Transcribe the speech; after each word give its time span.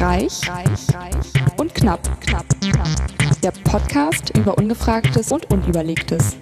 Reich, 0.00 0.48
reich, 0.48 0.88
reich 0.94 1.32
und 1.58 1.74
knapp, 1.74 2.00
knapp, 2.22 2.46
knapp. 2.62 2.88
Der 3.42 3.50
Podcast 3.50 4.34
über 4.34 4.56
Ungefragtes 4.56 5.30
und 5.30 5.52
Unüberlegtes. 5.52 6.38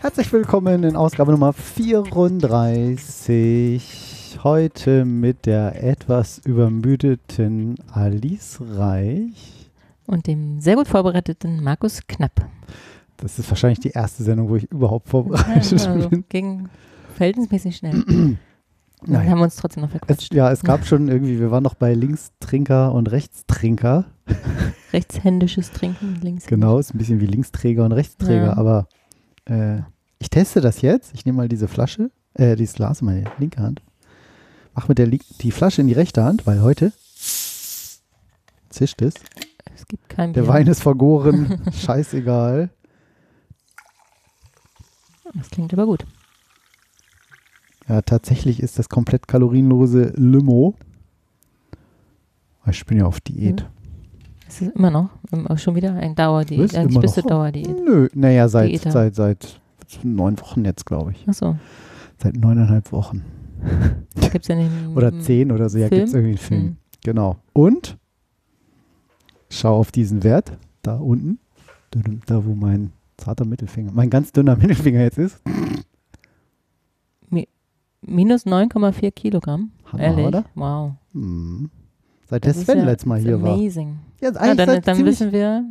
Herzlich 0.00 0.32
willkommen 0.32 0.84
in 0.84 0.94
Ausgabe 0.94 1.32
Nummer 1.32 1.52
34. 1.52 4.38
Heute 4.44 5.04
mit 5.04 5.46
der 5.46 5.82
etwas 5.82 6.38
übermüdeten 6.38 7.74
Alice 7.92 8.60
Reich. 8.60 9.68
Und 10.06 10.28
dem 10.28 10.60
sehr 10.60 10.76
gut 10.76 10.86
vorbereiteten 10.86 11.64
Markus 11.64 12.06
Knapp. 12.06 12.46
Das 13.16 13.36
ist 13.40 13.50
wahrscheinlich 13.50 13.80
die 13.80 13.90
erste 13.90 14.22
Sendung, 14.22 14.48
wo 14.48 14.54
ich 14.54 14.70
überhaupt 14.70 15.08
vorbereitet 15.08 15.88
also 15.88 16.08
bin. 16.08 16.24
Ging 16.28 16.68
verhältnismäßig 17.16 17.74
schnell. 17.74 18.04
Dann 19.02 19.12
Nein. 19.14 19.30
haben 19.30 19.38
wir 19.38 19.44
uns 19.44 19.56
trotzdem 19.56 19.82
noch 19.82 19.88
Es, 19.90 19.98
verquatscht. 19.98 20.34
ja, 20.34 20.50
es 20.52 20.62
gab 20.62 20.84
schon 20.86 21.08
irgendwie, 21.08 21.40
wir 21.40 21.50
waren 21.50 21.62
noch 21.62 21.74
bei 21.74 21.94
Linkstrinker 21.94 22.92
und 22.92 23.10
Rechtstrinker. 23.10 24.04
Rechtshändisches 24.92 25.70
Trinken, 25.72 26.18
links. 26.22 26.46
Genau, 26.46 26.78
ist 26.78 26.94
ein 26.94 26.98
bisschen 26.98 27.20
wie 27.20 27.26
Linksträger 27.26 27.84
und 27.84 27.92
Rechtsträger, 27.92 28.46
Ja. 28.46 28.56
aber 28.56 28.88
äh, 29.46 29.78
ich 30.18 30.28
teste 30.28 30.60
das 30.60 30.82
jetzt. 30.82 31.14
Ich 31.14 31.24
nehme 31.24 31.36
mal 31.38 31.48
diese 31.48 31.66
Flasche, 31.66 32.10
äh, 32.34 32.56
dieses 32.56 32.74
Glas 32.74 33.00
in 33.00 33.06
meine 33.06 33.24
linke 33.38 33.62
Hand. 33.62 33.80
Mach 34.74 34.86
mit 34.88 34.98
der 34.98 35.06
Li 35.06 35.18
die 35.40 35.50
Flasche 35.50 35.80
in 35.80 35.86
die 35.88 35.94
rechte 35.94 36.22
Hand, 36.22 36.46
weil 36.46 36.60
heute 36.62 36.92
zischt 38.68 39.00
es. 39.02 39.14
Es 39.74 39.86
gibt 39.86 40.08
kein 40.10 40.32
Der 40.34 40.42
Bier. 40.42 40.48
Wein 40.50 40.66
ist 40.66 40.82
vergoren. 40.82 41.60
Scheißegal. 41.72 42.68
Das 45.34 45.48
klingt 45.50 45.72
aber 45.72 45.86
gut. 45.86 46.04
Ja, 47.90 48.02
tatsächlich 48.02 48.62
ist 48.62 48.78
das 48.78 48.88
komplett 48.88 49.26
kalorienlose 49.26 50.12
Limo. 50.14 50.74
Ich 52.70 52.86
bin 52.86 52.98
ja 52.98 53.06
auf 53.06 53.20
Diät. 53.20 53.66
Es 54.46 54.60
ist 54.60 54.76
immer 54.76 54.92
noch, 54.92 55.10
immer 55.32 55.58
schon 55.58 55.74
wieder 55.74 55.94
ein 55.94 56.14
Dauerdiät. 56.14 56.72
Eigentlich 56.76 57.00
bist 57.00 57.16
du 57.16 57.22
noch? 57.22 57.30
Dauerdiät. 57.30 57.66
Nö, 57.84 58.08
naja, 58.14 58.46
seit, 58.46 58.70
Diäter. 58.70 58.92
seit, 58.92 59.16
seit 59.16 59.58
neun 60.04 60.38
Wochen 60.40 60.64
jetzt, 60.64 60.86
glaube 60.86 61.10
ich. 61.10 61.28
Achso, 61.28 61.56
Seit 62.18 62.36
neuneinhalb 62.36 62.92
Wochen. 62.92 63.24
da 64.14 64.28
gibt 64.28 64.44
es 64.44 64.48
ja 64.48 64.54
den 64.54 64.70
Oder 64.94 65.18
zehn 65.18 65.50
oder 65.50 65.68
so. 65.68 65.78
Ja, 65.78 65.88
gibt 65.88 66.06
es 66.06 66.14
irgendwie 66.14 66.30
einen 66.30 66.38
Film. 66.38 66.62
Hm. 66.62 66.76
Genau. 67.02 67.38
Und 67.52 67.98
schau 69.48 69.76
auf 69.76 69.90
diesen 69.90 70.22
Wert 70.22 70.56
da 70.82 70.94
unten. 70.94 71.40
Da, 72.26 72.44
wo 72.44 72.54
mein 72.54 72.92
zarter 73.16 73.44
Mittelfinger, 73.44 73.90
mein 73.92 74.10
ganz 74.10 74.30
dünner 74.30 74.54
Mittelfinger 74.54 75.00
jetzt 75.00 75.18
ist. 75.18 75.42
Minus 78.02 78.46
9,4 78.46 79.10
Kilogramm. 79.12 79.72
Hammer, 79.92 80.02
Ehrlich? 80.02 80.26
oder? 80.26 80.44
Wow. 80.54 80.92
Hm. 81.12 81.70
Seit 82.28 82.44
der 82.44 82.52
Das 82.52 82.58
ist 82.60 82.66
Sven 82.66 82.78
ja- 82.78 82.84
letztes 82.84 83.06
Mal 83.06 83.18
hier 83.18 83.40
war. 83.42 83.52
amazing. 83.54 83.98
Ja, 84.20 84.30
Ja, 84.30 84.40
eigentlich 84.40 84.66
dann 84.66 84.82
dann 84.82 85.04
wissen 85.04 85.32
wir, 85.32 85.64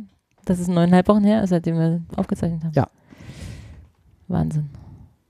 dass 0.44 0.58
es 0.58 0.68
neuneinhalb 0.68 1.08
Wochen 1.08 1.24
her 1.24 1.42
ist, 1.42 1.50
seitdem 1.50 1.76
wir 1.76 2.00
aufgezeichnet 2.16 2.64
haben. 2.64 2.72
Ja. 2.74 2.86
Wahnsinn. 4.28 4.68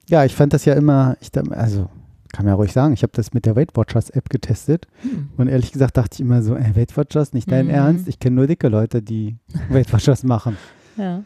Ja, 0.08 0.24
ich 0.24 0.34
fand 0.34 0.52
das 0.52 0.64
ja 0.64 0.74
immer, 0.74 1.16
ich, 1.20 1.30
also 1.52 1.88
kann 2.32 2.44
man 2.44 2.52
ja 2.52 2.54
ruhig 2.54 2.72
sagen, 2.72 2.92
ich 2.94 3.02
habe 3.02 3.12
das 3.14 3.32
mit 3.32 3.46
der 3.46 3.56
Weight 3.56 3.76
Watchers 3.76 4.10
App 4.10 4.28
getestet 4.28 4.86
Hm. 5.02 5.30
und 5.36 5.48
ehrlich 5.48 5.72
gesagt 5.72 5.96
dachte 5.96 6.14
ich 6.14 6.20
immer 6.20 6.42
so, 6.42 6.54
ey, 6.56 6.74
Weight 6.76 6.96
Watchers, 6.96 7.32
nicht 7.32 7.50
dein 7.50 7.66
Mhm. 7.66 7.70
Ernst, 7.74 8.08
ich 8.08 8.18
kenne 8.18 8.36
nur 8.36 8.46
dicke 8.46 8.68
Leute, 8.68 9.02
die 9.02 9.36
Weight 9.68 9.92
Watchers 9.92 10.22
machen. 10.24 10.56
Ja. 10.96 11.22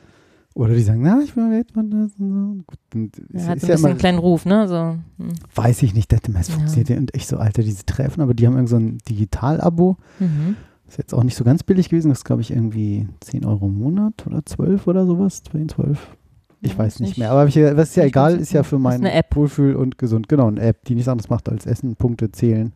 Oder 0.55 0.75
die 0.75 0.83
sagen, 0.83 1.03
na, 1.03 1.21
ich 1.25 1.35
will 1.37 1.51
Weight 1.51 1.75
Watchers 1.75 2.13
und 2.19 2.31
so. 2.33 2.63
Gut, 2.67 2.79
und 2.95 3.19
es 3.35 3.43
Er 3.43 3.49
hat 3.49 3.57
ist 3.57 3.63
so 3.63 3.67
ein 3.67 3.69
ja 3.71 3.75
bisschen 3.75 3.79
immer, 3.79 3.89
einen 3.89 3.99
kleinen 3.99 4.19
Ruf, 4.19 4.47
ne? 4.47 4.69
So, 4.69 4.77
hm. 5.19 5.33
weiß 5.57 5.83
ich 5.83 5.95
nicht, 5.95 6.13
das 6.13 6.21
es 6.33 6.49
Ja. 6.49 6.55
funktioniert 6.55 6.89
ja. 6.91 6.97
und 6.99 7.11
ich 7.15 7.27
so, 7.27 7.39
Alter, 7.39 7.63
diese 7.63 7.85
Treffen, 7.85 8.21
aber 8.21 8.35
die 8.35 8.47
haben 8.47 8.55
irgend 8.55 8.69
so 8.69 8.77
ein 8.77 8.99
Digital-Abo, 9.09 9.97
Mhm. 10.21 10.57
ist 10.87 10.99
jetzt 10.99 11.13
auch 11.13 11.25
nicht 11.25 11.37
so 11.37 11.43
ganz 11.43 11.65
billig 11.65 11.89
gewesen, 11.89 12.11
das 12.11 12.19
ist 12.19 12.25
glaube 12.25 12.43
ich 12.43 12.53
irgendwie 12.53 13.09
10 13.21 13.45
Euro 13.45 13.67
im 13.67 13.79
Monat 13.79 14.25
oder 14.29 14.47
12 14.47 14.87
oder 14.87 15.07
sowas, 15.07 15.43
10, 15.51 15.69
12. 15.71 16.17
Ich 16.61 16.73
Ja, 16.73 16.79
weiß 16.79 16.95
ist 16.95 17.01
nicht 17.01 17.09
nicht- 17.11 17.19
mehr, 17.19 17.33
aber 17.33 17.47
ich, 17.47 17.57
ja- 17.57 17.77
was 17.77 17.89
ist 17.91 17.97
ja 17.97 18.05
egal, 18.05 18.37
ist 18.37 18.53
ja 18.53 18.63
für 18.63 18.77
Ist 18.77 18.83
mein. 18.83 19.03
Wohlfühl 19.35 19.75
und 19.75 19.99
gesund. 19.99 20.29
Genau, 20.29 20.47
eine 20.47 20.61
App, 20.61 20.85
die 20.85 20.95
nichts 20.95 21.09
anderes 21.09 21.29
macht 21.31 21.49
als 21.49 21.67
Essen, 21.67 21.97
Punkte 21.97 22.31
zählen. 22.31 22.73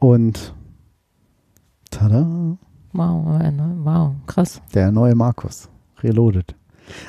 Und 0.00 0.54
tada, 1.90 2.26
Wow, 2.92 3.40
äh, 3.40 3.50
ne? 3.52 3.76
wow, 3.82 4.12
krass. 4.26 4.60
der 4.74 4.90
neue 4.90 5.14
Markus, 5.14 5.68
reloaded. 6.02 6.54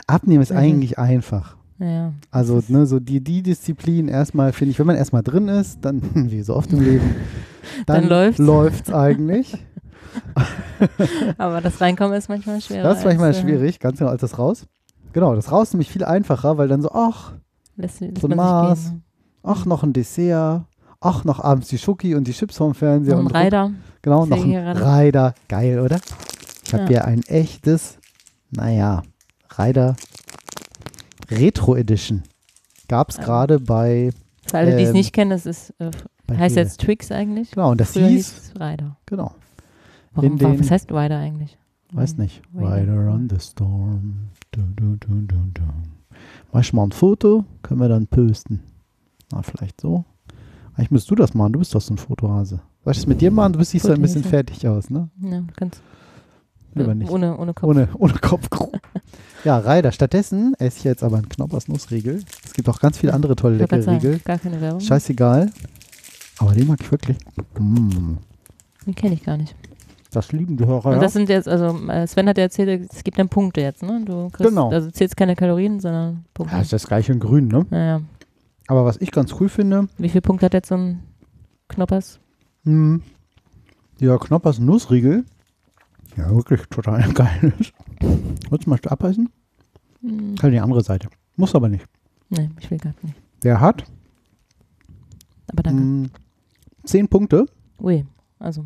Abnehmen 0.07 0.41
ist 0.43 0.51
Mhm. 0.51 0.57
eigentlich 0.57 0.99
einfach. 0.99 1.55
Ja. 1.79 2.11
Also, 2.31 2.61
ne, 2.67 2.85
so 2.85 2.99
die, 2.99 3.21
die 3.23 3.41
Disziplin 3.41 4.09
erstmal, 4.09 4.51
finde 4.51 4.71
ich, 4.71 4.79
wenn 4.79 4.87
man 4.87 4.97
erstmal 4.97 5.23
drin 5.23 5.47
ist, 5.47 5.79
dann, 5.81 6.01
wie 6.31 6.41
so 6.41 6.55
oft 6.55 6.71
im 6.73 6.81
Leben, 6.81 7.15
dann, 7.85 8.01
Dann 8.01 8.09
läuft's. 8.09 8.39
läuft's 8.39 8.91
eigentlich. 8.93 9.57
Aber 11.37 11.61
das 11.61 11.79
Reinkommen 11.81 12.17
ist 12.17 12.29
manchmal 12.29 12.61
schwerer. 12.61 12.83
Das 12.83 12.99
ist 12.99 13.05
manchmal 13.05 13.27
als, 13.27 13.37
äh, 13.37 13.41
schwierig, 13.41 13.79
ganz 13.79 13.99
genau, 13.99 14.11
als 14.11 14.21
das 14.21 14.37
Raus. 14.37 14.65
Genau, 15.13 15.35
das 15.35 15.51
Raus 15.51 15.69
ist 15.69 15.73
nämlich 15.73 15.91
viel 15.91 16.03
einfacher, 16.03 16.57
weil 16.57 16.67
dann 16.67 16.81
so, 16.81 16.91
ach, 16.91 17.33
Lässt, 17.77 18.01
lässt 18.01 18.19
So 18.19 18.27
ein 18.27 18.35
Maß. 18.35 18.85
gehen. 18.89 19.03
ach, 19.43 19.65
noch 19.65 19.83
ein 19.83 19.93
Dessert, 19.93 20.63
ach, 20.99 21.23
noch 21.23 21.39
abends 21.39 21.69
die 21.69 21.77
Schoki 21.77 22.15
und 22.15 22.27
die 22.27 22.33
Chips 22.33 22.57
vom 22.57 22.73
Fernseher. 22.75 23.13
Noch 23.15 23.21
ein 23.21 23.25
und 23.27 23.35
Reiter. 23.35 23.71
Genau, 24.01 24.25
noch 24.25 24.43
ein. 24.43 24.53
Rider. 24.77 25.33
Geil, 25.47 25.79
oder? 25.79 25.99
Ich 26.65 26.73
habe 26.73 26.83
Ja. 26.83 26.87
hier 26.89 27.05
ein 27.05 27.21
echtes, 27.23 27.98
naja, 28.51 29.03
Rider 29.57 29.95
Retro 31.29 31.75
Edition. 31.75 32.23
Gab 32.87 33.09
es 33.09 33.17
Ähm, 33.17 33.23
gerade 33.23 33.59
bei, 33.59 34.11
Für 34.47 34.57
alle, 34.57 34.75
die 34.77 34.83
es 34.83 34.89
Ähm, 34.89 34.95
nicht 34.95 35.13
kennen, 35.13 35.29
das 35.31 35.45
ist, 35.45 35.73
äh, 35.79 35.91
heißt 36.31 36.55
Rewe. 36.55 36.63
jetzt 36.65 36.81
Twix 36.81 37.11
eigentlich. 37.11 37.51
Genau, 37.51 37.71
und 37.71 37.79
das 37.79 37.91
Früher 37.93 38.07
hieß, 38.07 38.37
es 38.37 38.53
Rider. 38.59 38.97
genau, 39.05 39.35
Warum, 40.13 40.37
den- 40.37 40.59
was 40.59 40.71
heißt 40.71 40.91
Rider 40.91 41.17
eigentlich? 41.19 41.57
weiß 41.91 42.17
nicht. 42.17 42.41
Rider. 42.55 43.11
On 43.11 43.27
the 43.29 43.39
Storm. 43.39 44.29
Du, 44.51 44.61
du, 44.75 44.95
du, 44.97 45.07
du, 45.21 45.35
du. 45.53 45.61
Mach 46.51 46.61
ich 46.61 46.73
mal 46.73 46.83
ein 46.83 46.91
Foto, 46.91 47.45
können 47.63 47.79
wir 47.79 47.89
dann 47.89 48.05
posten. 48.07 48.61
Na, 49.31 49.41
vielleicht 49.43 49.81
so. 49.81 50.03
Eigentlich 50.75 50.91
müsst 50.91 51.09
du 51.11 51.15
das 51.15 51.33
machen, 51.33 51.53
du 51.53 51.59
bist 51.59 51.73
doch 51.75 51.81
so 51.81 51.93
ein 51.93 51.97
Fotohase. 51.97 52.61
Soll 52.83 52.91
ich 52.91 52.97
das 52.99 53.07
mit 53.07 53.21
dir 53.21 53.31
machen? 53.31 53.53
Du 53.53 53.63
siehst 53.63 53.85
so 53.85 53.91
ein 53.91 54.01
bisschen 54.01 54.23
fertig 54.23 54.67
aus, 54.67 54.89
ne? 54.89 55.09
Ja, 55.21 55.39
du 55.41 55.47
kannst. 55.55 55.81
Lieber 56.75 56.91
äh, 56.91 56.95
nicht. 56.95 57.11
Ohne, 57.11 57.37
ohne 57.37 57.53
Kopf. 57.53 57.69
Ohne, 57.69 57.89
ohne 57.97 58.13
Kopf. 58.13 58.47
ja, 59.43 59.57
Rider. 59.57 59.91
Stattdessen 59.91 60.53
esse 60.59 60.77
ich 60.79 60.83
jetzt 60.83 61.03
aber 61.03 61.17
einen 61.17 61.29
Knoppers 61.29 61.67
Nussriegel. 61.67 62.21
Es 62.45 62.53
gibt 62.53 62.69
auch 62.69 62.79
ganz 62.79 62.97
viele 62.97 63.13
andere 63.13 63.35
tolle 63.35 63.57
leckere 63.57 63.81
sagen, 63.81 63.97
Riegel. 63.97 64.19
Gar 64.19 64.37
keine 64.39 64.59
Werbung. 64.61 64.79
Scheißegal. 64.81 65.49
Aber 66.39 66.53
den 66.53 66.67
mag 66.67 66.79
ich 66.81 66.91
wirklich. 66.91 67.17
Mm. 67.59 68.13
Den 68.85 68.95
kenne 68.95 69.15
ich 69.15 69.23
gar 69.23 69.37
nicht. 69.37 69.55
Das 70.11 70.31
lieben 70.31 70.57
die 70.57 70.65
Hörer. 70.65 70.85
Und 70.87 70.93
Ja. 70.93 70.99
das 70.99 71.13
sind 71.13 71.29
jetzt, 71.29 71.47
also 71.47 71.77
äh, 71.87 72.07
Sven 72.07 72.27
hat 72.27 72.37
ja 72.37 72.43
erzählt, 72.45 72.89
es 72.91 73.03
gibt 73.03 73.19
dann 73.19 73.29
Punkte 73.29 73.61
jetzt, 73.61 73.83
ne? 73.83 74.01
Du 74.05 74.29
kriegst, 74.29 74.49
Genau. 74.49 74.71
Also 74.71 74.89
zählst 74.89 75.15
keine 75.17 75.35
Kalorien, 75.35 75.79
sondern 75.79 76.25
Punkte. 76.33 76.55
ja, 76.55 76.61
ist 76.61 76.73
das 76.73 76.87
gleiche 76.87 77.11
in 77.13 77.19
grün, 77.19 77.47
ne? 77.47 77.65
naja. 77.69 78.01
Aber 78.67 78.85
was 78.85 78.97
ich 78.97 79.11
ganz 79.11 79.33
cool 79.39 79.49
finde, 79.49 79.87
Wie 79.97 80.09
viele 80.09 80.21
Punkte 80.21 80.45
hat 80.47 80.53
jetzt 80.53 80.69
so 80.69 80.75
ein 80.75 81.01
Knoppers? 81.67 82.19
mh, 82.63 82.99
dieser 83.99 84.17
Knoppers 84.17 84.59
Nussriegel, 84.59 85.25
ja 86.17 86.29
wirklich 86.29 86.61
total 86.69 87.11
geil 87.13 87.53
ist. 87.59 87.73
Willst 88.49 88.65
du 88.65 88.69
mal 88.69 88.79
abbeißen? 88.85 89.29
Hm, 90.01 90.35
Kann 90.35 90.51
die 90.51 90.59
andere 90.59 90.83
Seite. 90.83 91.09
Muss 91.35 91.55
aber 91.55 91.69
nicht. 91.69 91.85
nee, 92.29 92.49
ich 92.59 92.69
will 92.71 92.77
gar 92.77 92.93
nicht. 93.01 93.15
Der 93.43 93.59
hat 93.61 93.83
Aber 95.51 95.63
danke. 95.63 95.81
mh, 95.81 96.09
10 96.85 97.07
Punkte 97.07 97.45
Ui, 97.81 98.05
also, 98.39 98.65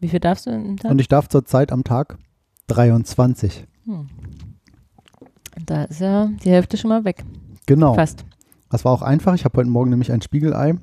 wie 0.00 0.08
viel 0.08 0.20
darfst 0.20 0.46
du 0.46 0.50
im 0.50 0.76
Tag? 0.76 0.90
und 0.90 0.98
ich 1.00 1.08
darf 1.08 1.28
zurzeit 1.28 1.72
am 1.72 1.84
Tag 1.84 2.18
23. 2.66 3.66
Hm. 3.86 4.08
Da 5.66 5.84
ist 5.84 6.00
ja 6.00 6.26
die 6.44 6.50
Hälfte 6.50 6.76
schon 6.76 6.88
mal 6.90 7.04
weg. 7.04 7.24
Genau. 7.66 7.94
Fast. 7.94 8.24
Das 8.70 8.84
war 8.84 8.92
auch 8.92 9.02
einfach. 9.02 9.34
Ich 9.34 9.44
habe 9.44 9.58
heute 9.58 9.68
Morgen 9.70 9.90
nämlich 9.90 10.10
ein 10.12 10.22
Spiegelei 10.22 10.74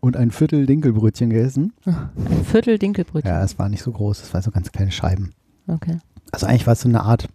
und 0.00 0.16
ein 0.16 0.30
Viertel 0.30 0.66
Dinkelbrötchen 0.66 1.30
gegessen. 1.30 1.72
Ein 1.84 2.44
Viertel 2.44 2.78
Dinkelbrötchen. 2.78 3.30
Ja, 3.30 3.42
es 3.44 3.58
war 3.58 3.68
nicht 3.68 3.82
so 3.82 3.92
groß. 3.92 4.22
Es 4.22 4.32
waren 4.34 4.42
so 4.42 4.50
ganz 4.50 4.72
kleine 4.72 4.90
Scheiben. 4.90 5.32
Okay. 5.66 5.98
Also 6.32 6.46
eigentlich 6.46 6.66
war 6.66 6.72
es 6.74 6.80
so 6.80 6.88
eine 6.88 7.02
Art 7.02 7.28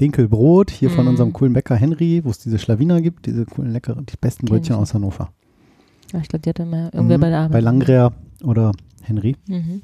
Dinkelbrot 0.00 0.70
hier 0.70 0.90
von 0.90 1.06
Mm. 1.06 1.08
unserem 1.08 1.32
coolen 1.32 1.52
Bäcker 1.52 1.74
Henry, 1.74 2.20
wo 2.24 2.30
es 2.30 2.38
diese 2.38 2.58
Schlawiner 2.58 3.00
gibt, 3.00 3.26
diese 3.26 3.44
coolen 3.46 3.72
leckeren, 3.72 4.06
die 4.06 4.14
besten 4.20 4.46
Kenn 4.46 4.56
Brötchen 4.56 4.76
aus 4.76 4.94
Hannover. 4.94 5.30
Ja, 6.12 6.20
ich 6.20 6.28
glaube, 6.28 6.42
die 6.42 6.50
hatte 6.50 6.64
mal 6.64 6.90
irgendwer 6.92 7.18
Mhm, 7.18 7.20
bei 7.22 7.28
der 7.30 7.38
Arbeit. 7.40 7.52
Bei 7.52 7.60
Langrea 7.60 8.12
oder 8.44 8.72
Henry. 9.02 9.36
Mhm. 9.48 9.82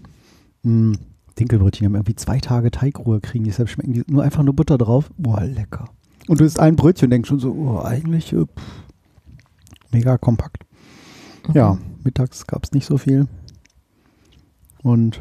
Mm, 0.63 0.93
Dinkelbrötchen, 1.39 1.85
haben 1.87 1.95
irgendwie 1.97 2.15
zwei 2.15 2.39
Tage 2.39 2.71
Teigruhe 2.71 3.21
kriegen, 3.21 3.45
deshalb 3.45 3.69
schmecken 3.69 3.93
die 3.93 4.05
nur 4.07 4.23
einfach 4.23 4.45
nur 4.45 4.55
Butter 4.55 4.79
drauf. 4.79 5.11
Boah, 5.19 5.43
lecker. 5.43 5.87
Und 6.29 6.41
du 6.41 6.45
isst 6.45 6.61
ein 6.61 6.77
Brötchen 6.77 7.07
und 7.07 7.11
denkst 7.11 7.29
schon 7.29 7.41
so, 7.41 7.51
oh, 7.53 7.81
eigentlich 7.83 8.33
äh, 8.33 8.45
pff, 8.45 8.85
mega 9.91 10.17
kompakt. 10.17 10.64
Okay. 11.49 11.59
Ja, 11.59 11.79
mittags 12.03 12.47
gab 12.47 12.65
es 12.65 12.73
nicht 12.73 12.87
so 12.87 12.97
viel. 12.99 13.27
Und 14.83 15.21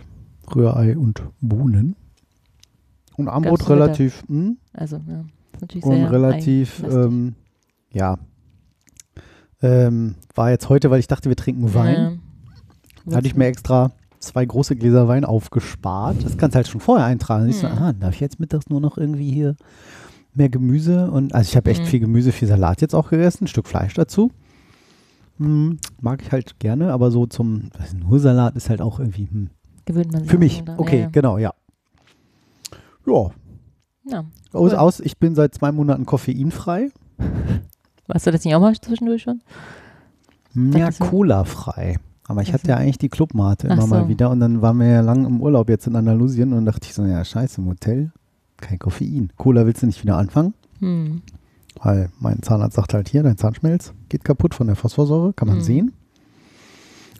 Rührei 0.54 0.98
und 0.98 1.24
Bohnen. 1.42 1.96
Und 3.16 3.28
Armbrot 3.28 3.70
relativ, 3.70 4.24
hm, 4.28 4.58
Also, 4.74 4.98
ja. 5.08 5.22
Ist 5.54 5.62
natürlich 5.62 5.86
und 5.86 5.96
sehr 5.96 6.12
relativ, 6.12 6.84
ähm, 6.90 7.36
ja, 7.92 8.18
Ähm, 9.62 10.16
war 10.36 10.50
jetzt 10.52 10.68
heute, 10.68 10.92
weil 10.92 11.00
ich 11.00 11.08
dachte, 11.08 11.30
wir 11.30 11.38
trinken 11.38 11.74
Wein. 11.74 12.20
Ja. 13.06 13.16
Hatte 13.16 13.28
ich 13.28 13.36
mir 13.38 13.46
extra 13.46 13.92
zwei 14.20 14.46
große 14.46 14.76
Gläser 14.76 15.08
Wein 15.08 15.24
aufgespart. 15.24 16.18
Das 16.26 16.38
kannst 16.38 16.56
du 16.56 16.58
halt 16.58 16.68
schon 16.68 16.82
vorher 16.82 17.06
eintragen. 17.06 17.44
Dann 17.44 17.52
siehst 17.54 17.64
du, 17.64 17.70
Hm. 17.72 17.78
ah, 17.78 17.94
darf 17.94 18.14
ich 18.16 18.20
jetzt 18.20 18.42
mittags 18.42 18.68
nur 18.70 18.82
noch 18.82 18.98
irgendwie 18.98 19.32
hier 19.32 19.56
mehr 20.34 20.50
Gemüse 20.50 21.10
und 21.12 21.34
also 21.34 21.48
ich 21.50 21.56
habe 21.56 21.70
echt 21.72 21.82
Hm. 21.84 21.88
viel 21.88 22.00
Gemüse, 22.02 22.34
viel 22.34 22.48
Salat 22.50 22.82
jetzt 22.82 22.94
auch 22.94 23.10
gegessen, 23.10 23.46
ein 23.46 23.48
Stück 23.48 23.68
Fleisch 23.68 23.94
dazu. 23.94 24.32
Hm, 25.38 25.80
mag 26.02 26.22
ich 26.22 26.32
halt 26.32 26.60
gerne, 26.60 26.94
aber 26.94 27.10
so 27.12 27.26
zum 27.26 27.70
also 27.78 27.98
nur 27.98 28.20
Salat 28.20 28.56
ist 28.56 28.70
halt 28.70 28.82
auch 28.82 29.00
irgendwie 29.00 29.28
hm. 29.30 29.50
Gewöhnt 29.86 30.12
man 30.14 30.22
sich 30.22 30.32
für 30.32 30.38
mich. 30.38 30.64
dran. 30.64 30.78
Okay, 30.80 31.02
Ja, 31.02 31.10
genau, 31.10 31.38
ja. 31.38 31.54
Ja, 33.06 33.30
ja. 34.06 34.20
aus, 34.54 34.72
Cool. 34.72 34.78
aus, 34.78 35.00
ich 35.00 35.18
bin 35.18 35.36
seit 35.36 35.54
zwei 35.54 35.72
Monaten 35.72 36.06
koffeinfrei. 36.06 36.92
Warst 38.08 38.28
du 38.28 38.32
das 38.32 38.44
nicht 38.46 38.56
auch 38.56 38.62
mal 38.62 38.74
zwischendurch 38.80 39.24
schon? 39.24 39.42
Ja, 40.56 40.80
Dachtest 40.80 41.02
du? 41.02 41.06
Cola-frei. 41.06 41.98
Aber 42.26 42.42
ich 42.42 42.54
hatte 42.54 42.68
ja 42.70 42.78
eigentlich 42.78 43.00
die 43.00 43.10
Clubmate 43.10 43.68
immer 43.68 43.86
mal 43.88 44.04
so. 44.04 44.10
wieder 44.10 44.30
und 44.30 44.40
dann 44.40 44.62
waren 44.62 44.78
wir 44.80 44.88
ja 44.88 45.02
lang 45.02 45.26
im 45.26 45.42
Urlaub 45.42 45.68
jetzt 45.68 45.88
in 45.88 45.96
Andalusien 45.96 46.54
und 46.54 46.66
dachte 46.66 46.88
ich 46.88 46.94
so, 46.94 47.04
ja 47.06 47.24
scheiße, 47.26 47.60
im 47.60 47.68
Hotel, 47.68 48.12
kein 48.58 48.80
Koffein. 48.80 49.34
Cola 49.36 49.66
willst 49.66 49.82
du 49.82 49.88
nicht 49.88 50.02
wieder 50.04 50.18
anfangen, 50.18 50.54
Hm. 50.80 51.22
Weil 51.82 52.10
mein 52.20 52.42
Zahnarzt 52.42 52.76
sagt 52.76 52.94
halt 52.94 53.10
hier, 53.10 53.24
dein 53.24 53.38
Zahnschmelz 53.38 53.94
geht 54.10 54.24
kaputt 54.24 54.54
von 54.56 54.68
der 54.68 54.76
Phosphorsäure, 54.76 55.34
kann 55.34 55.48
man 55.48 55.58
Mhm. 55.58 55.62
sehen. 55.62 55.94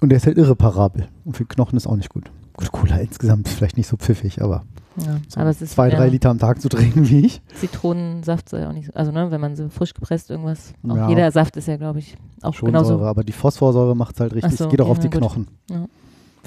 Und 0.02 0.10
der 0.10 0.18
ist 0.18 0.26
halt 0.26 0.38
irreparabel 0.38 1.08
und 1.26 1.38
für 1.38 1.46
Knochen 1.46 1.78
ist 1.78 1.88
auch 1.88 1.96
nicht 1.96 2.10
gut. 2.10 2.30
Gut, 2.56 2.72
Cola 2.72 2.98
insgesamt 2.98 3.48
ist 3.48 3.56
vielleicht 3.56 3.78
nicht 3.78 3.88
so 3.88 3.98
pfiffig, 3.98 4.42
aber 4.42 4.64
Ja. 4.98 5.18
so 5.28 5.40
Aber 5.40 5.54
zwei, 5.56 5.90
drei 5.90 6.08
Liter 6.10 6.30
am 6.30 6.38
Tag 6.40 6.62
zu 6.62 6.70
trinken 6.70 7.10
wie 7.10 7.26
ich. 7.26 7.42
Zitronensaft 7.60 8.48
soll 8.50 8.60
ja 8.60 8.70
auch 8.70 8.74
nicht 8.74 8.88
so. 8.88 8.94
Also, 8.94 9.12
ne, 9.12 9.32
wenn 9.32 9.42
man 9.42 9.56
so 9.56 9.70
frisch 9.70 9.94
gepresst 9.94 10.30
irgendwas. 10.30 10.74
Auch 10.88 10.96
Ja. 10.96 11.10
jeder 11.10 11.32
Saft 11.32 11.58
ist 11.58 11.68
ja, 11.68 11.78
glaube 11.78 12.00
ich, 12.00 12.16
auch 12.44 12.54
Schon 12.54 12.68
genauso. 12.68 12.98
Säure, 12.98 13.08
aber 13.08 13.24
die 13.24 13.32
Phosphorsäure 13.32 13.96
macht 13.96 14.16
es 14.16 14.22
halt 14.22 14.34
richtig, 14.36 14.56
so, 14.58 14.68
geht 14.70 14.82
auch 14.82 14.90
auf 14.90 15.00
die 15.00 15.10
gut. 15.10 15.18
Knochen. 15.20 15.48
Ja. 15.70 15.86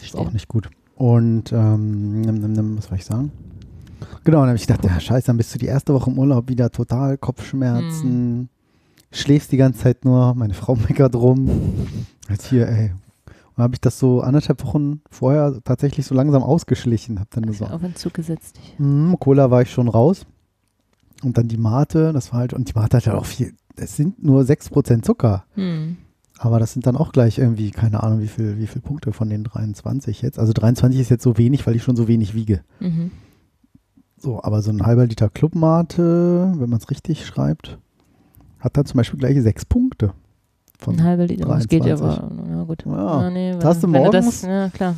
Ist 0.00 0.14
auch 0.16 0.30
nicht 0.32 0.46
gut. 0.48 0.68
Und, 0.94 1.52
ähm, 1.52 2.76
was 2.76 2.86
soll 2.86 2.98
ich 2.98 3.04
sagen? 3.04 3.32
Genau, 4.26 4.40
dann 4.40 4.48
habe 4.48 4.56
ich 4.56 4.66
gedacht, 4.66 4.84
ja, 4.84 4.98
scheiße, 4.98 5.28
dann 5.28 5.36
bist 5.36 5.54
du 5.54 5.58
die 5.60 5.66
erste 5.66 5.94
Woche 5.94 6.10
im 6.10 6.18
Urlaub 6.18 6.48
wieder 6.48 6.72
total 6.72 7.16
Kopfschmerzen, 7.16 8.48
schläfst 9.12 9.52
die 9.52 9.56
ganze 9.56 9.78
Zeit 9.78 10.04
nur, 10.04 10.34
meine 10.34 10.52
Frau 10.52 10.74
meckert 10.74 11.14
rum. 11.14 11.48
Jetzt 12.28 12.48
hier, 12.48 12.66
ey. 12.66 12.92
Und 13.54 13.62
habe 13.62 13.74
ich 13.74 13.80
das 13.80 14.00
so 14.00 14.22
anderthalb 14.22 14.64
Wochen 14.64 15.00
vorher 15.12 15.60
tatsächlich 15.62 16.06
so 16.06 16.16
langsam 16.16 16.42
ausgeschlichen. 16.42 17.20
Hab 17.20 17.30
dann 17.30 17.44
nur 17.44 17.54
so, 17.54 17.66
Auf 17.66 17.84
Entzug 17.84 18.14
gesetzt. 18.14 18.58
Ich. 18.60 18.76
hm, 18.80 19.16
Cola 19.20 19.52
war 19.52 19.62
ich 19.62 19.70
schon 19.70 19.86
raus. 19.86 20.26
Und 21.22 21.38
dann 21.38 21.46
die 21.46 21.56
Mate, 21.56 22.12
das 22.12 22.32
war 22.32 22.40
halt, 22.40 22.52
und 22.52 22.68
die 22.68 22.74
Mate 22.74 22.96
hat 22.96 23.04
ja 23.04 23.14
auch 23.14 23.26
viel, 23.26 23.54
es 23.76 23.94
sind 23.94 24.24
nur 24.24 24.42
6% 24.42 25.02
Zucker. 25.02 25.44
Hm. 25.54 25.98
Aber 26.36 26.58
das 26.58 26.72
sind 26.72 26.84
dann 26.84 26.96
auch 26.96 27.12
gleich 27.12 27.38
irgendwie, 27.38 27.70
keine 27.70 28.02
Ahnung, 28.02 28.18
wie 28.18 28.26
viel, 28.26 28.58
wie 28.58 28.66
viel 28.66 28.82
Punkte 28.82 29.12
von 29.12 29.30
den 29.30 29.44
23 29.44 30.20
jetzt. 30.20 30.40
Also 30.40 30.52
23 30.52 31.00
ist 31.00 31.10
jetzt 31.10 31.22
so 31.22 31.38
wenig, 31.38 31.64
weil 31.64 31.76
ich 31.76 31.84
schon 31.84 31.94
so 31.94 32.08
wenig 32.08 32.34
wiege. 32.34 32.62
Mhm. 32.80 33.12
So, 34.26 34.42
aber 34.42 34.60
so 34.60 34.72
ein 34.72 34.84
halber 34.84 35.06
Liter 35.06 35.28
Clubmate, 35.28 36.52
wenn 36.56 36.68
man 36.68 36.80
es 36.80 36.90
richtig 36.90 37.24
schreibt, 37.24 37.78
hat 38.58 38.76
dann 38.76 38.84
zum 38.84 38.96
Beispiel 38.98 39.20
gleich 39.20 39.40
sechs 39.40 39.64
Punkte. 39.64 40.14
Von, 40.80 40.94
Ein 40.98 41.04
halber 41.04 41.26
Liter. 41.28 41.46
Das 41.46 41.68
geht 41.68 41.84
ja 41.86 41.94
23. 41.94 42.24
aber. 42.24 42.50
Ja, 42.50 42.62
gut. 42.64 42.84
Ja. 42.86 43.22
Ja, 43.22 43.30
nee, 43.30 43.52
Das 43.52 43.64
hast 43.64 43.82
du 43.84 43.86
morgens- 43.86 44.40
Das, 44.40 44.42
ja, 44.42 44.68
klar. 44.70 44.96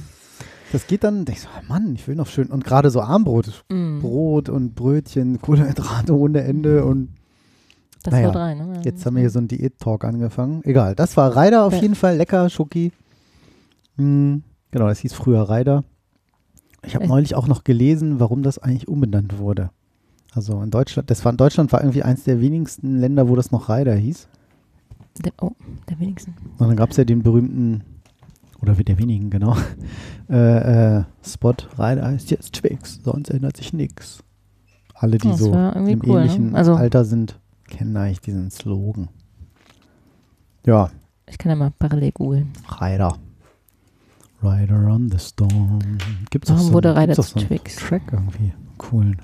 das 0.73 0.87
geht 0.87 1.05
dann, 1.05 1.27
denk 1.27 1.37
ich 1.37 1.43
so, 1.43 1.49
ah, 1.55 1.61
Mann, 1.69 1.95
ich 1.95 2.09
will 2.09 2.15
noch 2.15 2.27
schön. 2.27 2.49
Und 2.49 2.65
gerade 2.65 2.89
so 2.89 3.03
Armbrot, 3.03 3.65
Mhm. 3.71 4.01
Brot 4.01 4.49
und 4.49 4.75
Brötchen, 4.75 5.43
Kohlenhydrate 5.43 6.17
ohne 6.17 6.41
Ende. 6.41 6.87
Und 6.87 7.11
Das 8.05 8.13
naja, 8.13 8.29
haut 8.29 8.37
rein. 8.37 8.57
Ne? 8.57 8.77
Ja, 8.77 8.81
jetzt 8.81 9.05
haben 9.05 9.15
wir 9.17 9.21
hier 9.21 9.31
so 9.31 9.41
einen 9.41 9.49
Diät-Talk 9.49 10.05
angefangen. 10.07 10.63
Egal, 10.65 10.95
das 10.95 11.19
war 11.19 11.37
Reider 11.37 11.65
auf 11.65 11.75
Ja. 11.75 11.83
jeden 11.83 11.97
Fall. 11.97 12.17
Lecker, 12.17 12.49
Schoki. 12.49 12.93
Hm, 13.97 14.43
genau, 14.71 14.87
das 14.89 15.01
hieß 15.01 15.13
früher 15.13 15.43
Reider. 15.43 15.85
Ich 16.85 16.95
habe 16.95 17.07
neulich 17.07 17.35
auch 17.35 17.49
noch 17.49 17.65
gelesen, 17.65 18.21
warum 18.21 18.43
das 18.43 18.59
eigentlich 18.59 18.89
umbenannt 18.89 19.39
wurde. 19.39 19.71
Also 20.33 20.63
in 20.63 20.71
Deutschland, 20.71 21.11
das 21.11 21.25
war 21.25 21.33
in 21.33 21.39
Deutschland 21.39 21.73
war 21.73 21.81
irgendwie 21.81 22.03
eins 22.03 22.25
der 22.25 22.41
wenigsten 22.41 22.99
Länder, 22.99 23.29
wo 23.29 23.37
das 23.37 23.51
noch 23.51 23.69
Reider 23.69 23.95
hieß. 23.95 24.29
Der, 25.25 25.33
oh, 25.41 25.53
der 25.89 25.99
wenigsten. 25.99 26.35
Und 26.59 26.69
dann 26.69 26.77
gab 26.77 26.91
es 26.91 26.97
ja 26.97 27.05
den 27.05 27.23
berühmten, 27.23 27.83
oder 28.63 28.79
wie 28.79 28.85
der 28.85 28.99
wenigen, 28.99 29.31
genau, 29.31 29.57
äh, 30.31 30.99
äh, 30.99 31.05
Spot, 31.25 31.55
Reider 31.77 32.07
heißt 32.07 32.31
jetzt 32.31 32.53
Twix, 32.55 33.01
sonst 33.03 33.31
ändert 33.31 33.57
sich 33.57 33.73
nichts. 33.73 34.23
Alle, 34.95 35.19
die 35.19 35.29
Das 35.29 35.39
so 35.39 35.53
im 35.53 35.55
cool, 35.55 35.85
ne? 35.85 36.01
ähnlichen 36.05 36.55
Also- 36.55 36.75
Alter 36.75 37.05
sind, 37.05 37.41
kennen 37.69 37.97
eigentlich 37.97 38.21
diesen 38.21 38.51
Slogan. 38.51 39.09
Ja, 40.67 40.91
Ich 41.27 41.39
kann 41.39 41.51
ja 41.51 41.57
mal 41.57 41.73
parallel 41.79 42.13
googeln. 42.13 42.53
Rider. 42.81 43.17
Rider 44.43 44.89
on 44.89 45.11
the 45.11 45.19
Storm. 45.19 45.99
Gibt's 46.31 46.51
Warum 46.51 46.67
so, 46.69 46.73
wurde 46.73 46.97
Rider 46.97 47.15
zu 47.15 47.23
so 47.23 47.41
Twix? 47.41 47.77
Track 47.77 48.03
irgendwie. 48.13 48.53
Coolen. 48.79 49.21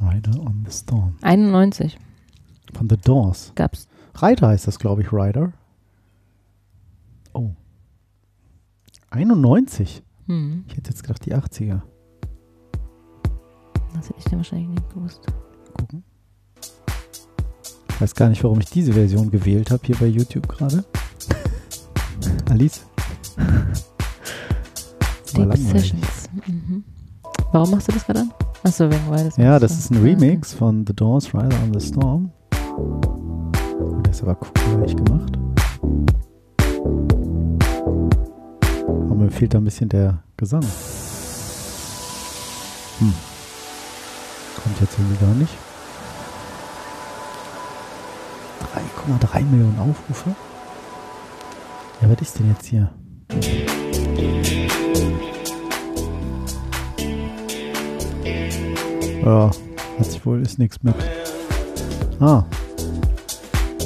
Rider 0.00 0.38
on 0.40 0.64
the 0.64 0.72
Storm. 0.76 1.16
91 1.22 1.98
Von 2.72 2.88
The 2.88 2.96
Doors. 2.96 3.52
gab's. 3.54 3.88
Rider 4.20 4.48
heißt 4.48 4.66
das, 4.68 4.78
glaube 4.78 5.02
ich, 5.02 5.12
Rider. 5.12 5.52
Oh. 7.32 7.50
91. 9.10 10.02
Hm. 10.26 10.64
Ich 10.68 10.76
hätte 10.76 10.90
jetzt 10.90 11.02
gedacht, 11.02 11.26
die 11.26 11.34
80er. 11.34 11.82
Das 13.94 14.08
hätte 14.08 14.18
ich 14.18 14.24
dir 14.24 14.36
wahrscheinlich 14.36 14.68
nicht 14.68 14.88
gewusst. 14.90 15.26
Gucken. 15.76 16.04
Ich 17.88 18.00
weiß 18.00 18.14
gar 18.14 18.28
nicht, 18.28 18.42
warum 18.42 18.60
ich 18.60 18.66
diese 18.70 18.92
Version 18.92 19.30
gewählt 19.30 19.70
habe, 19.70 19.82
hier 19.84 19.96
bei 19.96 20.06
YouTube 20.06 20.48
gerade. 20.48 20.84
Alice. 22.50 22.84
Deep. 25.34 25.56
Sessions. 25.56 26.28
Mhm. 26.46 26.84
Warum 27.52 27.70
machst 27.70 27.88
du 27.88 27.92
das 27.92 28.04
gerade 28.06 28.20
an? 28.20 28.32
Achso, 28.62 28.90
wegen 28.90 29.08
Riders. 29.12 29.36
Ja, 29.36 29.58
das 29.58 29.72
ist 29.78 29.90
ein 29.90 29.96
Ah, 29.96 30.00
okay. 30.00 30.10
Remix 30.10 30.52
von 30.54 30.84
The 30.86 30.94
Doors, 30.94 31.34
Rider 31.34 31.56
on 31.62 31.72
the 31.78 31.86
Storm. 31.86 32.30
Der 34.04 34.10
ist 34.10 34.22
aber 34.22 34.36
cool 34.40 34.86
gemacht. 34.86 35.38
Aber 38.88 39.14
mir 39.14 39.30
fehlt 39.30 39.54
da 39.54 39.58
ein 39.58 39.64
bisschen 39.64 39.88
der 39.88 40.22
Gesang. 40.36 40.62
Hm. 43.00 43.14
Kommt 44.62 44.80
jetzt 44.80 44.98
irgendwie 44.98 45.24
gar 45.24 45.34
nicht. 45.34 45.52
3,3 49.20 49.42
Millionen 49.44 49.78
Aufrufe? 49.78 50.34
Ja, 52.00 52.08
was 52.10 52.20
ist 52.20 52.38
denn 52.38 52.48
jetzt 52.48 52.66
hier? 52.66 52.90
Ja, 59.24 59.50
hat 59.98 60.06
sich 60.10 60.24
wohl, 60.26 60.42
ist 60.42 60.58
nichts 60.58 60.82
mit. 60.82 60.94
Ah, 62.20 62.44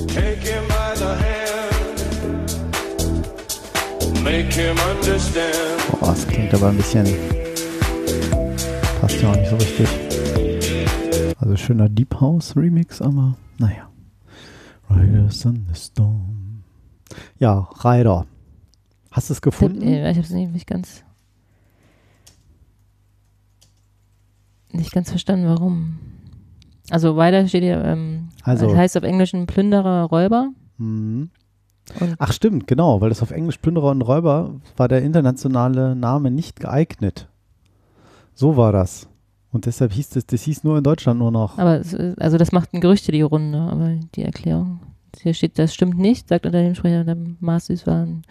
Take 0.08 0.40
him 0.40 0.64
by 0.68 0.94
the 0.96 1.04
hand. 1.04 1.84
Make 4.24 4.52
him 4.52 4.76
understand. 4.90 5.54
boah, 6.00 6.08
das 6.08 6.26
klingt 6.26 6.52
aber 6.54 6.68
ein 6.68 6.76
bisschen. 6.76 7.06
Passt 9.00 9.22
ja 9.22 9.30
auch 9.30 9.36
nicht 9.36 9.48
so 9.50 9.56
richtig. 9.56 9.88
Also 11.38 11.56
schöner 11.56 11.88
Deep 11.88 12.14
House 12.20 12.56
Remix, 12.56 13.00
aber 13.00 13.36
naja. 13.58 13.88
Riders 14.90 15.46
on 15.46 15.66
the 15.72 15.80
Storm. 15.80 16.64
Ja, 17.38 17.68
Rider. 17.84 18.26
Hast 19.10 19.30
du 19.30 19.32
es 19.34 19.40
gefunden? 19.42 19.82
äh, 19.82 20.10
ich 20.10 20.18
hab's 20.18 20.30
nicht, 20.30 20.52
nicht 20.52 20.66
ganz. 20.66 21.02
Nicht 24.72 24.92
ganz 24.92 25.10
verstanden, 25.10 25.46
warum. 25.48 25.98
Also 26.90 27.16
weiter 27.16 27.46
steht 27.48 27.62
hier, 27.62 27.82
ähm, 27.84 28.28
Also- 28.42 28.66
das 28.66 28.76
heißt 28.76 28.96
auf 28.96 29.02
Englisch 29.02 29.34
ein 29.34 29.46
Plünderer, 29.46 30.04
Räuber. 30.04 30.50
Mhm. 30.78 31.30
Ach 32.18 32.32
stimmt, 32.32 32.66
genau, 32.66 33.00
weil 33.00 33.08
das 33.08 33.22
auf 33.22 33.30
Englisch 33.30 33.56
Plünderer 33.58 33.90
und 33.90 34.02
Räuber 34.02 34.60
war 34.76 34.88
der 34.88 35.02
internationale 35.02 35.96
Name 35.96 36.30
nicht 36.30 36.60
geeignet. 36.60 37.28
So 38.34 38.58
war 38.58 38.72
das. 38.72 39.08
Und 39.50 39.64
deshalb 39.64 39.92
hieß 39.92 40.10
das, 40.10 40.26
das 40.26 40.42
hieß 40.42 40.64
nur 40.64 40.76
in 40.76 40.84
Deutschland 40.84 41.18
nur 41.18 41.30
noch. 41.30 41.56
Aber 41.56 41.80
es, 41.80 41.94
also 41.94 42.36
das 42.36 42.52
machten 42.52 42.82
Gerüchte 42.82 43.10
die 43.10 43.22
Runde, 43.22 43.58
aber 43.58 43.96
die 44.14 44.22
Erklärung. 44.22 44.80
Hier 45.22 45.32
steht, 45.32 45.58
das 45.58 45.72
stimmt 45.74 45.96
nicht, 45.98 46.28
sagt 46.28 46.44
Unternehmenssprecher 46.44 47.04
der 47.04 47.16
Maßsüß 47.40 47.86
war 47.86 48.02
in 48.04 48.22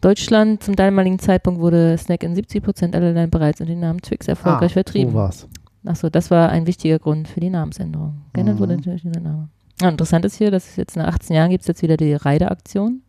Deutschland. 0.00 0.62
Zum 0.62 0.76
damaligen 0.76 1.18
Zeitpunkt 1.18 1.60
wurde 1.60 1.96
Snack 1.98 2.22
in 2.22 2.34
70 2.34 2.62
Prozent 2.62 2.94
aller 2.96 3.12
Länder 3.12 3.26
bereits 3.26 3.60
unter 3.60 3.72
dem 3.72 3.80
Namen 3.80 4.00
Twix 4.00 4.28
erfolgreich 4.28 4.72
ah, 4.72 4.74
vertrieben. 4.74 5.12
So 5.12 5.18
war's. 5.18 5.48
Achso, 5.84 6.10
das 6.10 6.30
war 6.30 6.50
ein 6.50 6.66
wichtiger 6.66 6.98
Grund 6.98 7.28
für 7.28 7.40
die 7.40 7.50
Namensänderung. 7.50 8.22
Geändert 8.32 8.56
Mhm. 8.56 8.60
wurde 8.60 8.76
natürlich 8.76 9.02
der 9.02 9.22
Name. 9.22 9.48
Ja, 9.80 9.88
interessant 9.88 10.24
ist 10.26 10.36
hier, 10.36 10.50
dass 10.50 10.68
es 10.68 10.76
jetzt 10.76 10.96
nach 10.96 11.06
18 11.08 11.34
Jahren 11.36 11.50
gibt 11.50 11.62
es 11.62 11.68
jetzt 11.68 11.82
wieder 11.82 11.96
die 11.96 12.12
Reide-Aktion. 12.14 13.02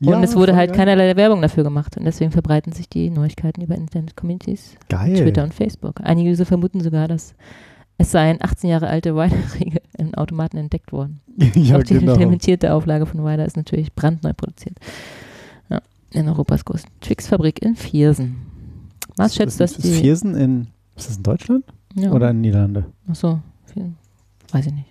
Und 0.00 0.08
Ja, 0.08 0.22
es 0.22 0.34
wurde 0.34 0.56
halt 0.56 0.70
geil. 0.70 0.78
keinerlei 0.78 1.14
Werbung 1.16 1.42
dafür 1.42 1.62
gemacht. 1.62 1.98
Und 1.98 2.06
deswegen 2.06 2.30
verbreiten 2.30 2.72
sich 2.72 2.88
die 2.88 3.10
Neuigkeiten 3.10 3.60
über 3.60 3.74
Internet-Communities. 3.74 4.76
Twitter 4.88 5.42
und 5.42 5.52
Facebook. 5.52 6.00
Einige 6.02 6.30
User 6.30 6.46
vermuten 6.46 6.80
sogar, 6.80 7.06
dass 7.06 7.34
es 7.98 8.10
seien 8.10 8.38
18 8.40 8.70
Jahre 8.70 8.88
alte 8.88 9.14
Weinregel 9.14 9.82
im 9.98 10.14
Automaten 10.14 10.56
entdeckt 10.56 10.90
worden. 10.92 11.20
ja, 11.54 11.76
Auch 11.76 11.82
die 11.82 11.98
genau. 11.98 12.16
limitierte 12.16 12.72
Auflage 12.72 13.04
von 13.04 13.20
Ryder 13.20 13.44
ist 13.44 13.58
natürlich 13.58 13.92
brandneu 13.94 14.32
produziert. 14.32 14.78
In 16.12 16.28
Europas 16.28 16.64
größten 16.64 16.90
Twix-Fabrik 17.00 17.62
in 17.62 17.76
Viersen. 17.76 18.36
Mars 19.16 19.34
schätzt, 19.34 19.60
dass 19.60 19.72
ist, 19.72 19.84
ist 19.84 20.00
Viersen 20.00 20.34
in, 20.34 20.68
ist 20.96 21.08
das 21.08 21.16
in 21.18 21.22
Deutschland 21.22 21.64
ja, 21.94 22.10
oder 22.12 22.30
in 22.30 22.40
Niederlande? 22.40 22.86
Ach 23.08 23.14
so, 23.14 23.40
weiß 24.52 24.66
ich 24.66 24.72
nicht. 24.72 24.86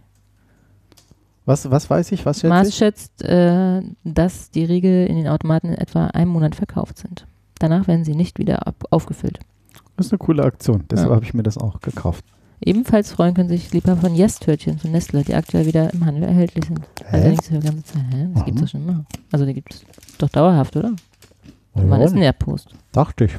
Was, 1.46 1.70
was 1.72 1.90
weiß 1.90 2.12
ich, 2.12 2.26
was 2.26 2.38
schätze 2.38 2.50
Mars 2.50 2.68
ich? 2.70 2.76
schätzt, 2.76 3.24
äh, 3.24 3.82
dass 4.04 4.52
die 4.52 4.64
Riegel 4.66 5.08
in 5.08 5.16
den 5.16 5.28
Automaten 5.28 5.70
in 5.70 5.74
etwa 5.76 6.08
einem 6.08 6.32
Monat 6.32 6.56
verkauft 6.56 7.00
sind. 7.00 7.26
Danach 7.58 7.88
werden 7.88 8.06
sie 8.06 8.16
nicht 8.16 8.38
wieder 8.38 8.62
aufgefüllt. 8.92 9.40
Das 9.98 10.06
ist 10.06 10.12
eine 10.14 10.20
coole 10.20 10.44
Aktion, 10.44 10.86
deshalb 10.90 11.10
Ja. 11.10 11.16
habe 11.16 11.26
ich 11.26 11.34
mir 11.34 11.44
das 11.44 11.58
auch 11.58 11.82
gekauft. 11.82 12.24
Ebenfalls 12.62 13.12
freuen 13.14 13.34
können 13.34 13.50
sich 13.50 13.72
Liebhaber 13.72 14.02
von 14.02 14.16
Yes-Törtchen 14.16 14.80
von 14.80 14.92
Nestle, 14.92 15.24
die 15.24 15.34
aktuell 15.34 15.66
wieder 15.66 15.94
im 15.94 16.06
Handel 16.06 16.24
erhältlich 16.24 16.66
sind. 16.66 16.82
Allerdings 17.10 17.48
für 17.48 17.58
die 17.58 17.66
ganze 17.66 17.84
Zeit. 17.84 18.04
Hä? 18.12 18.28
Das 18.34 18.46
gibt's 18.46 18.46
Warum? 18.46 18.56
doch 18.56 18.68
schon 18.68 18.82
immer. 18.82 19.06
Also 19.32 19.46
die 19.46 19.54
gibt 19.54 19.74
es 19.74 19.86
doch 20.18 20.30
dauerhaft, 20.30 20.76
oder? 20.76 20.90
Ja, 21.76 21.84
Wann 21.90 22.02
ist 22.02 22.12
denn 22.12 22.22
der 22.22 22.34
Post? 22.34 22.76
Dachte 22.92 23.26
ich. 23.26 23.34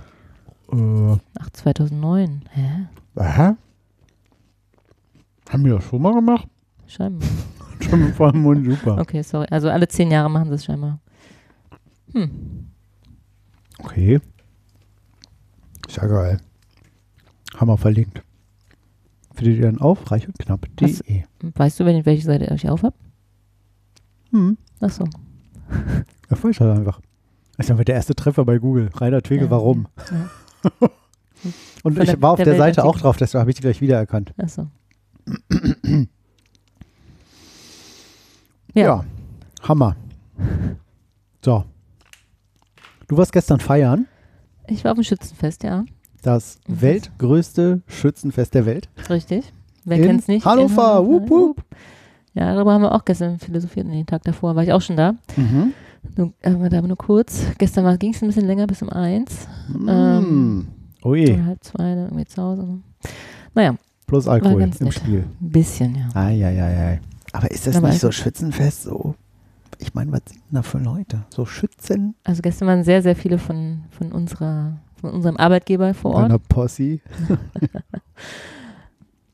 Äh, 0.72 1.18
Ach, 1.38 1.50
2009. 1.52 2.44
Hä? 2.50 2.86
hä? 3.18 3.52
Haben 5.50 5.64
wir 5.64 5.74
das 5.74 5.84
schon 5.84 6.00
mal 6.00 6.14
gemacht? 6.14 6.48
Scheinbar. 6.86 7.28
Schon 7.80 8.04
mit 8.04 8.14
vollem 8.14 8.42
Mund, 8.42 8.66
super. 8.66 8.98
Okay, 8.98 9.22
sorry. 9.22 9.46
Also 9.50 9.70
alle 9.70 9.88
zehn 9.88 10.10
Jahre 10.10 10.28
machen 10.30 10.48
sie 10.50 10.54
es 10.54 10.64
scheinbar. 10.66 11.00
Hm. 12.12 12.68
Okay. 13.82 14.20
Ist 15.88 15.96
ja 15.96 16.06
geil. 16.06 16.38
Haben 17.56 17.68
wir 17.68 17.78
verlinkt. 17.78 18.22
Findet 19.40 19.56
ihr 19.58 19.62
dann 19.72 19.78
auf 19.80 20.10
reich 20.10 20.26
und 20.28 20.38
knapp.de. 20.38 21.22
Weißt 21.54 21.80
du, 21.80 21.86
wenn, 21.86 22.04
welche 22.04 22.24
Seite 22.26 22.52
ich 22.54 22.68
auf 22.68 22.82
habe? 22.82 22.94
Hm. 24.32 24.58
Ach 24.80 24.90
so. 24.90 25.04
Weiß 26.28 26.44
ich 26.50 26.60
halt 26.60 26.76
einfach. 26.78 27.00
Das 27.56 27.70
ist 27.70 27.76
ja 27.78 27.82
der 27.84 27.94
erste 27.94 28.14
Treffer 28.14 28.44
bei 28.44 28.58
Google. 28.58 28.90
Rainer 28.94 29.22
Twigel, 29.22 29.46
Ja, 29.46 29.50
warum? 29.50 29.88
ja. 30.10 30.30
Und 31.82 31.94
Von 31.94 32.02
ich 32.02 32.10
der- 32.10 32.20
war 32.20 32.32
auf 32.32 32.36
der 32.36 32.44
der, 32.44 32.56
Seite 32.58 32.84
auch 32.84 32.98
drauf, 32.98 33.16
deshalb 33.16 33.40
habe 33.40 33.50
ich 33.50 33.56
die 33.56 33.62
gleich 33.62 33.80
wiedererkannt. 33.80 34.34
Ach 34.36 34.48
so. 34.50 34.66
Ja. 38.74 38.82
Ja. 38.84 39.04
Hammer. 39.62 39.96
So. 41.44 41.64
Du 43.08 43.16
warst 43.16 43.32
gestern 43.32 43.58
feiern. 43.58 44.06
Ich 44.68 44.84
war 44.84 44.92
auf 44.92 44.98
dem 44.98 45.02
Schützenfest, 45.04 45.64
ja. 45.64 45.84
Das 46.22 46.58
Mhm. 46.68 46.80
weltgrößte 46.82 47.80
Schützenfest 47.86 48.54
der 48.54 48.66
Welt. 48.66 48.88
Richtig. 49.08 49.52
Wer 49.84 49.98
In 49.98 50.04
kennt's 50.04 50.28
nicht? 50.28 50.44
Hannover. 50.44 51.00
In 51.00 51.06
Wup, 51.06 51.30
wup. 51.30 51.64
Ja, 52.34 52.54
darüber 52.54 52.74
haben 52.74 52.82
wir 52.82 52.94
auch 52.94 53.04
gestern 53.04 53.38
philosophiert. 53.38 53.86
Den 53.88 54.06
Tag 54.06 54.22
davor 54.24 54.54
war 54.54 54.62
ich 54.62 54.72
auch 54.72 54.80
schon 54.82 54.96
da. 54.96 55.14
Mhm. 55.36 55.72
Nur, 56.16 56.32
aber 56.42 56.68
da 56.68 56.80
nur 56.82 56.96
kurz. 56.96 57.42
Gestern 57.58 57.98
ging 57.98 58.12
es 58.14 58.22
ein 58.22 58.28
bisschen 58.28 58.46
länger, 58.46 58.66
bis 58.66 58.82
um 58.82 58.88
eins. 58.90 59.46
Ähm, 59.88 60.58
Mm. 60.60 60.66
Oh 61.02 61.14
je. 61.14 61.32
Oder 61.34 61.44
halb 61.46 61.64
zwei, 61.64 61.94
dann 61.94 62.04
irgendwie 62.06 62.24
zu 62.26 62.42
Hause. 62.42 62.78
Naja, 63.54 63.74
Plus 64.06 64.28
Alkohol 64.28 64.62
im 64.62 64.70
nett. 64.80 64.94
Spiel. 64.94 65.24
ein 65.40 65.50
bisschen, 65.50 65.94
ja. 65.96 66.08
Eieiei. 66.20 67.00
Aber 67.32 67.50
ist 67.50 67.66
das 67.66 67.76
Aber 67.76 67.88
nicht 67.88 68.00
so 68.00 68.10
Schützenfest 68.10 68.82
so? 68.84 69.14
Ich 69.78 69.94
meine, 69.94 70.12
was 70.12 70.20
sind 70.26 70.40
denn 70.50 70.56
da 70.56 70.62
für 70.62 70.78
Leute? 70.78 71.22
So 71.30 71.46
Schützen? 71.46 72.14
Also 72.24 72.42
gestern 72.42 72.68
waren 72.68 72.84
sehr, 72.84 73.02
sehr 73.02 73.16
viele 73.16 73.38
von, 73.38 73.84
von 73.90 74.12
unserer, 74.12 74.76
von 75.00 75.10
unserem 75.10 75.36
Arbeitgeber 75.36 75.94
vor 75.94 76.14
Ort. 76.14 76.24
Einer 76.26 76.38
Posse? 76.38 77.00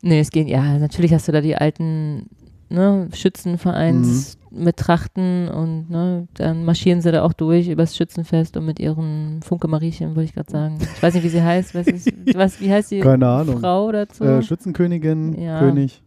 Nee, 0.02 0.20
es 0.20 0.30
geht, 0.30 0.46
ja, 0.48 0.78
natürlich 0.78 1.12
hast 1.12 1.26
du 1.26 1.32
da 1.32 1.40
die 1.40 1.56
alten 1.56 2.28
ne, 2.68 3.08
Schützenvereins 3.12 4.38
Mhm. 4.50 4.64
mit 4.64 4.76
Trachten 4.76 5.48
und 5.48 5.90
ne, 5.90 6.28
dann 6.34 6.64
marschieren 6.64 7.00
sie 7.00 7.10
da 7.10 7.22
auch 7.24 7.32
durch 7.32 7.68
übers 7.68 7.96
Schützenfest 7.96 8.56
und 8.56 8.66
mit 8.66 8.78
ihren 8.78 9.40
Funke 9.42 9.66
Mariechen, 9.68 10.10
wollte 10.14 10.24
ich 10.28 10.34
gerade 10.34 10.50
sagen. 10.52 10.78
Ich 10.80 11.02
weiß 11.02 11.14
nicht, 11.14 11.24
wie 11.24 11.28
sie 11.28 11.42
heißt. 11.42 11.74
Was 11.74 11.86
ist, 11.88 12.08
was, 12.34 12.60
wie 12.60 12.70
heißt 12.70 12.90
die 12.92 13.00
Keine 13.00 13.26
Ahnung. 13.26 13.58
Frau 13.58 13.90
dazu? 13.90 14.22
Äh, 14.22 14.42
Schützenkönigin, 14.42 15.40
Ja. 15.40 15.58
König. 15.58 16.02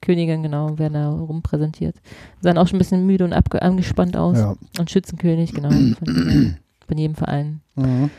Königin, 0.00 0.42
genau, 0.42 0.78
werden 0.78 0.94
da 0.94 1.10
rumpräsentiert. 1.10 1.96
Sahen 2.40 2.56
auch 2.58 2.66
schon 2.66 2.76
ein 2.76 2.78
bisschen 2.78 3.04
müde 3.06 3.24
und 3.24 3.32
angespannt 3.32 4.16
aus. 4.16 4.38
Ja. 4.38 4.54
Und 4.78 4.90
Schützenkönig, 4.90 5.52
genau, 5.52 5.70
von, 5.70 5.96
jedem- 6.06 6.56
von 6.88 6.98
jedem 6.98 7.14
Verein. 7.14 7.60
Mhm. 7.76 8.10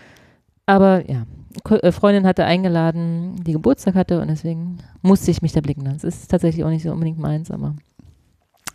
Aber 0.68 1.10
ja, 1.10 1.26
äh, 1.70 1.92
Freundin 1.92 2.28
hatte 2.28 2.46
eingeladen, 2.46 3.36
die 3.44 3.54
Geburtstag 3.54 3.96
hatte 3.96 4.22
und 4.22 4.28
deswegen 4.28 4.78
musste 5.02 5.32
ich 5.32 5.42
mich 5.42 5.54
da 5.54 5.62
blicken 5.62 5.82
lassen. 5.86 6.06
Es 6.06 6.18
ist 6.22 6.30
tatsächlich 6.30 6.64
auch 6.64 6.70
nicht 6.70 6.84
so 6.84 6.92
unbedingt 6.92 7.18
meins, 7.20 7.50
aber, 7.50 7.74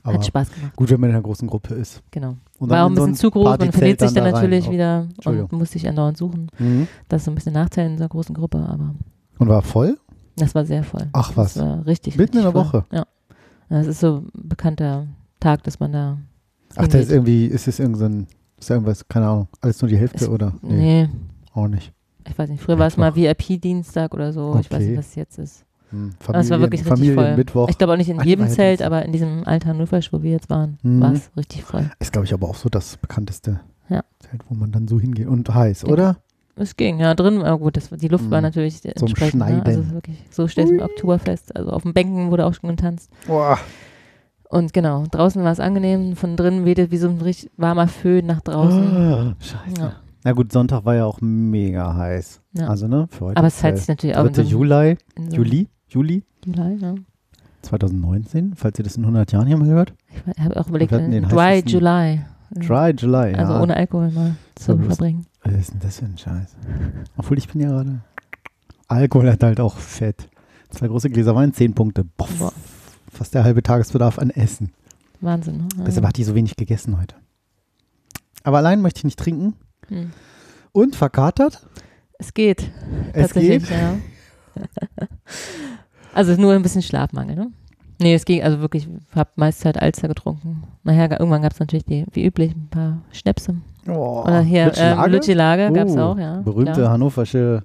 Aber 0.02 0.14
hat 0.14 0.26
Spaß 0.26 0.50
gemacht. 0.52 0.74
gut, 0.74 0.90
wenn 0.90 0.98
man 1.00 1.10
in 1.10 1.16
einer 1.16 1.22
großen 1.22 1.46
Gruppe 1.46 1.74
ist. 1.74 2.02
Genau. 2.10 2.36
Und 2.58 2.70
War 2.70 2.82
auch 2.84 2.86
ein 2.86 2.92
in 2.92 2.96
so 2.96 3.02
bisschen 3.02 3.16
zu 3.16 3.30
groß, 3.30 3.58
man 3.58 3.72
verliert 3.72 4.00
sich 4.00 4.12
dann 4.12 4.24
da 4.24 4.30
rein. 4.30 4.32
natürlich 4.32 4.68
Oh. 4.68 4.72
wieder 4.72 5.06
und 5.26 5.52
musste 5.52 5.74
sich 5.74 5.88
andauernd 5.88 6.16
suchen. 6.16 6.48
Mhm. 6.58 6.88
Das 7.08 7.20
ist 7.22 7.24
so 7.26 7.30
ein 7.30 7.34
bisschen 7.34 7.52
Nachteil 7.52 7.86
in 7.90 7.98
so 7.98 8.02
einer 8.04 8.08
großen 8.08 8.34
Gruppe, 8.34 8.58
aber 8.58 8.94
Und 9.38 9.48
war 9.48 9.62
voll? 9.62 9.98
das 10.36 10.54
war 10.54 10.64
sehr 10.64 10.82
voll. 10.82 11.06
Ach 11.12 11.32
was. 11.36 11.54
Das 11.54 11.62
war 11.62 11.86
richtig. 11.86 12.16
Mitten 12.16 12.38
in 12.38 12.44
richtig 12.46 12.62
der 12.62 12.70
voll. 12.70 12.80
Woche? 12.82 12.96
Ja. 12.96 13.04
Das 13.68 13.86
ist 13.86 14.00
so 14.00 14.16
ein 14.34 14.48
bekannter 14.48 15.06
Tag, 15.40 15.62
dass 15.64 15.78
man 15.78 15.92
da. 15.92 16.18
Ach, 16.76 16.88
da 16.88 16.98
ist 16.98 17.10
irgendwie, 17.12 17.46
ist 17.46 17.68
es 17.68 17.78
irgendein, 17.78 18.26
ist 18.58 18.70
irgendwas, 18.70 19.06
keine 19.08 19.28
Ahnung, 19.28 19.48
alles 19.60 19.80
nur 19.82 19.88
die 19.90 19.96
Hälfte 19.98 20.24
Es- 20.24 20.28
oder? 20.30 20.54
Nee, 20.62 21.08
auch 21.54 21.68
nicht. 21.68 21.92
ich 22.28 22.38
weiß 22.38 22.48
nicht. 22.50 22.62
Früher 22.62 22.78
war 22.78 22.86
es 22.86 22.96
mal 22.96 23.14
VIP-Dienstag 23.16 24.14
oder 24.14 24.32
so. 24.32 24.56
Ich 24.60 24.70
weiß 24.70 24.76
Okay. 24.80 24.88
nicht, 24.90 24.98
was 24.98 25.06
es 25.08 25.14
jetzt 25.16 25.38
ist. 25.38 25.64
Hm. 25.90 26.12
Aber 26.26 26.38
es 26.38 26.48
war 26.50 26.60
wirklich 26.60 26.80
richtig 26.80 26.96
voll. 27.08 27.14
Familienmittwoch. 27.16 27.68
Ich 27.68 27.76
glaube 27.78 27.92
auch 27.92 27.96
nicht 27.98 28.08
in 28.08 28.20
jedem 28.22 28.48
Zelt, 28.48 28.80
aber 28.82 29.04
in 29.04 29.12
diesem 29.12 29.46
alten 29.46 29.68
Hannoversch, 29.68 30.12
wo 30.12 30.22
wir 30.22 30.30
jetzt 30.30 30.48
waren, 30.48 30.78
Mhm. 30.82 31.00
war 31.00 31.12
es 31.12 31.30
richtig 31.36 31.64
voll. 31.64 31.90
Ist, 31.98 32.12
glaube 32.12 32.24
ich, 32.26 32.32
aber 32.32 32.48
auch 32.48 32.54
so 32.54 32.68
das 32.68 32.96
bekannteste 32.96 33.60
Ja. 33.88 34.02
Zelt, 34.20 34.42
wo 34.48 34.54
man 34.54 34.72
dann 34.72 34.88
so 34.88 34.98
hingeht. 34.98 35.26
Und 35.26 35.52
heiß, 35.52 35.82
Genau. 35.82 35.92
oder? 35.92 36.16
Es 36.54 36.76
ging, 36.76 36.98
ja, 37.00 37.14
drin, 37.14 37.42
aber 37.42 37.58
gut, 37.58 37.76
das, 37.76 37.90
die 37.90 38.08
Luft 38.08 38.30
war 38.30 38.38
Mhm. 38.38 38.44
natürlich 38.44 38.80
Zum 38.82 38.90
entsprechend. 38.92 39.40
Ne? 39.40 39.46
Schneiden. 39.46 39.62
Also 39.66 39.80
es 39.80 39.86
ist 39.86 39.94
wirklich, 39.94 40.22
so 40.30 40.48
steht 40.48 40.66
es 40.66 40.70
im 40.70 40.80
Oktoberfest. 40.80 41.56
Also 41.56 41.70
auf 41.70 41.82
den 41.82 41.92
Bänken 41.94 42.30
wurde 42.30 42.46
auch 42.46 42.54
schon 42.54 42.70
getanzt. 42.70 43.10
Boah. 43.26 43.58
Und 44.48 44.72
genau, 44.74 45.04
draußen 45.10 45.42
war 45.44 45.52
es 45.52 45.60
angenehm, 45.60 46.14
von 46.14 46.36
drinnen 46.36 46.66
wehte 46.66 46.90
wie 46.90 46.98
so 46.98 47.08
ein 47.08 47.20
richtig 47.22 47.50
warmer 47.56 47.88
Föhn 47.88 48.26
nach 48.26 48.42
draußen. 48.42 48.96
Ah, 48.96 49.34
scheiße. 49.40 49.80
Ja. 49.80 49.94
Na 50.24 50.32
gut, 50.32 50.52
Sonntag 50.52 50.84
war 50.84 50.94
ja 50.94 51.04
auch 51.04 51.20
mega 51.20 51.94
heiß. 51.96 52.40
Ja. 52.52 52.68
Also, 52.68 52.86
ne, 52.88 53.08
für 53.10 53.26
heute. 53.26 53.36
aber 53.38 53.48
es 53.48 53.60
der 53.60 53.76
sich 53.76 53.88
natürlich 53.88 54.16
auch 54.16 54.24
in 54.26 54.32
3. 54.32 54.42
so, 54.44 54.48
Juli, 54.50 54.96
so 55.16 55.36
Juli, 55.36 55.68
Juli 55.88 56.24
Juli, 56.44 56.76
ja. 56.80 56.94
2019, 57.62 58.54
falls 58.56 58.78
ihr 58.78 58.84
das 58.84 58.96
in 58.96 59.04
100 59.04 59.30
Jahren 59.32 59.46
hier 59.46 59.56
mal 59.56 59.68
hört. 59.68 59.94
Ich 60.36 60.42
habe 60.42 60.58
auch 60.60 60.68
überlegt, 60.68 60.92
den 60.92 61.22
Dry 61.28 61.62
July. 61.64 62.20
Dry 62.54 62.90
July, 62.96 63.34
Also 63.34 63.52
ja. 63.54 63.62
ohne 63.62 63.76
Alkohol 63.76 64.10
mal 64.10 64.36
zu 64.56 64.72
bloß- 64.72 64.84
verbringen. 64.86 65.26
Was 65.44 65.54
ist 65.54 65.72
denn 65.72 65.80
das 65.80 65.98
für 65.98 66.04
ein 66.04 66.18
Scheiß? 66.18 66.56
Obwohl 67.16 67.38
ich 67.38 67.48
bin 67.48 67.60
ja 67.62 67.68
gerade. 67.68 68.00
Alkohol 68.88 69.30
hat 69.30 69.42
halt 69.42 69.58
auch 69.60 69.76
Fett. 69.76 70.28
Zwei 70.70 70.88
große 70.88 71.08
Gläser 71.10 71.34
Wein, 71.34 71.52
10 71.52 71.74
Punkte. 71.74 72.04
Boah, 72.04 72.28
Boah. 72.38 72.52
fast 73.10 73.34
der 73.34 73.44
halbe 73.44 73.62
Tagesbedarf 73.62 74.18
an 74.18 74.30
Essen. 74.30 74.72
Wahnsinn, 75.20 75.56
ne? 75.58 75.68
Also, 75.72 75.84
Deshalb 75.84 76.06
hat 76.06 76.16
die 76.16 76.24
so 76.24 76.34
wenig 76.34 76.56
gegessen 76.56 77.00
heute. 77.00 77.14
Aber 78.44 78.58
allein 78.58 78.82
möchte 78.82 78.98
ich 78.98 79.04
nicht 79.04 79.18
trinken. 79.18 79.54
Hm. 79.92 80.10
Und 80.72 80.96
verkatert? 80.96 81.66
Es 82.18 82.32
geht. 82.34 82.70
Es 83.12 83.34
geht. 83.34 83.68
ja. 83.68 83.94
also 86.14 86.40
nur 86.40 86.52
ein 86.52 86.62
bisschen 86.62 86.82
Schlafmangel, 86.82 87.36
ne? 87.36 87.50
Nee, 88.00 88.14
es 88.14 88.24
ging, 88.24 88.42
also 88.42 88.60
wirklich, 88.60 88.88
ich 88.88 89.16
habe 89.16 89.30
meist 89.36 89.60
Zeit 89.60 89.80
Alster 89.80 90.08
getrunken. 90.08 90.64
Nachher, 90.82 91.10
irgendwann 91.12 91.42
gab 91.42 91.52
es 91.52 91.60
natürlich 91.60 91.84
die, 91.84 92.04
wie 92.12 92.24
üblich, 92.26 92.52
ein 92.54 92.68
paar 92.68 92.98
Schnäpse. 93.12 93.56
Oh, 93.86 94.22
Oder 94.24 94.40
hier, 94.40 94.66
Lütschel 94.66 95.38
ähm, 95.38 95.74
gab 95.74 95.86
es 95.88 95.96
Oh, 95.96 96.00
auch, 96.00 96.18
ja. 96.18 96.40
Berühmte 96.40 96.72
klar. 96.72 96.90
hannoversche 96.90 97.62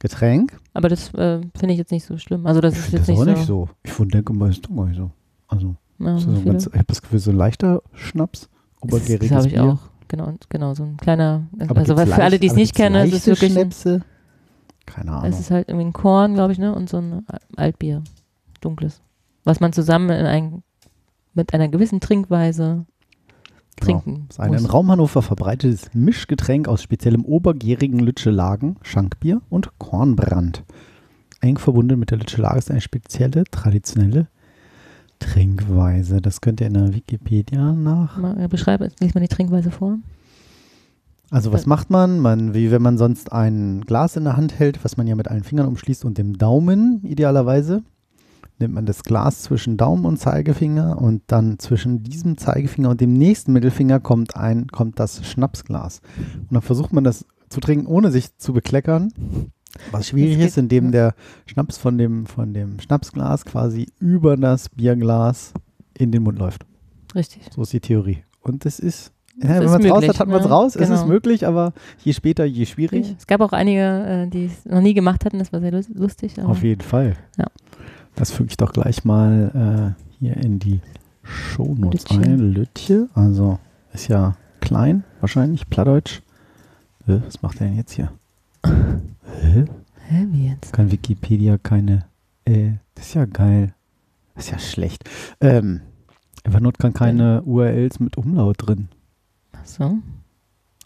Getränk. 0.00 0.58
Aber 0.74 0.88
das 0.88 1.14
äh, 1.14 1.40
finde 1.56 1.72
ich 1.72 1.78
jetzt 1.78 1.92
nicht 1.92 2.04
so 2.04 2.18
schlimm. 2.18 2.46
Also 2.46 2.60
das 2.60 2.74
ich 2.74 2.80
ist 2.86 2.92
jetzt 2.92 3.00
das 3.02 3.08
nicht, 3.08 3.18
auch 3.20 3.24
so. 3.24 3.30
nicht 3.30 3.46
so. 3.46 3.68
Ich 4.04 4.10
denke 4.10 4.32
mal, 4.32 4.50
ist 4.50 4.64
doch 4.68 4.74
gar 4.74 4.86
nicht 4.86 4.96
so. 4.96 5.10
Also, 5.46 5.76
Ja, 6.00 6.18
so 6.18 6.42
ganz, 6.42 6.66
ich 6.66 6.72
habe 6.74 6.84
das 6.86 7.02
Gefühl, 7.02 7.18
so 7.20 7.30
ein 7.30 7.36
leichter 7.36 7.82
Schnaps. 7.94 8.48
das 8.80 8.82
Obergäriges 8.82 9.28
glaube 9.28 9.46
ich 9.46 9.52
Bier. 9.54 9.64
auch. 9.64 9.78
Genau, 10.12 10.34
genau, 10.50 10.74
so 10.74 10.82
ein 10.82 10.98
kleiner, 10.98 11.46
Aber 11.58 11.78
also 11.78 11.94
gibt's 11.94 12.14
für 12.14 12.22
alle, 12.22 12.38
die 12.38 12.46
es 12.46 12.54
nicht 12.54 12.74
kennen, 12.74 12.96
es 12.96 13.14
ist 13.14 13.26
wirklich, 13.28 13.52
ein, 13.52 13.54
Schnäpse? 13.54 14.02
Keine 14.84 15.10
Ahnung. 15.10 15.30
es 15.30 15.40
ist 15.40 15.50
halt 15.50 15.70
irgendwie 15.70 15.86
ein 15.86 15.94
Korn, 15.94 16.34
glaube 16.34 16.52
ich, 16.52 16.58
ne, 16.58 16.74
und 16.74 16.90
so 16.90 16.98
ein 16.98 17.24
Altbier, 17.56 18.02
dunkles, 18.60 19.00
was 19.44 19.60
man 19.60 19.72
zusammen 19.72 20.10
in 20.10 20.26
ein, 20.26 20.62
mit 21.32 21.54
einer 21.54 21.68
gewissen 21.68 22.00
Trinkweise 22.00 22.84
trinken 23.80 24.14
Genau. 24.14 24.24
Das 24.28 24.36
ist 24.36 24.40
ein 24.40 24.52
in. 24.52 24.66
Raum 24.66 24.90
Hannover 24.90 25.22
verbreitetes 25.22 25.94
Mischgetränk 25.94 26.68
aus 26.68 26.82
speziellem 26.82 27.24
obergärigen 27.24 27.98
Lütschelagen, 27.98 28.76
Schankbier 28.82 29.40
und 29.48 29.78
Kornbrand. 29.78 30.62
Eng 31.40 31.56
verbunden 31.56 31.98
mit 31.98 32.10
der 32.10 32.18
Lütschelage 32.18 32.58
ist 32.58 32.70
eine 32.70 32.82
spezielle, 32.82 33.44
traditionelle 33.50 34.28
Trinkweise. 35.22 36.20
Das 36.20 36.40
könnt 36.40 36.60
ihr 36.60 36.66
in 36.66 36.74
der 36.74 36.94
Wikipedia 36.94 37.72
nach. 37.72 38.18
Äh, 38.38 38.48
Beschreibe, 38.48 38.90
lies 39.00 39.14
mal 39.14 39.20
die 39.20 39.28
Trinkweise 39.28 39.70
vor. 39.70 39.98
Also 41.30 41.52
was 41.52 41.64
macht 41.64 41.88
man? 41.88 42.20
Man, 42.20 42.52
wie 42.52 42.70
wenn 42.70 42.82
man 42.82 42.98
sonst 42.98 43.32
ein 43.32 43.80
Glas 43.82 44.16
in 44.16 44.24
der 44.24 44.36
Hand 44.36 44.58
hält, 44.58 44.84
was 44.84 44.98
man 44.98 45.06
ja 45.06 45.14
mit 45.14 45.28
allen 45.28 45.44
Fingern 45.44 45.66
umschließt 45.66 46.04
und 46.04 46.18
dem 46.18 46.36
Daumen 46.36 47.00
idealerweise, 47.04 47.82
nimmt 48.58 48.74
man 48.74 48.84
das 48.84 49.02
Glas 49.02 49.42
zwischen 49.42 49.78
Daumen 49.78 50.04
und 50.04 50.18
Zeigefinger 50.18 51.00
und 51.00 51.22
dann 51.28 51.58
zwischen 51.58 52.02
diesem 52.02 52.36
Zeigefinger 52.36 52.90
und 52.90 53.00
dem 53.00 53.14
nächsten 53.14 53.52
Mittelfinger 53.52 53.98
kommt 53.98 54.36
ein, 54.36 54.66
kommt 54.68 54.98
das 54.98 55.26
Schnapsglas. 55.26 56.02
Und 56.38 56.52
dann 56.52 56.62
versucht 56.62 56.92
man 56.92 57.04
das 57.04 57.24
zu 57.48 57.60
trinken, 57.60 57.86
ohne 57.86 58.10
sich 58.10 58.36
zu 58.36 58.52
bekleckern. 58.52 59.12
Was 59.90 60.08
schwierig 60.08 60.38
ist, 60.38 60.58
indem 60.58 60.92
der 60.92 61.14
Schnaps 61.46 61.78
von 61.78 61.96
dem, 61.98 62.26
von 62.26 62.52
dem 62.52 62.78
Schnapsglas 62.80 63.44
quasi 63.44 63.86
über 63.98 64.36
das 64.36 64.68
Bierglas 64.68 65.52
in 65.96 66.12
den 66.12 66.22
Mund 66.22 66.38
läuft. 66.38 66.64
Richtig. 67.14 67.42
So 67.54 67.62
ist 67.62 67.72
die 67.72 67.80
Theorie. 67.80 68.18
Und 68.42 68.64
das 68.64 68.78
ist, 68.78 69.12
Das 69.38 69.48
ja, 69.50 69.60
wenn 69.60 69.70
man 69.70 69.84
es 69.84 69.90
raus 69.90 70.08
hat, 70.08 70.18
hat 70.20 70.28
man 70.28 70.40
es 70.40 70.46
ne? 70.46 70.50
raus. 70.52 70.76
Es 70.76 70.88
ist 70.90 71.00
Genau. 71.02 71.06
möglich, 71.06 71.46
aber 71.46 71.72
je 72.04 72.12
später, 72.12 72.44
je 72.44 72.66
schwierig. 72.66 73.14
Es 73.18 73.26
gab 73.26 73.40
auch 73.40 73.52
einige, 73.52 73.80
äh, 73.80 74.26
die 74.28 74.46
es 74.46 74.64
noch 74.66 74.80
nie 74.82 74.94
gemacht 74.94 75.24
hatten, 75.24 75.38
das 75.38 75.52
war 75.52 75.60
sehr 75.60 75.72
lus- 75.72 75.88
lustig. 75.94 76.40
Auf 76.42 76.62
jeden 76.62 76.80
Fall. 76.82 77.16
Ja. 77.38 77.46
Das 78.14 78.30
füge 78.30 78.50
ich 78.50 78.56
doch 78.58 78.72
gleich 78.72 79.04
mal 79.04 79.94
äh, 79.98 80.02
hier 80.18 80.36
in 80.36 80.58
die 80.58 80.80
Shownotes 81.22 82.06
ein. 82.10 82.38
Lütje, 82.52 83.08
also 83.14 83.58
ist 83.94 84.08
ja 84.08 84.36
klein, 84.60 85.04
wahrscheinlich, 85.20 85.68
Plattdeutsch. 85.70 86.20
Äh, 87.06 87.18
was 87.24 87.40
macht 87.42 87.60
er 87.60 87.68
denn 87.68 87.76
jetzt 87.76 87.92
hier? 87.92 88.12
Hä? 88.64 89.64
Hä, 90.08 90.26
wie 90.30 90.48
jetzt? 90.48 90.72
Kann 90.72 90.90
Wikipedia 90.90 91.58
keine. 91.58 92.04
Äh, 92.44 92.72
das 92.94 93.06
ist 93.08 93.14
ja 93.14 93.24
geil. 93.24 93.74
Das 94.34 94.44
ist 94.46 94.50
ja 94.52 94.58
schlecht. 94.58 95.08
Ähm, 95.40 95.80
Evernote 96.44 96.78
kann 96.78 96.92
keine 96.92 97.42
URLs 97.42 98.00
mit 98.00 98.16
Umlaut 98.16 98.56
drin. 98.58 98.88
Ach 99.52 99.64
so, 99.66 99.98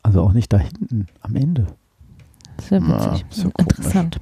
Also 0.02 0.23
auch 0.23 0.33
nicht 0.33 0.52
da 0.52 0.59
hinten, 0.59 1.06
am 1.21 1.35
Ende. 1.37 1.66
sehr 2.61 2.80
Na, 2.80 3.12
witzig. 3.12 3.26
ist 3.30 3.45
ja. 3.45 3.50
Interessant. 3.59 4.21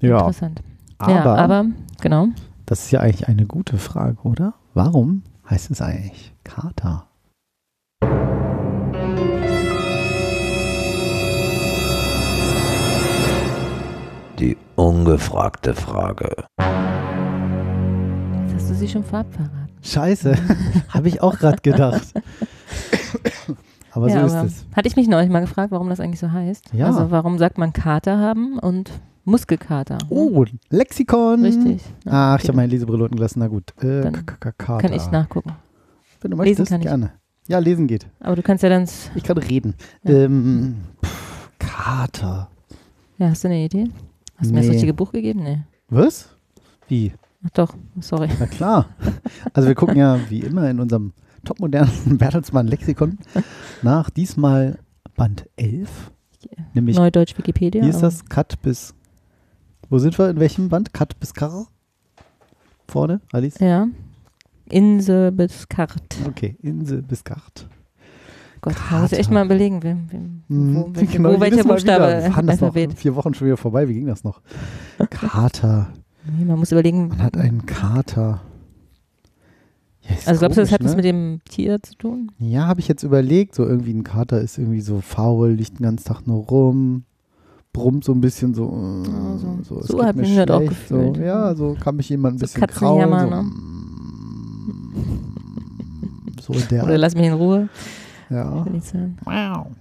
Ja, 0.00 0.18
Interessant. 0.18 0.62
aber, 0.98 1.12
ja, 1.12 1.24
aber, 1.36 1.64
genau. 2.00 2.28
das 2.66 2.84
ist 2.84 2.90
ja 2.90 3.00
eigentlich 3.00 3.28
eine 3.28 3.46
gute 3.46 3.78
Frage, 3.78 4.18
oder? 4.22 4.54
Warum 4.74 5.22
heißt 5.48 5.70
es 5.70 5.80
eigentlich 5.80 6.32
Kater? 6.44 7.06
Ungefragte 14.78 15.74
Frage. 15.74 16.30
Jetzt 18.46 18.54
hast 18.54 18.70
du 18.70 18.74
sie 18.74 18.88
schon 18.88 19.02
vorab 19.04 19.26
verraten. 19.32 19.68
Scheiße, 19.82 20.34
habe 20.88 21.08
ich 21.08 21.20
auch 21.20 21.36
gerade 21.38 21.58
gedacht. 21.62 22.06
aber 23.92 24.08
so 24.08 24.14
ja, 24.16 24.26
ist 24.26 24.32
aber 24.34 24.46
es. 24.46 24.64
hatte 24.74 24.88
ich 24.88 24.96
mich 24.96 25.08
neulich 25.08 25.30
mal 25.30 25.40
gefragt, 25.40 25.72
warum 25.72 25.88
das 25.88 25.98
eigentlich 26.00 26.20
so 26.20 26.30
heißt. 26.30 26.72
Ja. 26.72 26.86
Also 26.86 27.10
warum 27.10 27.38
sagt 27.38 27.58
man 27.58 27.72
Kater 27.72 28.18
haben 28.18 28.58
und 28.58 28.90
Muskelkater? 29.24 29.94
ne? 29.98 30.06
Oh, 30.10 30.44
Lexikon. 30.70 31.44
Richtig. 31.44 31.82
Ja, 32.04 32.34
Ach, 32.34 32.36
ich 32.38 32.44
okay. 32.44 32.48
habe 32.48 32.56
meine 32.56 32.68
Lesebrille 32.70 33.02
unten 33.04 33.16
gelassen. 33.16 33.40
Na 33.40 33.48
gut. 33.48 33.72
Äh, 33.82 34.02
Dann 34.02 34.24
Kater. 34.26 34.78
Kann 34.78 34.92
ich 34.92 35.10
nachgucken. 35.10 35.52
Wenn 36.20 36.30
du 36.30 36.36
Lesen 36.36 36.62
möchtest, 36.62 36.70
kann 36.70 36.80
ich. 36.80 36.86
gerne. 36.86 37.12
Ja, 37.48 37.58
lesen 37.58 37.86
geht. 37.86 38.06
Aber 38.20 38.36
du 38.36 38.42
kannst 38.42 38.62
ja 38.62 38.68
dann, 38.68 38.86
Ich 39.14 39.22
kann 39.24 39.38
reden. 39.38 39.74
Ja. 40.04 40.12
Ähm, 40.14 40.76
pff, 41.04 41.50
Kater. 41.58 42.48
ja, 43.18 43.28
hast 43.30 43.42
du 43.44 43.48
eine 43.48 43.64
Idee? 43.64 43.88
Hast 44.38 44.48
du 44.50 44.54
mir 44.54 44.60
das 44.60 44.66
Nee. 44.68 44.72
richtige 44.72 44.94
Buch 44.94 45.12
gegeben? 45.12 45.42
Nee. 45.42 45.58
Was? 45.90 46.30
Wie? 46.88 47.12
Ach 47.44 47.50
doch, 47.50 47.74
sorry. 48.00 48.28
Na 48.40 48.46
klar. 48.46 48.86
Also 49.52 49.68
wir 49.68 49.74
gucken 49.74 49.96
ja 49.96 50.18
wie 50.28 50.40
immer 50.40 50.68
in 50.70 50.80
unserem 50.80 51.12
topmodernen 51.44 51.92
Bertelsmann 52.18 52.66
Lexikon 52.66 53.18
nach. 53.82 54.10
Diesmal 54.10 54.78
Band 55.16 55.48
11. 55.56 56.10
Nämlich, 56.74 56.96
Neudeutsch 56.96 57.36
Wikipedia. 57.36 57.82
wie 57.84 57.88
ist 57.88 57.96
aber- 57.96 58.06
das? 58.06 58.24
Cut 58.24 58.60
bis. 58.62 58.94
Wo 59.90 59.98
sind 59.98 60.18
wir? 60.18 60.30
In 60.30 60.40
welchem 60.40 60.68
Band? 60.68 60.92
Cut 60.94 61.18
bis 61.20 61.34
Karl? 61.34 61.66
Vorne, 62.88 63.20
Alice? 63.32 63.58
Ja. 63.58 63.86
Inse 64.70 65.32
bis 65.32 65.68
Kart. 65.68 66.16
Okay, 66.26 66.56
Insel 66.62 67.02
bis 67.02 67.24
Kart. 67.24 67.68
Gott, 68.60 68.74
man 68.90 69.02
muss 69.02 69.12
echt 69.12 69.22
Kater. 69.22 69.34
mal 69.34 69.44
überlegen, 69.46 69.82
wem, 69.82 70.06
wem, 70.10 70.42
Mhm, 70.48 70.74
wo, 70.76 70.90
welche, 70.94 71.16
genau, 71.16 71.34
wo 71.34 71.40
welcher 71.40 71.64
Buchstabe 71.64 72.30
das 72.46 72.60
noch 72.60 72.74
vier 72.96 73.16
Wochen 73.16 73.34
schon 73.34 73.46
wieder 73.46 73.56
vorbei. 73.56 73.88
Wie 73.88 73.94
ging 73.94 74.06
das 74.06 74.24
noch? 74.24 74.40
Kater. 75.10 75.88
Nee, 76.38 76.44
man 76.44 76.58
muss 76.58 76.72
überlegen. 76.72 77.08
Man 77.08 77.22
hat 77.22 77.36
einen 77.36 77.66
Kater. 77.66 78.40
Ja, 80.02 80.10
Also 80.26 80.40
glaubst 80.40 80.58
du, 80.58 80.62
das 80.62 80.72
hat 80.72 80.80
komisch, 80.80 80.90
was 80.92 80.96
ne? 80.96 80.96
mit 80.96 81.04
dem 81.04 81.40
Tier 81.48 81.82
zu 81.82 81.94
tun? 81.94 82.32
Ja, 82.38 82.66
habe 82.66 82.80
ich 82.80 82.88
jetzt 82.88 83.02
überlegt. 83.02 83.54
So 83.54 83.64
irgendwie 83.66 83.92
ein 83.92 84.04
Kater 84.04 84.40
ist 84.40 84.58
irgendwie 84.58 84.80
so 84.80 85.00
faul, 85.00 85.50
liegt 85.50 85.78
den 85.78 85.84
ganzen 85.84 86.04
Tag 86.06 86.26
nur 86.26 86.44
rum, 86.44 87.04
brummt 87.72 88.04
so 88.04 88.12
ein 88.12 88.20
bisschen 88.20 88.54
so. 88.54 89.02
Ja, 89.06 89.38
so- 89.38 89.58
so, 89.62 89.80
es 89.80 89.86
so 89.88 89.96
geht 89.98 90.06
hat 90.06 90.16
mir 90.16 90.22
auch 90.24 90.28
schlecht, 90.62 90.88
so, 90.88 90.96
gefühlt. 90.98 91.16
Ja, 91.18 91.54
so 91.54 91.76
kann 91.78 91.96
mich 91.96 92.08
jemand 92.08 92.36
ein 92.36 92.38
So 92.38 92.42
bisschen 92.46 92.66
kraulen. 92.66 93.10
So, 93.10 93.26
ne? 93.30 93.42
mm, 93.42 95.22
so 96.40 96.52
in 96.54 96.68
der 96.70 96.84
Oder 96.84 96.98
lass 96.98 97.14
mich 97.14 97.26
in 97.26 97.34
Ruhe. 97.34 97.68
Ja. 98.30 98.66
Ich 98.72 98.84
sagen. 98.84 99.18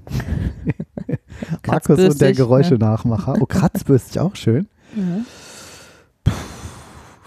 Markus 1.68 2.00
und 2.00 2.22
der 2.22 2.34
Geräuschenachmacher. 2.34 3.36
Oh, 3.40 3.46
kratzbürstig 3.46 4.20
auch 4.20 4.36
schön. 4.36 4.68
Ja. 4.96 6.34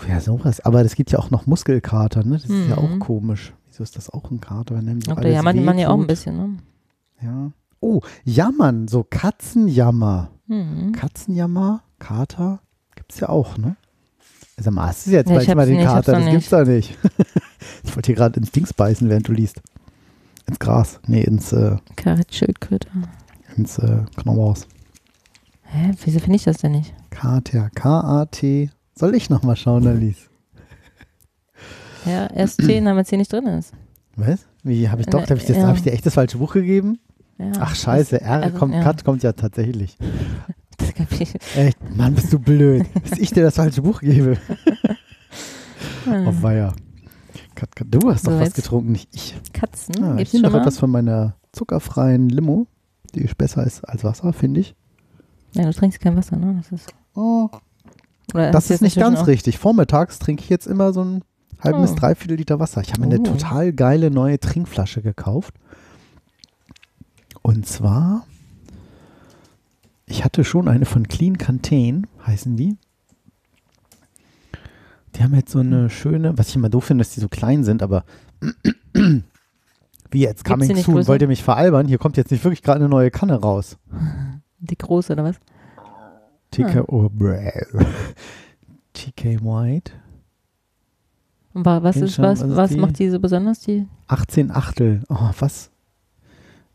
Ja, 0.09 0.21
sowas. 0.21 0.61
Aber 0.61 0.83
es 0.85 0.95
gibt 0.95 1.11
ja 1.13 1.19
auch 1.19 1.31
noch 1.31 1.47
Muskelkater, 1.47 2.25
ne? 2.25 2.33
Das 2.39 2.45
ist 2.47 2.69
ja 2.69 2.79
auch 2.79 2.89
Mhm. 2.89 2.99
komisch. 3.01 3.53
Wieso 3.69 3.83
ist 3.83 3.97
das 3.97 4.09
auch 4.11 4.31
ein 4.31 4.41
Kater? 4.41 4.75
Wenn 4.77 4.89
einem 4.89 5.01
so 5.03 5.11
Und 5.11 5.19
der 5.19 5.27
alles 5.27 5.35
jammert 5.37 5.57
man 5.65 5.79
ja 5.79 5.89
auch 5.91 6.01
ein 6.01 6.07
bisschen, 6.07 6.37
ne? 6.37 6.57
Ja. 7.23 7.51
Oh, 7.81 8.01
Jammern, 8.25 8.89
so 8.89 9.05
Katzenjammer. 9.09 10.31
Mhm. 10.47 10.93
Katzenjammer, 10.93 11.83
Kater, 11.99 12.61
gibt's 12.97 13.21
ja 13.21 13.29
auch, 13.29 13.57
ne? 13.59 13.77
Sag 14.57 14.75
mal, 14.75 14.89
hast 14.89 15.07
du 15.07 15.11
jetzt 15.13 15.29
Ja, 15.29 15.37
bald 15.37 15.49
ich 15.49 15.55
mal 15.55 15.61
hab's 15.63 15.69
den 15.69 15.77
nicht, 15.77 15.87
Kater? 15.87 16.13
Das 16.13 16.31
gibt's 16.31 16.49
da 16.51 16.65
nicht. 16.65 16.99
ich 17.85 17.95
wollte 17.97 18.07
hier 18.07 18.15
gerade 18.17 18.41
ins 18.41 18.51
Dings 18.53 18.73
beißen, 18.75 19.09
während 19.09 19.29
du 19.29 19.33
liest. 19.33 19.61
Ins 20.51 20.59
Gras. 20.59 20.99
Nee, 21.07 21.23
ins, 21.23 21.53
äh, 21.53 21.77
Karitschildkröte. 21.95 22.89
ins 23.57 23.79
äh, 23.79 24.03
Knoblauch. 24.17 24.59
Hä? 25.63 25.93
Wieso 26.05 26.19
finde 26.19 26.35
ich 26.37 26.43
das 26.45 26.57
denn 26.59 26.73
nicht? 26.73 26.93
Kater, 27.11 27.71
K-A-T. 27.77 28.71
Soll 28.97 29.15
ich 29.15 29.31
nochmal 29.31 29.55
schauen, 29.57 29.87
Alice? 29.87 30.29
Ja, 32.07 32.27
erst 32.29 32.63
10, 32.63 32.87
damit 32.87 33.05
es 33.05 33.11
hier 33.11 33.19
nicht 33.19 33.31
drin 33.33 33.47
ist. 33.47 33.75
Was? 34.17 34.47
Wie, 34.65 34.89
habe 34.89 35.03
ich 35.03 35.07
doch, 35.07 35.21
Äh, 35.21 35.27
habe 35.27 35.37
ich, 35.37 35.45
das- 35.47 35.57
ja. 35.59 35.67
hab 35.69 35.77
ich 35.77 35.83
dir 35.83 35.93
echt 35.93 36.05
das 36.07 36.15
falsche 36.15 36.39
Buch 36.39 36.55
gegeben? 36.55 36.99
Ja, 37.39 37.53
Ach 37.61 37.75
scheiße, 37.77 38.21
R 38.23 38.43
also, 38.43 38.59
kommt, 38.59 38.75
ja. 38.75 38.83
Cut 38.83 39.05
kommt 39.05 39.23
ja 39.23 39.33
tatsächlich. 39.33 39.97
Das 40.79 40.95
kann 40.95 41.07
ich. 41.11 41.35
Echt, 41.57 41.77
Mann, 41.95 42.15
bist 42.15 42.33
du 42.33 42.39
blöd, 42.39 42.87
dass 43.09 43.19
ich 43.19 43.31
dir 43.33 43.43
das 43.43 43.57
falsche 43.57 43.83
Buch 43.83 44.01
gebe. 44.01 44.39
Auf 46.27 46.43
Weiher. 46.43 46.75
Cut, 47.61 47.77
Cut. 47.77 47.89
Du 47.91 48.11
hast 48.11 48.27
doch 48.27 48.33
So, 48.33 48.39
was 48.39 48.47
jetzt- 48.49 48.57
getrunken, 48.57 48.93
nicht 48.93 49.09
ich. 49.13 49.35
Katzen, 49.53 50.03
Ah, 50.03 50.13
ich 50.13 50.17
gibt's 50.19 50.31
schon 50.33 50.41
noch 50.43 50.53
mal? 50.53 50.61
etwas 50.61 50.79
von 50.79 50.91
meiner 50.91 51.37
zuckerfreien 51.53 52.31
Limo, 52.31 52.67
die 53.15 53.29
besser 53.37 53.65
ist 53.67 53.85
als 53.87 54.03
Wasser, 54.03 54.33
finde 54.33 54.61
ich. 54.61 54.75
Ja, 55.55 55.65
du 55.65 55.73
trinkst 55.75 56.01
kein 56.01 56.17
Wasser, 56.17 56.37
ne? 56.37 56.55
Das 56.57 56.73
ist, 56.73 56.95
Oh, 57.15 57.51
das 58.33 58.71
ist 58.71 58.81
nicht 58.81 58.97
ganz 58.97 59.19
auch- 59.19 59.27
richtig. 59.27 59.59
Vormittags 59.59 60.19
trinke 60.21 60.43
ich 60.43 60.49
jetzt 60.49 60.67
immer 60.67 60.93
so 60.95 61.05
ein 61.05 61.23
halben 61.61 61.83
bis 61.83 61.91
Oh. 61.93 61.97
dreiviertel 61.97 62.39
Liter 62.39 62.59
Wasser. 62.61 62.81
Ich 62.81 62.93
habe 62.93 63.01
mir 63.03 63.09
eine 63.09 63.21
Oh. 63.21 63.25
total 63.25 63.73
geile 63.75 64.11
neue 64.11 64.41
Trinkflasche 64.41 65.03
gekauft. 65.03 65.53
Und 67.43 67.67
zwar, 67.67 68.25
ich 70.07 70.25
hatte 70.25 70.45
schon 70.45 70.67
eine 70.69 70.87
von 70.87 71.09
Clean 71.09 71.37
Canteen, 71.37 72.07
heißen 72.27 72.57
die. 72.57 72.77
Die 75.17 75.23
haben 75.23 75.35
jetzt 75.35 75.51
so 75.53 75.59
eine 75.59 75.91
schöne, 75.91 76.37
was 76.39 76.49
ich 76.51 76.57
immer 76.57 76.69
doof 76.69 76.85
finde, 76.85 77.03
dass 77.03 77.15
die 77.15 77.21
so 77.21 77.29
klein 77.29 77.65
sind, 77.65 77.83
aber 77.83 78.05
wie 80.11 80.21
jetzt 80.21 80.45
Gibt's 80.45 80.51
coming 80.69 80.77
soon, 80.77 80.95
größer? 80.95 81.09
wollt 81.09 81.23
ihr 81.23 81.29
mich 81.29 81.43
veralbern? 81.43 81.87
Hier 81.89 81.99
kommt 81.99 82.17
jetzt 82.17 82.31
nicht 82.31 82.45
wirklich 82.45 82.63
gerade 82.63 82.81
eine 82.81 82.89
neue 82.89 83.11
Kanne 83.11 83.35
raus. 83.41 83.77
Die 84.61 84.77
große, 84.77 85.13
oder 85.15 85.25
was? 85.25 85.37
TK, 86.51 86.85
oh, 86.89 87.09
bräh. 87.09 87.65
TK 88.93 89.41
White. 89.43 89.93
Und 91.55 91.65
wa- 91.65 91.83
was 91.83 91.97
ist 91.97 92.19
was? 92.19 92.41
was 92.43 92.57
Was 92.57 92.71
die? 92.71 92.77
macht 92.77 92.99
die 92.99 93.09
so 93.09 93.19
besonders? 93.21 93.61
Die 93.61 93.87
18 94.09 94.51
Achtel. 94.51 95.03
Oh, 95.09 95.31
was? 95.39 95.71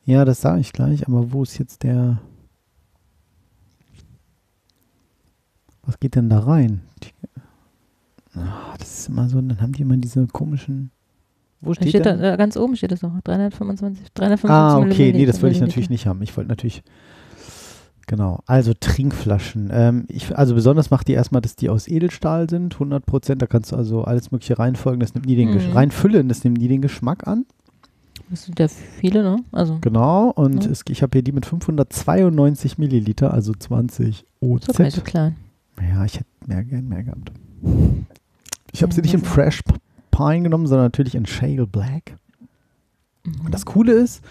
Ja, 0.06 0.24
das 0.26 0.42
sage 0.42 0.62
ich 0.62 0.72
gleich, 0.74 1.08
aber 1.08 1.32
wo 1.32 1.44
ist 1.44 1.58
jetzt 1.58 1.84
der. 1.84 2.20
Was 5.84 6.00
geht 6.00 6.16
denn 6.16 6.30
da 6.30 6.40
rein? 6.40 6.82
Die, 7.04 7.10
Ah, 8.36 8.76
das 8.78 9.00
ist 9.00 9.10
immer 9.10 9.28
so, 9.30 9.40
dann 9.42 9.62
haben 9.62 9.72
die 9.74 9.82
immer 9.84 9.98
diese 9.98 10.28
komischen. 10.28 10.92
Wo 11.62 11.74
steht, 11.74 11.90
steht 11.90 12.06
da, 12.06 12.34
äh, 12.34 12.38
ganz 12.38 12.58
oben 12.58 12.76
steht 12.76 12.92
das 12.92 13.04
auch. 13.04 13.12
325, 13.24 14.12
355 14.14 14.50
ah, 14.50 14.78
okay, 14.80 15.12
nee, 15.14 15.26
das 15.26 15.42
wollte 15.42 15.56
ich 15.56 15.62
natürlich 15.62 15.90
nicht 15.90 16.06
haben. 16.06 16.22
Ich 16.22 16.36
wollte 16.38 16.50
natürlich. 16.50 16.84
Genau, 18.08 18.42
also 18.46 18.74
Trinkflaschen. 18.80 19.70
Ähm, 19.74 20.06
ich, 20.10 20.38
also 20.38 20.54
besonders 20.54 20.92
macht 20.92 21.08
die 21.08 21.14
erstmal, 21.14 21.42
dass 21.42 21.56
die 21.56 21.70
aus 21.70 21.88
Edelstahl 21.88 22.48
sind, 22.48 22.74
100 22.76 23.04
Prozent. 23.04 23.42
Da 23.42 23.48
kannst 23.48 23.72
du 23.72 23.76
also 23.78 24.04
alles 24.04 24.32
Mögliche 24.32 24.60
reinfolgen. 24.60 25.00
Das 25.00 25.16
nimmt 25.16 25.26
nie 25.26 25.36
den 25.36 25.50
Gesch- 25.58 25.70
Mhm. 25.70 25.74
reinfüllen, 25.74 26.30
das 26.30 26.44
nimmt 26.44 26.60
nie 26.60 26.68
den 26.68 26.82
Geschmack 26.84 27.26
an. 27.28 27.46
Das 28.30 28.44
sind 28.46 28.60
ja 28.60 28.68
viele, 28.68 29.24
ne? 29.24 29.38
Also, 29.52 29.80
Genau, 29.82 30.30
und 30.30 30.66
Ja. 30.66 30.72
es, 30.72 30.84
ich 30.88 31.02
habe 31.02 31.12
hier 31.16 31.24
die 31.24 31.32
mit 31.32 31.46
592 31.48 32.78
Milliliter, 32.78 33.34
also 33.34 33.54
20 33.54 34.08
ist 34.10 34.24
doch 34.70 34.76
gar 34.76 34.86
nicht 34.86 34.96
so 34.96 35.02
OZ. 35.02 35.06
klein. 35.06 35.36
Ja, 35.82 36.06
ich 36.06 36.16
hätte 36.20 36.30
mehr 36.46 36.64
gern 36.64 36.88
mehr 36.88 37.04
gehabt. 37.04 37.32
Ich 38.72 38.84
habe 38.84 38.94
sie 38.94 39.02
nicht 39.02 39.14
in 39.14 39.22
Fresh 39.24 39.62
Pine 40.12 40.44
genommen, 40.44 40.68
sondern 40.68 40.86
natürlich 40.88 41.16
in 41.16 41.26
Shale 41.26 41.68
Black. 41.68 42.18
Und 43.44 43.54
das 43.54 43.66
Coole 43.66 43.94
ist, 43.94 44.24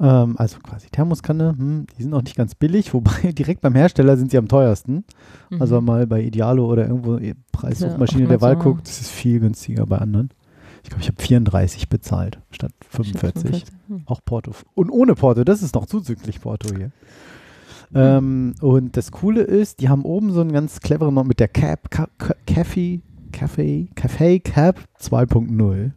ähm, 0.00 0.34
also 0.38 0.58
quasi 0.60 0.88
Thermoskanne, 0.90 1.54
hm, 1.56 1.86
die 1.98 2.02
sind 2.02 2.14
auch 2.14 2.22
nicht 2.22 2.36
ganz 2.36 2.54
billig, 2.54 2.92
wobei 2.94 3.32
direkt 3.32 3.60
beim 3.60 3.74
Hersteller 3.74 4.16
sind 4.16 4.30
sie 4.30 4.38
am 4.38 4.48
teuersten. 4.48 5.04
Mhm. 5.50 5.60
Also 5.60 5.76
wenn 5.76 5.84
man 5.84 5.96
mal 5.98 6.06
bei 6.06 6.22
Idealo 6.22 6.66
oder 6.66 6.86
irgendwo 6.88 7.18
eh, 7.18 7.34
Preissuchmaschine 7.52 8.22
Ja, 8.22 8.28
der 8.30 8.40
Wahl 8.40 8.56
so. 8.56 8.62
guckt, 8.62 8.86
das 8.88 9.00
ist 9.00 9.10
viel 9.10 9.40
günstiger 9.40 9.86
bei 9.86 9.98
anderen. 9.98 10.30
Ich 10.84 10.88
glaube, 10.90 11.02
ich 11.02 11.08
habe 11.08 11.22
34 11.22 11.88
bezahlt 11.88 12.40
statt 12.50 12.72
45. 12.90 13.64
Hm. 13.88 14.02
Auch 14.06 14.20
Porto. 14.24 14.52
Und 14.74 14.90
ohne 14.90 15.14
Porto, 15.14 15.44
das 15.44 15.62
ist 15.62 15.74
noch 15.76 15.86
zuzüglich 15.86 16.40
Porto 16.40 16.74
hier. 16.74 16.90
Ähm, 17.94 18.54
und 18.60 18.96
das 18.96 19.12
Coole 19.12 19.42
ist, 19.42 19.80
die 19.80 19.88
haben 19.90 20.04
oben 20.04 20.32
so 20.32 20.40
einen 20.40 20.50
ganz 20.52 20.80
cleveren 20.80 21.14
noch 21.14 21.24
mit 21.24 21.38
der 21.38 21.48
Cap, 21.48 21.90
Ca- 21.90 22.08
Ca- 22.18 22.34
Café, 22.48 23.00
Café, 23.32 23.88
Café 23.94 24.40
Cap 24.40 24.80
2.0. 25.00 25.92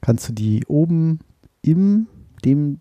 Kannst 0.00 0.28
du 0.28 0.32
die 0.32 0.64
oben 0.66 1.20
im 1.62 2.06
dem 2.44 2.80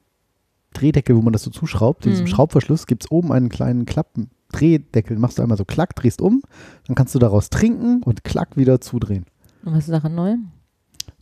Drehdeckel, 0.74 1.16
wo 1.16 1.22
man 1.22 1.34
das 1.34 1.44
so 1.44 1.52
zuschraubt, 1.52 2.06
in 2.06 2.12
diesem 2.12 2.26
Mhm. 2.26 2.30
Schraubverschluss, 2.30 2.88
gibt 2.88 3.06
es 3.06 3.12
oben 3.12 3.32
einen 3.32 3.50
kleinen 3.50 3.86
Klappen. 3.86 4.30
Drehdeckel, 4.52 5.18
machst 5.18 5.38
du 5.38 5.42
einmal 5.42 5.58
so 5.58 5.66
klack, 5.66 5.96
drehst 5.96 6.22
um, 6.22 6.42
dann 6.88 6.96
kannst 6.96 7.16
du 7.16 7.20
daraus 7.20 7.50
trinken 7.50 8.04
und 8.04 8.24
klack 8.24 8.58
wieder 8.58 8.82
zudrehen, 8.82 9.26
Und 9.64 9.74
was 9.74 9.86
ist 9.86 9.92
daran 9.94 10.16
neu? 10.16 10.36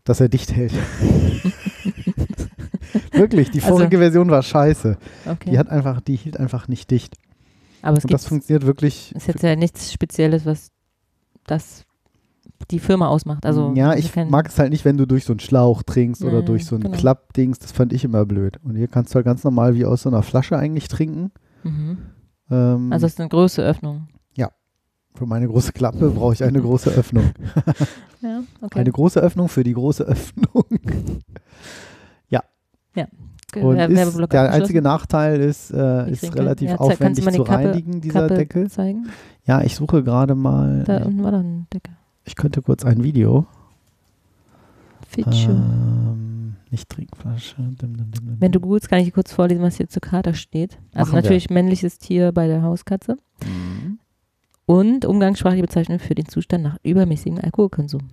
dass 0.03 0.19
er 0.19 0.29
dicht 0.29 0.53
hält. 0.55 0.73
Wirklich, 3.11 3.51
die 3.51 3.61
Also- 3.61 3.75
vorige 3.77 3.97
Version 3.99 4.29
war 4.31 4.41
scheiße. 4.41 4.97
Okay. 5.25 5.51
Die 5.51 5.59
hat 5.59 5.69
einfach, 5.69 6.01
die 6.01 6.15
hielt 6.15 6.37
einfach 6.39 6.67
nicht 6.67 6.89
dicht. 6.91 7.15
Aber 7.81 7.97
es 7.97 8.03
Und 8.05 8.13
das 8.13 8.25
funktioniert 8.25 8.65
wirklich. 8.65 9.13
ist 9.15 9.27
jetzt 9.27 9.43
ja 9.43 9.55
nichts 9.55 9.91
Spezielles, 9.93 10.45
was 10.45 10.69
das 11.51 11.85
die 12.69 12.79
Firma 12.79 13.07
ausmacht. 13.07 13.45
Also 13.45 13.73
ja, 13.75 13.93
ich 13.95 14.15
mag 14.15 14.47
es 14.47 14.57
halt 14.59 14.71
nicht, 14.71 14.85
wenn 14.85 14.97
du 14.97 15.05
durch 15.05 15.25
so 15.25 15.33
einen 15.33 15.39
Schlauch 15.39 15.83
trinkst 15.83 16.23
oder 16.23 16.41
durch 16.41 16.65
so 16.65 16.75
ein 16.75 16.81
genau. 16.81 16.95
Klappdings. 16.97 17.59
Das 17.59 17.71
fand 17.71 17.91
ich 17.93 18.03
immer 18.03 18.25
blöd. 18.25 18.59
Und 18.63 18.75
hier 18.75 18.87
kannst 18.87 19.11
du 19.13 19.15
halt 19.15 19.25
ganz 19.25 19.43
normal 19.43 19.75
wie 19.75 19.85
aus 19.85 20.03
so 20.03 20.09
einer 20.09 20.21
Flasche 20.23 20.57
eigentlich 20.57 20.87
trinken. 20.87 21.31
Mhm. 21.63 21.97
Ähm, 22.49 22.91
Also 22.93 23.05
es 23.07 23.13
ist 23.13 23.19
eine 23.19 23.29
große 23.29 23.61
Öffnung. 23.61 24.07
für 25.13 25.25
meine 25.25 25.45
große 25.45 25.73
Klappe 25.73 26.09
brauche 26.11 26.33
ich 26.33 26.41
eine 26.43 26.61
große 26.67 26.89
Öffnung. 26.91 27.31
Ja, 28.21 28.43
okay. 28.61 28.79
Eine 28.79 28.91
große 28.93 29.19
Öffnung 29.19 29.49
für 29.49 29.63
die 29.65 29.73
große 29.73 30.03
Öffnung. 30.05 30.63
Ge- 33.53 33.63
Und 33.63 33.75
Wer- 33.75 33.89
ist, 33.89 34.17
der 34.31 34.49
einzige 34.53 34.81
Nachteil 34.81 35.41
ist, 35.41 35.71
äh, 35.71 36.09
ist 36.09 36.33
relativ 36.35 36.69
Ja, 36.69 36.77
aufwendig 36.77 37.25
zu 37.25 37.43
Kappe- 37.43 37.49
reinigen, 37.67 37.99
dieser 37.99 38.21
Kappe 38.21 38.35
Deckel. 38.35 38.69
zeigen? 38.71 39.09
Ja, 39.51 39.61
ich 39.63 39.75
suche 39.75 40.01
gerade 40.01 40.33
mal. 40.33 40.85
Da 40.85 41.03
unten 41.03 41.21
war 41.25 41.31
doch 41.33 41.39
ein 41.39 41.67
Deckel. 41.73 41.93
Ich 42.23 42.37
könnte 42.37 42.61
kurz 42.61 42.85
ein 42.85 43.03
Video. 43.03 43.45
Feature. 45.09 45.51
Ähm, 45.51 46.55
nicht 46.69 46.87
Trinkflasche. 46.87 47.57
Dim, 47.57 47.97
dim, 47.97 48.11
dim. 48.11 48.37
Wenn 48.39 48.53
du 48.53 48.61
googelst, 48.61 48.87
kann 48.87 48.99
ich 48.99 49.07
dir 49.07 49.11
kurz 49.11 49.33
vorlesen, 49.33 49.61
was 49.61 49.75
hier 49.75 49.89
zur 49.89 50.01
Kater 50.01 50.35
steht. 50.35 50.79
Also 50.93 51.11
Machen 51.11 51.11
wir. 51.11 51.21
natürlich 51.23 51.49
männliches 51.49 51.99
Tier 51.99 52.31
bei 52.31 52.47
der 52.47 52.61
Hauskatze. 52.61 53.17
Mhm. 53.43 53.99
Und 54.67 55.03
umgangssprachliche 55.03 55.63
Bezeichnung 55.63 55.99
für 55.99 56.15
den 56.15 56.29
Zustand 56.29 56.63
nach 56.63 56.77
übermäßigem 56.83 57.39
Alkoholkonsum. 57.43 58.07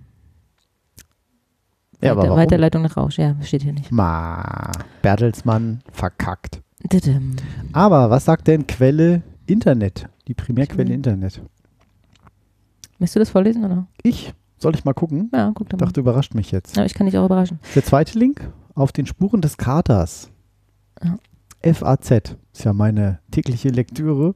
Ja, 2.01 2.11
aber 2.11 2.23
warum? 2.23 2.37
Weiterleitung 2.37 2.81
nach 2.81 2.97
Rausch, 2.97 3.17
ja, 3.17 3.37
steht 3.43 3.63
hier 3.63 3.71
nicht. 3.71 3.93
Ma, 3.93 4.73
Bertelsmann 5.01 5.79
verkackt. 5.93 6.61
Didim. 6.91 7.37
Aber 7.71 8.09
was 8.09 8.25
sagt 8.25 8.47
denn 8.49 8.67
Quelle 8.67 9.21
Internet? 9.45 10.09
Die 10.29 10.35
Primärquelle. 10.35 10.93
Internet. 10.93 11.41
Möchtest 12.99 13.15
du 13.15 13.19
das 13.19 13.29
vorlesen, 13.31 13.65
oder? 13.65 13.87
Ich? 14.03 14.31
Soll 14.59 14.75
ich 14.75 14.85
mal 14.85 14.93
gucken? 14.93 15.31
Ja, 15.33 15.51
guck 15.55 15.69
doch 15.69 15.79
mal. 15.79 15.85
Dachte, 15.87 16.01
überrascht 16.01 16.35
mich 16.35 16.51
jetzt. 16.51 16.77
Ja, 16.77 16.85
ich 16.85 16.93
kann 16.93 17.07
dich 17.07 17.17
auch 17.17 17.25
überraschen. 17.25 17.59
Der 17.73 17.83
zweite 17.83 18.19
Link 18.19 18.47
auf 18.75 18.91
den 18.91 19.07
Spuren 19.07 19.41
des 19.41 19.57
Katers. 19.57 20.29
Ja. 21.03 21.17
FAZ 21.73 22.11
ist 22.53 22.63
ja 22.63 22.73
meine 22.73 23.17
tägliche 23.31 23.69
Lektüre. 23.69 24.35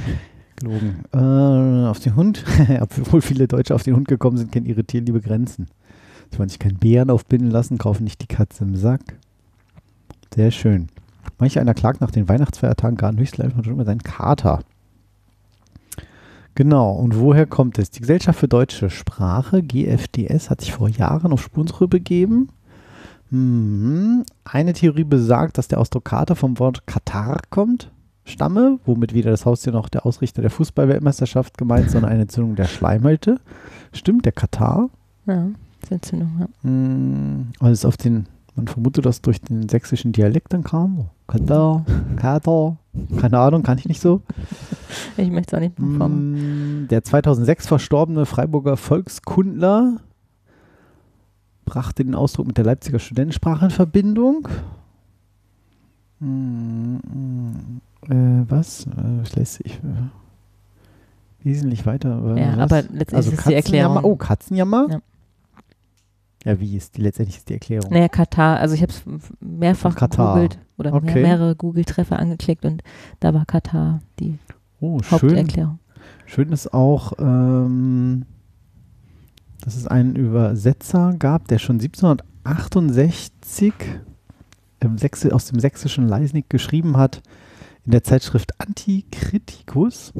Gelogen. 0.56 1.04
Äh, 1.12 1.86
auf 1.86 2.00
den 2.00 2.16
Hund, 2.16 2.44
obwohl 2.80 3.20
viele 3.20 3.46
Deutsche 3.46 3.76
auf 3.76 3.84
den 3.84 3.94
Hund 3.94 4.08
gekommen 4.08 4.38
sind, 4.38 4.50
kennen 4.50 4.66
ihre 4.66 4.82
Tierliebe 4.82 5.20
Grenzen. 5.20 5.68
Sie 6.32 6.38
wollen 6.40 6.48
sich 6.48 6.58
keinen 6.58 6.78
Bären 6.78 7.10
aufbinden 7.10 7.52
lassen, 7.52 7.78
kaufen 7.78 8.02
nicht 8.02 8.20
die 8.22 8.26
Katze 8.26 8.64
im 8.64 8.74
Sack. 8.74 9.02
Sehr 10.34 10.50
schön. 10.50 10.88
Manch 11.38 11.60
einer 11.60 11.74
klagt 11.74 12.00
nach 12.00 12.10
den 12.10 12.28
Weihnachtsfeiertagen 12.28 12.96
gar 12.96 13.10
in 13.10 13.18
Höchstleistung 13.18 13.62
schon 13.62 13.74
über 13.74 13.84
seinen 13.84 14.02
Kater. 14.02 14.64
Genau, 16.58 16.90
und 16.90 17.20
woher 17.20 17.46
kommt 17.46 17.78
es? 17.78 17.92
Die 17.92 18.00
Gesellschaft 18.00 18.40
für 18.40 18.48
deutsche 18.48 18.90
Sprache, 18.90 19.62
GFDS, 19.62 20.50
hat 20.50 20.60
sich 20.60 20.72
vor 20.72 20.88
Jahren 20.88 21.30
auf 21.30 21.40
Spurensuche 21.40 21.86
begeben. 21.86 22.48
Mhm. 23.30 24.24
Eine 24.42 24.72
Theorie 24.72 25.04
besagt, 25.04 25.56
dass 25.56 25.68
der 25.68 25.78
Ausdruck 25.78 26.06
Kater 26.06 26.34
vom 26.34 26.58
Wort 26.58 26.84
Katar 26.84 27.42
kommt, 27.50 27.92
stamme, 28.24 28.80
womit 28.86 29.14
weder 29.14 29.30
das 29.30 29.46
Haustier 29.46 29.72
noch 29.72 29.88
der 29.88 30.04
Ausrichter 30.04 30.42
der 30.42 30.50
Fußballweltmeisterschaft 30.50 31.56
gemeint, 31.58 31.92
sondern 31.92 32.10
eine 32.10 32.22
Entzündung 32.22 32.56
der 32.56 32.64
Schleimhäute. 32.64 33.38
Stimmt, 33.92 34.24
der 34.24 34.32
Katar. 34.32 34.90
Ja, 35.26 35.46
Entzündung, 35.90 36.40
ja. 36.40 36.68
Mhm. 36.68 37.52
Also 37.60 37.72
es 37.72 37.78
ist 37.78 37.84
auf 37.84 37.96
den, 37.96 38.26
man 38.58 38.68
vermutet, 38.68 39.06
dass 39.06 39.22
durch 39.22 39.40
den 39.40 39.68
sächsischen 39.68 40.12
Dialekt 40.12 40.52
dann 40.52 40.62
kam. 40.64 41.06
Katar, 41.26 41.84
Katar, 42.16 42.76
keine 43.20 43.38
Ahnung, 43.38 43.62
kann 43.62 43.78
ich 43.78 43.86
nicht 43.88 44.00
so. 44.00 44.20
Ich 45.16 45.30
möchte 45.30 45.54
es 45.54 45.58
auch 45.58 45.60
nicht 45.62 45.76
performen. 45.76 46.84
Mm, 46.84 46.88
Der 46.88 47.02
2006 47.04 47.66
verstorbene 47.66 48.26
Freiburger 48.26 48.76
Volkskundler 48.76 49.98
brachte 51.64 52.04
den 52.04 52.14
Ausdruck 52.14 52.46
mit 52.46 52.56
der 52.56 52.64
Leipziger 52.64 52.98
Studentensprache 52.98 53.66
in 53.66 53.70
Verbindung. 53.70 54.48
Mm, 56.20 56.96
mm, 56.96 57.80
äh, 58.10 58.44
was? 58.48 58.86
Äh, 58.86 58.90
das 59.22 59.36
lässt 59.36 59.54
sich 59.54 59.74
äh, 59.74 61.44
wesentlich 61.44 61.86
weiter. 61.86 62.36
Äh, 62.36 62.40
Ja, 62.40 62.56
was? 62.56 62.58
aber 62.72 62.76
letztendlich 62.82 63.14
also 63.14 63.30
ist 63.32 63.46
die 63.48 63.54
Erklärung. 63.54 63.94
Katzenjammer. 63.94 64.04
Oh, 64.04 64.16
Katzenjammer? 64.16 64.86
Ja. 64.90 64.98
Ja, 66.44 66.60
wie 66.60 66.76
ist 66.76 66.96
die 66.96 67.02
letztendlich 67.02 67.36
ist 67.38 67.48
die 67.48 67.54
Erklärung? 67.54 67.90
Naja, 67.92 68.08
Katar, 68.08 68.58
also 68.60 68.74
ich 68.74 68.82
habe 68.82 68.92
es 68.92 69.02
mehrfach 69.40 69.94
Katar. 69.96 70.34
gegoogelt 70.34 70.58
oder 70.76 70.92
Okay. 70.94 71.22
mehrere 71.22 71.56
Google-Treffer 71.56 72.18
angeklickt 72.18 72.64
und 72.64 72.82
da 73.20 73.34
war 73.34 73.44
Katar 73.44 74.00
die 74.20 74.38
Oh, 74.80 75.00
schön. 75.02 75.10
Haupterklärung. 75.10 75.78
Schön 76.26 76.52
ist 76.52 76.72
auch, 76.72 77.12
ähm, 77.18 78.24
dass 79.62 79.74
es 79.76 79.86
einen 79.88 80.14
Übersetzer 80.14 81.14
gab, 81.18 81.48
der 81.48 81.58
schon 81.58 81.80
1768 81.80 83.72
im 84.80 84.96
Sächse, 84.98 85.34
aus 85.34 85.46
dem 85.46 85.58
sächsischen 85.58 86.06
Leisnig 86.06 86.48
geschrieben 86.48 86.96
hat, 86.96 87.20
in 87.84 87.90
der 87.90 88.04
Zeitschrift 88.04 88.60
Antikritikus. 88.60 90.12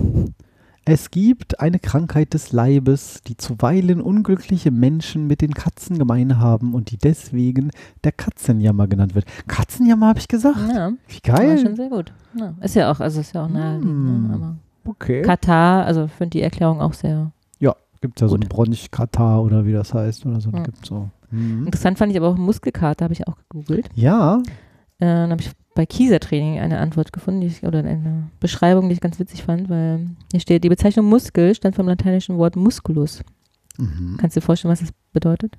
Es 0.89 1.11
gibt 1.11 1.61
eine 1.61 1.79
Krankheit 1.79 2.35
des 2.35 2.53
Leibes, 2.53 3.23
die 3.27 3.37
zuweilen 3.37 4.01
unglückliche 4.01 4.71
Menschen 4.71 5.27
mit 5.27 5.41
den 5.41 5.55
Katzen 5.55 5.99
gemein 5.99 6.39
haben 6.39 6.75
und 6.75 6.91
die 6.91 6.99
deswegen 6.99 7.71
der 8.05 8.13
Katzenjammer 8.13 8.87
genannt 8.89 9.15
wird. 9.15 9.27
Katzenjammer 9.47 10.09
habe 10.09 10.19
ich 10.19 10.29
gesagt? 10.29 10.57
Ja, 10.73 10.93
Wie 11.09 11.21
geil. 11.21 11.59
schon 11.59 11.77
sehr 11.77 11.89
gut. 11.89 12.13
Ja, 12.35 12.55
ist 12.63 12.75
ja 12.75 12.91
auch, 12.91 13.01
also 13.01 13.21
ist 13.21 13.35
ja 13.35 13.45
auch 13.45 13.49
naheliegend. 13.49 13.91
Hm. 13.91 14.29
Ne? 14.29 14.35
Aber 14.35 14.57
Okay. 14.85 15.21
Katar, 15.23 15.85
also 15.85 16.07
finde 16.09 16.31
die 16.31 16.43
Erklärung 16.43 16.81
auch 16.81 16.95
sehr 16.95 17.31
Gibt 18.01 18.21
ja 18.21 18.29
so 18.29 18.37
Gut. 18.37 18.45
ein 18.45 18.49
Bronchkatar 18.49 19.43
oder 19.43 19.65
wie 19.67 19.73
das 19.73 19.93
heißt 19.93 20.25
oder 20.27 20.41
so. 20.41 20.51
Ja. 20.51 20.63
Gibt 20.63 20.87
so. 20.87 21.09
Mhm. 21.31 21.67
interessant. 21.67 21.99
Fand 21.99 22.13
ich 22.13 22.19
aber 22.19 22.29
auch 22.29 22.37
Muskelkater, 22.37 23.05
habe 23.05 23.13
ich 23.15 23.27
auch 23.27 23.37
gegoogelt. 23.49 23.89
Ja, 23.95 24.41
Äh, 25.01 25.07
dann 25.07 25.31
habe 25.31 25.41
ich 25.41 25.51
bei 25.79 25.87
Kieser-Training 25.87 26.59
eine 26.59 26.81
Antwort 26.81 27.13
gefunden, 27.13 27.41
die 27.41 27.47
ich, 27.47 27.63
oder 27.63 27.79
eine 27.79 28.31
Beschreibung, 28.41 28.89
die 28.89 28.95
ich 28.95 29.01
ganz 29.01 29.21
witzig 29.21 29.45
fand, 29.45 29.69
weil 29.71 30.09
hier 30.33 30.41
steht, 30.41 30.65
die 30.65 30.69
Bezeichnung 30.69 31.07
Muskel 31.07 31.55
stand 31.55 31.77
vom 31.77 31.87
lateinischen 31.87 32.37
Wort 32.37 32.57
musculus. 32.57 33.23
mhm. 33.79 34.17
Kannst 34.19 34.35
du 34.35 34.41
dir 34.41 34.45
vorstellen, 34.47 34.73
was 34.73 34.81
das 34.81 34.91
bedeutet? 35.13 35.57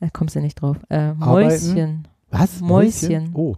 Da 0.00 0.08
kommst 0.10 0.34
du 0.34 0.40
nicht 0.40 0.60
drauf. 0.60 0.76
Äh, 0.88 1.12
Mäuschen. 1.14 2.08
was? 2.30 2.60
Mäuschen. 2.60 3.30
Oh, 3.34 3.54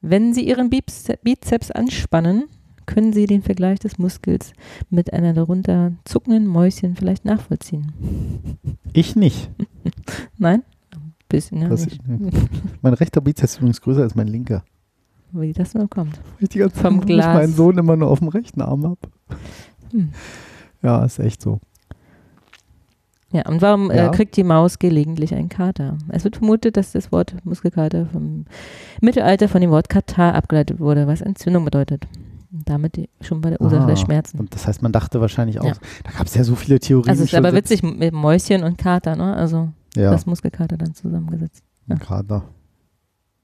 Wenn 0.00 0.34
Sie 0.34 0.48
Ihren 0.48 0.68
Bize- 0.68 1.16
Bizeps 1.22 1.70
anspannen, 1.70 2.44
können 2.86 3.12
Sie 3.12 3.26
den 3.26 3.42
Vergleich 3.42 3.78
des 3.78 3.98
Muskels 3.98 4.52
mit 4.88 5.12
einer 5.12 5.32
darunter 5.32 5.92
zuckenden 6.04 6.48
Mäuschen 6.48 6.96
vielleicht 6.96 7.24
nachvollziehen. 7.24 7.92
ich 8.92 9.14
nicht. 9.14 9.48
Nein? 10.38 10.64
Bisschen, 11.30 11.62
ja. 11.62 11.68
Das, 11.68 11.86
nicht. 11.86 12.00
mein 12.82 12.92
rechter 12.94 13.20
Bizeps 13.22 13.52
ist 13.52 13.58
übrigens 13.58 13.80
größer 13.80 14.02
als 14.02 14.14
mein 14.14 14.28
linker. 14.28 14.62
Wie 15.32 15.52
das 15.52 15.74
nur 15.74 15.88
kommt. 15.88 16.20
Ich 16.40 16.48
die 16.50 16.58
ganze 16.58 16.76
Vom 16.80 17.00
Zeit 17.00 17.08
ich 17.10 17.14
Glas. 17.16 17.34
meinen 17.36 17.52
Sohn 17.54 17.78
immer 17.78 17.96
nur 17.96 18.08
auf 18.10 18.18
dem 18.18 18.28
rechten 18.28 18.60
Arm 18.60 18.84
habe. 18.84 18.98
Hm. 19.92 20.10
Ja, 20.82 21.04
ist 21.04 21.18
echt 21.20 21.40
so. 21.40 21.60
Ja, 23.32 23.46
und 23.48 23.62
warum 23.62 23.92
Ja. 23.92 24.08
äh, 24.08 24.10
kriegt 24.10 24.36
die 24.36 24.42
Maus 24.42 24.80
gelegentlich 24.80 25.32
einen 25.34 25.48
Kater? 25.48 25.96
Es 26.08 26.24
wird 26.24 26.36
vermutet, 26.38 26.76
dass 26.76 26.90
das 26.92 27.12
Wort 27.12 27.34
Muskelkater 27.44 28.06
vom 28.06 28.44
Mittelalter 29.00 29.48
von 29.48 29.60
dem 29.60 29.70
Wort 29.70 29.88
Katar 29.88 30.34
abgeleitet 30.34 30.80
wurde, 30.80 31.06
was 31.06 31.20
Entzündung 31.20 31.64
bedeutet. 31.64 32.08
Und 32.52 32.68
damit 32.68 32.96
die, 32.96 33.08
schon 33.20 33.40
bei 33.40 33.50
der 33.50 33.60
Ursache 33.60 33.86
der 33.86 33.94
Ah, 33.94 33.96
Schmerzen. 33.96 34.40
Und 34.40 34.52
das 34.52 34.66
heißt, 34.66 34.82
man 34.82 34.90
dachte 34.90 35.20
wahrscheinlich 35.20 35.60
auch, 35.60 35.64
Ja. 35.66 35.74
da 36.02 36.10
gab 36.10 36.26
es 36.26 36.34
ja 36.34 36.42
so 36.42 36.56
viele 36.56 36.80
Theorien. 36.80 37.08
Also 37.08 37.22
es 37.22 37.32
ist 37.32 37.38
aber 37.38 37.52
witzig 37.54 37.84
mit 37.84 38.12
Mäuschen 38.12 38.64
und 38.64 38.76
Kater, 38.78 39.14
ne? 39.14 39.36
Also 39.36 39.68
Ja, 39.96 40.10
das 40.10 40.26
Muskelkater 40.26 40.76
dann 40.76 40.94
zusammengesetzt. 40.94 41.64
ja. 41.86 41.96
gerade. 41.96 42.42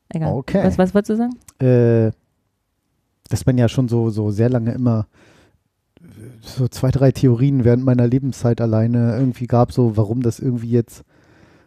Egal. 0.09 0.33
Okay. 0.35 0.63
Was, 0.65 0.79
was 0.79 0.95
wolltest 0.95 1.11
du 1.11 1.17
sagen? 1.17 1.35
Äh, 1.59 2.13
dass 3.29 3.45
man 3.45 3.59
ja 3.59 3.69
schon 3.69 3.89
so, 3.89 4.11
so 4.11 4.31
sehr 4.31 4.49
lange 4.49 4.73
immer 4.73 5.09
so 6.41 6.69
zwei, 6.69 6.91
drei 6.93 7.11
Theorien 7.11 7.65
während 7.65 7.85
meiner 7.85 8.07
Lebenszeit 8.07 8.61
alleine 8.61 9.17
irgendwie 9.19 9.47
gab, 9.49 9.73
so 9.73 9.97
warum 9.97 10.23
das 10.23 10.39
irgendwie 10.39 10.71
jetzt, 10.71 11.03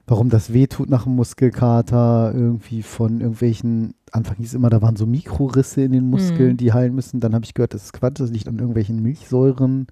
warum 0.08 0.30
das 0.30 0.54
wehtut 0.54 0.89
nach 0.89 1.04
dem 1.04 1.15
Muskelkater, 1.15 2.32
irgendwie 2.34 2.82
von 2.82 3.20
irgendwelchen, 3.20 3.94
Anfang 4.13 4.38
hieß 4.38 4.54
immer, 4.54 4.70
da 4.70 4.82
waren 4.82 4.96
so 4.96 5.06
Mikrorisse 5.06 5.82
in 5.82 5.92
den 5.92 6.10
Muskeln, 6.10 6.54
Mhm. 6.54 6.58
die 6.58 6.72
heilen 6.74 6.96
müssen. 6.96 7.20
Dann 7.20 7.36
habe 7.36 7.44
ich 7.46 7.54
gehört, 7.54 7.74
das 7.74 7.84
ist 7.86 7.94
Quatsch, 7.94 8.20
das 8.20 8.32
liegt 8.32 8.48
an 8.48 8.58
irgendwelchen 8.58 9.04
Milchsäuren, 9.04 9.88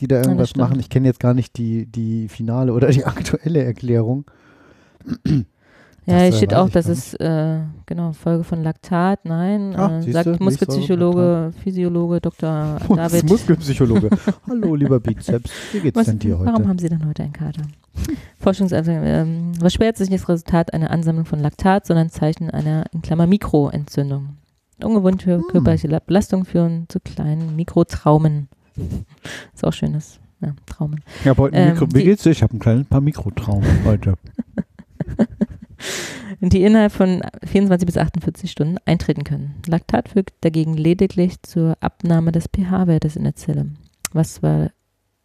die 0.00 0.08
da 0.08 0.16
irgendwas 0.22 0.50
stimmt. 0.50 0.68
machen. 0.68 0.80
Ich 0.80 0.88
kenne 0.90 1.06
jetzt 1.08 1.20
gar 1.20 1.34
nicht 1.34 1.56
die, 1.58 1.86
die 1.86 2.28
finale 2.28 2.72
oder 2.72 2.88
die 2.88 3.04
aktuelle 3.06 3.62
Erklärung. 3.64 4.24
Ja, 6.06 6.16
hier 6.20 6.28
äh, 6.28 6.32
steht 6.32 6.54
auch, 6.54 6.70
das 6.70 6.86
ist 6.88 7.14
äh, 7.20 7.58
genau 7.84 8.12
Folge 8.12 8.42
von 8.44 8.62
Laktat. 8.62 9.24
Nein, 9.24 9.74
Ah, 9.76 9.98
äh, 9.98 10.10
sagt 10.10 10.40
Muskelpsychologe, 10.40 11.52
Physiologe 11.62 12.20
Dr. 12.20 12.78
Und 12.88 12.96
David. 12.96 13.28
Muskelpsychologe. 13.28 14.08
Hallo, 14.48 14.74
lieber 14.74 15.00
Bizeps. 15.00 15.50
Wie 15.72 15.80
geht's 15.80 15.96
Was, 15.98 16.06
denn 16.06 16.18
dir 16.18 16.38
heute? 16.38 16.50
warum 16.50 16.66
haben 16.68 16.78
Sie 16.78 16.88
denn 16.88 17.06
heute 17.06 17.22
einen 17.24 17.32
Kater? 17.34 17.62
Forschungsanfang, 18.38 19.02
ähm, 19.04 19.52
was 19.60 19.74
schwert 19.74 19.96
sich 19.96 20.08
nicht 20.08 20.22
das 20.22 20.28
Resultat 20.28 20.72
einer 20.72 20.90
Ansammlung 20.90 21.24
von 21.26 21.40
Laktat, 21.40 21.84
sondern 21.86 22.08
Zeichen 22.10 22.48
einer, 22.50 22.84
in 22.92 23.02
Klammer, 23.02 23.26
Mikroentzündung. 23.26 24.36
Ungewöhnliche 24.82 25.38
Hm. 25.38 25.44
körperliche 25.50 25.88
La- 25.88 25.98
Belastungen 25.98 26.46
führen 26.46 26.86
zu 26.88 27.00
kleinen 27.00 27.54
Mikrotraumen. 27.56 28.48
Ist 29.54 29.64
auch 29.64 29.72
schönes, 29.72 30.20
ja, 30.40 30.54
Traumen. 30.66 31.02
Ich 31.20 31.26
habe 31.26 31.42
heute 31.42 31.56
ein 31.56 31.68
Ähm, 31.68 31.72
Mikro. 31.74 31.88
Wie 31.92 32.04
geht's 32.04 32.22
dir? 32.22 32.30
Ich 32.30 32.42
habe 32.42 32.56
ein 32.56 32.60
kleines 32.60 32.86
paar 32.86 33.00
Mikrotraum 33.00 33.64
heute. 33.84 34.14
die 36.40 36.62
innerhalb 36.62 36.92
von 36.92 37.22
24 37.44 37.86
bis 37.86 37.96
48 37.96 38.50
Stunden 38.50 38.76
eintreten 38.84 39.24
können. 39.24 39.56
Laktat 39.66 40.10
führt 40.10 40.32
dagegen 40.40 40.74
lediglich 40.74 41.42
zur 41.42 41.76
Abnahme 41.80 42.32
des 42.32 42.44
pH-Wertes 42.54 43.16
in 43.16 43.24
der 43.24 43.34
Zelle, 43.34 43.66
was 44.12 44.34
zwar 44.34 44.70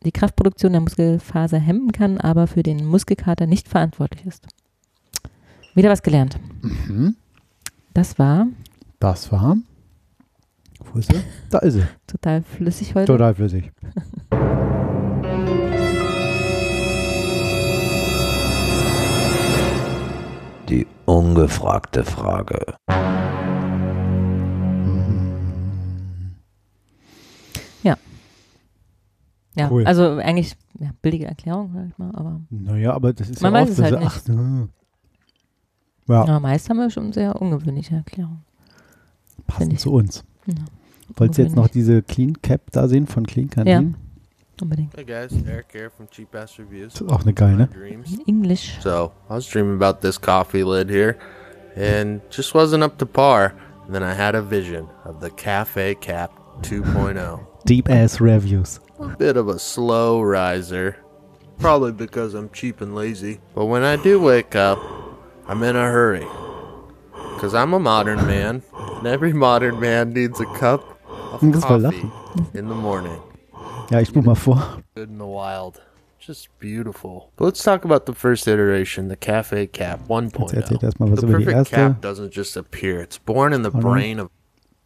die 0.03 0.11
Kraftproduktion 0.11 0.73
der 0.73 0.81
Muskelfaser 0.81 1.59
hemmen 1.59 1.91
kann, 1.91 2.17
aber 2.17 2.47
für 2.47 2.63
den 2.63 2.85
Muskelkater 2.85 3.47
nicht 3.47 3.69
verantwortlich 3.69 4.25
ist. 4.25 4.47
Wieder 5.75 5.89
was 5.89 6.03
gelernt. 6.03 6.37
Mhm. 6.61 7.15
Das 7.93 8.19
war 8.19 8.47
Das 8.99 9.31
war. 9.31 9.57
Wo 10.93 10.99
ist 10.99 11.11
sie? 11.11 11.19
Da 11.49 11.57
ist 11.59 11.73
sie. 11.73 11.83
total 12.07 12.43
flüssig 12.43 12.93
heute. 12.93 13.11
Total 13.11 13.33
flüssig. 13.33 13.71
Die 20.69 20.87
ungefragte 21.05 22.03
Frage. 22.03 22.75
Ja, 29.55 29.69
Cool. 29.69 29.85
also 29.85 30.17
eigentlich 30.17 30.55
ja, 30.79 30.89
billige 31.03 31.27
Erklärung, 31.27 31.71
sag 31.75 31.87
ich 31.87 31.97
mal, 31.99 32.09
aber 32.15 32.41
Naja, 32.49 32.93
aber 32.93 33.13
das 33.13 33.29
ist 33.29 33.41
Man 33.41 33.53
ja 33.53 33.59
weiß 33.61 33.67
auch 33.67 33.71
es 33.71 33.77
so, 33.77 33.83
halt 33.83 33.95
ach, 34.01 34.27
hm. 34.27 34.69
ja, 36.07 36.25
ja, 36.25 36.39
meist 36.39 36.69
haben 36.69 36.77
wir 36.77 36.89
schon 36.89 37.13
sehr 37.13 37.39
ungewöhnliche 37.39 37.97
Erklärungen. 37.97 38.43
passend 39.45 39.79
zu 39.79 39.93
uns. 39.93 40.23
Ja, 40.47 40.55
Wolltest 41.15 41.37
du 41.37 41.43
jetzt 41.43 41.55
noch 41.55 41.67
diese 41.67 42.01
Clean 42.01 42.33
Cap 42.41 42.61
da 42.71 42.87
sehen 42.87 43.07
von 43.07 43.25
Clean 43.25 43.49
Canteen? 43.49 43.95
Unbedingt. 44.61 44.95
Hey 44.95 45.03
guys, 45.03 45.33
Eric 45.47 45.67
here 45.73 45.89
from 45.89 46.07
Cheap 46.09 46.33
Ass 46.35 46.57
Reviews. 46.57 47.01
Auch 47.07 47.21
eine 47.21 47.33
geile. 47.33 47.67
Dreams. 47.67 48.17
Englisch. 48.27 48.79
So 48.81 49.11
I 49.29 49.33
was 49.33 49.47
dreaming 49.47 49.75
about 49.75 50.01
this 50.01 50.19
coffee 50.19 50.63
lid 50.63 50.89
here, 50.89 51.17
and 51.75 52.21
just 52.29 52.53
wasn't 52.53 52.83
up 52.83 52.97
to 52.99 53.05
par. 53.05 53.53
And 53.85 53.93
then 53.93 54.03
I 54.03 54.13
had 54.13 54.35
a 54.35 54.41
vision 54.41 54.87
of 55.03 55.19
the 55.19 55.29
Cafe 55.29 55.95
Cap 55.95 56.31
2.0. 56.61 57.39
Deep 57.65 57.89
Ass 57.89 58.21
Reviews. 58.21 58.79
A 58.99 59.07
Bit 59.17 59.37
of 59.37 59.49
a 59.49 59.59
slow 59.59 60.21
riser, 60.21 60.95
probably 61.59 61.91
because 61.91 62.33
I'm 62.33 62.49
cheap 62.51 62.79
and 62.79 62.95
lazy. 62.95 63.39
But 63.53 63.65
when 63.65 63.83
I 63.83 63.97
do 63.97 64.21
wake 64.21 64.55
up, 64.55 64.79
I'm 65.47 65.61
in 65.63 65.75
a 65.75 65.91
hurry. 65.91 66.27
Because 67.35 67.53
I'm 67.53 67.73
a 67.73 67.79
modern 67.79 68.25
man, 68.25 68.61
and 68.73 69.07
every 69.07 69.33
modern 69.33 69.79
man 69.79 70.13
needs 70.13 70.39
a 70.39 70.45
cup 70.57 70.92
of 71.33 71.41
war 71.43 71.51
coffee 71.61 71.81
Lachen. 71.81 72.11
in 72.53 72.67
the 72.67 72.75
morning. 72.75 73.19
Ja, 73.91 73.99
ich 73.99 74.07
spul 74.09 74.21
mal 74.23 74.35
vor. 74.35 74.79
good 74.95 75.09
in 75.09 75.17
the 75.17 75.25
wild. 75.25 75.81
Just 76.25 76.47
beautiful. 76.59 77.29
But 77.35 77.45
let's 77.45 77.61
talk 77.63 77.83
about 77.83 78.05
the 78.05 78.13
first 78.13 78.47
iteration, 78.47 79.09
the 79.09 79.17
Cafe 79.17 79.67
Cap 79.67 80.07
1.0. 80.07 80.39
Jetzt 80.39 80.53
erzählt 80.53 80.83
erstmal 80.83 81.11
was 81.11 81.19
The 81.19 81.27
über 81.27 81.37
die 81.39 81.43
perfect 81.45 81.57
erste. 81.57 81.75
cap 81.75 82.01
doesn't 82.01 82.31
just 82.31 82.55
appear. 82.55 83.01
It's 83.01 83.17
born 83.17 83.51
in 83.53 83.61
the 83.63 83.71
brain 83.71 84.19
of 84.19 84.29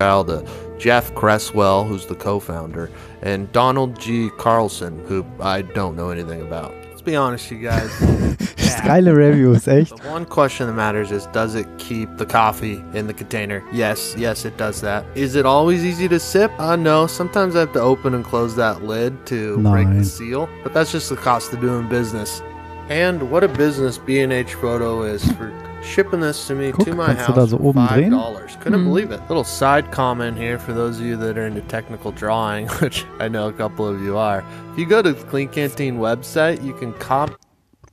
child, 0.01 0.29
uh, 0.31 0.41
Jeff 0.79 1.13
Cresswell, 1.13 1.83
who's 1.83 2.07
the 2.07 2.15
co-founder, 2.15 2.89
and 3.21 3.51
Donald 3.51 3.99
G. 3.99 4.29
Carlson, 4.37 4.99
who 5.07 5.23
I 5.39 5.61
don't 5.61 5.95
know 5.95 6.09
anything 6.09 6.41
about. 6.41 6.71
Be 7.07 7.15
honest, 7.15 7.49
you 7.51 7.59
guys. 7.59 7.89
Geile 8.83 9.15
Reviews, 9.15 9.65
echt. 9.65 9.95
The 9.95 10.09
one 10.09 10.25
question 10.25 10.67
that 10.67 10.73
matters 10.73 11.09
is 11.09 11.25
does 11.27 11.55
it 11.55 11.65
keep 11.77 12.17
the 12.17 12.25
coffee 12.25 12.83
in 12.93 13.07
the 13.07 13.13
container? 13.13 13.63
Yes, 13.71 14.13
yes, 14.17 14.43
it 14.43 14.57
does 14.57 14.81
that. 14.81 15.05
Is 15.15 15.35
it 15.35 15.45
always 15.45 15.85
easy 15.85 16.09
to 16.09 16.19
sip? 16.19 16.51
Uh, 16.59 16.75
no. 16.75 17.07
Sometimes 17.07 17.55
I 17.55 17.61
have 17.61 17.71
to 17.71 17.79
open 17.79 18.13
and 18.13 18.25
close 18.25 18.57
that 18.57 18.83
lid 18.83 19.25
to 19.27 19.57
break 19.59 19.87
the 19.87 20.03
seal, 20.03 20.49
but 20.63 20.73
that's 20.73 20.91
just 20.91 21.07
the 21.07 21.15
cost 21.15 21.53
of 21.53 21.61
doing 21.61 21.87
business. 21.87 22.41
And 22.89 23.31
what 23.31 23.41
a 23.41 23.47
business 23.47 23.97
B&H 23.97 24.55
Photo 24.55 25.03
is 25.03 25.23
for 25.31 25.49
shipping 25.87 26.21
this 26.21 26.47
to 26.47 26.55
me 26.55 26.71
Guck, 26.71 26.85
to 26.85 26.95
my 26.95 27.05
kannst 27.07 27.27
du 27.29 27.33
house 27.33 27.35
da 27.35 27.47
so 27.47 27.59
oben 27.59 27.87
five 27.87 27.95
drehen? 27.97 28.11
dollars. 28.11 28.57
Couldn't 28.61 28.81
Mhm. 28.81 28.85
believe 28.85 29.11
it. 29.11 29.19
Little 29.29 29.43
side 29.43 29.91
comment 29.91 30.37
here 30.37 30.59
for 30.59 30.73
those 30.75 30.99
of 30.99 31.05
you 31.05 31.17
that 31.17 31.37
are 31.37 31.47
into 31.47 31.61
technical 31.67 32.11
drawing, 32.11 32.67
which 32.81 33.05
I 33.19 33.27
know 33.29 33.47
a 33.47 33.53
couple 33.53 33.85
of 33.87 34.01
you 34.01 34.17
are. 34.17 34.43
If 34.73 34.79
you 34.79 34.85
go 34.87 35.01
to 35.01 35.13
the 35.13 35.25
Clean 35.29 35.49
Canteen 35.49 35.97
website, 35.99 36.63
you 36.63 36.73
can 36.73 36.93
copy 36.99 37.33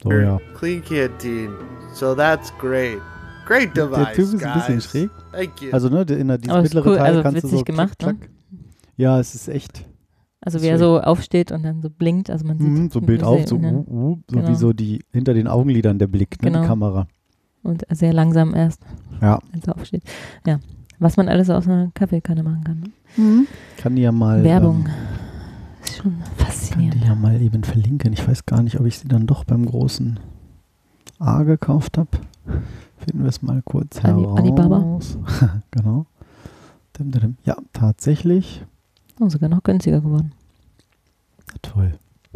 So, 0.03 0.11
ja. 0.13 0.39
Clean 0.59 0.83
Canteen. 0.83 1.51
So 1.95 2.15
that's 2.15 2.53
great. 2.59 2.99
Great 3.47 3.77
Der 3.77 3.87
device, 3.87 4.15
Typ 4.17 4.25
ist 4.25 4.43
ein 4.45 4.53
bisschen 4.55 4.75
guys. 4.77 4.85
schräg. 4.91 5.11
Thank 5.33 5.63
you. 5.63 5.69
Also, 5.73 5.89
ne, 5.89 6.05
der- 6.07 6.19
in 6.19 6.29
der, 6.29 6.39
dieses 6.39 6.57
ist 6.57 6.63
mittlere 6.75 6.87
cool, 6.91 6.97
Teil 6.97 7.07
also 7.07 7.23
kannst 7.23 7.45
du 7.45 7.49
so 7.49 7.63
gemacht, 7.63 7.99
klick, 7.99 8.21
ne? 8.21 8.29
Ja, 8.97 9.19
es 9.21 9.35
ist 9.35 9.49
echt. 9.49 9.85
Also 10.41 10.61
wie 10.63 10.67
er 10.69 10.79
so 10.79 11.01
aufsteht 11.01 11.53
und 11.53 11.63
dann 11.63 11.81
so 11.83 11.89
blinkt, 11.91 12.29
also 12.31 12.47
man 12.47 12.59
sieht 12.59 12.69
Mhm, 12.69 12.91
so 12.91 13.01
Bild 13.01 13.23
auf, 13.25 13.47
so, 13.47 13.57
ja. 13.57 13.71
uh, 13.71 13.85
uh, 13.89 14.19
so 14.31 14.37
Genau. 14.39 14.49
wie 14.51 14.55
so 14.57 14.73
die 14.75 15.03
hinter 15.11 15.33
den 15.35 15.47
Augenlidern 15.49 15.99
der 15.99 16.07
Blick, 16.07 16.43
ne, 16.43 16.51
Genau. 16.51 16.63
die 16.63 16.67
Kamera. 16.69 17.07
Und 17.65 17.85
sehr 17.91 18.13
langsam 18.13 18.55
erst, 18.55 18.81
Ja. 19.21 19.41
wenn 19.51 19.61
es 19.61 19.69
aufsteht. 19.69 20.03
Ja, 20.47 20.61
was 20.99 21.17
man 21.17 21.29
alles 21.29 21.51
aus 21.51 21.67
einer 21.67 21.91
Kaffeekanne 21.95 22.43
machen 22.45 22.63
kann. 22.65 22.93
Ne? 23.17 23.47
Kann 23.79 23.97
die 23.97 24.03
ja 24.03 24.13
mal. 24.13 24.43
Werbung. 24.45 24.87
Ähm, 24.87 24.93
ist 25.85 25.97
schon 25.97 26.13
kann 26.21 26.23
die 26.39 26.43
faszinierend. 26.45 27.05
ja 27.05 27.15
mal 27.15 27.41
eben 27.41 27.65
verlinken. 27.65 28.13
Ich 28.13 28.27
weiß 28.27 28.47
gar 28.47 28.63
nicht, 28.63 28.79
ob 28.79 28.87
ich 28.87 28.99
sie 28.99 29.09
dann 29.09 29.27
doch 29.27 29.45
beim 29.45 29.67
großen 29.67 30.21
A 31.19 31.43
gekauft 31.43 31.99
habe. 31.99 32.09
Finden 32.99 33.23
wir 33.23 33.29
es 33.29 33.43
mal 33.43 33.61
kurz 33.63 34.03
Ali- 34.05 34.23
heraus. 34.23 34.39
Alibaba. 34.39 34.99
genau. 35.71 36.07
Dim, 36.99 37.11
dim, 37.11 37.21
dim. 37.21 37.37
Ja, 37.45 37.57
tatsächlich. 37.73 38.65
Oh, 39.21 39.29
sogar 39.29 39.49
noch 39.49 39.63
günstiger 39.63 40.01
geworden. 40.01 40.33
Toll. 41.63 41.95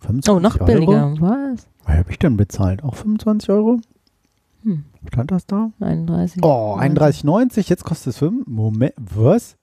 25 0.00 0.30
Oh, 0.32 0.40
noch 0.40 0.56
Euro? 0.60 0.64
billiger. 0.66 1.14
Was? 1.20 1.66
Was 1.84 1.96
habe 1.96 2.10
ich 2.10 2.18
denn 2.18 2.36
bezahlt? 2.36 2.82
Auch 2.82 2.94
25 2.96 3.50
Euro? 3.50 3.80
Hm, 4.62 4.84
Stand 5.12 5.30
das 5.30 5.46
da? 5.46 5.70
31. 5.80 6.42
Oh, 6.44 6.76
31,90. 6.78 7.68
Jetzt 7.68 7.84
kostet 7.84 8.08
es 8.08 8.18
5. 8.18 8.46
Moment, 8.46 8.94
was? 8.98 9.56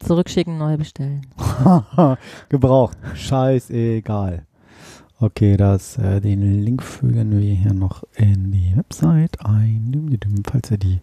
Zurückschicken, 0.00 0.58
neu 0.58 0.76
bestellen. 0.76 1.26
Gebraucht. 2.48 2.96
Scheißegal. 3.14 4.46
Okay, 5.20 5.56
das, 5.58 5.98
äh, 5.98 6.20
den 6.20 6.62
Link 6.64 6.82
fügen 6.82 7.38
wir 7.38 7.54
hier 7.54 7.74
noch 7.74 8.04
in 8.16 8.50
die 8.52 8.74
Website 8.76 9.44
ein. 9.44 10.18
Falls 10.50 10.70
ihr 10.70 10.78
die 10.78 11.00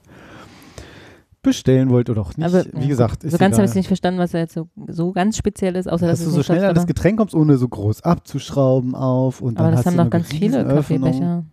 bestellen 1.43 1.89
wollt 1.91 2.10
oder 2.10 2.21
auch 2.21 2.36
nicht. 2.36 2.45
Aber, 2.45 2.65
Wie 2.73 2.88
gesagt, 2.88 3.21
So 3.21 3.27
ist 3.27 3.38
ganz 3.38 3.56
habe 3.56 3.65
ich 3.65 3.71
egal. 3.71 3.80
nicht 3.80 3.88
verstanden, 3.88 4.19
was 4.19 4.34
er 4.34 4.41
jetzt 4.41 4.53
so, 4.56 4.67
so 4.88 5.12
ganz 5.12 5.38
speziell 5.38 5.75
ist, 5.75 5.88
außer 5.88 6.08
dass 6.08 6.19
dass 6.19 6.27
es 6.27 6.34
du 6.34 6.38
so 6.38 6.43
schnell 6.43 6.65
an 6.65 6.75
das 6.75 6.88
Getränk 6.88 7.19
kommst, 7.19 7.36
ohne 7.36 7.58
so 7.58 7.67
groß 7.67 8.01
abzuschrauben 8.01 8.95
auf. 8.95 9.39
Und 9.41 9.58
Aber 9.58 9.67
dann 9.67 9.77
das 9.77 9.86
hast 9.86 9.93
haben 9.93 9.99
eine 9.99 10.10
ganz 10.10 10.27
viele. 10.27 10.65
Kaffeebecher. 10.65 11.45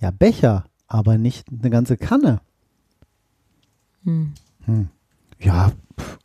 Ja, 0.00 0.10
Becher, 0.10 0.64
aber 0.90 1.16
nicht 1.16 1.46
eine 1.50 1.70
ganze 1.70 1.96
Kanne. 1.96 2.42
Hm. 4.04 4.34
Hm. 4.66 4.88
Ja, 5.38 5.72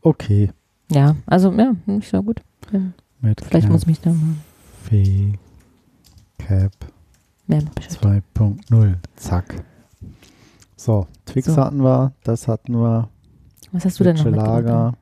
okay. 0.02 0.52
Ja, 0.92 1.16
also 1.26 1.54
ja, 1.54 1.74
nicht 1.86 2.10
so 2.10 2.22
gut. 2.22 2.42
Ja, 2.74 2.82
Vielleicht 3.48 3.70
muss 3.70 3.84
ich 3.84 3.88
mich 3.88 4.02
da 4.02 4.10
mal 4.10 4.36
Kaffee 4.86 5.34
Cap 6.38 6.72
mehr 7.48 7.62
mit 7.64 7.74
beschäftigen. 7.76 8.24
2.0. 8.36 8.96
Zack. 9.16 9.64
So, 10.76 11.08
Twix 11.26 11.48
So. 11.48 11.58
hatten 11.58 11.82
wir, 11.84 12.14
das 12.24 12.48
hatten 12.48 12.74
wir. 12.74 13.10
Was 13.72 13.86
hast 13.86 14.00
du 14.00 14.04
denn 14.04 14.16
noch? 14.16 14.26
Lager. 14.26 14.94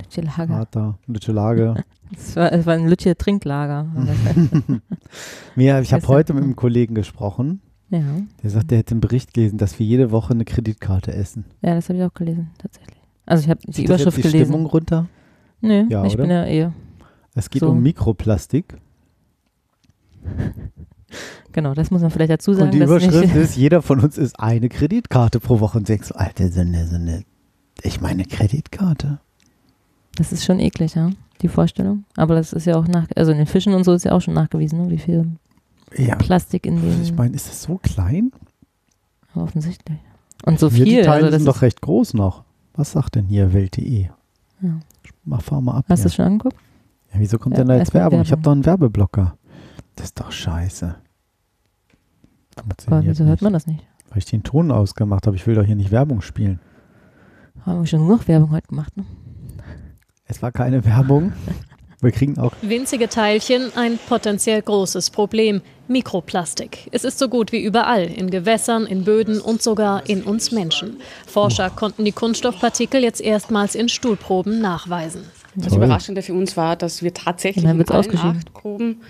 Lütje 0.00 0.22
Lager. 0.22 0.46
Vater, 0.56 0.98
Lütsche 1.06 1.32
Lage. 1.32 1.84
Es 2.16 2.36
war, 2.36 2.50
war 2.66 2.74
ein 2.74 2.88
Lütje 2.88 3.16
Trinklager. 3.16 3.86
Ja, 5.56 5.80
ich 5.80 5.92
habe 5.94 6.06
heute 6.08 6.34
mit 6.34 6.44
einem 6.44 6.56
Kollegen 6.56 6.94
gesprochen. 6.94 7.60
Ja. 7.90 8.00
Der 8.42 8.50
sagt, 8.50 8.70
der 8.70 8.78
hätte 8.78 8.92
einen 8.92 9.00
Bericht 9.00 9.32
gelesen, 9.34 9.58
dass 9.58 9.78
wir 9.78 9.86
jede 9.86 10.10
Woche 10.10 10.32
eine 10.34 10.44
Kreditkarte 10.44 11.12
essen. 11.12 11.44
ja, 11.62 11.74
das 11.74 11.88
habe 11.88 11.98
ich 11.98 12.04
auch 12.04 12.14
gelesen, 12.14 12.50
tatsächlich. 12.58 12.96
Also 13.26 13.44
ich 13.44 13.50
habe 13.50 13.60
die 13.66 13.72
Zieht 13.72 13.88
das 13.88 14.00
jetzt 14.00 14.06
Überschrift 14.06 14.16
die 14.18 14.22
gelesen. 14.32 14.52
Stimmung 14.52 14.66
runter? 14.66 15.06
Nö, 15.60 15.84
Ja, 15.88 16.04
ich 16.04 16.14
oder? 16.14 16.22
bin 16.22 16.30
ja 16.30 16.44
eh. 16.46 16.70
Es 17.34 17.50
geht 17.50 17.60
So. 17.60 17.70
um 17.70 17.82
Mikroplastik. 17.82 18.76
Genau, 21.52 21.72
das 21.72 21.90
muss 21.90 22.02
man 22.02 22.10
vielleicht 22.10 22.32
dazu 22.32 22.52
sagen. 22.52 22.66
und 22.66 22.74
die 22.74 22.80
Überschrift 22.80 23.34
ist, 23.34 23.56
jeder 23.56 23.80
von 23.80 24.00
uns 24.00 24.18
ist 24.18 24.38
eine 24.38 24.68
Kreditkarte 24.68 25.40
pro 25.40 25.58
Woche. 25.60 25.78
Und 25.78 25.86
so 25.86 25.94
eine, 25.94 26.86
so 26.86 26.96
eine, 26.96 27.22
ich 27.82 28.02
meine 28.02 28.24
Kreditkarte. 28.26 29.20
Das 30.16 30.32
ist 30.32 30.44
schon 30.44 30.60
eklig, 30.60 30.96
ja, 30.96 31.08
die 31.40 31.48
Vorstellung. 31.48 32.04
Aber 32.16 32.34
das 32.34 32.52
ist 32.52 32.66
ja 32.66 32.76
auch 32.76 32.86
nach, 32.86 33.06
also 33.16 33.32
in 33.32 33.38
den 33.38 33.46
Fischen 33.46 33.72
und 33.72 33.84
so 33.84 33.94
ist 33.94 34.04
ja 34.04 34.12
auch 34.12 34.20
schon 34.20 34.34
nachgewiesen, 34.34 34.82
ne, 34.84 34.90
wie 34.90 34.98
viel 34.98 35.28
Ja, 35.96 36.16
Plastik 36.16 36.66
in 36.66 36.80
den. 36.80 37.02
ich 37.02 37.14
meine, 37.14 37.34
ist 37.34 37.48
das 37.48 37.62
so 37.62 37.78
klein? 37.78 38.32
offensichtlich. 39.34 39.98
Und 40.46 40.58
so 40.58 40.70
Hier, 40.70 40.84
viel. 40.84 40.96
die 40.96 41.02
Teile 41.02 41.12
also 41.12 41.26
das 41.26 41.42
sind 41.42 41.48
ist, 41.48 41.56
doch 41.56 41.62
recht 41.62 41.80
groß 41.82 42.14
noch. 42.14 42.44
Was 42.74 42.92
sagt 42.92 43.16
denn 43.16 43.26
hier 43.26 43.52
Welt.de? 43.52 44.08
Ja. 44.62 44.80
Mach, 45.24 45.42
fahr 45.42 45.60
mal 45.60 45.76
ab. 45.76 45.84
hast 45.88 46.00
du 46.00 46.04
das 46.04 46.14
schon 46.14 46.24
angeguckt? 46.24 46.56
Ja, 47.12 47.20
wieso 47.20 47.38
kommt 47.38 47.54
Ja, 47.54 47.58
denn 47.58 47.68
da 47.68 47.74
jetzt 47.74 47.80
erstmal 47.88 48.02
Werbung? 48.04 48.20
Ich 48.22 48.32
habe 48.32 48.40
Werbung. 48.40 48.42
doch 48.44 48.52
einen 48.52 48.66
Werbeblocker. 48.80 49.36
Das 49.96 50.06
ist 50.06 50.20
doch 50.20 50.32
scheiße. 50.32 50.96
Aber 52.56 53.04
wieso 53.04 53.24
hört 53.24 53.42
man 53.42 53.52
das 53.52 53.66
nicht? 53.66 53.84
Weil 54.08 54.18
ich 54.18 54.24
den 54.24 54.42
Ton 54.42 54.70
ausgemacht 54.70 55.26
habe. 55.26 55.36
Ich 55.36 55.46
will 55.46 55.54
doch 55.54 55.64
hier 55.64 55.76
nicht 55.76 55.90
Werbung 55.90 56.22
spielen. 56.22 56.58
Haben 57.66 57.80
wir 57.80 57.86
schon 57.86 58.00
genug 58.06 58.26
Werbung 58.28 58.50
heute 58.52 58.68
gemacht, 58.68 58.96
ne? 58.96 59.04
Es 60.24 60.40
war 60.42 60.52
keine 60.52 60.84
Werbung. 60.84 61.32
Wir 62.00 62.12
kriegen 62.12 62.38
auch 62.38 62.52
Winzige 62.62 63.08
Teilchen, 63.08 63.72
ein 63.74 63.98
potenziell 64.08 64.60
großes 64.60 65.10
Problem. 65.10 65.62
Mikroplastik. 65.88 66.88
Es 66.90 67.04
ist 67.04 67.18
so 67.18 67.28
gut 67.28 67.52
wie 67.52 67.62
überall, 67.62 68.04
in 68.06 68.28
Gewässern, 68.30 68.86
in 68.86 69.04
Böden 69.04 69.40
und 69.40 69.62
sogar 69.62 70.08
in 70.08 70.24
uns 70.24 70.50
Menschen. 70.50 70.96
Forscher 71.26 71.70
konnten 71.70 72.04
die 72.04 72.12
Kunststoffpartikel 72.12 73.02
jetzt 73.02 73.20
erstmals 73.20 73.76
in 73.76 73.88
Stuhlproben 73.88 74.60
nachweisen. 74.60 75.22
Das. 75.54 75.74
Überraschende 75.74 76.22
für 76.22 76.34
uns 76.34 76.56
war, 76.56 76.76
dass 76.76 77.02
wir 77.02 77.14
tatsächlich 77.14 77.64
in 77.64 77.70
allen 77.70 78.18
acht 78.18 78.52
Proben 78.52 79.00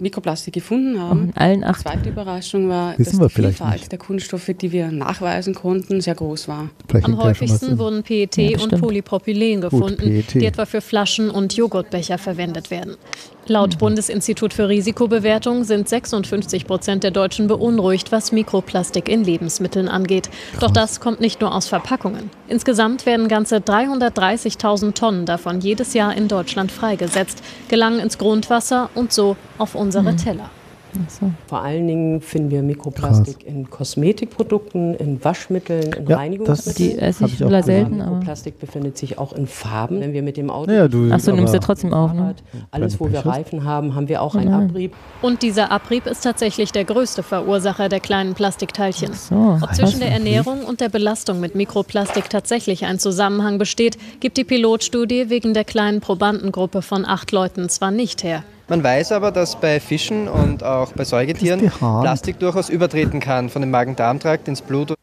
Mikroplastik 0.00 0.54
gefunden 0.54 1.00
haben. 1.00 1.26
in 1.26 1.36
allen 1.36 1.58
Die 1.60 1.64
acht. 1.66 1.80
zweite 1.82 2.08
Überraschung 2.10 2.68
war, 2.68 2.98
Wissen 2.98 3.10
dass 3.12 3.20
wir 3.20 3.28
die 3.28 3.34
vielleicht 3.34 3.56
Vielfalt 3.58 3.78
nicht. 3.80 3.92
der 3.92 3.98
Kunststoffe, 3.98 4.50
die 4.60 4.72
wir 4.72 4.90
nachweisen 4.90 5.54
konnten, 5.54 6.00
sehr 6.00 6.14
groß 6.14 6.48
war. 6.48 6.70
vielleicht 6.88 7.06
Am 7.06 7.18
häufigsten 7.18 7.78
wurden 7.78 8.02
PET 8.02 8.36
Ja, 8.36 8.58
und. 8.60 8.78
Polypropylen 8.80 9.60
gefunden, 9.60 9.96
PET. 9.96 10.34
die 10.34 10.46
etwa 10.46 10.66
für 10.66 10.80
Flaschen 10.80 11.30
und 11.30 11.56
Joghurtbecher 11.56 12.18
verwendet 12.18 12.70
werden. 12.70 12.96
Laut 13.48 13.74
Mhm. 13.74 13.78
Bundesinstitut 13.78 14.52
für 14.52 14.68
Risikobewertung 14.68 15.64
sind 15.64 15.88
56 15.88 16.66
Prozent 16.66 17.02
der 17.02 17.10
Deutschen 17.10 17.46
beunruhigt, 17.46 18.12
was 18.12 18.30
Mikroplastik 18.30 19.08
in 19.08 19.24
Lebensmitteln 19.24 19.88
angeht. 19.88 20.28
Doch 20.60 20.70
das 20.70 21.00
kommt 21.00 21.20
nicht 21.20 21.40
nur 21.40 21.54
aus 21.54 21.66
Verpackungen. 21.66 22.30
Insgesamt 22.48 23.06
werden 23.06 23.28
ganze 23.28 23.56
330.000 23.56 24.94
Tonnen 24.94 25.26
davon 25.26 25.60
jedes 25.60 25.94
Jahr 25.94 26.14
in 26.14 26.28
Deutschland 26.28 26.70
freigesetzt, 26.70 27.42
gelangen 27.68 28.00
ins 28.00 28.18
Grundwasser 28.18 28.90
und 28.94 29.12
so 29.12 29.36
auf 29.56 29.74
unsere 29.74 30.14
Teller. 30.16 30.50
So. 31.08 31.30
Vor 31.46 31.60
allen 31.60 31.86
Dingen 31.86 32.20
finden 32.20 32.50
wir 32.50 32.62
Mikroplastik 32.62 33.46
in 33.46 33.68
Kosmetikprodukten, 33.70 34.94
in 34.94 35.22
Waschmitteln, 35.24 35.92
in 35.92 36.06
Ja, 36.06 36.16
Reinigungsmitteln. 36.16 36.90
Die 36.90 36.98
esse 36.98 37.26
ich 37.26 37.34
ich 37.34 37.44
auch 37.44 37.50
leider 37.50 37.60
gesehen. 37.66 37.84
selten, 37.88 38.00
aber. 38.00 38.10
Mikroplastik 38.12 38.58
befindet 38.58 38.96
sich 38.98 39.18
auch 39.18 39.32
in 39.32 39.46
Farben. 39.46 40.00
Wenn 40.00 40.12
wir 40.12 40.22
mit 40.22 40.36
dem 40.36 40.50
Auto 40.50 40.70
Naja, 40.70 40.88
du, 40.88 41.08
Ach 41.12 41.20
so, 41.20 41.32
nimmst 41.32 41.54
du 41.54 41.60
trotzdem 41.60 41.92
auf, 41.92 42.12
ne? 42.12 42.34
Alles, 42.70 42.98
wo 42.98 43.10
wir? 43.12 43.24
Reifen 43.24 43.64
haben, 43.64 43.94
haben 43.94 44.08
wir 44.08 44.22
auch 44.22 44.34
Oh 44.34 44.38
einen 44.38 44.50
nein. 44.50 44.70
Abrieb. 44.70 44.94
Und 45.22 45.42
dieser 45.42 45.70
Abrieb 45.70 46.06
ist 46.06 46.22
tatsächlich 46.22 46.72
der 46.72 46.84
größte 46.84 47.22
Verursacher 47.22 47.88
der 47.88 48.00
kleinen 48.00 48.34
Plastikteilchen. 48.34 49.12
So, 49.12 49.58
Ob 49.62 49.74
zwischen 49.74 50.00
der 50.00 50.10
Ernährung 50.10 50.62
und 50.64 50.80
der 50.80 50.88
Belastung 50.88 51.40
mit 51.40 51.54
Mikroplastik 51.54 52.30
tatsächlich 52.30 52.84
ein 52.86 52.98
Zusammenhang 52.98 53.58
besteht, 53.58 53.98
gibt 54.20 54.36
die 54.36 54.44
Pilotstudie 54.44 55.28
wegen 55.28 55.54
der 55.54 55.64
kleinen 55.64 56.00
Probandengruppe 56.00 56.82
von 56.82 57.04
acht 57.04 57.32
Leuten 57.32 57.68
zwar 57.68 57.90
nicht 57.90 58.22
her. 58.24 58.42
Man 58.68 58.84
weiß 58.84 59.12
aber, 59.12 59.30
dass 59.32 59.58
bei 59.58 59.80
Fischen 59.80 60.28
und 60.28 60.62
auch 60.62 60.92
bei 60.92 61.04
Säugetieren. 61.04 61.70
Plastik 61.70 62.38
durchaus 62.38 62.68
übertreten 62.68 63.18
kann, 63.20 63.48
von 63.48 63.62
dem 63.62 63.70
Magen-Darm-Trakt 63.70 64.46
ins 64.46 64.60
Blut, 64.60 64.94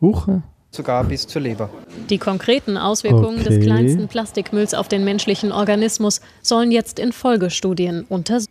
Huch. 0.00 0.26
sogar 0.72 1.04
bis 1.04 1.26
zur 1.26 1.42
Leber. 1.42 1.70
Die 2.08 2.18
konkreten 2.18 2.76
Auswirkungen 2.76 3.38
des 3.38 3.46
Okay. 3.56 3.60
kleinsten 3.60 4.08
Plastikmülls 4.08 4.74
auf 4.74 4.88
den 4.88 5.04
menschlichen 5.04 5.52
Organismus 5.52 6.20
sollen 6.42 6.72
jetzt 6.72 6.98
in 6.98 7.12
Folgestudien 7.12 8.04
untersucht 8.08 8.50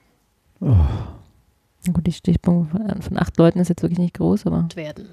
Na 0.62 1.94
gut, 1.94 2.06
die 2.08 2.12
Stichprobe 2.14 2.68
von- 2.72 3.02
von 3.02 3.18
acht 3.18 3.38
Leuten 3.38 3.60
ist 3.60 3.70
jetzt 3.70 3.82
wirklich 3.82 4.00
nicht 4.00 4.16
groß, 4.18 4.46
aber. 4.46 4.68
werden. 4.76 5.10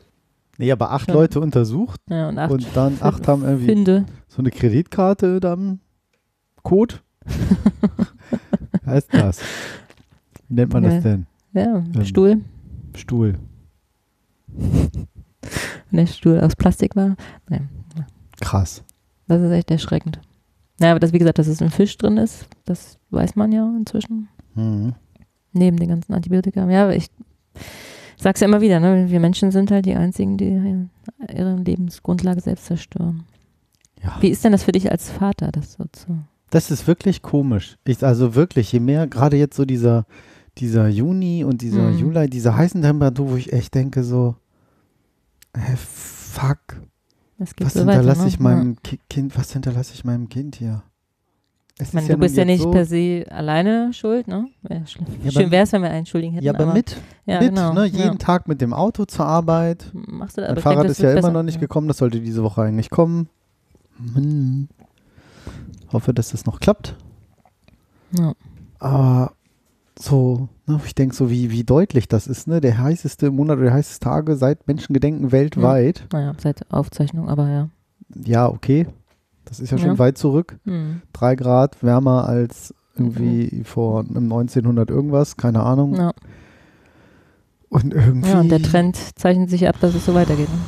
Nee, 0.58 0.70
aber 0.72 0.90
acht 0.92 1.08
Ja. 1.08 1.14
Leute 1.14 1.40
untersucht 1.40 2.00
Ja, 2.08 2.28
und 2.28 2.38
acht 2.38 2.50
und 2.50 2.66
dann 2.74 2.96
acht 3.00 3.26
haben 3.28 3.44
irgendwie 3.44 3.66
Finde. 3.66 4.04
so 4.28 4.38
eine 4.38 4.50
Kreditkarte 4.50 5.38
da 5.40 5.52
am 5.52 5.80
Code. 6.62 6.96
heißt 8.86 9.08
das? 9.12 9.40
Wie 10.48 10.54
nennt 10.54 10.72
man 10.72 10.84
Ja. 10.84 10.90
das 10.90 11.02
denn? 11.02 11.26
Ja, 11.52 11.76
Ähm. 11.94 12.04
Stuhl. 12.04 12.40
Stuhl. 12.94 13.38
Wenn 15.90 15.98
der 15.98 16.06
Stuhl 16.06 16.40
aus 16.40 16.56
Plastik 16.56 16.96
war. 16.96 17.16
Nein, 17.48 17.68
Krass. 18.40 18.82
das 19.28 19.40
ist 19.42 19.50
echt 19.50 19.70
erschreckend. 19.70 20.20
Ja, 20.80 20.90
aber 20.90 21.00
das, 21.00 21.12
wie 21.12 21.18
gesagt, 21.18 21.38
dass 21.38 21.46
es 21.46 21.60
im 21.60 21.70
Fisch 21.70 21.96
drin 21.96 22.16
ist, 22.18 22.46
das 22.64 22.98
weiß 23.10 23.36
man 23.36 23.52
ja 23.52 23.64
inzwischen. 23.76 24.28
Mhm. 24.54 24.94
Neben 25.52 25.78
den 25.78 25.88
ganzen 25.88 26.12
Antibiotika. 26.12 26.68
Ja, 26.68 26.84
aber 26.84 26.96
ich 26.96 27.06
sag's 28.18 28.40
ja 28.40 28.48
immer 28.48 28.60
wieder, 28.60 28.78
ne? 28.80 29.08
wir 29.08 29.20
Menschen 29.20 29.50
sind 29.52 29.70
halt 29.70 29.86
die 29.86 29.94
Einzigen, 29.94 30.36
die 30.36 30.86
ihre 31.34 31.56
Lebensgrundlage 31.56 32.40
selbst 32.42 32.66
zerstören. 32.66 33.24
Ja. 34.02 34.16
Wie 34.20 34.28
ist 34.28 34.44
denn 34.44 34.52
das 34.52 34.64
für 34.64 34.72
dich 34.72 34.90
als 34.90 35.10
Vater, 35.10 35.50
das 35.50 35.74
so 35.74 35.84
zu. 35.92 36.18
Das 36.50 36.70
ist 36.70 36.86
wirklich 36.86 37.22
komisch. 37.22 37.76
Ich, 37.84 38.04
also 38.04 38.34
wirklich, 38.34 38.70
je 38.72 38.80
mehr, 38.80 39.06
gerade 39.06 39.36
jetzt 39.36 39.56
so 39.56 39.64
dieser, 39.64 40.06
dieser 40.58 40.88
Juni 40.88 41.44
und 41.44 41.60
dieser 41.62 41.90
Mhm. 41.90 41.98
Juli, 41.98 42.30
diese 42.30 42.56
heißen 42.56 42.80
Temperaturen, 42.82 43.30
wo 43.32 43.36
ich 43.36 43.52
echt 43.52 43.74
denke 43.74 44.04
so, 44.04 44.36
äh, 45.52 45.76
fuck, 45.76 46.58
Das 47.38 47.50
was 47.60 47.72
so 47.74 47.80
hinterlasse 47.80 48.22
ne? 48.22 48.28
ich 48.28 48.38
meinem 48.40 48.76
Ki 48.82 48.98
Kind, 49.10 49.36
was 49.36 49.52
hinterlasse 49.52 49.92
ich 49.94 50.04
meinem 50.04 50.28
Kind 50.28 50.56
hier? 50.56 50.82
Es 51.78 51.88
Ich 51.88 51.94
meine, 51.94 52.06
du 52.06 52.12
nun 52.14 52.20
bist 52.20 52.36
ja 52.36 52.44
nicht 52.46 52.62
so, 52.62 52.70
per 52.70 52.86
se 52.86 53.26
alleine 53.28 53.92
schuld, 53.92 54.28
ne? 54.28 54.48
Wär 54.62 54.86
schlimm. 54.86 55.06
Ja, 55.24 55.30
Schön 55.30 55.42
aber- 55.42 55.50
wäre 55.50 55.64
es, 55.64 55.72
wenn 55.72 55.82
wir 55.82 55.90
einen 55.90 56.06
Schuldigen 56.06 56.32
hätten. 56.32 56.44
Ja, 56.46 56.54
aber 56.54 56.72
mit, 56.72 56.96
ja, 57.26 57.38
mit, 57.40 57.50
genau, 57.50 57.74
ne? 57.74 57.84
Jeden 57.84 57.98
ja. 57.98 58.14
Tag 58.14 58.48
mit 58.48 58.62
dem 58.62 58.72
Auto 58.72 59.04
zur 59.04 59.26
Arbeit. 59.26 59.90
Machst 59.92 60.38
du 60.38 60.40
da, 60.40 60.46
Mein 60.46 60.52
aber 60.52 60.60
Fahrrad 60.62 60.84
das 60.84 60.92
ist 60.92 61.02
ja 61.02 61.10
immer 61.10 61.16
besser. 61.20 61.32
noch 61.32 61.42
nicht 61.42 61.60
gekommen, 61.60 61.86
das 61.88 61.98
sollte 61.98 62.20
diese 62.20 62.42
Woche 62.42 62.62
eigentlich 62.62 62.88
kommen. 62.88 63.28
Hm. 64.14 64.68
Hoffe, 65.92 66.12
dass 66.14 66.30
das 66.30 66.46
noch 66.46 66.60
klappt. 66.60 66.96
Ja. 68.12 68.34
Aber 68.78 69.32
so, 69.98 70.48
ne, 70.66 70.80
ich 70.84 70.94
denke 70.94 71.14
so, 71.14 71.30
wie, 71.30 71.50
wie 71.50 71.64
deutlich 71.64 72.08
das 72.08 72.26
ist, 72.26 72.46
ne? 72.48 72.60
Der 72.60 72.78
heißeste 72.78 73.30
Monat 73.30 73.56
oder 73.56 73.66
der 73.66 73.74
heißeste 73.74 74.00
Tage 74.04 74.36
seit 74.36 74.66
Menschengedenken 74.66 75.32
weltweit. 75.32 76.06
Naja, 76.12 76.34
seit 76.38 76.70
Aufzeichnung, 76.72 77.28
aber 77.28 77.48
ja. 77.48 77.68
Ja, 78.14 78.48
okay. 78.48 78.86
Das 79.46 79.60
ist 79.60 79.70
ja 79.70 79.78
schon 79.78 79.88
Ja. 79.92 79.98
weit 79.98 80.18
zurück. 80.18 80.58
Hm. 80.64 81.02
Drei 81.12 81.34
Grad 81.36 81.82
wärmer 81.82 82.28
als 82.28 82.74
irgendwie 82.96 83.62
vor 83.64 84.00
im 84.00 84.24
1900 84.24 84.90
irgendwas, 84.90 85.36
keine 85.36 85.62
Ahnung. 85.62 85.94
Ja. 85.96 86.12
Und 87.68 87.94
irgendwie. 87.94 88.28
ja, 88.30 88.40
und 88.40 88.48
der 88.50 88.62
Trend 88.62 88.96
zeichnet 89.16 89.50
sich 89.50 89.68
ab, 89.68 89.76
dass 89.80 89.94
es 89.94 90.04
so 90.06 90.14
weitergeht. 90.14 90.48
Ne? 90.48 90.58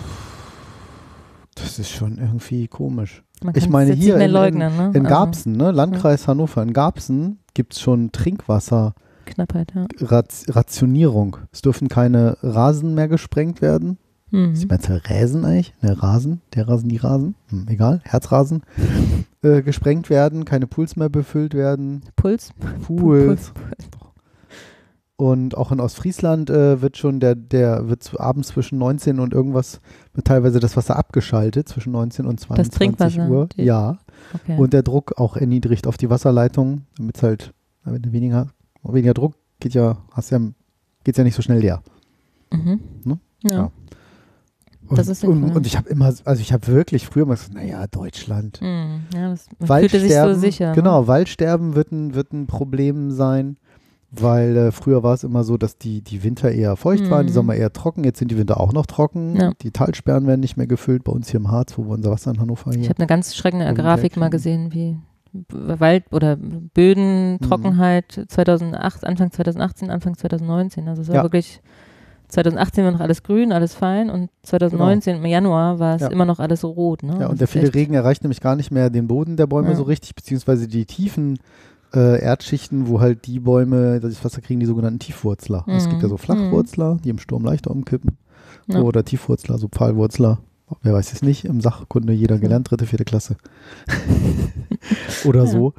Das 1.61 1.79
ist 1.79 1.91
schon 1.91 2.19
irgendwie 2.19 2.69
komisch. 2.69 3.23
Man 3.43 3.55
Ich 3.57 3.69
meine, 3.69 3.91
jetzt 3.93 4.01
hier 4.03 4.17
in- 4.17 4.31
leugnen, 4.31 4.77
ne? 4.77 4.91
In 4.95 5.07
Also, 5.07 5.09
Garbsen, 5.17 5.53
ne? 5.53 5.71
Landkreis 5.71 6.27
Hannover, 6.27 6.63
in 6.63 6.73
Garbsen 6.73 7.39
gibt 7.55 7.75
es 7.75 7.81
schon 7.81 8.11
Knappheit, 8.13 9.73
ja. 9.75 9.87
Trinkwasser-Rationierung. 9.87 11.37
Es 11.53 11.63
dürfen 11.63 11.89
keine 11.89 12.37
Rasen 12.43 12.95
mehr 12.95 13.09
gesprengt 13.09 13.61
werden. 13.63 13.99
Mhm. 14.31 14.53
Ich 14.55 14.69
meine, 14.69 14.81
Rasen 15.09 15.45
eigentlich? 15.45 15.73
Ne, 15.81 16.03
Rasen, 16.03 16.41
der 16.55 16.69
Rasen, 16.69 16.89
die 16.89 16.97
Rasen, 16.99 17.35
hm, 17.49 17.67
egal, 17.69 18.01
Herzrasen, 18.05 18.63
äh, 19.43 19.63
gesprengt 19.63 20.11
werden, 20.11 20.45
keine 20.45 20.67
Pools 20.67 20.97
mehr 20.97 21.09
befüllt 21.09 21.55
werden, 21.55 22.03
Puls. 22.17 22.53
Pools. 22.87 23.53
Und 25.21 25.57
auch 25.57 25.73
in 25.73 25.81
Ostfriesland 25.81 26.49
äh, 26.49 26.81
wird 26.81 26.97
schon 26.97 27.19
der, 27.19 27.35
der 27.35 27.89
wird 27.89 28.09
abends 28.21 28.49
zwischen 28.51 28.79
19 28.79 29.19
und 29.19 29.35
irgendwas, 29.35 29.81
wird 30.15 30.29
teilweise 30.29 30.61
das 30.61 30.77
Wasser 30.77 30.97
abgeschaltet, 30.97 31.69
zwischen 31.69 31.91
19 31.91 32.25
und 32.25 32.39
22 32.39 32.79
Trinkwasser, 32.79 33.29
Uhr. 33.29 33.49
die- 33.49 33.65
Ja. 33.65 33.99
Okay. 34.33 34.57
Und 34.57 34.73
der 34.73 34.85
Druck 34.85 35.19
auch 35.19 35.37
erniedrigt 35.37 35.89
auf 35.89 35.97
die 35.97 36.09
Wasserleitung, 36.09 36.83
damit 36.97 37.17
es 37.17 37.25
halt, 37.25 37.53
wenn 37.83 38.01
du 38.01 38.13
weniger, 38.13 38.47
weniger 38.85 39.13
Druck 39.13 39.35
geht 39.59 39.75
ja, 39.75 39.99
hast 40.13 40.31
ja, 40.31 40.39
geht's 41.03 41.19
ja 41.19 41.25
nicht 41.25 41.35
so 41.35 41.43
schnell 41.43 41.59
leer. 41.61 41.83
mhm. 42.53 42.79
ne? 43.03 43.19
Ja. 43.43 43.51
Ja. 43.57 43.71
Und, 44.87 44.99
Das 44.99 45.09
ist 45.09 45.25
und, 45.25 45.43
und 45.45 45.67
ich 45.67 45.77
habe 45.77 45.89
immer, 45.89 46.15
also 46.25 46.41
ich 46.41 46.53
habe 46.53 46.67
wirklich 46.69 47.07
früher 47.07 47.27
mal 47.27 47.35
gesagt, 47.35 47.55
naja, 47.55 47.87
Deutschland. 47.89 48.61
Hm, 48.61 49.03
ja, 49.13 49.31
das, 49.31 49.47
man 49.59 49.81
fühlte 49.81 49.99
sich 50.01 50.15
so 50.15 50.33
sicher. 50.35 50.69
ne? 50.71 50.75
genau, 50.77 51.07
Waldsterben 51.09 51.75
wird 51.75 51.91
ein, 51.93 52.15
wird 52.15 52.33
ein 52.33 52.47
Problem 52.47 53.11
sein, 53.11 53.59
weil 54.11 54.57
äh, 54.57 54.73
früher 54.73 55.03
war 55.03 55.15
es 55.15 55.23
immer 55.25 55.45
so, 55.45 55.57
dass 55.59 55.77
die, 55.77 56.01
die 56.03 56.23
Winter 56.25 56.51
eher 56.51 56.77
feucht 56.77 57.11
waren, 57.11 57.27
die 57.27 57.33
Mhm. 57.33 57.35
Sommer 57.35 57.55
eher 57.55 57.73
trocken, 57.73 58.05
jetzt 58.05 58.19
sind 58.19 58.31
die 58.31 58.39
Winter 58.39 58.59
auch 58.59 58.73
noch 58.73 58.87
trocken, 58.87 59.37
Ja. 59.37 59.53
die 59.63 59.71
Talsperren 59.71 60.27
werden 60.27 60.41
nicht 60.41 60.57
mehr 60.57 60.67
gefüllt, 60.67 61.05
bei 61.05 61.13
uns 61.13 61.29
hier 61.31 61.41
im 61.41 61.51
Harz, 61.51 61.77
wo 61.77 61.85
wir 61.85 61.91
unser 61.91 62.11
Wasser 62.11 62.31
in 62.31 62.41
Hannover 62.41 62.71
hier. 62.71 62.81
Ich 62.83 62.89
habe 62.89 62.99
eine 63.01 63.07
ganz 63.07 63.35
schreckende 63.37 63.73
Grafik 63.75 64.17
mal 64.17 64.31
gesehen, 64.31 64.73
wie 64.73 64.97
Wald 65.53 66.05
oder 66.11 66.37
Böden, 66.37 67.33
Mhm. 67.35 67.41
Trockenheit 67.41 68.25
2008, 68.29 69.05
Anfang 69.05 69.31
2018, 69.31 69.91
Anfang 69.91 70.17
2019. 70.17 70.89
Also 70.89 71.03
es 71.03 71.09
war 71.09 71.17
Ja. 71.17 71.23
wirklich 71.23 71.61
2018 72.29 72.85
war 72.85 72.93
noch 72.93 73.01
alles 73.01 73.23
grün, 73.23 73.53
alles 73.53 73.75
fein 73.75 74.11
und 74.11 74.31
2019 74.43 75.17
im 75.17 75.25
Januar 75.27 75.79
war 75.79 75.95
es 75.95 76.01
Genau. 76.01 76.11
Ja. 76.11 76.15
immer 76.15 76.25
noch 76.27 76.39
alles 76.41 76.63
rot. 76.65 77.03
Ne? 77.03 77.13
Ja, 77.13 77.19
Das 77.21 77.31
und 77.31 77.41
der 77.41 77.45
ist 77.47 77.53
viele 77.53 77.75
Regen 77.75 77.95
erreicht 77.95 78.23
nämlich 78.23 78.41
gar 78.41 78.57
nicht 78.57 78.71
mehr 78.71 78.91
den 78.91 79.07
Boden 79.07 79.37
der 79.37 79.47
Bäume 79.47 79.71
Ja. 79.71 79.77
so 79.77 79.83
richtig, 79.85 80.15
beziehungsweise 80.15 80.67
die 80.69 80.85
tiefen 80.87 81.39
äh, 81.95 82.21
Erdschichten, 82.21 82.89
wo 82.89 83.01
halt 83.01 83.27
die 83.27 83.41
Bäume 83.41 84.01
das 84.01 84.25
Wasser 84.25 84.41
kriegen, 84.41 84.61
die 84.61 84.67
sogenannten 84.67 84.99
Tiefwurzler. 84.99 85.65
Es 85.69 85.87
Mhm. 85.87 85.91
gibt 85.91 86.03
ja 86.03 86.09
so 86.09 86.17
Flachwurzler, 86.17 86.99
die 87.03 87.09
im 87.11 87.19
Sturm 87.19 87.45
leichter 87.45 87.71
umkippen. 87.71 88.19
Ja. 88.67 88.81
Oder 88.83 89.05
Tiefwurzler, 89.05 89.59
so 89.59 89.69
Pfahlwurzler. 89.69 90.39
Wer 90.83 90.93
weiß 90.93 91.15
es 91.15 91.23
nicht, 91.23 91.47
im 91.47 91.63
Sachkunde 91.63 92.13
jeder 92.13 92.39
gelernt, 92.39 92.71
dritte, 92.71 92.85
vierte 92.85 93.07
Klasse. 93.07 93.37
Oder 95.25 95.41
Ja. 95.45 95.47
so. 95.47 95.75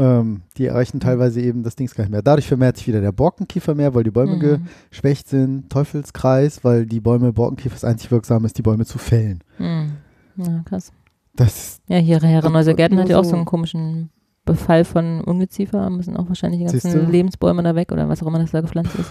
Ähm, 0.00 0.42
die 0.56 0.66
erreichen 0.66 1.00
teilweise 1.00 1.40
eben 1.40 1.64
das 1.64 1.74
Dings 1.74 1.92
gar 1.96 2.04
nicht 2.04 2.12
mehr. 2.12 2.22
Dadurch 2.22 2.46
vermehrt 2.46 2.76
sich 2.76 2.86
wieder 2.86 3.00
der 3.00 3.10
Borkenkiefer 3.10 3.74
mehr, 3.74 3.94
weil 3.96 4.04
die 4.04 4.12
Bäume 4.12 4.36
Mhm. 4.36 4.66
geschwächt 4.90 5.28
sind. 5.28 5.70
Teufelskreis, 5.70 6.62
weil 6.62 6.86
die 6.86 7.00
Bäume, 7.00 7.32
Borkenkiefer 7.32 7.74
ist 7.74 7.84
einzig 7.84 8.12
wirksam 8.12 8.44
ist, 8.44 8.56
die 8.58 8.62
Bäume 8.62 8.84
zu 8.86 8.98
fällen. 8.98 9.42
Mhm. 9.58 9.90
Ja, 10.36 10.62
krass. 10.64 10.92
Das 11.34 11.80
Ja, 11.88 11.96
hier 11.96 12.20
Herrenhäuser 12.20 12.74
Gärten 12.74 12.98
hat 12.98 13.08
ja 13.08 13.18
auch 13.18 13.24
so- 13.24 13.34
einen 13.34 13.44
komischen 13.44 14.10
Befall 14.52 14.84
von 14.84 15.20
Ungeziefer. 15.22 15.88
Müssen 15.90 16.16
auch 16.16 16.28
wahrscheinlich 16.28 16.60
die 16.60 16.66
ganzen? 16.66 17.10
Lebensbäume 17.10 17.62
da 17.62 17.74
weg 17.74 17.92
oder 17.92 18.08
was 18.08 18.22
auch 18.22 18.26
immer 18.26 18.38
das 18.38 18.50
da 18.50 18.60
gepflanzt 18.60 18.94
ist. 18.96 19.10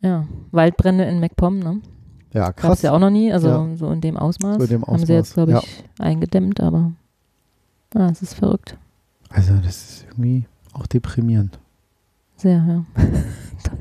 Ja, 0.00 0.26
Waldbrände 0.50 1.04
in 1.04 1.20
MacPom, 1.20 1.58
ne? 1.60 1.80
ja 2.32 2.52
krass. 2.52 2.78
es 2.78 2.82
ja 2.82 2.92
auch 2.92 2.98
noch 2.98 3.10
nie, 3.10 3.32
also 3.32 3.48
Ja. 3.48 3.68
so 3.76 3.90
in 3.90 4.00
dem 4.00 4.16
Ausmaß. 4.16 4.56
So 4.56 4.62
in 4.64 4.68
dem 4.70 4.84
Haben 4.86 5.04
sie 5.06 5.12
jetzt, 5.12 5.32
Ausmaß, 5.32 5.34
glaube 5.34 5.52
ja. 5.52 5.58
ich, 5.62 5.84
eingedämmt, 6.00 6.60
aber 6.60 6.92
ah, 7.94 8.08
es 8.10 8.22
ist 8.22 8.34
verrückt. 8.34 8.76
Also 9.28 9.54
das 9.56 9.76
ist 9.76 10.06
irgendwie 10.10 10.46
auch 10.72 10.86
deprimierend. 10.86 11.58
Sehr, 12.36 12.64
ja. 12.66 12.84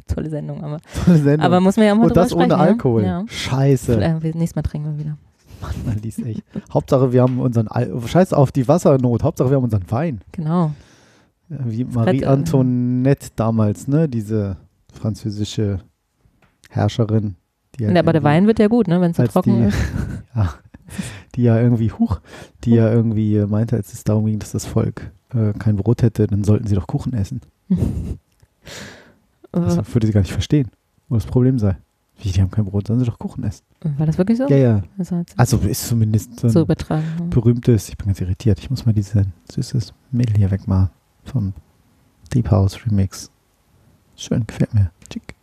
Tolle- 0.07 0.29
Sendung, 0.29 0.63
aber, 0.63 0.79
Tolle 1.05 1.17
Sendung. 1.17 1.45
aber 1.45 1.59
muss 1.61 1.77
man 1.77 1.85
ja 1.87 1.93
auch 1.93 1.97
mal 1.97 2.07
Und 2.07 2.15
das 2.15 2.33
ohne 2.33 2.45
sprechen, 2.45 2.61
Alkohol. 2.61 3.03
Ja. 3.03 3.23
Scheiße. 3.27 3.93
Vielleicht, 3.93 4.21
wir- 4.23 4.35
nächstes 4.35 4.55
Mal 4.55 4.61
trinken 4.61 4.91
wir 4.97 4.99
wieder. 5.03 5.17
Man 5.85 5.97
liest 5.99 6.19
echt. 6.19 6.43
Hauptsache, 6.73 7.13
wir 7.13 7.21
haben 7.21 7.39
unseren 7.39 7.67
Al 7.67 7.91
Scheiß 8.05 8.33
auf 8.33 8.51
die 8.51 8.67
Wassernot. 8.67 9.23
Hauptsache, 9.23 9.49
wir 9.49 9.57
haben 9.57 9.63
unseren 9.63 9.89
Wein. 9.89 10.21
Genau. 10.31 10.71
Wie 11.49 11.83
Marie 11.83 12.21
äh, 12.21 12.25
Antoinette 12.25 13.29
damals, 13.35 13.87
ne? 13.87 14.07
Diese 14.07 14.57
französische 14.93 15.79
Herrscherin. 16.69 17.35
Die 17.75 17.83
Ja, 17.83 17.99
aber 17.99 18.13
der 18.13 18.23
Wein 18.23 18.47
wird 18.47 18.59
ja 18.59 18.67
gut, 18.67 18.87
ne, 18.87 19.01
wenn 19.01 19.11
es 19.11 19.17
so 19.17 19.23
trocken 19.27 19.61
die, 19.61 19.67
ist. 19.67 19.77
ja, 20.35 20.53
die 21.35 21.43
ja 21.43 21.59
irgendwie, 21.59 21.91
huch, 21.91 22.19
die 22.63 22.71
ja 22.71 22.91
irgendwie 22.91 23.39
meinte, 23.45 23.75
als 23.75 23.93
es 23.93 24.03
darum 24.03 24.25
ging, 24.25 24.39
dass 24.39 24.51
das 24.51 24.65
Volk 24.65 25.11
äh, 25.33 25.53
kein 25.53 25.75
Brot 25.75 26.01
hätte, 26.01 26.27
dann 26.27 26.43
sollten 26.43 26.67
sie 26.67 26.75
doch 26.75 26.87
Kuchen 26.87 27.13
essen. 27.13 27.41
Das 27.69 27.79
Äh, 29.77 29.93
würde 29.93 30.07
sie 30.07 30.13
gar 30.13 30.21
nicht 30.21 30.31
verstehen, 30.31 30.69
wo 31.09 31.15
das 31.15 31.25
Problem 31.25 31.59
sei. 31.59 31.75
Wie, 32.21 32.31
die 32.31 32.41
haben 32.41 32.51
kein 32.51 32.65
Brot, 32.65 32.87
sollen 32.87 32.99
sie 32.99 33.05
doch 33.05 33.19
Kuchen 33.19 33.43
essen. 33.43 33.63
War 33.97 34.05
das 34.05 34.17
wirklich 34.17 34.37
so? 34.37 34.47
Ja, 34.47 34.57
ja. 34.57 34.81
Also, 34.97 35.23
Also 35.37 35.57
ist 35.57 35.87
zumindest 35.87 36.39
so 36.39 36.49
so 36.49 36.61
übertragen. 36.61 37.29
berühmtes, 37.29 37.89
ich 37.89 37.97
bin 37.97 38.07
ganz 38.07 38.21
irritiert, 38.21 38.59
ich 38.59 38.69
muss 38.69 38.85
mal 38.85 38.93
dieses 38.93 39.25
süßes 39.51 39.93
Mehl 40.11 40.31
hier 40.35 40.51
wegmachen 40.51 40.89
vom 41.23 41.53
Deep 42.33 42.51
House 42.51 42.85
Remix. 42.85 43.31
Schön, 44.15 44.45
gefällt 44.45 44.73
mir. 44.73 44.91
Schick. 45.11 45.35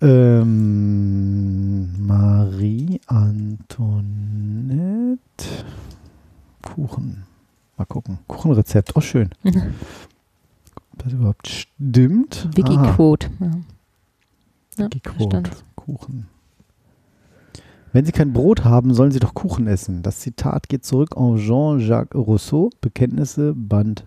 Ähm, 0.00 2.06
Marie 2.06 3.00
Antoinette 3.06 4.08
Kuchen. 6.62 7.24
Mal 7.76 7.84
gucken. 7.84 8.18
Kuchenrezept, 8.26 8.96
oh 8.96 9.00
schön. 9.00 9.30
Ob 9.44 9.54
das 11.04 11.12
überhaupt 11.12 11.48
stimmt? 11.48 12.48
Wikiquote. 12.54 13.30
Ja. 13.40 13.50
Ja, 14.82 15.26
stand. 15.26 15.64
Kuchen. 15.76 16.26
Wenn 17.92 18.06
Sie 18.06 18.12
kein 18.12 18.32
Brot 18.32 18.64
haben, 18.64 18.94
sollen 18.94 19.10
Sie 19.10 19.20
doch 19.20 19.34
Kuchen 19.34 19.66
essen. 19.66 20.02
Das 20.02 20.20
Zitat 20.20 20.68
geht 20.68 20.84
zurück 20.84 21.16
auf 21.16 21.38
Jean-Jacques 21.38 22.14
Rousseau, 22.14 22.70
Bekenntnisse, 22.80 23.52
Band 23.54 24.06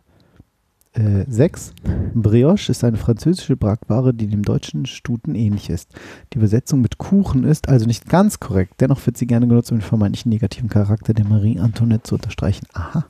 äh, 0.94 1.26
6. 1.28 1.74
Brioche 2.16 2.72
ist 2.72 2.84
eine 2.84 2.98
französische 2.98 3.56
Backware, 3.56 4.14
die 4.14 4.28
dem 4.28 4.44
deutschen 4.44 4.86
Stuten 4.86 5.36
ähnlich 5.36 5.70
ist. 5.70 5.94
Die 6.34 6.38
Übersetzung 6.38 6.82
mit 6.82 6.98
Kuchen 6.98 7.44
ist 7.44 7.70
also 7.70 7.86
nicht 7.86 8.10
ganz 8.10 8.40
korrekt. 8.40 8.76
Dennoch 8.80 9.06
wird 9.06 9.18
sie 9.18 9.28
gerne 9.28 9.48
genutzt, 9.48 9.72
um 9.72 9.78
den 9.78 9.84
vermeintlichen 9.84 10.30
negativen 10.30 10.70
Charakter 10.70 11.14
der 11.14 11.26
Marie 11.26 11.60
Antoinette 11.60 12.04
zu 12.04 12.16
unterstreichen. 12.16 12.66
Aha. 12.74 13.06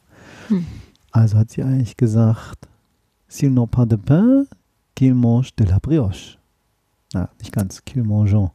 Hm. 0.49 0.66
Also 1.11 1.38
hat 1.38 1.51
sie 1.51 1.63
eigentlich 1.63 1.95
gesagt, 1.95 2.68
s'ils 3.30 3.53
n'ont 3.53 3.70
pas 3.70 3.88
de 3.88 3.97
pain, 3.97 4.45
qu'ils 4.95 5.16
mangent 5.16 5.55
de 5.57 5.66
la 5.66 5.80
brioche. 5.80 6.38
Na, 7.16 7.30
nicht 7.39 7.53
ganz. 7.53 7.82
Qu'ils 7.86 8.03
mangeons 8.03 8.51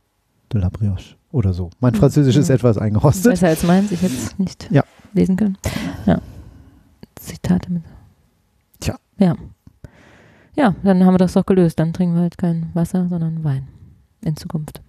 de 0.52 0.60
la 0.60 0.68
brioche. 0.68 1.16
Oder 1.32 1.54
so. 1.54 1.70
Mein. 1.80 1.94
Französisch 1.94 2.36
ist 2.36 2.48
Hm. 2.48 2.56
etwas 2.56 2.76
eingerostet. 2.76 3.30
Besser 3.32 3.48
als 3.48 3.62
meins, 3.62 3.90
ich 3.90 4.02
hätte 4.02 4.12
es 4.14 4.38
nicht 4.38 4.70
Ja. 4.70 4.84
lesen 5.14 5.36
können. 5.36 5.56
Ja. 6.04 6.20
Zitate 7.14 7.72
mit. 7.72 7.82
Tja. 8.80 8.96
Ja. 9.18 9.34
Ja, 10.56 10.74
dann 10.82 11.06
haben 11.06 11.14
wir 11.14 11.18
das 11.18 11.32
doch 11.32 11.46
gelöst. 11.46 11.78
Dann 11.78 11.94
trinken 11.94 12.16
wir 12.16 12.22
halt 12.22 12.36
kein 12.36 12.68
Wasser, 12.74 13.08
sondern 13.08 13.42
Wein. 13.44 13.68
In 14.22 14.36
Zukunft. 14.36 14.82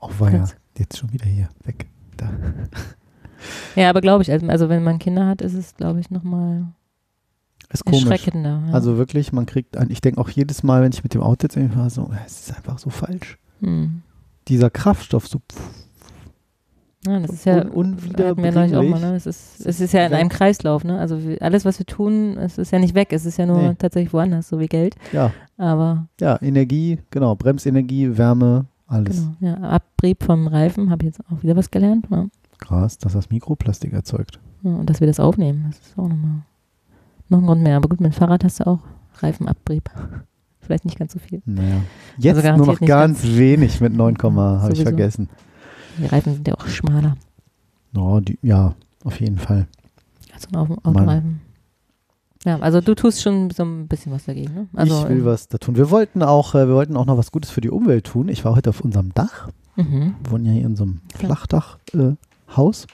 Oh, 0.00 0.10
war 0.18 0.30
ja. 0.32 0.44
Jetzt 0.78 0.96
schon 0.98 1.12
wieder 1.12 1.26
hier. 1.26 1.48
Weg. 1.64 1.86
Da. 2.16 2.30
Ja, 3.74 3.88
aber 3.88 4.02
glaube 4.02 4.22
ich, 4.22 4.30
also, 4.30 4.46
also 4.48 4.68
wenn 4.68 4.84
man 4.84 4.98
Kinder 4.98 5.26
hat, 5.26 5.40
ist 5.40 5.54
es, 5.54 5.74
glaube 5.74 5.98
ich, 5.98 6.10
nochmal 6.10 6.66
Ist 7.72 7.84
komisch. 7.84 8.26
Ja. 8.34 8.62
Also 8.72 8.96
wirklich, 8.98 9.32
man 9.32 9.46
kriegt 9.46 9.76
ein, 9.76 9.90
ich 9.90 10.00
denke 10.00 10.20
auch 10.20 10.28
jedes 10.28 10.62
Mal, 10.62 10.82
wenn 10.82 10.92
ich 10.92 11.02
mit 11.04 11.14
dem 11.14 11.22
Auto 11.22 11.44
jetzt 11.44 11.56
irgendwie 11.56 11.76
fahre, 11.76 11.90
so, 11.90 12.10
es 12.26 12.40
ist 12.48 12.56
einfach 12.56 12.78
so 12.78 12.90
falsch. 12.90 13.38
Hm. 13.60 14.02
Dieser 14.48 14.70
Kraftstoff, 14.70 15.28
so, 15.28 15.38
pff, 15.38 15.60
Ja, 17.06 17.20
das 17.20 17.30
ist 17.30 17.44
ja, 17.46 17.64
Un- 17.72 17.96
hatten 17.96 18.42
wir 18.42 18.52
neulich 18.52 18.74
auch 18.76 18.82
mal, 18.82 19.00
ne? 19.00 19.14
Es 19.14 19.24
ist, 19.26 19.64
es 19.64 19.80
ist 19.80 19.92
ja 19.92 20.04
in 20.04 20.12
einem 20.14 20.28
Kreislauf, 20.28 20.82
ne? 20.84 20.98
Also 20.98 21.18
alles, 21.40 21.64
was 21.64 21.78
wir 21.78 21.86
tun, 21.86 22.36
es 22.38 22.58
ist 22.58 22.72
ja 22.72 22.78
nicht 22.80 22.94
weg, 22.94 23.12
es 23.12 23.24
ist 23.24 23.38
ja 23.38 23.46
nur 23.46 23.62
Nee. 23.62 23.74
tatsächlich 23.78 24.12
woanders, 24.12 24.48
so 24.48 24.58
wie 24.58 24.66
Geld. 24.66 24.96
ja, 25.12 25.32
Aber 25.56 26.08
ja, 26.20 26.42
Energie, 26.42 26.98
genau, 27.10 27.36
Bremsenergie, 27.36 28.18
Wärme, 28.18 28.66
alles. 28.88 29.28
genau, 29.38 29.52
ja, 29.52 29.56
Abrieb 29.68 30.24
vom 30.24 30.46
Reifen, 30.48 30.90
habe 30.90 31.04
ich 31.04 31.14
jetzt 31.16 31.20
auch 31.30 31.42
wieder 31.42 31.54
was 31.56 31.70
gelernt. 31.70 32.06
Ja. 32.10 32.26
Krass, 32.58 32.98
dass 32.98 33.12
das 33.12 33.30
Mikroplastik 33.30 33.92
erzeugt. 33.92 34.40
Ja, 34.62 34.72
und 34.74 34.90
dass 34.90 35.00
wir 35.00 35.06
das 35.06 35.20
aufnehmen, 35.20 35.66
das 35.68 35.78
ist 35.78 35.96
auch 35.98 36.08
nochmal 36.08 36.42
noch 37.30 37.38
ein 37.38 37.46
Grund 37.46 37.62
mehr. 37.62 37.76
Aber 37.76 37.88
gut, 37.88 38.00
mit 38.00 38.12
dem 38.12 38.16
Fahrrad 38.16 38.44
hast 38.44 38.60
du 38.60 38.66
auch 38.66 38.80
Reifenabrieb. 39.18 39.90
Vielleicht 40.60 40.84
nicht 40.84 40.98
ganz 40.98 41.12
so 41.12 41.18
viel. 41.18 41.42
Naja. 41.46 41.80
Jetzt 42.18 42.36
Also 42.44 42.56
nur 42.56 42.66
noch 42.66 42.78
ganz 42.80 43.22
ganz- 43.22 43.36
wenig 43.36 43.80
mit 43.80 43.92
9, 43.92 44.16
habe 44.22 44.72
ich 44.72 44.82
vergessen. 44.82 45.28
Die 45.98 46.06
Reifen 46.06 46.34
sind 46.34 46.46
ja 46.46 46.54
auch 46.54 46.66
schmaler 46.66 47.16
Oh, 47.96 48.20
die, 48.20 48.38
ja, 48.42 48.74
auf 49.04 49.18
jeden 49.20 49.38
Fall. 49.38 49.66
als 50.32 50.46
ein 50.48 50.54
Auto- 50.56 50.78
Autoreifen. 50.84 51.40
Ja, 52.44 52.58
also 52.60 52.80
du 52.80 52.94
tust 52.94 53.20
schon 53.20 53.50
so 53.50 53.64
ein 53.64 53.88
bisschen 53.88 54.12
was 54.12 54.24
dagegen, 54.26 54.54
ne? 54.54 54.68
Also, 54.74 55.02
ich 55.02 55.08
will 55.08 55.24
was 55.26 55.48
da 55.48 55.58
tun. 55.58 55.76
Wir 55.76 55.90
wollten 55.90 56.22
auch, 56.22 56.54
äh, 56.54 56.68
wir 56.68 56.74
wollten 56.74 56.96
auch 56.96 57.04
noch 57.04 57.18
was 57.18 57.32
Gutes 57.32 57.50
für 57.50 57.60
die 57.60 57.68
Umwelt 57.68 58.06
tun. 58.06 58.28
Ich 58.28 58.44
war 58.44 58.54
heute 58.54 58.70
auf 58.70 58.80
unserem 58.80 59.12
Dach. 59.12 59.48
Mhm. 59.76 60.14
Wir 60.22 60.30
wohnen 60.30 60.46
ja 60.46 60.52
hier 60.52 60.64
in 60.66 60.76
so 60.76 60.84
einem. 60.84 61.00
Flachdach-Haus, 61.16 62.86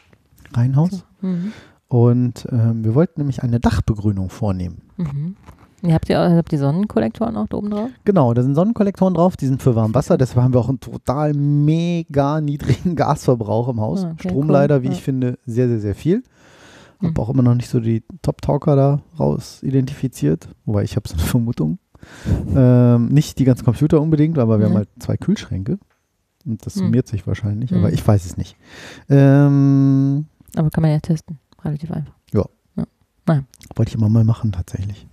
Reihenhaus. 0.55 1.05
Mhm. 1.21 1.53
Und 1.89 2.47
ähm, 2.51 2.85
wir 2.85 2.95
wollten 2.95 3.21
nämlich 3.21 3.43
eine 3.43 3.61
Dachbegrünung 3.61 4.29
vornehmen. 4.31 4.83
Mhm. 4.97 5.37
Ihr 5.83 5.95
habt 5.95 6.09
ja 6.09 6.29
habt 6.35 6.51
die 6.51 6.57
Sonnenkollektoren 6.57 7.37
auch 7.37 7.47
da 7.49 7.59
oben 7.59 7.71
drauf? 7.71 7.91
Genau, 8.05 8.35
da 8.35 8.43
sind 8.43 8.55
Sonnenkollektoren 8.57 9.15
drauf, 9.15 9.37
die 9.37 9.47
sind 9.47 9.63
für 9.63 9.77
Warmwasser, 9.77 10.17
deshalb 10.19 10.43
haben 10.43 10.55
wir 10.55 10.59
auch 10.61 10.69
einen 10.71 10.81
total 10.81 11.33
mega 11.35 12.41
niedrigen 12.41 12.97
Gasverbrauch 12.97 13.69
im 13.69 13.81
Haus. 13.81 14.05
Ah, 14.05 14.13
okay, 14.13 14.29
Stromleider, 14.31 14.77
cool, 14.77 14.83
wie 14.83 14.87
ja. 14.87 14.93
ich 14.95 15.03
finde, 15.03 15.39
sehr, 15.47 15.69
sehr, 15.69 15.79
sehr 15.81 15.95
viel. 15.95 16.23
Habe 17.03 17.21
auch 17.21 17.29
immer 17.29 17.43
noch 17.43 17.55
nicht 17.55 17.69
so 17.69 17.79
die 17.79 18.03
Top-Talker 18.23 18.75
da 18.75 19.03
raus 19.21 19.63
identifiziert, 19.63 20.49
wobei 20.65 20.83
ich 20.83 20.97
habe 20.97 21.07
so 21.07 21.15
eine 21.15 21.23
Vermutung. 21.27 21.79
Ähm, 22.55 23.09
nicht 23.09 23.39
die 23.39 23.45
ganzen 23.45 23.65
Computer 23.65 24.01
unbedingt, 24.01 24.39
aber 24.39 24.59
wir 24.59 24.67
Mhm. 24.67 24.71
haben 24.71 24.77
halt 24.79 24.89
zwei 24.99 25.17
Kühlschränke. 25.19 25.79
Und 26.47 26.65
das 26.65 26.75
Hm. 26.77 26.85
summiert 26.85 27.07
sich 27.07 27.27
wahrscheinlich, 27.27 27.71
Mhm. 27.71 27.79
aber 27.79 27.93
ich 27.93 28.07
weiß 28.07 28.25
es 28.25 28.37
nicht. 28.39 28.57
Ähm, 29.11 30.27
Aber 30.57 30.71
kann 30.71 30.83
man 30.83 30.91
ja 30.91 31.01
testen. 31.01 31.39
Relativ 31.67 31.91
einfach. 31.91 32.13
wollte 33.75 33.89
ich 33.91 33.95
immer 33.95 34.09
mal 34.09 34.25
machen 34.25 34.53
tatsächlich. 34.53 35.07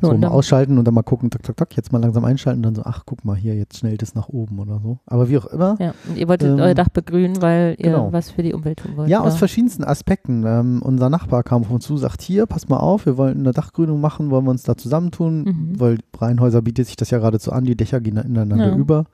So, 0.00 0.10
So, 0.12 0.16
mal 0.18 0.28
ausschalten 0.28 0.78
und 0.78 0.84
dann 0.84 0.94
mal 0.94 1.02
gucken, 1.02 1.30
tak, 1.30 1.42
tak, 1.42 1.56
tak, 1.56 1.76
jetzt 1.76 1.90
mal 1.92 1.98
langsam 2.00 2.24
einschalten 2.24 2.58
und 2.58 2.62
dann 2.62 2.74
so, 2.76 2.82
ach, 2.84 3.02
guck 3.04 3.24
mal 3.24 3.34
hier, 3.34 3.56
jetzt 3.56 3.78
schnell 3.78 3.96
das 3.96 4.14
nach 4.14 4.28
oben 4.28 4.60
oder 4.60 4.78
so. 4.80 4.98
Aber 5.06 5.28
wie 5.28 5.36
auch 5.38 5.46
immer. 5.46 5.74
Ja, 5.80 5.94
und 6.08 6.16
ihr 6.16 6.28
wolltet 6.28 6.48
Ähm, 6.50 6.60
euer 6.60 6.74
Dach 6.74 6.88
begrünen, 6.90 7.42
weil 7.42 7.74
ihr 7.78 7.86
genau. 7.90 8.12
was 8.12 8.30
für 8.30 8.44
die 8.44 8.54
Umwelt 8.54 8.78
tun 8.78 8.92
wollt. 8.96 9.08
Ja, 9.08 9.18
aus 9.20 9.32
oder? 9.32 9.38
verschiedensten 9.38 9.82
Aspekten. 9.82 10.44
Ähm, 10.46 10.80
unser 10.84 11.10
Nachbar 11.10 11.42
kam 11.42 11.62
auf 11.62 11.70
uns 11.70 11.84
zu, 11.84 11.96
sagt, 11.96 12.22
hier, 12.22 12.46
pass 12.46 12.68
mal 12.68 12.76
auf, 12.76 13.06
wir 13.06 13.16
wollen 13.16 13.40
eine 13.40 13.50
Dachgrünung 13.52 14.00
machen, 14.00 14.30
wollen 14.30 14.44
wir 14.44 14.52
uns 14.52 14.62
da 14.62 14.76
zusammentun, 14.76 15.42
Mhm. 15.42 15.80
weil 15.80 15.98
Reihenhäuser 16.16 16.62
bietet 16.62 16.86
sich 16.86 16.94
das 16.94 17.10
ja 17.10 17.18
geradezu 17.18 17.50
an, 17.50 17.64
die 17.64 17.76
Dächer 17.76 18.00
gehen 18.00 18.16
ineinander 18.18 18.68
Ja. 18.68 18.76
über. 18.76 19.06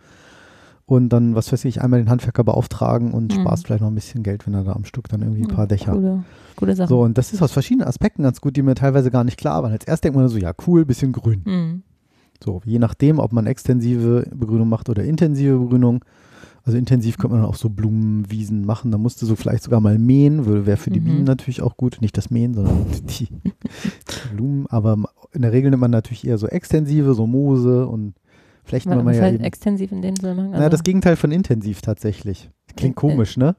Und 0.87 1.09
dann, 1.09 1.35
was 1.35 1.51
weiß 1.51 1.64
ich, 1.64 1.80
einmal 1.80 2.01
den 2.01 2.11
Handwerker 2.11 2.45
beauftragen 2.45 3.12
und 3.12 3.32
Mhm. 3.32 3.41
sparst 3.41 3.66
vielleicht 3.66 3.80
noch 3.80 3.89
ein 3.89 3.95
bisschen 3.95 4.22
Geld, 4.22 4.47
wenn 4.47 4.53
er 4.55 4.64
da 4.64 4.72
am 4.74 4.85
Stück 4.85 5.09
dann 5.09 5.22
irgendwie 5.22 5.43
ein 5.43 5.49
paar 5.49 5.66
Dächer. 5.66 5.93
Coole, 5.93 6.24
coole 6.57 6.76
Sache. 6.76 6.89
So, 6.89 7.01
und 7.01 7.16
das 7.16 7.32
ist 7.32 7.41
aus 7.41 7.53
verschiedenen 7.53 7.89
Aspekten 7.89 8.22
ganz 8.22 8.41
gut, 8.43 8.55
die 8.57 8.62
mir 8.62 8.74
teilweise 8.74 9.11
gar 9.11 9.24
nicht 9.24 9.39
klar 9.39 9.62
waren. 9.62 9.72
Als 9.72 9.87
erst 9.87 10.05
denkt 10.05 10.16
man 10.18 10.28
so, 10.28 10.37
ja, 10.37 10.53
cool, 10.66 10.85
bisschen 10.85 11.12
grün. 11.12 11.41
Mhm. 11.47 11.82
So, 12.45 12.61
je 12.66 12.78
nachdem, 12.78 13.18
ob 13.18 13.32
man 13.32 13.47
extensive 13.47 14.26
Begrünung 14.35 14.68
macht 14.68 14.91
oder 14.91 15.03
intensive 15.05 15.59
Begrünung. 15.59 16.05
Also 16.66 16.78
intensiv 16.78 17.18
könnte 17.18 17.35
man 17.35 17.43
dann 17.43 17.51
auch 17.51 17.57
so 17.57 17.68
Blumenwiesen 17.70 18.64
machen. 18.66 18.91
Da 18.91 18.97
musst 18.99 19.20
du 19.22 19.26
so 19.26 19.37
vielleicht 19.37 19.62
sogar 19.64 19.80
mal 19.80 19.99
mähen, 19.99 20.47
wäre 20.66 20.76
für 20.78 20.91
die 20.91 21.01
Mhm. 21.01 21.05
Bienen 21.05 21.24
natürlich 21.24 21.62
auch 21.62 21.76
gut. 21.76 21.99
Nicht 22.01 22.16
das 22.18 22.30
Mähen, 22.30 22.53
sondern 22.55 22.87
die, 23.09 23.26
die 23.28 23.28
Blumen. 24.35 24.66
Aber 24.68 24.97
in 25.32 25.43
der 25.43 25.53
Regel 25.53 25.70
nimmt 25.70 25.80
man 25.82 25.91
natürlich 25.91 26.26
eher 26.26 26.39
so 26.39 26.47
extensive, 26.47 27.14
so 27.14 27.26
Moose 27.26 27.87
und 27.87 28.14
vielleicht 28.64 28.86
nimmt 28.86 29.04
man 29.04 29.14
ja 29.14 29.28
eben. 29.28 29.44
extensiv 29.44 29.92
in 29.92 30.02
dem 30.02 30.16
Zusammenhang? 30.16 30.50
Naja, 30.50 30.68
das 30.68 30.82
Gegenteil 30.82 31.16
von 31.16 31.30
intensiv 31.32 31.80
tatsächlich. 31.82 32.50
Klingt 32.76 32.96
Äh, 32.96 33.00
komisch, 33.00 33.36
ne? 33.36 33.56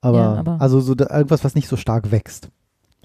Aber, 0.00 0.18
ja, 0.18 0.34
aber- 0.34 0.60
also 0.60 0.80
so 0.80 0.94
da, 0.94 1.14
irgendwas, 1.16 1.44
was 1.44 1.54
nicht 1.54 1.68
so 1.68 1.76
stark 1.76 2.10
wächst. 2.10 2.50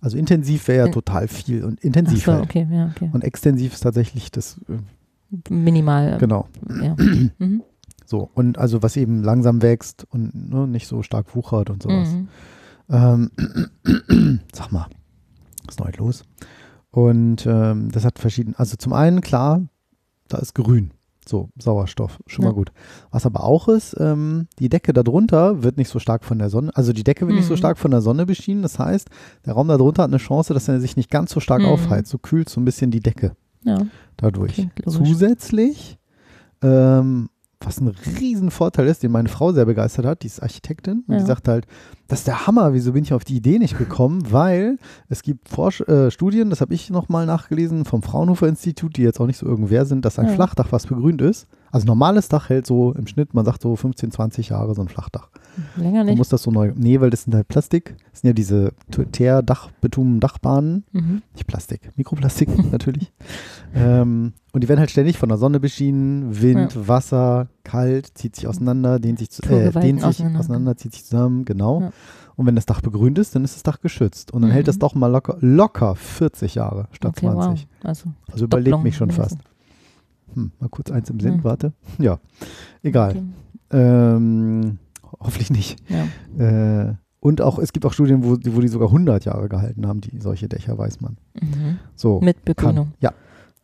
Also 0.01 0.17
intensiv 0.17 0.67
wäre 0.67 0.79
ja 0.79 0.85
In- 0.85 0.91
total 0.93 1.27
viel 1.27 1.63
und 1.65 1.81
intensiv 1.81 2.23
so, 2.25 2.33
halt. 2.33 2.43
okay, 2.43 2.67
ja, 2.71 2.91
okay. 2.95 3.09
Und 3.11 3.23
extensiv 3.23 3.73
ist 3.73 3.81
tatsächlich 3.81 4.31
das, 4.31 4.59
äh, 4.69 5.53
Minimal. 5.53 6.13
ähm, 6.13 6.17
genau. 6.19 6.47
Ja. 6.81 6.95
Mhm. 7.37 7.63
So, 8.05 8.27
und 8.33 8.57
also 8.57 8.81
was 8.81 8.97
eben 8.97 9.21
langsam 9.23 9.61
wächst 9.61 10.07
und 10.09 10.33
ne, 10.49 10.65
nicht 10.67 10.87
so 10.87 11.03
stark 11.03 11.35
wuchert 11.35 11.69
und 11.69 11.83
sowas. 11.83 12.09
Mhm. 12.09 12.27
Ähm, 12.89 13.31
sag 14.51 14.71
mal, 14.71 14.87
was 15.65 15.75
ist 15.75 15.79
neu 15.79 15.91
los? 15.97 16.23
Und 16.91 17.45
ähm, 17.45 17.91
das 17.91 18.05
hat 18.05 18.17
verschiedene, 18.17 18.57
also 18.57 18.77
zum 18.77 18.93
einen, 18.93 19.21
klar, 19.21 19.61
da 20.27 20.39
ist 20.39 20.55
grün. 20.55 20.91
So, 21.29 21.49
Sauerstoff, 21.59 22.19
schon 22.25 22.43
Ja. 22.43 22.49
mal 22.49 22.55
gut. 22.55 22.71
Was 23.11 23.27
aber 23.27 23.43
auch 23.43 23.67
ist, 23.67 23.95
ähm, 23.99 24.47
die 24.57 24.67
Decke 24.67 24.93
darunter 24.93 25.61
wird 25.61 25.77
nicht 25.77 25.89
so 25.89 25.99
stark 25.99 26.25
von 26.25 26.39
der 26.39 26.49
Sonne, 26.49 26.71
also 26.75 26.91
die 26.91 27.03
Decke 27.03 27.27
wird 27.27 27.35
nicht 27.35 27.45
so 27.45 27.53
Mhm. 27.53 27.57
stark 27.57 27.77
von 27.77 27.91
der 27.91 28.01
Sonne 28.01 28.25
beschienen. 28.25 28.63
Das 28.63 28.79
heißt, 28.79 29.07
der 29.45 29.53
Raum 29.53 29.67
darunter 29.67 30.01
hat 30.03 30.09
eine 30.09 30.17
Chance, 30.17 30.55
dass 30.55 30.67
er 30.67 30.79
sich 30.81 30.97
nicht 30.97 31.11
ganz 31.11 31.31
so 31.31 31.39
stark 31.39 31.61
Mhm. 31.61 31.67
aufheizt. 31.67 32.09
So 32.09 32.17
kühlt 32.17 32.49
so 32.49 32.59
ein 32.59 32.65
bisschen 32.65 32.89
die 32.89 32.99
Decke 32.99 33.35
Ja, 33.63 33.77
dadurch. 34.17 34.67
Zusätzlich, 34.87 35.99
ähm, 36.63 37.29
was 37.61 37.81
ein 37.81 37.89
Riesenvorteil 38.19 38.87
ist, 38.87 39.03
den 39.03 39.11
meine 39.11 39.27
Frau 39.27 39.51
sehr 39.51 39.65
begeistert 39.65 40.05
hat, 40.05 40.23
die 40.23 40.27
ist 40.27 40.41
Architektin 40.41 41.03
und 41.07 41.13
Ja. 41.15 41.19
die 41.19 41.25
sagt 41.25 41.47
halt, 41.49 41.67
das 42.07 42.19
ist 42.19 42.27
der 42.27 42.47
Hammer, 42.47 42.73
wieso 42.73 42.93
bin 42.93 43.03
ich 43.03 43.13
auf 43.13 43.25
die 43.25 43.35
Idee 43.35 43.59
nicht 43.59 43.77
gekommen? 43.77 44.23
Weil 44.31 44.77
es 45.09 45.23
gibt 45.23 45.49
Forsch 45.49 45.81
äh, 45.81 46.09
Studien, 46.09 46.49
das 46.49 46.61
habe 46.61 46.73
ich 46.73 46.89
nochmal 46.89 47.25
nachgelesen, 47.25 47.83
vom 47.83 48.01
Fraunhofer 48.01 48.47
Institut, 48.47 48.95
die 48.95 49.01
jetzt 49.03 49.19
auch 49.19 49.27
nicht 49.27 49.37
so 49.37 49.45
irgendwer 49.45 49.85
sind, 49.85 50.05
dass 50.05 50.19
ein 50.19 50.27
Ja. 50.27 50.33
Flachdach, 50.33 50.71
was 50.71 50.87
begrünt 50.87 51.21
ist, 51.21 51.47
also 51.71 51.85
normales 51.85 52.29
Dach 52.29 52.47
hält 52.49 52.65
so 52.65 52.93
im 52.93 53.07
Schnitt, 53.07 53.33
man 53.33 53.43
sagt 53.43 53.61
so 53.61 53.75
15, 53.75 54.11
20 54.11 54.49
Jahre 54.49 54.73
so 54.73 54.81
ein 54.81 54.87
Flachdach. 54.87 55.29
Länger 55.75 55.99
Man 55.99 56.05
nicht. 56.07 56.17
muss 56.17 56.29
das 56.29 56.43
so 56.43 56.51
neu, 56.51 56.71
nee, 56.75 56.99
weil 57.01 57.09
das 57.09 57.23
sind 57.23 57.33
halt 57.35 57.47
Plastik, 57.47 57.95
das 58.11 58.21
sind 58.21 58.29
ja 58.29 58.33
diese 58.33 58.73
Teer-Dach-Betum-Dachbahnen, 59.11 60.83
Mhm. 60.91 61.21
nicht 61.33 61.47
Plastik, 61.47 61.91
Mikroplastik 61.95 62.49
natürlich. 62.71 63.11
ähm, 63.73 64.33
und 64.51 64.63
die 64.63 64.69
werden 64.69 64.79
halt 64.79 64.91
ständig 64.91 65.17
von 65.17 65.29
der 65.29 65.37
Sonne 65.37 65.59
beschienen, 65.59 66.41
Wind, 66.41 66.87
Wasser, 66.87 67.47
kalt, 67.63 68.17
zieht 68.17 68.35
sich 68.35 68.47
auseinander, 68.47 68.99
dehnt 68.99 69.19
sich, 69.19 69.29
zu, 69.29 69.43
äh, 69.43 69.71
dehnt 69.71 69.99
sich 69.99 70.07
auseinander. 70.07 70.39
auseinander, 70.39 70.77
zieht 70.77 70.93
sich 70.93 71.05
zusammen, 71.05 71.45
genau. 71.45 71.81
Ja. 71.81 71.91
Und 72.35 72.45
wenn 72.45 72.55
das 72.55 72.65
Dach 72.65 72.81
begrünt 72.81 73.19
ist, 73.19 73.35
dann 73.35 73.43
ist 73.43 73.55
das 73.55 73.63
Dach 73.63 73.81
geschützt. 73.81 74.31
Und 74.31 74.41
dann 74.41 74.49
Mhm. 74.51 74.53
hält 74.53 74.67
das 74.69 74.79
doch 74.79 74.95
mal 74.95 75.07
locker, 75.07 75.37
locker 75.41 75.95
40 75.95 76.55
Jahre 76.55 76.87
statt 76.91 77.11
Okay, 77.17 77.27
20. 77.27 77.67
wow. 77.67 77.87
Also, 77.87 78.09
Also 78.31 78.47
Doppelung 78.47 78.81
mich 78.83 78.95
schon 78.95 79.11
fast. 79.11 79.37
Hm, 80.35 80.51
mal 80.59 80.69
kurz 80.69 80.89
eins 80.91 81.09
im 81.09 81.19
Sinn, 81.19 81.35
Hm. 81.35 81.43
warte. 81.43 81.73
Ja, 81.97 82.19
egal. 82.83 83.09
Okay. 83.11 83.23
Ähm, 83.71 84.77
hoffentlich 85.19 85.49
nicht. 85.51 85.77
Ja. 85.89 86.87
Äh, 86.89 86.95
und 87.21 87.41
auch, 87.41 87.59
es 87.59 87.73
gibt 87.73 87.85
auch 87.85 87.93
Studien, 87.93 88.23
wo, 88.23 88.35
die- 88.37 88.55
wo 88.55 88.61
die 88.61 88.67
sogar 88.69 88.89
100 88.89 89.25
Jahre 89.25 89.49
gehalten 89.49 89.85
haben, 89.87 89.99
die 90.01 90.19
solche 90.19 90.47
Dächer, 90.47 90.77
weiß 90.77 91.01
man. 91.01 91.17
Mhm. 91.41 91.77
So, 91.95 92.21
Mit 92.21 92.37
kann. 92.37 92.45
Begrünung. 92.45 92.91
Ja. 93.01 93.11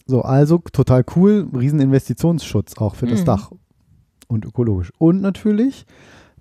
So, 0.05 0.21
also 0.21 0.57
total 0.73 1.03
cool, 1.15 1.47
riesen 1.55 1.79
Investitionsschutz 1.79 2.77
auch 2.77 2.95
für 2.95 3.07
das 3.07 3.21
Mhm. 3.21 3.25
Dach 3.25 3.51
und 4.27 4.45
ökologisch. 4.45 4.91
Und 4.97 5.21
natürlich, 5.21 5.85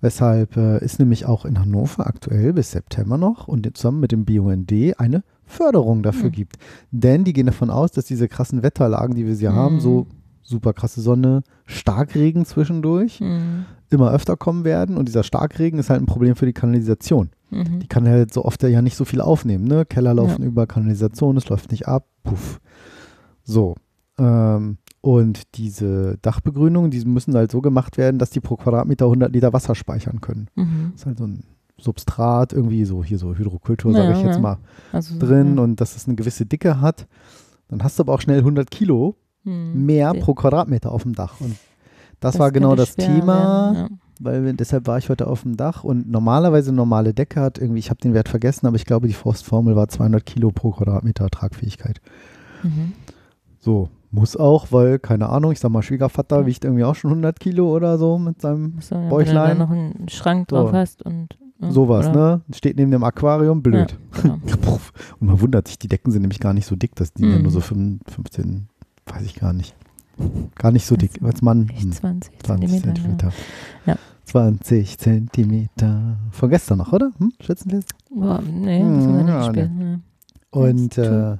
weshalb 0.01 0.57
äh, 0.57 0.77
es 0.77 0.99
nämlich 0.99 1.25
auch 1.25 1.45
in 1.45 1.59
Hannover 1.59 2.05
aktuell 2.05 2.53
bis 2.53 2.71
September 2.71 3.17
noch 3.17 3.47
und 3.47 3.75
zusammen 3.77 4.01
mit 4.01 4.11
dem 4.11 4.25
BUND 4.25 4.71
eine 4.99 5.23
Förderung 5.45 6.03
dafür 6.03 6.29
Mhm. 6.29 6.33
gibt. 6.33 6.57
Denn 6.91 7.23
die 7.23 7.33
gehen 7.33 7.45
davon 7.45 7.69
aus, 7.69 7.91
dass 7.91 8.05
diese 8.05 8.27
krassen 8.27 8.61
Wetterlagen, 8.61 9.15
die 9.15 9.25
wir 9.25 9.35
sie 9.35 9.47
haben, 9.47 9.75
Mhm. 9.75 9.79
so 9.79 10.07
super 10.47 10.73
krasse 10.73 11.01
Sonne, 11.01 11.41
Starkregen 11.65 12.45
zwischendurch, 12.45 13.19
Mhm. 13.19 13.65
immer 13.89 14.11
öfter 14.11 14.37
kommen 14.37 14.63
werden. 14.63 14.95
Und 14.95 15.07
dieser 15.07 15.23
Starkregen 15.23 15.79
ist 15.79 15.89
halt 15.89 16.01
ein 16.01 16.05
Problem 16.05 16.35
für 16.35 16.45
die 16.45 16.53
Kanalisation. 16.53 17.29
Mhm. 17.49 17.79
Die 17.79 17.87
kann 17.87 18.07
halt 18.07 18.31
so 18.33 18.45
oft 18.45 18.61
ja 18.63 18.81
nicht 18.81 18.95
so 18.95 19.05
viel 19.05 19.21
aufnehmen. 19.21 19.65
Ne? 19.65 19.85
Keller 19.85 20.13
laufen 20.13 20.43
Ja. 20.43 20.47
über 20.47 20.67
Kanalisation, 20.67 21.35
es 21.37 21.49
läuft 21.49 21.71
nicht 21.71 21.87
ab. 21.87 22.05
Puff. 22.23 22.61
So. 23.43 23.75
Ähm, 24.17 24.77
und 25.01 25.55
diese 25.55 26.17
Dachbegrünungen, 26.21 26.89
die 26.91 27.03
müssen 27.05 27.35
halt 27.35 27.51
so 27.51 27.61
gemacht 27.61 27.97
werden, 27.97 28.17
dass 28.17 28.29
die 28.29 28.39
pro 28.39 28.55
Quadratmeter 28.55 29.05
100 29.05 29.33
Liter 29.33 29.51
Wasser 29.53 29.75
speichern 29.75 30.21
können. 30.21 30.47
Mhm. 30.55 30.91
Das 30.93 31.01
ist 31.01 31.05
halt 31.07 31.17
so 31.17 31.25
ein 31.25 31.43
Substrat, 31.77 32.53
irgendwie 32.53 32.85
so, 32.85 33.03
hier 33.03 33.17
so 33.17 33.35
Hydrokultur, 33.35 33.91
sage 33.93 34.05
Ja, 34.11 34.17
ich 34.17 34.23
jetzt 34.23 34.35
ja. 34.35 34.41
mal, 34.41 34.57
Also, 34.93 35.19
drin 35.19 35.59
und 35.59 35.81
dass 35.81 35.95
es 35.95 36.07
eine 36.07 36.15
gewisse 36.15 36.45
Dicke 36.45 36.79
hat. 36.79 37.07
Dann 37.67 37.83
hast 37.83 37.99
du 37.99 38.03
aber 38.03 38.13
auch 38.13 38.21
schnell 38.21 38.39
100 38.39 38.71
Kilo 38.71 39.15
Mhm. 39.45 39.85
mehr 39.85 40.13
pro 40.13 40.33
Quadratmeter 40.33 40.91
auf 40.91 41.03
dem 41.03 41.13
Dach. 41.15 41.39
Und 41.39 41.55
das, 42.19 42.33
das 42.33 42.39
war 42.39 42.51
genau 42.51 42.75
das 42.75 42.95
Thema 42.95 43.73
werden, 43.73 43.99
weil 44.19 44.43
wir, 44.45 44.53
deshalb 44.53 44.87
war 44.87 44.97
ich 44.97 45.09
heute 45.09 45.27
auf 45.27 45.43
dem 45.43 45.55
Dach 45.57 45.83
und 45.83 46.09
normalerweise 46.09 46.69
eine 46.69 46.77
normale 46.77 47.13
Decke 47.13 47.41
hat 47.41 47.57
irgendwie, 47.57 47.79
ich 47.79 47.89
habe 47.89 47.99
den 48.01 48.13
Wert 48.13 48.29
vergessen, 48.29 48.65
aber 48.65 48.75
ich 48.75 48.85
glaube, 48.85 49.07
die 49.07 49.13
Faustformel 49.13 49.75
war 49.75 49.87
200 49.87 50.25
Kilo 50.25 50.51
pro 50.51 50.71
Quadratmeter 50.71 51.29
Tragfähigkeit. 51.29 52.01
Ja. 52.63 52.69
Mhm. 52.69 52.93
So, 53.59 53.89
muss 54.11 54.37
auch, 54.37 54.71
weil, 54.71 54.99
keine 54.99 55.29
Ahnung, 55.29 55.51
ich 55.51 55.59
sag 55.59 55.69
mal, 55.71 55.81
Schwiegervater 55.81 56.41
Ja. 56.41 56.45
wiegt 56.45 56.63
irgendwie 56.63 56.83
auch 56.83 56.95
schon 56.95 57.11
100 57.11 57.39
Kilo 57.39 57.75
oder 57.75 57.97
so 57.97 58.17
mit 58.17 58.39
seinem 58.41 58.75
So, 58.79 58.95
ja, 58.95 59.01
wenn 59.01 59.09
du 59.09 59.15
Bäuchlein. 59.15 59.57
da 59.59 59.65
noch 59.65 59.71
einen 59.71 60.07
Schrank 60.09 60.47
drauf 60.47 60.69
So. 60.71 60.75
hast 60.77 61.03
und 61.03 61.37
ja, 61.59 61.71
sowas, 61.71 62.09
ne? 62.11 62.41
Steht 62.53 62.77
neben 62.77 62.91
dem 62.91 63.03
Aquarium, 63.03 63.61
blöd. 63.63 63.97
Ja, 64.15 64.21
genau. 64.21 64.37
Und 65.19 65.27
man 65.27 65.39
wundert 65.41 65.67
sich, 65.67 65.79
die 65.79 65.87
Decken 65.87 66.11
sind 66.11 66.21
nämlich 66.21 66.39
gar 66.41 66.53
nicht 66.53 66.65
so 66.65 66.75
dick, 66.75 66.95
das 66.95 67.13
die 67.13 67.23
ja 67.23 67.37
Mhm. 67.37 67.41
nur 67.43 67.51
so 67.51 67.61
5, 67.61 68.01
15, 68.07 68.67
weiß 69.05 69.23
ich 69.23 69.35
gar 69.35 69.53
nicht. 69.53 69.75
Gar 70.55 70.71
nicht 70.71 70.85
so 70.85 70.95
dick. 70.95 71.21
Echt 71.21 71.41
hm. 71.41 71.91
20 71.91 71.91
20 71.91 72.39
Zentimeter. 72.43 72.83
Zentimeter. 72.95 73.33
Ja. 73.85 73.95
20 74.25 74.97
Zentimeter. 74.97 76.17
Von 76.31 76.49
gestern 76.49 76.77
noch, 76.79 76.93
oder? 76.93 77.11
Hm? 77.17 77.33
Schätzen 77.41 77.69
Sie 77.69 77.77
es? 77.77 77.85
Ja. 78.09 78.15
Boah, 78.21 78.41
nee, 78.41 78.79
das 78.79 78.87
haben 78.87 79.13
wir 79.13 79.19
Hm, 79.19 79.25
nicht 79.25 79.47
gespielt. 79.47 79.71
Nee. 79.77 79.97
Und 80.51 80.97
äh, 80.97 81.37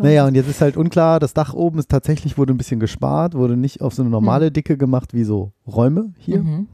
naja, 0.00 0.26
und 0.26 0.34
jetzt 0.34 0.48
ist 0.48 0.60
halt 0.60 0.76
unklar, 0.76 1.18
das 1.20 1.32
Dach 1.32 1.54
oben 1.54 1.78
ist 1.78 1.88
tatsächlich, 1.90 2.36
wurde 2.36 2.52
ein 2.52 2.58
bisschen 2.58 2.80
gespart, 2.80 3.34
wurde 3.34 3.56
nicht 3.56 3.80
auf 3.80 3.94
so 3.94 4.02
eine 4.02 4.10
normale 4.10 4.50
Dicke 4.52 4.76
gemacht 4.76 5.14
wie 5.14 5.24
so 5.24 5.52
Räume 5.66 6.12
hier. 6.18 6.42
Mhm. 6.42 6.68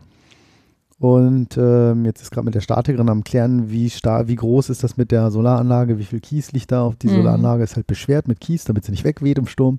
Und 0.98 1.56
ähm, 1.56 2.04
jetzt 2.04 2.20
ist 2.20 2.30
gerade 2.30 2.44
mit 2.44 2.54
der 2.54 2.60
Statikerin 2.60 3.08
am 3.08 3.24
klären, 3.24 3.70
wie, 3.70 3.88
star 3.88 4.28
wie 4.28 4.36
groß 4.36 4.68
ist 4.68 4.84
das 4.84 4.96
mit 4.98 5.10
der 5.12 5.30
Solaranlage, 5.30 5.98
wie 5.98 6.04
viel 6.04 6.20
Kies 6.20 6.52
liegt 6.52 6.72
da 6.72 6.82
auf 6.82 6.96
die 6.96 7.06
Mhm. 7.06 7.16
Solaranlage, 7.16 7.62
ist 7.62 7.76
halt 7.76 7.86
beschwert 7.86 8.28
mit 8.28 8.40
Kies, 8.40 8.64
damit 8.64 8.84
sie 8.84 8.90
nicht 8.90 9.04
wegweht 9.04 9.38
im 9.38 9.46
Sturm. 9.46 9.78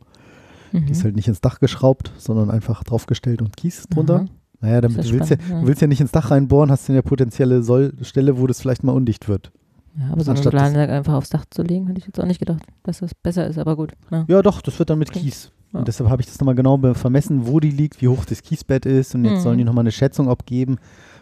Mhm. 0.72 0.86
Die 0.86 0.91
ist 0.91 1.03
halt 1.03 1.15
nicht 1.15 1.28
ins 1.28 1.41
Dach 1.41 1.59
geschraubt, 1.59 2.11
sondern 2.17 2.49
einfach 2.49 2.84
draufgestellt 2.84 3.41
und 3.41 3.55
Kies 3.57 3.88
drunter. 3.89 4.15
Aha. 4.22 4.26
Naja, 4.61 4.82
damit 4.82 5.03
du 5.03 5.11
willst, 5.11 5.30
ja, 5.32 5.38
du 5.38 5.65
willst 5.67 5.82
ja 5.82 5.88
nicht 5.88 6.01
ins 6.01 6.11
Dach 6.11 6.30
reinbohren, 6.32 6.69
hast 6.72 6.88
du 6.88 6.93
ja 6.93 7.01
potenzielle 7.01 7.63
Soll 7.63 7.93
Stelle, 8.03 8.38
wo 8.39 8.45
das 8.47 8.61
vielleicht 8.61 8.84
mal 8.84 8.91
undicht 8.91 9.28
wird. 9.28 9.51
Ja, 9.99 10.11
aber 10.11 10.24
so 10.24 10.32
Anstatt 10.32 10.53
das- 10.53 10.61
Solaranlage 10.61 10.93
einfach 10.93 11.15
aufs 11.15 11.30
Dach 11.32 11.45
zu 11.49 11.63
legen, 11.63 11.88
hätte 11.88 11.99
ich 11.99 12.05
jetzt 12.05 12.19
auch 12.19 12.26
nicht 12.26 12.39
gedacht, 12.39 12.61
dass 12.84 12.99
das 12.99 13.13
besser 13.15 13.47
ist, 13.47 13.57
aber 13.57 13.76
gut. 13.76 13.93
Ja. 14.11 14.24
Ja, 14.28 14.41
doch, 14.41 14.61
das 14.61 14.78
wird 14.80 14.89
dann 14.89 14.99
mit 14.99 15.09
Okay. 15.09 15.19
Kies. 15.19 15.51
Und 15.74 15.88
deshalb 15.88 16.09
habe 16.09 16.22
ich 16.22 16.28
das 16.28 16.39
nochmal 16.39 16.55
genau 16.55 16.78
vermessen, 16.93 17.47
wo 17.47 17.59
die 17.61 17.72
liegt, 17.72 18.01
wie 18.01 18.07
hoch 18.09 18.24
das 18.26 18.43
Kiesbett 18.43 18.86
ist. 18.86 19.15
Und 19.15 19.24
jetzt 19.26 19.36
Mhm. 19.38 19.39
sollen 19.41 19.57
die 19.57 19.63
nochmal 19.63 19.84
eine 19.84 19.91
Schätzung 19.91 20.28
abgeben, 20.30 20.78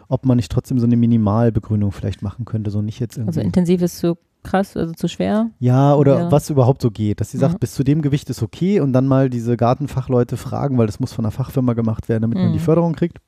ob 0.07 0.25
man 0.25 0.37
nicht 0.37 0.51
trotzdem 0.51 0.79
so 0.79 0.85
eine 0.87 0.97
Minimalbegrünung 0.97 1.91
vielleicht 1.91 2.21
machen 2.23 2.45
könnte. 2.45 2.71
So 2.71 2.81
nicht 2.81 2.99
jetzt 2.99 3.17
irgendwie. 3.17 3.27
Also 3.29 3.41
intensiv 3.41 3.81
ist 3.83 3.99
zu 3.99 4.17
krass, 4.43 4.75
also 4.77 4.93
zu 4.93 5.07
schwer. 5.07 5.49
ja, 5.59 5.93
oder 5.95 6.19
Ja. 6.19 6.31
was 6.31 6.49
überhaupt 6.49 6.81
so 6.81 6.91
geht. 6.91 7.19
Dass 7.21 7.31
sie 7.31 7.37
sagt, 7.37 7.53
Ja. 7.53 7.57
bis 7.59 7.73
zu 7.73 7.83
dem 7.83 8.01
Gewicht 8.01 8.29
ist 8.29 8.41
okay 8.41 8.79
und 8.79 8.93
dann 8.93 9.07
mal 9.07 9.29
diese 9.29 9.57
Gartenfachleute 9.57 10.37
fragen, 10.37 10.77
weil 10.77 10.87
das 10.87 10.99
muss 10.99 11.13
von 11.13 11.25
einer 11.25 11.31
Fachfirma 11.31 11.73
gemacht 11.73 12.09
werden, 12.09 12.21
damit 12.23 12.37
man 12.37 12.49
Mhm. 12.49 12.53
die 12.53 12.59
Förderung 12.59 12.93
kriegt. 12.93 13.19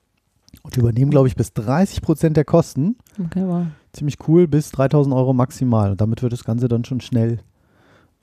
Und 0.64 0.76
die 0.76 0.80
übernehmen, 0.80 1.12
glaube 1.12 1.28
ich, 1.28 1.36
bis 1.36 1.54
30 1.54 2.02
Prozent 2.02 2.38
der 2.38 2.46
Kosten. 2.46 2.98
Okay, 3.26 3.44
wow. 3.46 3.66
Ziemlich 3.94 4.18
cool, 4.28 4.48
bis 4.48 4.72
3000 4.72 5.16
Euro 5.16 5.34
maximal. 5.34 5.92
Und 5.92 6.02
damit 6.02 6.22
wird 6.22 6.34
das 6.34 6.44
Ganze 6.44 6.68
dann 6.68 6.86
schon 6.86 7.02
schnell 7.02 7.40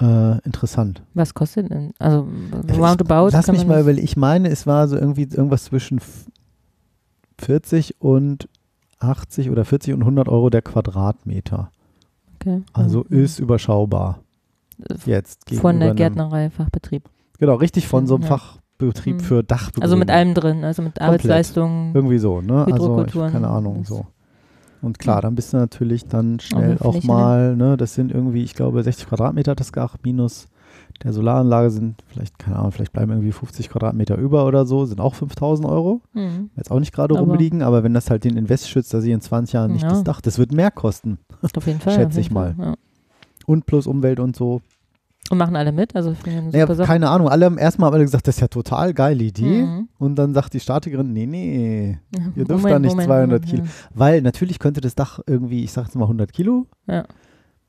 äh, 0.00 0.38
interessant. 0.44 1.02
Was 1.14 1.34
kostet 1.34 1.70
denn? 1.70 1.92
Also 1.98 2.28
roundabout. 2.78 3.30
Lass 3.32 3.48
mich 3.48 3.58
man 3.58 3.66
mal 3.68 3.80
überlegen. 3.80 4.04
Ich 4.04 4.16
meine, 4.16 4.48
es 4.48 4.64
war 4.64 4.86
so 4.86 4.96
irgendwie 4.96 5.22
irgendwas 5.22 5.64
zwischen 5.64 5.98
f- 5.98 6.26
40 7.40 7.96
und 8.00 8.48
80 9.00 9.50
oder 9.50 9.64
40 9.64 9.94
und 9.94 10.02
100 10.02 10.28
Euro 10.28 10.50
der 10.50 10.62
Quadratmeter. 10.62 11.70
Okay. 12.40 12.62
Also 12.72 13.04
Mhm. 13.08 13.18
ist 13.24 13.38
überschaubar. 13.38 14.20
Jetzt 15.06 15.50
Von 15.54 15.80
der 15.80 15.94
Gärtnerei, 15.94 16.50
Fachbetrieb. 16.50 17.04
Genau, 17.38 17.54
richtig 17.56 17.88
von 17.88 18.06
so 18.06 18.14
einem 18.14 18.24
Ja. 18.24 18.38
Fachbetrieb 18.38 19.16
Mhm. 19.16 19.20
für 19.20 19.42
Dachbegrünung. 19.42 19.82
Also 19.82 19.96
mit 19.96 20.10
allem 20.10 20.34
drin, 20.34 20.64
also 20.64 20.82
mit 20.82 21.00
Arbeitsleistungen. 21.00 21.94
Irgendwie 21.94 22.18
so, 22.18 22.40
ne? 22.40 22.64
Also 22.70 23.04
ich, 23.04 23.12
keine 23.12 23.48
Ahnung, 23.48 23.84
so. 23.84 24.06
Und 24.80 25.00
klar, 25.00 25.20
dann 25.22 25.34
bist 25.34 25.52
du 25.52 25.56
natürlich 25.56 26.06
dann 26.06 26.38
schnell 26.38 26.78
auch 26.78 26.92
Fläche, 26.92 27.06
mal, 27.08 27.56
ne, 27.56 27.76
das 27.76 27.94
sind 27.94 28.12
irgendwie, 28.12 28.44
ich 28.44 28.54
glaube, 28.54 28.80
60 28.84 29.08
Quadratmeter 29.08 29.56
das 29.56 29.72
Dach 29.72 29.96
minus 30.04 30.46
der 31.02 31.12
Solaranlage 31.12 31.70
sind 31.70 32.02
vielleicht, 32.08 32.38
keine 32.38 32.56
Ahnung, 32.56 32.72
vielleicht 32.72 32.92
bleiben 32.92 33.12
irgendwie 33.12 33.32
50 33.32 33.68
Quadratmeter 33.70 34.16
über 34.16 34.46
oder 34.46 34.66
so, 34.66 34.84
sind 34.84 35.00
auch 35.00 35.14
5000 35.14 35.68
Euro. 35.68 36.00
Mhm. 36.12 36.50
Jetzt 36.56 36.70
auch 36.70 36.80
nicht 36.80 36.92
gerade 36.92 37.14
rumliegen, 37.18 37.62
aber 37.62 37.82
wenn 37.84 37.94
das 37.94 38.10
halt 38.10 38.24
den 38.24 38.36
Invest 38.36 38.68
schützt, 38.68 38.92
dass 38.94 39.04
ich 39.04 39.10
in 39.12 39.20
20 39.20 39.52
Jahren 39.52 39.72
nicht 39.72 39.82
Ja. 39.82 39.90
das 39.90 40.02
Dach, 40.04 40.20
das 40.20 40.38
wird 40.38 40.52
mehr 40.52 40.70
kosten. 40.70 41.18
Auf 41.56 41.66
jeden 41.66 41.80
Fall. 41.80 41.94
Schätze 41.94 42.20
ich 42.20 42.30
mal. 42.30 42.54
Fall, 42.54 42.66
Ja. 42.66 42.74
Und 43.46 43.64
plus 43.66 43.86
Umwelt 43.86 44.18
und 44.20 44.34
so. 44.36 44.60
Und 45.30 45.36
machen 45.38 45.56
alle 45.56 45.72
mit? 45.72 45.94
Also 45.94 46.14
Naja, 46.52 46.66
keine 46.86 47.10
Ahnung, 47.10 47.28
alle 47.28 47.44
haben 47.44 47.58
erstmal 47.58 47.92
alle 47.92 48.02
gesagt, 48.02 48.26
das 48.26 48.36
ist 48.36 48.40
ja 48.40 48.48
total 48.48 48.94
geile 48.94 49.22
Idee. 49.24 49.62
Mhm. 49.64 49.88
Und 49.98 50.16
dann 50.16 50.32
sagt 50.32 50.54
die 50.54 50.60
Statikerin, 50.60 51.12
nee, 51.12 51.26
nee, 51.26 51.98
ihr 52.34 52.44
dürft 52.44 52.48
Moment, 52.62 52.70
da 52.70 52.78
nicht 52.78 52.90
Moment, 52.92 53.06
200 53.08 53.28
Moment, 53.28 53.44
Kilo. 53.46 53.62
ja. 53.64 53.68
Weil 53.94 54.22
natürlich 54.22 54.58
könnte 54.58 54.80
das 54.80 54.94
Dach 54.94 55.20
irgendwie, 55.26 55.64
ich 55.64 55.72
sag 55.72 55.84
jetzt 55.84 55.96
mal 55.96 56.06
100 56.06 56.32
Kilo, 56.32 56.66
Ja. 56.86 57.04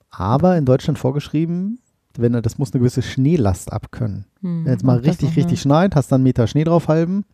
aber 0.09 0.57
in 0.57 0.65
Deutschland 0.65 0.97
vorgeschrieben, 0.99 1.79
wenn 2.21 2.33
er, 2.33 2.41
das 2.41 2.57
muss 2.57 2.73
eine 2.73 2.79
gewisse 2.79 3.01
Schneelast 3.01 3.71
abkönnen. 3.73 4.25
Mhm. 4.41 4.65
Wenn 4.65 4.71
jetzt 4.73 4.83
mal 4.83 4.97
richtig, 4.97 5.35
richtig 5.35 5.61
schneit, 5.61 5.95
hast 5.95 6.11
dann 6.11 6.17
einen 6.17 6.23
Meter 6.25 6.47
Schnee 6.47 6.63
draufhalben. 6.63 7.25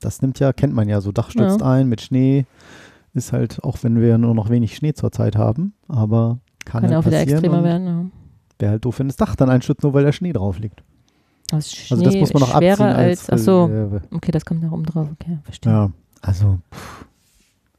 Das 0.00 0.22
nimmt 0.22 0.38
ja, 0.38 0.52
kennt 0.52 0.74
man 0.74 0.88
ja, 0.88 1.00
so 1.00 1.12
Dach 1.12 1.30
stürzt 1.30 1.60
Ja. 1.60 1.66
ein 1.70 1.88
mit 1.88 2.00
Schnee. 2.00 2.46
Ist 3.12 3.32
halt, 3.32 3.62
auch 3.64 3.78
wenn 3.82 4.00
wir 4.00 4.18
nur 4.18 4.34
noch 4.34 4.50
wenig 4.50 4.76
Schnee 4.76 4.92
zurzeit 4.94 5.36
haben, 5.36 5.74
aber 5.88 6.38
kann, 6.64 6.82
Kann 6.82 6.90
halt 6.94 7.02
auch 7.02 7.06
wieder 7.06 7.20
extremer 7.20 7.64
werden. 7.64 7.86
Ja. 7.86 8.04
Wäre 8.60 8.70
halt 8.72 8.84
doof, 8.84 8.98
wenn 9.00 9.08
das 9.08 9.16
Dach 9.16 9.34
dann 9.36 9.50
einstürzt, 9.50 9.82
nur 9.82 9.94
weil 9.94 10.04
der 10.04 10.12
Schnee 10.12 10.32
drauf 10.32 10.58
liegt. 10.58 10.82
Also, 11.50 11.74
Schnee 11.74 11.94
Also 11.96 12.04
das 12.04 12.14
muss 12.14 12.32
man 12.32 12.40
noch 12.42 12.54
abziehen 12.54 12.76
schwerer 12.76 12.94
als, 12.94 13.28
als 13.28 13.40
ach 13.40 13.44
so, 13.44 13.64
Reserve. 13.64 14.02
okay, 14.12 14.30
das 14.30 14.44
kommt 14.44 14.62
noch 14.62 14.70
oben 14.72 14.84
drauf, 14.84 15.08
okay, 15.12 15.38
verstehe. 15.42 15.72
Ja, 15.72 15.90
also 16.22 16.58
pff, 16.72 17.04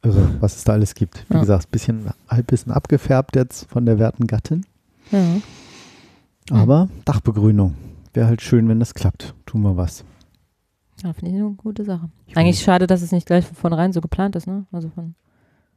irre, 0.04 0.30
was 0.42 0.58
es 0.58 0.64
da 0.66 0.74
alles 0.74 0.94
gibt. 0.96 1.24
Wie 1.30 1.34
Ja. 1.36 1.40
gesagt, 1.40 1.68
ein 1.68 1.72
bisschen, 1.72 2.10
bisschen 2.48 2.72
abgefärbt 2.74 3.36
jetzt 3.38 3.70
von 3.72 3.86
der 3.86 3.98
werten 4.00 4.28
Gattin. 4.28 4.66
Ja. 5.12 5.20
Aber 6.50 6.90
Dachbegrünung. 7.06 7.76
Wäre 8.14 8.28
halt 8.28 8.42
schön, 8.42 8.68
wenn 8.68 8.80
das 8.80 8.94
klappt. 8.94 9.34
Tun 9.46 9.62
wir 9.62 9.78
was. 9.78 10.04
Ja, 11.04 11.14
finde 11.14 11.32
ich 11.36 11.42
eine 11.42 11.52
gute 11.54 11.86
Sache. 11.86 12.10
Eigentlich 12.36 12.62
schade, 12.62 12.88
dass 12.88 13.02
es 13.02 13.12
nicht 13.12 13.26
gleich 13.26 13.46
von 13.46 13.56
vornherein 13.56 13.94
so 13.94 14.02
geplant 14.02 14.36
ist, 14.36 14.48
ne? 14.48 14.66
Also 14.72 14.90
von 14.90 15.16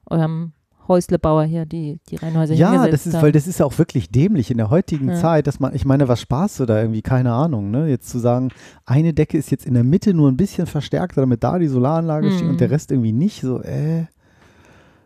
eurem 0.07 0.53
Häuslebauer 0.87 1.45
hier, 1.45 1.65
die, 1.65 1.99
die 2.11 2.17
Reihenhäuser 2.17 2.53
Ja, 2.55 2.87
das 2.89 3.07
ist, 3.07 3.15
haben. 3.15 3.23
weil 3.23 3.33
das 3.33 3.47
ist 3.47 3.59
ja 3.59 3.65
auch 3.65 3.79
wirklich 3.79 4.11
dämlich 4.11 4.51
in 4.51 4.59
der 4.59 4.69
heutigen 4.69 5.09
Ja. 5.09 5.15
Zeit, 5.15 5.47
dass 5.47 5.59
man, 5.61 5.75
ich 5.75 5.87
meine, 5.87 6.09
was 6.09 6.21
sparst 6.21 6.61
du 6.61 6.67
da 6.67 6.79
irgendwie? 6.81 7.01
Keine 7.01 7.33
Ahnung, 7.33 7.71
ne? 7.71 7.89
Jetzt 7.89 8.11
zu 8.11 8.19
sagen, 8.19 8.51
eine 8.85 9.15
Decke 9.15 9.39
ist 9.39 9.51
jetzt 9.51 9.65
in 9.65 9.73
der 9.75 9.85
Mitte 9.85 10.13
nur 10.13 10.31
ein 10.31 10.37
bisschen 10.37 10.67
verstärkt, 10.67 11.17
damit 11.17 11.43
da 11.43 11.59
die 11.59 11.69
Solaranlage 11.69 12.31
steht 12.33 12.45
Mhm. 12.45 12.51
und 12.51 12.61
der 12.61 12.71
Rest 12.71 12.91
irgendwie 12.91 13.13
nicht, 13.13 13.41
so, 13.41 13.61
äh. 13.63 14.07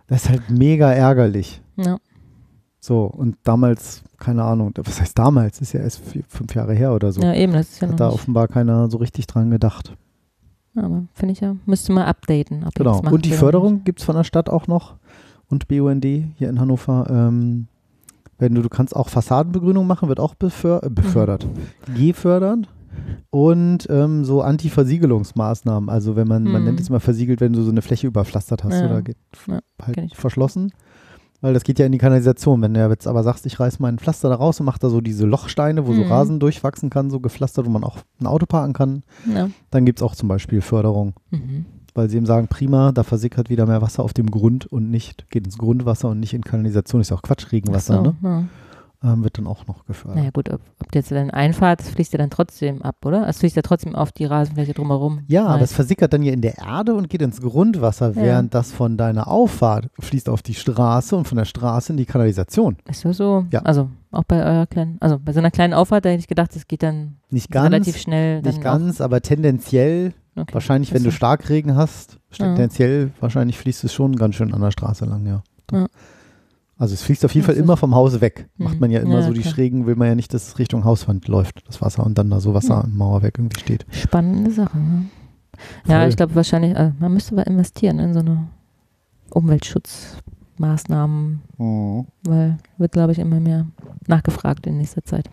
Das 0.08 0.22
ist 0.24 0.30
halt 0.30 0.48
mega 0.50 0.90
ärgerlich. 0.90 1.60
Ja. 1.76 1.98
So, 2.80 3.04
und 3.04 3.36
damals, 3.42 4.02
keine 4.18 4.44
Ahnung, 4.44 4.72
was 4.76 5.00
heißt 5.00 5.18
damals? 5.18 5.60
Ist 5.60 5.72
ja 5.72 5.80
erst 5.80 5.98
vier, 6.00 6.22
fünf 6.28 6.54
Jahre 6.54 6.74
her 6.74 6.92
oder 6.94 7.10
so. 7.12 7.20
ja, 7.20 7.34
eben, 7.34 7.52
das 7.52 7.68
ist 7.70 7.80
ja 7.80 7.86
noch 7.88 7.94
Hat 7.94 8.00
da 8.00 8.06
nicht. 8.06 8.14
offenbar 8.14 8.48
keiner 8.48 8.88
so 8.90 8.98
richtig 8.98 9.26
dran 9.26 9.50
gedacht. 9.50 9.94
Aber 10.76 11.02
finde 11.14 11.32
ich 11.32 11.40
ja, 11.40 11.56
müsste 11.66 11.92
mal 11.92 12.04
updaten. 12.04 12.64
Ob 12.64 12.74
Genau. 12.74 13.00
Und 13.00 13.24
die 13.24 13.32
Förderung 13.32 13.82
gibt 13.82 13.98
es 13.98 14.04
von 14.04 14.14
der 14.14 14.22
Stadt 14.24 14.48
auch 14.48 14.68
noch 14.68 14.94
und 15.48 15.66
BUND 15.66 16.04
hier 16.04 16.48
in 16.48 16.60
Hannover. 16.60 17.06
Ähm, 17.10 17.66
wenn 18.38 18.54
du, 18.54 18.62
du 18.62 18.68
kannst 18.68 18.94
auch 18.94 19.08
Fassadenbegrünung 19.08 19.84
machen, 19.88 20.08
wird 20.08 20.20
auch 20.20 20.36
beför 20.36 20.84
äh, 20.84 20.90
befördert, 20.90 21.46
Mhm. 21.88 21.94
gefördert. 21.96 22.68
Und 23.30 23.88
ähm, 23.90 24.24
so 24.24 24.42
Anti-Versiegelungsmaßnahmen. 24.42 25.88
Also 25.88 26.14
wenn 26.14 26.28
man, 26.28 26.44
man 26.44 26.62
Mhm. 26.62 26.68
nennt 26.68 26.80
es 26.80 26.88
immer 26.88 27.00
versiegelt, 27.00 27.40
wenn 27.40 27.52
du 27.52 27.62
so 27.62 27.70
eine 27.70 27.82
Fläche 27.82 28.06
überpflastert 28.06 28.62
hast 28.62 28.74
Ja. 28.80 28.86
oder 28.86 29.02
geht 29.02 29.16
Ja, 29.48 29.58
halt 29.82 30.14
verschlossen. 30.14 30.72
Weil 31.40 31.54
das 31.54 31.62
geht 31.62 31.78
ja 31.78 31.86
in 31.86 31.92
die 31.92 31.98
Kanalisation. 31.98 32.60
Wenn 32.62 32.74
du 32.74 32.88
jetzt 32.88 33.06
aber 33.06 33.22
sagst, 33.22 33.46
ich 33.46 33.60
reiß 33.60 33.78
meinen 33.78 33.98
Pflaster 33.98 34.28
da 34.28 34.34
raus 34.34 34.58
und 34.58 34.66
mache 34.66 34.80
da 34.80 34.88
so 34.90 35.00
diese 35.00 35.24
Lochsteine, 35.24 35.86
wo 35.86 35.92
so 35.94 36.02
Mhm. 36.02 36.10
Rasen 36.10 36.40
durchwachsen 36.40 36.90
kann, 36.90 37.10
so 37.10 37.20
gepflastert, 37.20 37.64
wo 37.66 37.70
man 37.70 37.84
auch 37.84 37.98
ein 38.20 38.26
Auto 38.26 38.46
parken 38.46 38.72
kann. 38.72 39.02
Ja. 39.32 39.48
dann 39.70 39.84
gibt 39.84 40.00
es 40.00 40.02
auch 40.02 40.14
zum 40.16 40.28
Beispiel 40.28 40.60
Förderung 40.60 41.14
Mhm. 41.30 41.64
weil 41.94 42.08
sie 42.10 42.16
eben 42.16 42.26
sagen, 42.26 42.46
prima, 42.48 42.92
da 42.92 43.02
versickert 43.02 43.50
wieder 43.50 43.66
mehr 43.66 43.82
Wasser 43.82 44.02
auf 44.04 44.12
dem 44.12 44.30
Grund 44.30 44.66
und 44.66 44.88
nicht, 44.90 45.30
geht 45.30 45.44
ins 45.46 45.58
Grundwasser 45.58 46.08
und 46.08 46.20
nicht 46.20 46.32
in 46.34 46.42
Kanalisation. 46.42 47.00
Ist 47.00 47.10
ja 47.10 47.16
auch 47.16 47.22
Quatsch, 47.22 47.50
Regenwasser, 47.52 47.94
so, 47.96 48.02
ne? 48.02 48.14
ja. 48.22 48.44
Ähm, 49.00 49.22
wird 49.22 49.38
dann 49.38 49.46
auch 49.46 49.64
noch 49.68 49.84
gefördert. 49.84 50.16
Naja 50.18 50.30
gut, 50.32 50.50
ob, 50.50 50.60
ob 50.80 50.90
du 50.90 50.98
jetzt 50.98 51.12
dann 51.12 51.30
einfahrt, 51.30 51.78
das 51.78 51.88
fließt 51.90 52.12
ja 52.14 52.18
dann 52.18 52.30
trotzdem 52.30 52.82
ab, 52.82 52.96
oder? 53.06 53.28
Es 53.28 53.38
fließt 53.38 53.54
ja 53.54 53.62
trotzdem 53.62 53.94
auf 53.94 54.10
die 54.10 54.24
Rasenfläche 54.24 54.74
drumherum. 54.74 55.20
Ja, 55.28 55.46
aber 55.46 55.62
es 55.62 55.70
Nein. 55.70 55.76
versickert 55.76 56.12
dann 56.12 56.22
ja 56.24 56.32
in 56.32 56.40
der 56.40 56.58
Erde 56.58 56.94
und 56.94 57.08
geht 57.08 57.22
ins 57.22 57.40
Grundwasser, 57.40 58.08
Ja. 58.10 58.16
während 58.16 58.54
das 58.54 58.72
von 58.72 58.96
deiner 58.96 59.28
Auffahrt 59.28 59.88
fließt 60.00 60.28
auf 60.28 60.42
die 60.42 60.54
Straße 60.54 61.14
und 61.14 61.28
von 61.28 61.38
der 61.38 61.44
Straße 61.44 61.92
in 61.92 61.96
die 61.96 62.06
Kanalisation. 62.06 62.76
Ist 62.88 63.04
das 63.04 63.18
so? 63.18 63.46
Ja. 63.52 63.60
Also 63.62 63.88
auch 64.10 64.24
bei 64.24 64.44
eurer 64.44 64.66
kleinen, 64.66 64.96
also 64.98 65.16
bei 65.20 65.32
so 65.32 65.38
einer 65.38 65.52
kleinen 65.52 65.74
Auffahrt, 65.74 66.04
da 66.04 66.08
hätte 66.08 66.18
ich 66.20 66.26
gedacht, 66.28 66.56
das 66.56 66.66
geht 66.66 66.82
dann 66.82 67.18
Nicht 67.30 67.52
ganz, 67.52 67.66
relativ 67.66 67.98
schnell. 67.98 68.42
nicht 68.42 68.60
ganz, 68.60 69.00
aber 69.00 69.20
tendenziell, 69.20 70.12
okay. 70.34 70.52
wahrscheinlich, 70.54 70.92
wenn 70.92 71.04
du 71.04 71.12
Starkregen 71.12 71.76
hast, 71.76 72.18
Ja. 72.32 72.46
tendenziell 72.46 73.12
wahrscheinlich 73.20 73.58
fließt 73.58 73.84
es 73.84 73.92
schon 73.92 74.16
ganz 74.16 74.34
schön 74.34 74.52
an 74.52 74.60
der 74.60 74.72
Straße 74.72 75.04
lang, 75.04 75.24
ja. 75.24 75.42
Ja. 75.70 75.86
Also 76.78 76.94
es 76.94 77.02
fließt 77.02 77.24
auf 77.24 77.34
jeden 77.34 77.44
Fall 77.46 77.56
immer 77.56 77.76
vom 77.76 77.94
Haus 77.94 78.20
weg. 78.20 78.48
Mhm. 78.56 78.64
Macht 78.64 78.80
man 78.80 78.90
ja 78.90 79.00
immer 79.00 79.20
Ja, 79.20 79.26
so 79.26 79.32
die 79.32 79.40
klar. 79.40 79.52
Schrägen, 79.52 79.86
will 79.86 79.96
man 79.96 80.06
ja 80.08 80.14
nicht, 80.14 80.32
dass 80.32 80.46
es 80.48 80.58
Richtung 80.60 80.84
Hauswand 80.84 81.26
läuft, 81.28 81.66
das 81.66 81.82
Wasser 81.82 82.06
und 82.06 82.16
dann 82.18 82.30
da 82.30 82.38
so 82.40 82.54
Wasser 82.54 82.74
Ja. 82.76 82.80
im 82.82 82.96
Mauerwerk 82.96 83.36
irgendwie 83.38 83.58
steht. 83.60 83.84
Spannende 83.90 84.50
Sache. 84.52 84.78
Ne? 84.78 85.06
Ja, 85.86 86.06
ich 86.06 86.16
glaube 86.16 86.34
wahrscheinlich, 86.36 86.76
äh, 86.76 86.92
man 87.00 87.12
müsste 87.12 87.32
aber 87.34 87.46
investieren 87.48 87.98
in 87.98 88.14
so 88.14 88.20
eine 88.20 88.46
Umweltschutzmaßnahmen, 89.30 91.40
Mhm. 91.58 92.06
weil 92.24 92.58
wird, 92.78 92.92
glaube 92.92 93.12
ich, 93.12 93.18
immer 93.18 93.40
mehr 93.40 93.66
nachgefragt 94.06 94.66
in 94.66 94.78
nächster 94.78 95.04
Zeit. 95.04 95.28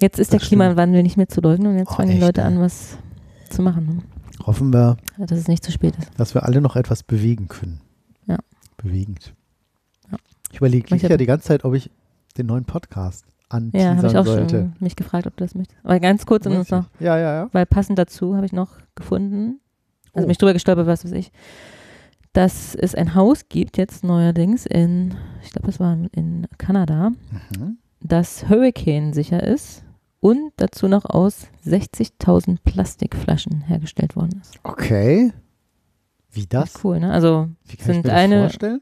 Jetzt 0.00 0.18
ist 0.20 0.32
Das 0.32 0.40
der 0.40 0.48
Klimawandel 0.48 1.02
nicht 1.02 1.16
mehr 1.16 1.28
zu 1.28 1.40
leugnen 1.40 1.72
und 1.72 1.78
jetzt 1.78 1.90
Oh, 1.90 1.94
fangen 1.96 2.10
die 2.10 2.14
echt, 2.16 2.22
Leute 2.24 2.40
ey. 2.42 2.46
an, 2.46 2.60
was 2.60 2.96
zu 3.50 3.62
machen. 3.62 3.86
Ne? 3.86 3.98
Hoffen 4.46 4.72
wir, 4.72 4.96
Dass 5.18 5.32
es 5.38 5.48
nicht 5.48 5.64
zu 5.64 5.72
spät 5.72 5.96
ist. 5.98 6.10
dass 6.16 6.34
wir 6.34 6.44
alle 6.44 6.60
noch 6.60 6.76
etwas 6.76 7.02
bewegen 7.02 7.48
können. 7.48 7.80
Ja. 8.26 8.38
Bewegend. 8.76 9.34
Ja. 10.48 10.52
Ich 10.52 10.58
überlege 10.58 10.94
Ich 10.96 11.02
ja 11.02 11.16
die 11.16 11.26
ganze 11.26 11.46
Zeit, 11.48 11.64
ob 11.64 11.74
ich 11.74 11.90
den 12.36 12.46
neuen 12.46 12.64
Podcast 12.64 13.24
Ja, 13.26 13.56
anteasern 13.58 13.98
habe 13.98 14.06
ich 14.08 14.16
auch 14.16 14.24
sollte. 14.26 14.48
schon 14.58 14.74
mich 14.80 14.96
gefragt, 14.96 15.26
ob 15.26 15.36
du 15.36 15.44
das 15.44 15.54
möchtest. 15.54 15.78
Aber 15.84 15.98
ganz 16.00 16.26
kurz 16.26 16.46
und 16.46 16.70
noch, 16.70 16.84
Ja, 17.00 17.18
ja, 17.18 17.34
ja. 17.34 17.48
weil 17.52 17.66
passend 17.66 17.98
dazu 17.98 18.36
habe 18.36 18.46
ich 18.46 18.52
noch 18.52 18.72
gefunden, 18.94 19.60
also 20.14 20.24
Oh. 20.24 20.28
mich 20.28 20.38
drüber 20.38 20.52
gestolpert, 20.52 20.86
was 20.86 21.04
weiß 21.04 21.12
ich, 21.12 21.32
dass 22.32 22.74
es 22.74 22.94
ein 22.94 23.14
Haus 23.14 23.48
gibt 23.48 23.76
jetzt 23.78 24.04
neuerdings 24.04 24.66
in, 24.66 25.14
ich 25.42 25.50
glaube, 25.50 25.66
das 25.66 25.80
war 25.80 25.96
in 26.12 26.46
Kanada, 26.58 27.10
Mhm. 27.10 27.78
das 28.00 28.48
Hurricane 28.48 29.12
sicher 29.12 29.42
ist 29.42 29.84
und 30.20 30.52
dazu 30.56 30.88
noch 30.88 31.04
aus 31.06 31.46
60.000 31.64 32.58
Plastikflaschen 32.64 33.62
hergestellt 33.62 34.14
worden 34.16 34.40
ist. 34.40 34.58
Okay. 34.62 35.32
Wie 36.30 36.46
das? 36.46 36.74
Ist 36.74 36.84
cool, 36.84 37.00
ne? 37.00 37.10
Also 37.12 37.48
Wie 37.64 37.76
kann 37.76 37.78
ich 37.78 37.84
sind 37.86 37.96
mir 37.96 38.02
das 38.02 38.12
eine, 38.12 38.40
vorstellen? 38.42 38.80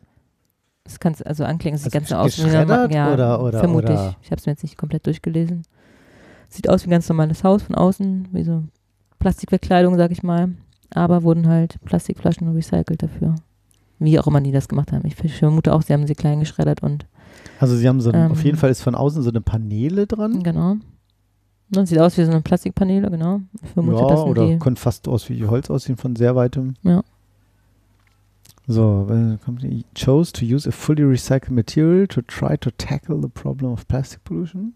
Das 0.87 1.01
kannst 1.01 1.26
also 1.26 1.45
anklingen, 1.45 1.76
es 1.76 1.82
sieht 1.84 1.95
Also 1.95 1.99
ganz 2.16 2.39
so 2.39 2.41
aus 2.43 2.47
wie 2.47 2.95
ja, 2.95 3.12
oder- 3.12 3.43
oder- 3.43 3.59
vermute 3.61 3.93
oder- 3.93 4.16
ich. 4.22 4.30
Habe 4.30 4.39
es 4.39 4.47
mir 4.47 4.53
jetzt 4.53 4.62
nicht 4.62 4.78
komplett 4.78 5.07
durchgelesen. 5.07 5.62
Sieht 6.49 6.68
aus 6.68 6.84
wie 6.84 6.89
ein 6.89 6.93
ganz 6.93 7.09
normales 7.09 7.43
Haus 7.45 7.62
von 7.64 7.74
außen, 7.74 8.28
wie 8.32 8.45
so 8.45 8.62
Plastikverkleidung, 9.18 9.97
sag 9.97 10.11
ich 10.12 10.22
mal. 10.22 10.51
Aber 10.95 11.22
wurden 11.24 11.49
halt 11.49 11.80
Plastikflaschen 11.84 12.49
recycelt 12.55 13.03
dafür. 13.03 13.34
Wie 13.99 14.18
auch 14.20 14.26
immer 14.26 14.41
die 14.41 14.53
das 14.53 14.68
gemacht 14.68 14.93
haben. 14.93 15.05
Ich 15.07 15.16
vermute 15.16 15.72
auch, 15.74 15.82
sie 15.82 15.93
haben 15.93 16.07
sie 16.07 16.14
klein 16.14 16.39
geschreddert 16.41 16.82
und 16.82 17.07
Also 17.59 17.74
sie 17.76 17.89
haben 17.89 18.01
so, 18.01 18.11
ein, 18.11 18.26
Ähm. 18.26 18.32
auf 18.32 18.45
jeden 18.45 18.57
Fall 18.59 18.70
ist 18.70 18.82
von 18.82 18.95
außen 18.95 19.22
so 19.22 19.30
eine 19.30 19.41
Paneele 19.41 20.07
dran. 20.07 20.43
genau. 20.43 20.76
Ne, 21.74 21.84
sieht 21.84 21.99
aus 21.99 22.16
wie 22.16 22.24
so 22.24 22.30
eine 22.30 22.43
Plastikpaneele, 22.43 23.11
genau. 23.11 23.41
Ich 23.61 23.70
vermute, 23.70 23.99
ja, 24.01 24.07
das 24.09 24.20
oder 24.20 24.47
die. 24.47 24.59
könnte 24.61 24.80
fast 24.80 25.09
aus 25.09 25.28
wie 25.28 25.45
Holz 25.47 25.68
aussehen 25.68 25.97
von 25.97 26.14
sehr 26.14 26.37
weitem. 26.37 26.74
Ja. 26.82 27.03
So, 28.69 29.05
the 29.05 29.39
company 29.45 29.85
chose 29.95 30.33
to 30.33 30.45
use 30.45 30.67
a 30.67 30.73
fully 30.73 31.05
recycled 31.05 31.51
material 31.51 32.07
to 32.09 32.21
try 32.23 32.57
to 32.57 32.71
tackle 32.73 33.21
the 33.21 33.29
problem 33.29 33.73
of 33.73 33.87
plastic 33.87 34.25
pollution. 34.25 34.75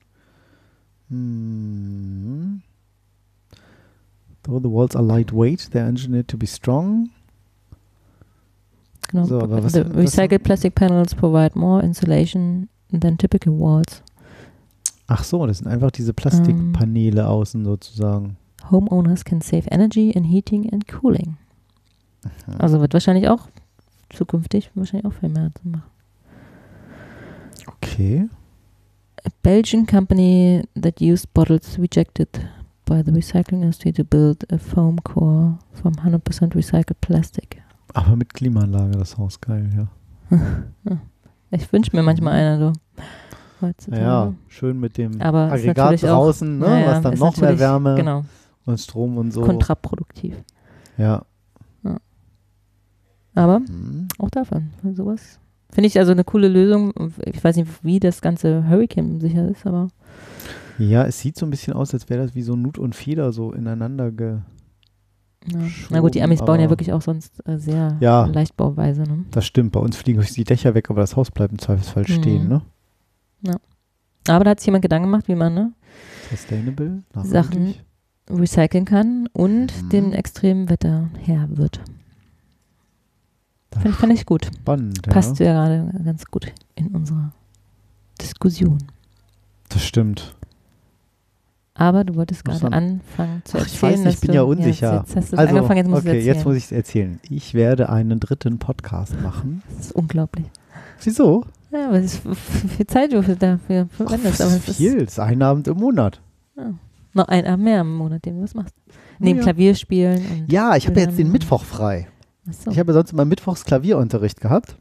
Hmm. 1.08 2.58
Though 4.44 4.60
the 4.60 4.68
walls 4.68 4.94
are 4.94 5.02
lightweight, 5.02 5.70
they're 5.72 5.86
engineered 5.86 6.28
to 6.28 6.36
be 6.36 6.46
strong. 6.46 7.10
Genau. 9.08 9.26
So, 9.26 9.40
aber 9.40 9.60
was- 9.62 9.72
the 9.72 9.84
was- 9.84 10.14
recycled 10.14 10.44
plastic 10.44 10.74
panels 10.76 11.14
provide 11.14 11.56
more 11.56 11.82
insulation 11.82 12.68
than 12.92 13.18
typical 13.18 13.52
walls. 13.52 14.02
Ach 15.08 15.24
so, 15.24 15.44
das 15.46 15.58
sind 15.58 15.66
einfach 15.66 15.90
diese 15.90 16.12
Plastikpaneele 16.14 17.26
außen 17.26 17.64
sozusagen. 17.64 18.36
Homeowners 18.70 19.24
can 19.24 19.40
save 19.40 19.66
energy 19.72 20.10
in 20.10 20.22
heating 20.22 20.72
and 20.72 20.86
cooling. 20.86 21.36
Mhm. 22.46 22.60
Also 22.60 22.80
wird 22.80 22.92
wahrscheinlich 22.94 23.28
auch 23.28 23.48
zukünftig 24.10 24.70
wahrscheinlich 24.74 25.06
auch 25.06 25.16
viel 25.18 25.28
mehr 25.28 25.50
zu 25.60 25.68
machen. 25.68 25.82
Okay. 27.66 28.28
A 29.24 29.28
Belgian 29.42 29.86
company 29.86 30.62
that 30.80 31.00
used 31.00 31.32
bottles 31.34 31.78
rejected 31.78 32.28
by 32.86 33.02
the 33.04 33.12
recycling 33.12 33.62
industry 33.62 33.92
to 33.92 34.04
build 34.04 34.50
a 34.52 34.58
foam 34.58 34.98
core 35.02 35.58
from 35.72 35.92
100% 35.94 36.54
recycled 36.54 37.00
plastic. 37.00 37.62
Aber 37.94 38.16
mit 38.16 38.32
Klimaanlage 38.32 38.96
das 38.96 39.18
Haus, 39.18 39.40
geil, 39.40 39.68
ja. 39.76 39.88
Ich 41.52 41.72
wünsche 41.72 41.90
mir 41.94 42.02
manchmal 42.04 42.34
einer 42.34 42.58
so. 42.58 42.72
Heutzutage. 43.60 44.00
Ja, 44.02 44.32
schön 44.48 44.78
mit 44.80 44.96
dem 44.96 45.20
Aber 45.20 45.50
Aggregat 45.52 45.76
natürlich 45.76 46.04
auch- 46.08 46.24
draußen, 46.24 46.58
ne, 46.60 46.64
Naja, 46.66 46.86
was 46.92 47.02
dann 47.02 47.18
noch 47.18 47.36
mehr 47.36 47.58
Wärme 47.58 47.94
Genau, 47.96 48.24
und 48.64 48.78
Strom 48.78 49.18
und 49.18 49.32
so. 49.32 49.42
kontraproduktiv. 49.42 50.36
Ja. 50.96 51.22
Aber 53.40 53.56
Hm. 53.56 54.08
auch 54.18 54.30
davon, 54.30 54.70
sowas. 54.94 55.38
Finde 55.72 55.86
ich 55.86 55.98
also 55.98 56.12
eine 56.12 56.24
coole 56.24 56.48
Lösung. 56.48 56.92
Ich 57.24 57.42
weiß 57.42 57.56
nicht, 57.56 57.68
wie 57.84 58.00
das 58.00 58.20
ganze 58.20 58.68
Hurricane 58.68 59.20
sicher 59.20 59.48
ist, 59.48 59.66
aber 59.66 59.88
Ja, 60.78 61.04
es 61.04 61.20
sieht 61.20 61.36
so 61.36 61.46
ein 61.46 61.50
bisschen 61.50 61.72
aus, 61.74 61.94
als 61.94 62.08
wäre 62.10 62.22
das 62.24 62.34
wie 62.34 62.42
so 62.42 62.56
Nut 62.56 62.76
und 62.78 62.94
Feder 62.94 63.32
so 63.32 63.52
ineinander 63.52 64.10
ge. 64.10 64.38
ja. 65.52 65.58
na 65.90 66.00
gut, 66.00 66.14
die 66.14 66.22
Amis 66.22 66.40
bauen 66.44 66.60
ja 66.60 66.68
wirklich 66.68 66.92
auch 66.92 67.02
sonst 67.02 67.40
äh, 67.46 67.56
sehr 67.58 67.96
Ja. 68.00 68.26
leichtbauweise. 68.26 69.02
Ne? 69.02 69.24
Das 69.30 69.46
stimmt, 69.46 69.72
bei 69.72 69.80
uns 69.80 69.96
fliegen 69.96 70.20
die 70.36 70.44
Dächer 70.44 70.74
weg, 70.74 70.90
aber 70.90 71.00
das 71.00 71.16
Haus 71.16 71.30
bleibt 71.30 71.52
im 71.52 71.58
Zweifelsfall 71.58 72.02
Mhm. 72.08 72.12
stehen, 72.12 72.48
ne? 72.48 72.62
Aber 74.28 74.44
da 74.44 74.50
hat 74.50 74.60
sich 74.60 74.66
jemand 74.66 74.82
Gedanken 74.82 75.06
gemacht, 75.10 75.28
wie 75.28 75.34
man 75.34 75.54
ne, 75.54 75.72
Sustainable, 76.30 77.02
Sachen 77.22 77.74
recyceln 78.28 78.84
kann 78.84 79.28
und 79.32 79.72
Mhm. 79.84 79.88
dem 79.88 80.12
extremen 80.12 80.68
Wetter 80.68 81.08
Herr 81.24 81.48
wird. 81.56 81.80
Das 83.82 83.92
Fand, 83.92 83.94
fand 83.96 84.12
ich 84.12 84.26
gut. 84.26 84.46
Spannend, 84.46 85.02
Passt 85.02 85.38
ja. 85.38 85.46
ja 85.46 85.52
gerade 85.66 86.04
ganz 86.04 86.24
gut 86.26 86.52
in 86.74 86.88
unsere 86.88 87.32
Diskussion. 88.20 88.78
Das 89.68 89.84
stimmt. 89.84 90.34
Aber 91.74 92.04
du 92.04 92.14
wolltest 92.16 92.44
gerade 92.44 92.66
anfangen 92.72 93.40
zu 93.44 93.56
Ach, 93.56 93.66
ich 93.66 93.72
erzählen. 93.72 93.92
weiß 93.92 94.00
nicht, 94.00 94.14
ich 94.16 94.20
bin 94.20 94.28
du, 94.28 94.34
ja 94.34 94.42
unsicher. 94.42 94.96
Jetzt, 94.98 95.08
jetzt 95.08 95.16
hast 95.16 95.32
du 95.32 95.38
also, 95.38 95.56
angefangen, 95.56 95.78
jetzt 95.78 95.88
musst 95.88 96.06
okay, 96.06 96.18
es 96.18 96.24
jetzt 96.26 96.36
erzählen. 96.36 96.48
muss 96.48 96.56
ich 96.58 96.64
es 96.64 96.72
erzählen. 96.72 97.20
Ich 97.30 97.54
werde 97.54 97.88
einen 97.88 98.20
dritten 98.20 98.58
Podcast 98.58 99.18
machen. 99.22 99.62
Das 99.76 99.86
ist 99.86 99.92
unglaublich. 99.92 100.46
Wieso? 101.02 101.44
Ja, 101.70 101.86
aber 101.88 102.00
es 102.00 102.20
viel 102.76 102.86
Zeit, 102.86 103.12
du 103.12 103.22
dafür 103.22 103.88
Ach, 103.92 103.96
verwendest. 103.96 104.40
das 104.40 104.46
aber 104.46 104.56
ist 104.56 104.76
viel. 104.76 104.98
Das 105.04 105.12
ist 105.14 105.18
ein 105.20 105.40
Abend 105.40 105.68
im 105.68 105.78
Monat. 105.78 106.20
noch 107.14 107.28
ein 107.28 107.46
Abend 107.46 107.64
mehr 107.64 107.80
im 107.80 107.96
Monat, 107.96 108.26
den 108.26 108.36
du 108.36 108.42
was 108.42 108.54
machst. 108.54 108.74
Neben 109.18 109.38
Ja. 109.38 109.44
Klavierspielen. 109.44 110.46
Ja, 110.48 110.76
ich 110.76 110.86
habe 110.86 111.00
ja 111.00 111.06
jetzt 111.06 111.18
den. 111.18 111.30
Mittwoch 111.32 111.64
frei. 111.64 112.08
Achso. 112.50 112.70
Ich 112.70 112.78
habe 112.78 112.90
ja 112.90 112.94
sonst 112.94 113.12
immer 113.12 113.24
Mittwochs 113.24 113.64
Klavierunterricht 113.64 114.40
gehabt. 114.40 114.76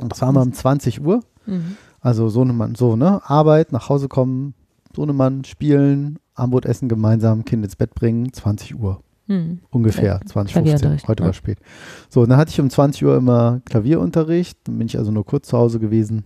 Und 0.00 0.10
das 0.12 0.22
war 0.22 0.32
mal 0.32 0.42
um 0.42 0.52
20 0.52 1.02
Uhr. 1.04 1.20
Mhm. 1.46 1.76
Also 2.00 2.28
Sohnemann, 2.28 2.74
so, 2.74 2.96
ne? 2.96 3.20
Arbeit, 3.24 3.72
nach 3.72 3.88
Hause 3.88 4.08
kommen, 4.08 4.54
Sohnemann, 4.96 5.44
spielen, 5.44 6.18
Armbrot 6.34 6.64
essen 6.64 6.88
gemeinsam, 6.88 7.44
Kind 7.44 7.64
ins 7.64 7.76
Bett 7.76 7.94
bringen, 7.94 8.32
20 8.32 8.80
Uhr. 8.80 9.02
Mhm. 9.26 9.60
Ungefähr, 9.70 10.04
Ja, 10.04 10.20
20, 10.26 10.32
15. 10.32 10.52
Klavierunterricht, 10.52 11.08
Heute 11.08 11.22
ja. 11.22 11.26
war 11.26 11.32
spät. 11.34 11.58
So, 12.08 12.22
und 12.22 12.30
dann 12.30 12.38
hatte 12.38 12.50
ich 12.50 12.60
um 12.60 12.70
20 12.70 13.04
Uhr 13.04 13.16
immer 13.16 13.60
Klavierunterricht. 13.66 14.58
Dann 14.64 14.78
bin 14.78 14.86
ich 14.86 14.98
also 14.98 15.10
nur 15.12 15.26
kurz 15.26 15.48
zu 15.48 15.58
Hause 15.58 15.78
gewesen. 15.78 16.24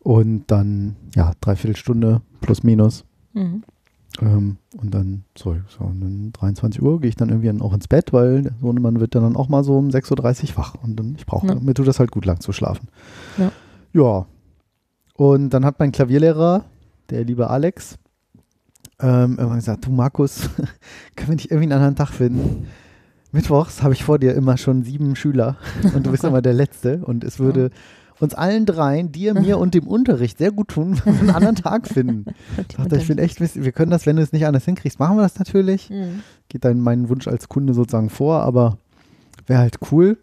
Und 0.00 0.44
dann, 0.50 0.96
ja, 1.14 1.32
dreiviertel 1.40 1.76
Stunde 1.76 2.22
plus 2.40 2.62
minus. 2.62 3.04
Mhm. 3.34 3.62
Ähm, 4.20 4.58
und 4.76 4.94
dann, 4.94 5.24
so, 5.36 5.56
so, 5.68 5.84
und 5.84 6.00
dann 6.00 6.32
23 6.32 6.82
Uhr 6.82 7.00
gehe 7.00 7.08
ich 7.08 7.16
dann 7.16 7.30
irgendwie 7.30 7.62
auch 7.62 7.72
ins 7.72 7.88
Bett, 7.88 8.12
weil 8.12 8.42
der 8.42 8.52
Sohnemann 8.60 9.00
wird 9.00 9.14
dann 9.14 9.36
auch 9.36 9.48
mal 9.48 9.64
so 9.64 9.78
um 9.78 9.88
6.30 9.88 10.50
Uhr 10.50 10.56
wach. 10.58 10.74
Und 10.82 10.96
dann, 10.96 11.14
ich 11.16 11.24
brauche, 11.26 11.46
Ja. 11.46 11.54
mir 11.54 11.74
tut 11.74 11.86
das 11.88 11.98
halt 11.98 12.10
gut 12.10 12.24
lang 12.26 12.40
zu 12.40 12.52
schlafen. 12.52 12.88
Ja. 13.38 13.52
Ja. 13.94 14.26
Und 15.14 15.50
dann 15.50 15.64
hat 15.64 15.78
mein 15.78 15.92
Klavierlehrer, 15.92 16.64
der 17.10 17.24
liebe 17.24 17.48
Alex, 17.48 17.98
ähm, 19.00 19.36
irgendwann 19.38 19.56
gesagt, 19.56 19.86
du 19.86 19.90
Markus, 19.90 20.48
können 21.16 21.28
wir 21.30 21.34
nicht 21.36 21.50
irgendwie 21.50 21.64
einen 21.64 21.72
anderen 21.72 21.96
Tag 21.96 22.10
finden? 22.10 22.66
Mittwochs 23.32 23.82
habe 23.82 23.94
ich 23.94 24.04
vor 24.04 24.18
dir 24.18 24.34
immer 24.34 24.58
schon 24.58 24.82
sieben 24.82 25.16
Schüler 25.16 25.56
und 25.94 26.06
du 26.06 26.10
bist 26.10 26.24
immer 26.24 26.42
der 26.42 26.52
Letzte 26.52 26.98
und 26.98 27.24
es 27.24 27.38
würde 27.38 27.70
uns 28.22 28.34
allen 28.34 28.66
dreien, 28.66 29.10
dir, 29.12 29.34
mir 29.34 29.58
und 29.58 29.74
dem 29.74 29.86
Unterricht 29.86 30.38
sehr 30.38 30.52
gut 30.52 30.68
tun, 30.68 31.00
wenn 31.04 31.14
wir 31.14 31.20
einen 31.20 31.30
anderen 31.30 31.56
Tag 31.56 31.86
finden. 31.88 32.24
Ich 32.68 32.76
dachte, 32.76 32.96
ich 32.96 33.08
will 33.08 33.18
echt 33.18 33.40
wissen, 33.40 33.64
wir 33.64 33.72
können 33.72 33.90
das, 33.90 34.06
wenn 34.06 34.16
du 34.16 34.22
es 34.22 34.32
nicht 34.32 34.46
anders 34.46 34.64
hinkriegst, 34.64 34.98
machen 34.98 35.16
wir 35.16 35.22
das 35.22 35.38
natürlich. 35.38 35.90
Mhm. 35.90 36.20
Geht 36.48 36.64
dann 36.64 36.80
meinen 36.80 37.08
Wunsch 37.08 37.26
als 37.28 37.48
Kunde 37.48 37.74
sozusagen 37.74 38.10
vor, 38.10 38.40
aber 38.42 38.78
wäre 39.46 39.60
halt 39.60 39.78
cool. 39.90 40.18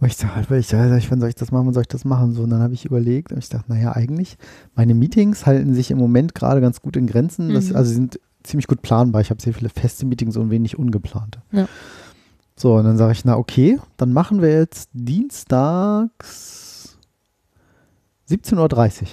Und 0.00 0.08
ich 0.08 0.16
sage 0.16 0.34
halt, 0.34 0.50
ich, 0.50 1.10
wann 1.12 1.20
soll 1.20 1.28
ich 1.28 1.36
das 1.36 1.52
machen, 1.52 1.66
wann 1.66 1.74
soll 1.74 1.82
ich 1.82 1.88
das 1.88 2.04
machen? 2.04 2.34
So, 2.34 2.42
und 2.42 2.50
dann 2.50 2.60
habe 2.60 2.74
ich 2.74 2.84
überlegt 2.84 3.30
und 3.30 3.38
ich 3.38 3.48
dachte, 3.48 3.70
naja, 3.72 3.92
eigentlich, 3.92 4.36
meine 4.74 4.94
Meetings 4.94 5.46
halten 5.46 5.74
sich 5.74 5.92
im 5.92 5.98
Moment 5.98 6.34
gerade 6.34 6.60
ganz 6.60 6.82
gut 6.82 6.96
in 6.96 7.06
Grenzen. 7.06 7.54
Das, 7.54 7.70
Mhm. 7.70 7.76
also 7.76 7.88
sie 7.88 7.94
sind 7.94 8.18
ziemlich 8.42 8.66
gut 8.66 8.82
planbar. 8.82 9.20
Ich 9.20 9.30
habe 9.30 9.40
sehr 9.40 9.54
viele 9.54 9.68
feste 9.68 10.04
Meetings 10.04 10.36
und 10.36 10.50
wenig 10.50 10.76
ungeplante. 10.76 11.40
Ja. 11.52 11.68
So, 12.56 12.74
und 12.74 12.84
dann 12.84 12.96
sage 12.98 13.12
ich, 13.12 13.24
na 13.24 13.36
okay, 13.36 13.78
dann 13.96 14.12
machen 14.12 14.42
wir 14.42 14.50
jetzt 14.52 14.90
dienstags 14.92 16.61
17.30 18.28 19.02
Uhr. 19.02 19.08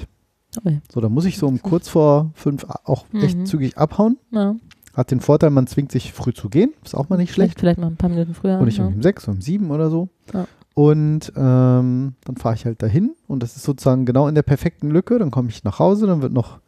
Okay. 0.57 0.81
So, 0.91 0.99
da 1.01 1.09
muss 1.09 1.25
ich 1.25 1.37
so 1.37 1.47
um 1.47 1.61
kurz 1.61 1.87
vor 1.89 2.31
fünf 2.33 2.65
auch 2.85 3.05
echt 3.13 3.37
Mhm. 3.37 3.45
zügig 3.45 3.77
abhauen. 3.77 4.17
Ja. 4.31 4.55
Hat 4.93 5.11
den 5.11 5.19
Vorteil, 5.21 5.51
man 5.51 5.67
zwingt 5.67 5.91
sich 5.91 6.11
früh 6.13 6.33
zu 6.33 6.49
gehen. 6.49 6.73
Ist 6.83 6.95
auch 6.95 7.07
mal 7.09 7.17
nicht 7.17 7.31
schlecht. 7.33 7.59
Vielleicht, 7.59 7.59
vielleicht 7.59 7.79
mal 7.79 7.87
ein 7.87 7.95
paar 7.97 8.09
Minuten 8.09 8.33
früher. 8.33 8.57
Und 8.59 8.65
nicht 8.65 8.79
ja. 8.79 8.85
um 8.87 9.01
sechs, 9.01 9.27
um 9.27 9.41
sieben 9.41 9.69
oder 9.71 9.89
so. 9.89 10.09
Ja. 10.33 10.47
Und 10.73 11.31
ähm, 11.35 12.13
dann 12.23 12.37
fahre 12.37 12.55
ich 12.55 12.65
halt 12.65 12.81
dahin 12.81 13.11
und 13.27 13.43
das 13.43 13.55
ist 13.55 13.63
sozusagen 13.63 14.05
genau 14.05 14.27
in 14.27 14.35
der 14.35 14.43
perfekten 14.43 14.89
Lücke. 14.89 15.19
Dann 15.19 15.29
komme 15.29 15.49
ich 15.49 15.63
nach 15.63 15.77
Hause, 15.79 16.07
dann 16.07 16.21
wird 16.21 16.31
noch, 16.33 16.59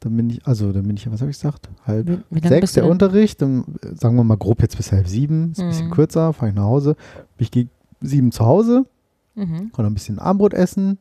dann 0.00 0.16
bin 0.16 0.30
ich, 0.30 0.46
also 0.46 0.72
dann 0.72 0.86
bin 0.86 0.96
ich, 0.96 1.10
was 1.10 1.20
habe 1.20 1.30
ich 1.30 1.36
gesagt? 1.36 1.68
Halb 1.86 2.08
Wie, 2.08 2.18
wie 2.42 2.48
sechs 2.48 2.72
der? 2.72 2.86
Unterricht. 2.88 3.40
Dann 3.42 3.64
äh, 3.82 3.94
sagen 3.94 4.16
wir 4.16 4.24
mal 4.24 4.36
grob 4.36 4.60
jetzt 4.62 4.76
bis 4.76 4.90
halb 4.92 5.06
sieben. 5.08 5.52
Ist 5.52 5.60
ein 5.60 5.68
bisschen 5.68 5.86
Mhm. 5.88 5.92
kürzer, 5.92 6.32
fahre 6.32 6.50
ich 6.50 6.56
nach 6.56 6.64
Hause. 6.64 6.96
Ich 7.38 7.50
gehe 7.50 7.68
sieben 8.00 8.32
zu 8.32 8.44
Hause, 8.44 8.86
Mhm. 9.34 9.70
kann 9.72 9.84
noch 9.84 9.90
ein 9.90 9.94
bisschen 9.94 10.18
Armbrot 10.18 10.54
essen. 10.54 10.98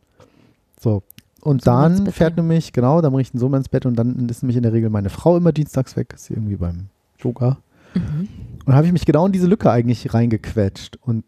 So. 0.83 1.03
Und 1.41 1.55
ins 1.55 1.63
dann 1.63 2.07
fährt 2.11 2.37
nämlich, 2.37 2.73
genau, 2.73 3.01
dann 3.01 3.11
bringe 3.11 3.21
ich 3.23 3.31
den 3.31 3.39
Sohn 3.39 3.53
ins 3.53 3.69
Bett 3.69 3.85
und 3.85 3.95
dann 3.95 4.29
ist 4.29 4.43
nämlich 4.43 4.57
in 4.57 4.63
der 4.63 4.73
Regel 4.73 4.89
meine 4.89 5.09
Frau 5.09 5.35
immer 5.37 5.51
dienstags 5.51 5.95
weg. 5.95 6.11
Ist 6.13 6.25
sie 6.25 6.33
irgendwie 6.33 6.55
beim 6.57 6.87
Yoga. 7.19 7.57
Mhm. 7.95 8.27
Und 8.65 8.73
habe 8.75 8.85
ich 8.85 8.93
mich 8.93 9.05
genau 9.05 9.25
in 9.25 9.31
diese 9.31 9.47
Lücke 9.47 9.69
eigentlich 9.71 10.13
reingequetscht. 10.13 10.97
Und 11.01 11.23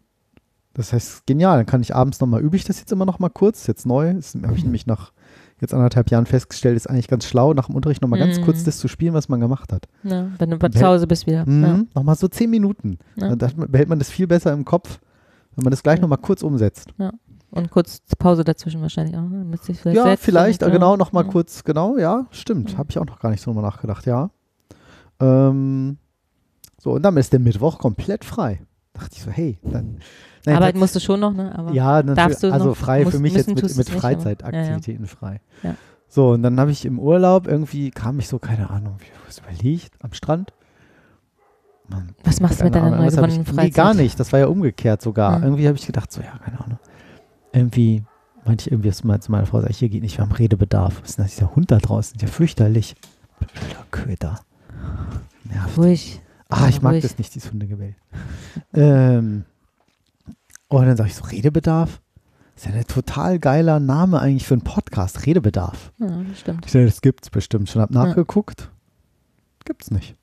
das 0.74 0.92
heißt, 0.92 1.26
genial. 1.26 1.56
Dann 1.58 1.66
kann 1.66 1.80
ich 1.80 1.94
abends 1.94 2.20
nochmal, 2.20 2.40
übe 2.42 2.56
ich 2.56 2.64
das 2.64 2.78
jetzt 2.80 2.92
immer 2.92 3.06
noch 3.06 3.18
mal 3.18 3.28
kurz, 3.28 3.60
ist 3.62 3.66
jetzt 3.66 3.86
neu. 3.86 4.12
Das 4.14 4.34
habe 4.34 4.56
ich 4.56 4.64
nämlich 4.64 4.86
nach 4.86 5.12
jetzt 5.60 5.72
anderthalb 5.72 6.10
Jahren 6.10 6.26
festgestellt, 6.26 6.76
ist 6.76 6.88
eigentlich 6.88 7.08
ganz 7.08 7.24
schlau, 7.24 7.54
nach 7.54 7.66
dem 7.66 7.74
Unterricht 7.76 8.02
nochmal 8.02 8.18
ganz 8.20 8.38
Mhm. 8.38 8.44
kurz 8.44 8.64
das 8.64 8.76
zu 8.78 8.88
spielen, 8.88 9.14
was 9.14 9.30
man 9.30 9.40
gemacht 9.40 9.72
hat. 9.72 9.86
Ja, 10.02 10.28
wenn 10.38 10.50
du 10.50 10.70
zu 10.70 10.86
Hause 10.86 11.06
bist 11.06 11.26
wieder. 11.26 11.48
Mhm. 11.48 11.62
Ja. 11.64 11.80
Nochmal 11.94 12.14
so 12.16 12.28
zehn 12.28 12.50
Minuten. 12.50 12.98
Ja. 13.16 13.34
Dann 13.34 13.52
behält 13.70 13.88
man 13.88 13.98
das 13.98 14.10
viel 14.10 14.26
besser 14.26 14.52
im 14.52 14.66
Kopf, 14.66 14.98
wenn 15.54 15.64
man 15.64 15.70
das 15.70 15.82
gleich 15.82 15.96
Ja. 15.96 16.02
nochmal 16.02 16.18
kurz 16.18 16.42
umsetzt. 16.42 16.92
Und 17.56 17.70
kurz 17.70 18.00
Pause 18.18 18.44
dazwischen 18.44 18.80
wahrscheinlich 18.82 19.16
auch. 19.16 19.22
Ne? 19.22 19.38
Damit 19.38 19.62
sich 19.62 19.78
vielleicht 19.80 19.96
ja, 19.96 20.04
setzt 20.04 20.24
vielleicht, 20.24 20.62
äh, 20.62 20.70
genau, 20.70 20.92
ja. 20.92 20.96
nochmal 20.96 21.24
Ja. 21.24 21.30
kurz, 21.30 21.64
genau, 21.64 21.96
ja, 21.96 22.26
stimmt. 22.30 22.72
Mhm. 22.74 22.78
Habe 22.78 22.90
ich 22.90 22.98
auch 22.98 23.06
noch 23.06 23.18
gar 23.18 23.30
nicht 23.30 23.40
so 23.42 23.50
drüber 23.52 23.62
nachgedacht, 23.62 24.06
ja. 24.06 24.30
Ähm, 25.20 25.98
so, 26.78 26.92
und 26.92 27.02
dann 27.02 27.16
ist 27.16 27.32
der 27.32 27.40
Mittwoch 27.40 27.78
komplett 27.78 28.24
frei. 28.24 28.60
Dachte 28.92 29.10
ich 29.14 29.22
so, 29.22 29.30
hey, 29.30 29.58
dann. 29.62 29.98
Nein, 30.44 30.56
Arbeiten 30.56 30.76
das- 30.78 30.80
musst 30.80 30.96
du 30.96 31.00
schon 31.00 31.20
noch, 31.20 31.32
ne? 31.32 31.56
Aber 31.58 31.72
ja, 31.72 32.02
darfst 32.02 32.42
du 32.42 32.52
Also 32.52 32.66
noch- 32.70 32.76
frei 32.76 33.02
musst- 33.04 33.16
für 33.16 33.22
mich 33.22 33.34
jetzt 33.34 33.48
mit, 33.48 33.76
mit 33.76 33.88
Freizeitaktivitäten 33.90 35.06
frei. 35.06 35.40
Ja. 35.62 35.74
So, 36.08 36.30
und 36.30 36.42
dann 36.42 36.58
habe 36.60 36.70
ich 36.70 36.84
im 36.84 36.98
Urlaub 37.00 37.46
irgendwie, 37.48 37.90
kam 37.90 38.18
ich 38.20 38.28
so, 38.28 38.38
keine 38.38 38.70
Ahnung, 38.70 38.96
wie 39.00 39.06
was 39.26 39.38
überlegt, 39.38 39.94
am 40.02 40.12
Strand. 40.12 40.52
Mann, 41.88 42.14
Was 42.24 42.40
machst 42.40 42.60
du 42.60 42.64
mit 42.64 42.74
deiner 42.74 42.86
Ahnung, 42.86 43.00
neu 43.04 43.10
gewonnenen 43.10 43.42
ich, 43.42 43.48
Nee, 43.48 43.54
Freizeit? 43.54 43.74
gar 43.74 43.94
nicht. 43.94 44.18
Das 44.18 44.32
war 44.32 44.40
ja 44.40 44.46
umgekehrt 44.46 45.02
sogar. 45.02 45.38
Mhm. 45.38 45.44
Irgendwie 45.44 45.66
habe 45.68 45.76
ich 45.78 45.86
gedacht, 45.86 46.10
so, 46.12 46.20
ja, 46.20 46.36
keine 46.44 46.60
Ahnung. 46.60 46.78
Irgendwie 47.52 48.04
meinte 48.44 48.62
ich 48.66 48.72
irgendwie 48.72 48.92
mal 49.06 49.20
zu 49.20 49.30
meiner 49.32 49.46
Frau, 49.46 49.60
sag 49.60 49.70
ich, 49.70 49.78
hier 49.78 49.88
geht 49.88 50.02
nicht, 50.02 50.16
wir 50.18 50.24
haben 50.24 50.32
Redebedarf. 50.32 51.00
Was 51.02 51.10
ist 51.10 51.18
denn 51.18 51.24
das, 51.24 51.34
dieser 51.34 51.54
Hund 51.56 51.70
da 51.70 51.78
draußen? 51.78 52.16
Ist 52.16 52.22
ja 52.22 52.28
fürchterlich. 52.28 52.94
Blöder 53.38 53.84
Köter. 53.90 54.40
Nervt. 55.44 55.76
Ruhig. 55.78 56.20
Ah, 56.48 56.68
ich 56.68 56.80
mag 56.80 56.92
ruhig. 56.92 57.02
das 57.02 57.18
nicht, 57.18 57.34
dieses 57.34 57.50
Hundegebell. 57.50 57.96
ähm, 58.72 59.44
und 60.68 60.86
dann 60.86 60.96
sage 60.96 61.08
ich 61.08 61.14
so, 61.14 61.24
Redebedarf? 61.24 62.00
Das 62.54 62.64
ist 62.66 62.72
ja 62.72 62.78
ein 62.78 62.86
total 62.86 63.38
geiler 63.38 63.80
Name 63.80 64.18
eigentlich 64.20 64.46
für 64.46 64.54
einen 64.54 64.62
Podcast, 64.62 65.26
Redebedarf. 65.26 65.92
Ja, 65.98 66.06
das 66.28 66.40
stimmt. 66.40 66.66
Ich 66.66 66.72
das 66.72 67.00
gibt's 67.02 67.28
bestimmt 67.30 67.68
schon. 67.68 67.82
Hab 67.82 67.90
Ja. 67.92 68.04
nachgeguckt. 68.04 68.70
Gibt's 69.64 69.90
nicht. 69.90 70.16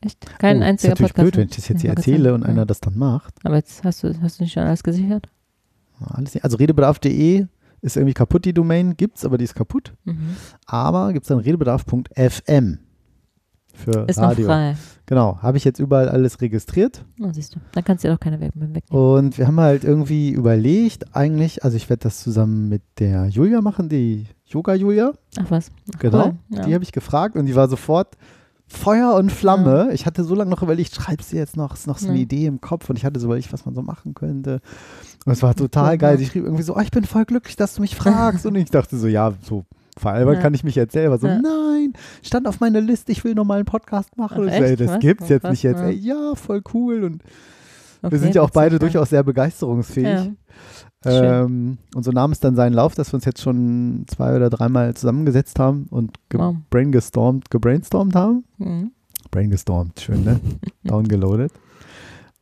Echt? 0.00 0.38
Kein 0.38 0.62
oh, 0.62 0.64
einziger 0.64 0.94
ist 0.94 0.98
natürlich 1.00 1.14
Podcast. 1.14 1.32
blöd, 1.32 1.36
wenn 1.36 1.48
ich 1.50 1.56
das 1.56 1.68
jetzt 1.68 1.80
hier 1.82 1.90
Ja, 1.90 1.96
erzähle 1.96 2.34
und 2.34 2.42
ja. 2.42 2.48
einer 2.48 2.66
das 2.66 2.80
dann 2.80 2.98
macht. 2.98 3.34
Aber 3.44 3.56
jetzt 3.56 3.84
hast 3.84 4.02
du, 4.02 4.18
hast 4.20 4.40
du 4.40 4.44
nicht 4.44 4.54
schon 4.54 4.62
alles 4.64 4.82
gesichert? 4.82 5.28
Ja, 6.00 6.06
Alles 6.08 6.34
nicht. 6.34 6.44
Also 6.44 6.56
redebedarf.de 6.56 7.46
Ist 7.82 7.96
irgendwie 7.96 8.14
kaputt, 8.14 8.44
die 8.44 8.52
Domain. 8.52 8.96
Gibt's, 8.96 9.24
aber 9.24 9.38
die 9.38 9.44
ist 9.44 9.54
kaputt. 9.54 9.94
Mhm. 10.04 10.36
Aber 10.66 11.12
gibt 11.12 11.24
es 11.24 11.28
dann 11.28 11.38
redebedarf.fm 11.38 12.78
für 13.72 14.04
Ist 14.08 14.18
Radio. 14.18 14.46
noch 14.46 14.54
frei. 14.54 14.76
Genau, 15.06 15.38
habe 15.42 15.56
ich 15.56 15.64
jetzt 15.64 15.78
überall 15.78 16.08
alles 16.08 16.40
registriert. 16.40 17.04
Oh, 17.20 17.30
siehst 17.32 17.54
du. 17.54 17.60
Dann 17.72 17.82
kannst 17.84 18.04
du 18.04 18.08
ja 18.08 18.14
doch 18.14 18.20
keine 18.20 18.38
Werbung 18.40 18.60
mehr 18.62 18.74
wegnehmen. 18.74 19.04
Und 19.16 19.38
wir 19.38 19.46
haben 19.46 19.58
halt 19.60 19.84
irgendwie 19.84 20.30
überlegt, 20.30 21.16
eigentlich, 21.16 21.64
also 21.64 21.76
ich 21.76 21.88
werde 21.88 22.02
das 22.04 22.20
zusammen 22.20 22.68
mit 22.68 22.82
der 22.98 23.26
Julia 23.28 23.60
machen, 23.60 23.88
die 23.88 24.26
Yoga 24.46 24.74
Julia. 24.74 25.12
Ach 25.38 25.50
was. 25.50 25.70
Ach, 25.94 25.98
Genau. 25.98 26.26
cool. 26.26 26.34
Ja. 26.50 26.62
Die 26.66 26.74
habe 26.74 26.84
ich 26.84 26.92
gefragt 26.92 27.36
und 27.36 27.46
die 27.46 27.54
war 27.56 27.68
sofort 27.68 28.16
Feuer 28.68 29.14
und 29.14 29.32
Flamme. 29.32 29.90
Ich 29.94 30.06
hatte 30.06 30.22
so 30.22 30.34
lange 30.36 30.50
noch 30.50 30.62
überlegt, 30.62 30.94
schreibst 30.94 31.32
du 31.32 31.36
jetzt 31.36 31.56
noch, 31.56 31.74
ist 31.74 31.86
noch 31.88 31.98
so 31.98 32.06
eine 32.08 32.16
Ja. 32.18 32.22
Idee 32.22 32.46
im 32.46 32.60
Kopf 32.60 32.88
und 32.90 32.96
ich 32.96 33.04
hatte 33.04 33.18
so 33.18 33.26
überlegt, 33.26 33.52
was 33.52 33.64
man 33.64 33.74
so 33.74 33.82
machen 33.82 34.14
könnte. 34.14 34.60
Und 35.26 35.32
es 35.32 35.42
war 35.42 35.54
total 35.54 35.98
geil. 35.98 36.12
ja. 36.14 36.18
Sie 36.18 36.26
schrieb 36.26 36.44
irgendwie 36.44 36.62
so, 36.62 36.76
oh, 36.76 36.80
ich 36.80 36.90
bin 36.90 37.04
voll 37.04 37.24
glücklich, 37.24 37.56
dass 37.56 37.74
du 37.74 37.82
mich 37.82 37.94
fragst. 37.96 38.46
und 38.46 38.54
ich 38.54 38.70
dachte 38.70 38.96
so, 38.96 39.06
ja, 39.06 39.32
so 39.42 39.64
veralbert 39.98 40.36
Ja. 40.36 40.40
kann 40.40 40.54
ich 40.54 40.64
mich 40.64 40.74
jetzt 40.76 40.92
selber. 40.92 41.18
So, 41.18 41.26
Ja. 41.26 41.40
nein, 41.40 41.92
stand 42.22 42.46
auf 42.48 42.60
meiner 42.60 42.80
Liste, 42.80 43.12
ich 43.12 43.22
will 43.24 43.34
noch 43.34 43.44
mal 43.44 43.56
einen 43.56 43.64
Podcast 43.66 44.16
machen. 44.16 44.46
Ach, 44.48 44.56
so, 44.56 44.62
ey, 44.64 44.76
das 44.76 44.88
Was? 44.88 44.98
gibt's 45.00 45.24
Oh, 45.24 45.28
jetzt 45.28 45.42
krass, 45.42 45.50
nicht 45.50 45.62
jetzt. 45.62 45.78
ja. 45.80 45.86
Ey, 45.88 45.94
ja, 45.94 46.34
voll 46.36 46.62
cool. 46.72 47.04
Und 47.04 47.22
Okay, 48.02 48.12
wir 48.12 48.18
sind 48.18 48.34
ja 48.34 48.40
auch 48.42 48.50
beide 48.50 48.78
durchaus 48.78 49.10
sehr 49.10 49.22
begeisterungsfähig. 49.22 50.06
Ja. 51.04 51.42
Ähm, 51.44 51.78
und 51.94 52.02
so 52.02 52.10
nahm 52.12 52.32
es 52.32 52.40
dann 52.40 52.54
seinen 52.56 52.72
Lauf, 52.72 52.94
dass 52.94 53.12
wir 53.12 53.16
uns 53.16 53.24
jetzt 53.26 53.42
schon 53.42 54.04
zwei 54.06 54.34
oder 54.36 54.48
dreimal 54.48 54.94
zusammengesetzt 54.94 55.58
haben 55.58 55.86
und 55.90 56.18
Wow. 56.32 56.56
gebrainstormt, 56.70 57.50
gebrainstormt 57.50 58.14
haben. 58.14 58.44
Mhm. 58.58 58.92
Brainstormt, 59.30 60.00
schön, 60.00 60.24
ne? 60.24 60.40
Downgeloadet. 60.84 61.52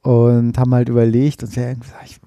Und 0.02 0.56
haben 0.58 0.74
halt 0.74 0.88
überlegt 0.88 1.42
und 1.42 1.52
gesagt, 1.52 1.78
ich, 2.06 2.20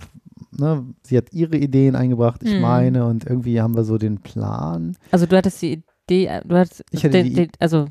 ne, 0.61 0.85
sie 1.03 1.17
hat 1.17 1.33
ihre 1.33 1.57
Ideen 1.57 1.95
eingebracht, 1.95 2.41
ich 2.43 2.53
Mhm. 2.55 2.61
meine, 2.61 3.05
und 3.05 3.25
irgendwie 3.25 3.59
haben 3.61 3.75
wir 3.75 3.83
so 3.83 3.97
den 3.97 4.19
Plan. 4.19 4.95
Also 5.11 5.25
du 5.25 5.35
hattest 5.35 5.61
die 5.61 5.83
Idee, 6.07 6.27
äh, 6.27 6.41
du 6.45 6.55
hattest 6.55 6.83
den, 7.03 7.33
die- 7.33 7.49
also 7.59 7.87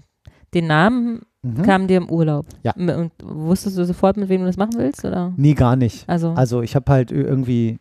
den 0.54 0.66
Namen 0.66 1.20
Mhm. 1.42 1.62
kam 1.62 1.86
dir 1.86 1.96
im 1.98 2.08
Urlaub. 2.10 2.46
Ja. 2.62 2.74
Und 2.76 3.12
wusstest 3.22 3.76
du 3.78 3.84
sofort, 3.84 4.16
mit 4.16 4.28
wem 4.28 4.40
du 4.40 4.46
das 4.46 4.56
machen 4.56 4.74
willst? 4.76 5.04
Oder? 5.04 5.32
Nee, 5.36 5.54
gar 5.54 5.76
nicht. 5.76 6.08
Also, 6.08 6.30
Also 6.32 6.62
ich 6.62 6.74
habe 6.76 6.90
halt 6.92 7.12
irgendwie, 7.12 7.78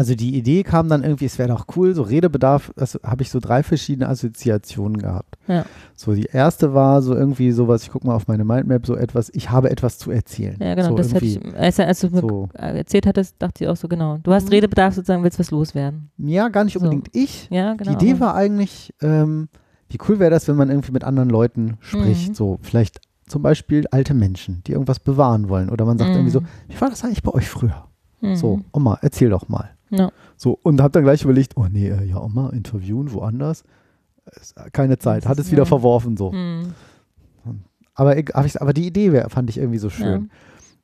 also 0.00 0.14
die 0.14 0.34
Idee 0.34 0.62
kam 0.62 0.88
dann 0.88 1.02
irgendwie, 1.04 1.26
es 1.26 1.38
wäre 1.38 1.50
doch 1.50 1.66
cool, 1.76 1.94
so 1.94 2.00
Redebedarf, 2.00 2.72
also 2.74 2.98
habe 3.04 3.22
ich 3.22 3.30
so 3.30 3.38
drei 3.38 3.62
verschiedene 3.62 4.08
Assoziationen 4.08 4.96
gehabt. 4.96 5.36
Ja. 5.46 5.66
So 5.94 6.14
die 6.14 6.24
erste 6.24 6.72
war 6.72 7.02
so 7.02 7.14
irgendwie 7.14 7.52
sowas, 7.52 7.82
ich 7.82 7.90
gucke 7.90 8.06
mal 8.06 8.14
auf 8.14 8.26
meine 8.26 8.44
Mindmap, 8.46 8.86
so 8.86 8.96
etwas, 8.96 9.28
ich 9.34 9.50
habe 9.50 9.70
etwas 9.70 9.98
zu 9.98 10.10
erzählen. 10.10 10.56
ja 10.58 10.74
genau, 10.74 10.88
so 10.88 10.94
das 10.96 11.12
hätte 11.12 11.26
ich, 11.26 11.38
als, 11.54 11.78
als 11.78 12.00
du 12.00 12.08
mir 12.08 12.20
so. 12.22 12.48
erzählt 12.54 13.06
hattest, 13.06 13.36
dachte 13.40 13.64
ich 13.64 13.68
auch 13.68 13.76
so, 13.76 13.88
genau. 13.88 14.16
Du 14.22 14.32
hast 14.32 14.44
Mhm. 14.44 14.52
Redebedarf 14.54 14.94
sozusagen, 14.94 15.22
willst 15.22 15.38
was 15.38 15.50
loswerden. 15.50 16.10
Ja, 16.16 16.48
gar 16.48 16.64
nicht 16.64 16.74
So. 16.74 16.80
unbedingt 16.80 17.08
ich. 17.14 17.46
Ja, 17.50 17.74
genau. 17.74 17.96
die 17.98 18.06
Idee 18.06 18.20
war 18.20 18.34
eigentlich, 18.34 18.94
ähm, 19.02 19.48
wie 19.90 19.98
cool 20.08 20.18
wäre 20.18 20.30
das, 20.30 20.48
wenn 20.48 20.56
man 20.56 20.70
irgendwie 20.70 20.92
mit 20.92 21.04
anderen 21.04 21.28
Leuten 21.28 21.76
spricht, 21.80 22.30
Mhm. 22.30 22.34
so 22.34 22.58
vielleicht 22.62 23.00
zum 23.28 23.42
Beispiel 23.42 23.86
alte 23.90 24.14
Menschen, 24.14 24.62
die 24.66 24.72
irgendwas 24.72 24.98
bewahren 24.98 25.50
wollen 25.50 25.68
oder 25.68 25.84
man 25.84 25.98
sagt 25.98 26.08
Mhm. 26.10 26.16
irgendwie 26.16 26.32
so, 26.32 26.40
wie 26.68 26.80
war 26.80 26.88
das 26.88 27.04
eigentlich 27.04 27.22
bei 27.22 27.32
euch 27.32 27.48
früher? 27.48 27.84
Mhm. 28.22 28.36
So, 28.36 28.60
Oma, 28.72 28.98
erzähl 29.02 29.30
doch 29.30 29.48
mal. 29.48 29.70
Ja. 29.90 30.10
So, 30.36 30.58
und 30.62 30.80
hab 30.80 30.92
dann 30.92 31.02
gleich 31.04 31.22
überlegt, 31.24 31.52
oh 31.56 31.66
nee, 31.70 31.88
äh, 31.88 32.04
ja, 32.04 32.20
Oma, 32.22 32.50
interviewen, 32.50 33.12
woanders. 33.12 33.64
Ist, 34.40 34.56
äh, 34.56 34.70
Keine 34.70 34.98
Zeit, 34.98 35.26
hat 35.26 35.38
es 35.38 35.46
ist 35.46 35.52
wieder 35.52 35.62
ja- 35.62 35.66
verworfen 35.66 36.16
so. 36.16 36.30
Mhm. 36.32 36.72
Aber, 37.94 38.16
aber 38.60 38.72
die 38.72 38.86
Idee 38.86 39.24
fand 39.28 39.50
ich 39.50 39.58
irgendwie 39.58 39.78
so 39.78 39.90
schön. 39.90 40.30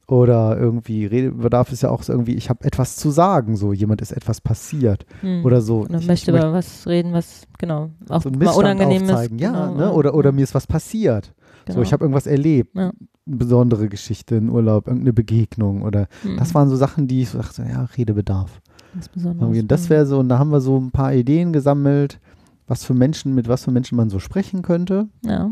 Oder 0.08 0.56
irgendwie, 0.56 1.04
Redebedarf 1.06 1.72
ist 1.72 1.82
ja 1.82 1.90
auch 1.90 2.02
so 2.04 2.12
irgendwie, 2.12 2.34
ich 2.34 2.48
habe 2.48 2.64
etwas 2.64 2.94
zu 2.96 3.10
sagen, 3.10 3.56
so 3.56 3.72
jemand 3.72 4.00
ist 4.02 4.12
etwas 4.12 4.40
passiert. 4.40 5.04
Mhm. 5.22 5.44
Oder 5.44 5.60
so. 5.60 5.80
Oder 5.80 5.98
ich, 5.98 6.06
möchte 6.06 6.30
ich 6.30 6.36
über 6.36 6.52
was 6.52 6.86
reden, 6.86 7.12
was, 7.12 7.42
genau, 7.58 7.90
auch 8.08 8.22
so 8.22 8.28
einen 8.28 8.38
mal 8.38 8.52
unangenehm 8.52 9.02
ist. 9.04 9.10
aufzeigen. 9.10 9.38
Ja, 9.38 9.66
genau, 9.68 9.74
ne? 9.78 9.92
oder, 9.92 10.14
oder 10.14 10.30
mir 10.30 10.42
ist 10.44 10.54
was 10.54 10.66
passiert. 10.66 11.34
genau. 11.64 11.78
So, 11.78 11.82
ich 11.82 11.92
habe 11.92 12.04
irgendwas 12.04 12.26
erlebt. 12.26 12.76
Ja. 12.76 12.92
Eine 13.28 13.36
besondere 13.36 13.88
Geschichte, 13.88 14.36
ein 14.36 14.48
Urlaub, 14.50 14.86
irgendeine 14.86 15.12
Begegnung 15.12 15.82
oder 15.82 16.06
Mhm. 16.22 16.36
das 16.36 16.54
waren 16.54 16.68
so 16.68 16.76
Sachen, 16.76 17.08
die 17.08 17.22
ich 17.22 17.30
so 17.30 17.38
dachte, 17.38 17.66
ja, 17.68 17.88
Redebedarf. 17.96 18.60
Was 18.96 19.08
Besonderes. 19.08 19.64
Das 19.66 19.90
wäre 19.90 20.06
so, 20.06 20.18
und 20.18 20.28
da 20.28 20.38
haben 20.38 20.50
wir 20.50 20.60
so 20.60 20.78
ein 20.78 20.90
paar 20.90 21.12
Ideen 21.14 21.52
gesammelt, 21.52 22.20
was 22.66 22.84
für 22.84 22.94
Menschen, 22.94 23.34
mit 23.34 23.48
was 23.48 23.64
für 23.64 23.70
Menschen 23.70 23.96
man 23.96 24.10
so 24.10 24.18
sprechen 24.18 24.62
könnte. 24.62 25.08
Ja, 25.24 25.50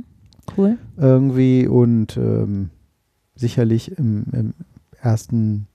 cool. 0.57 0.79
Irgendwie 0.97 1.67
und 1.67 2.17
ähm, 2.17 2.71
sicherlich 3.35 3.97
im, 3.99 4.25
im 4.33 4.55
ersten 5.01 5.67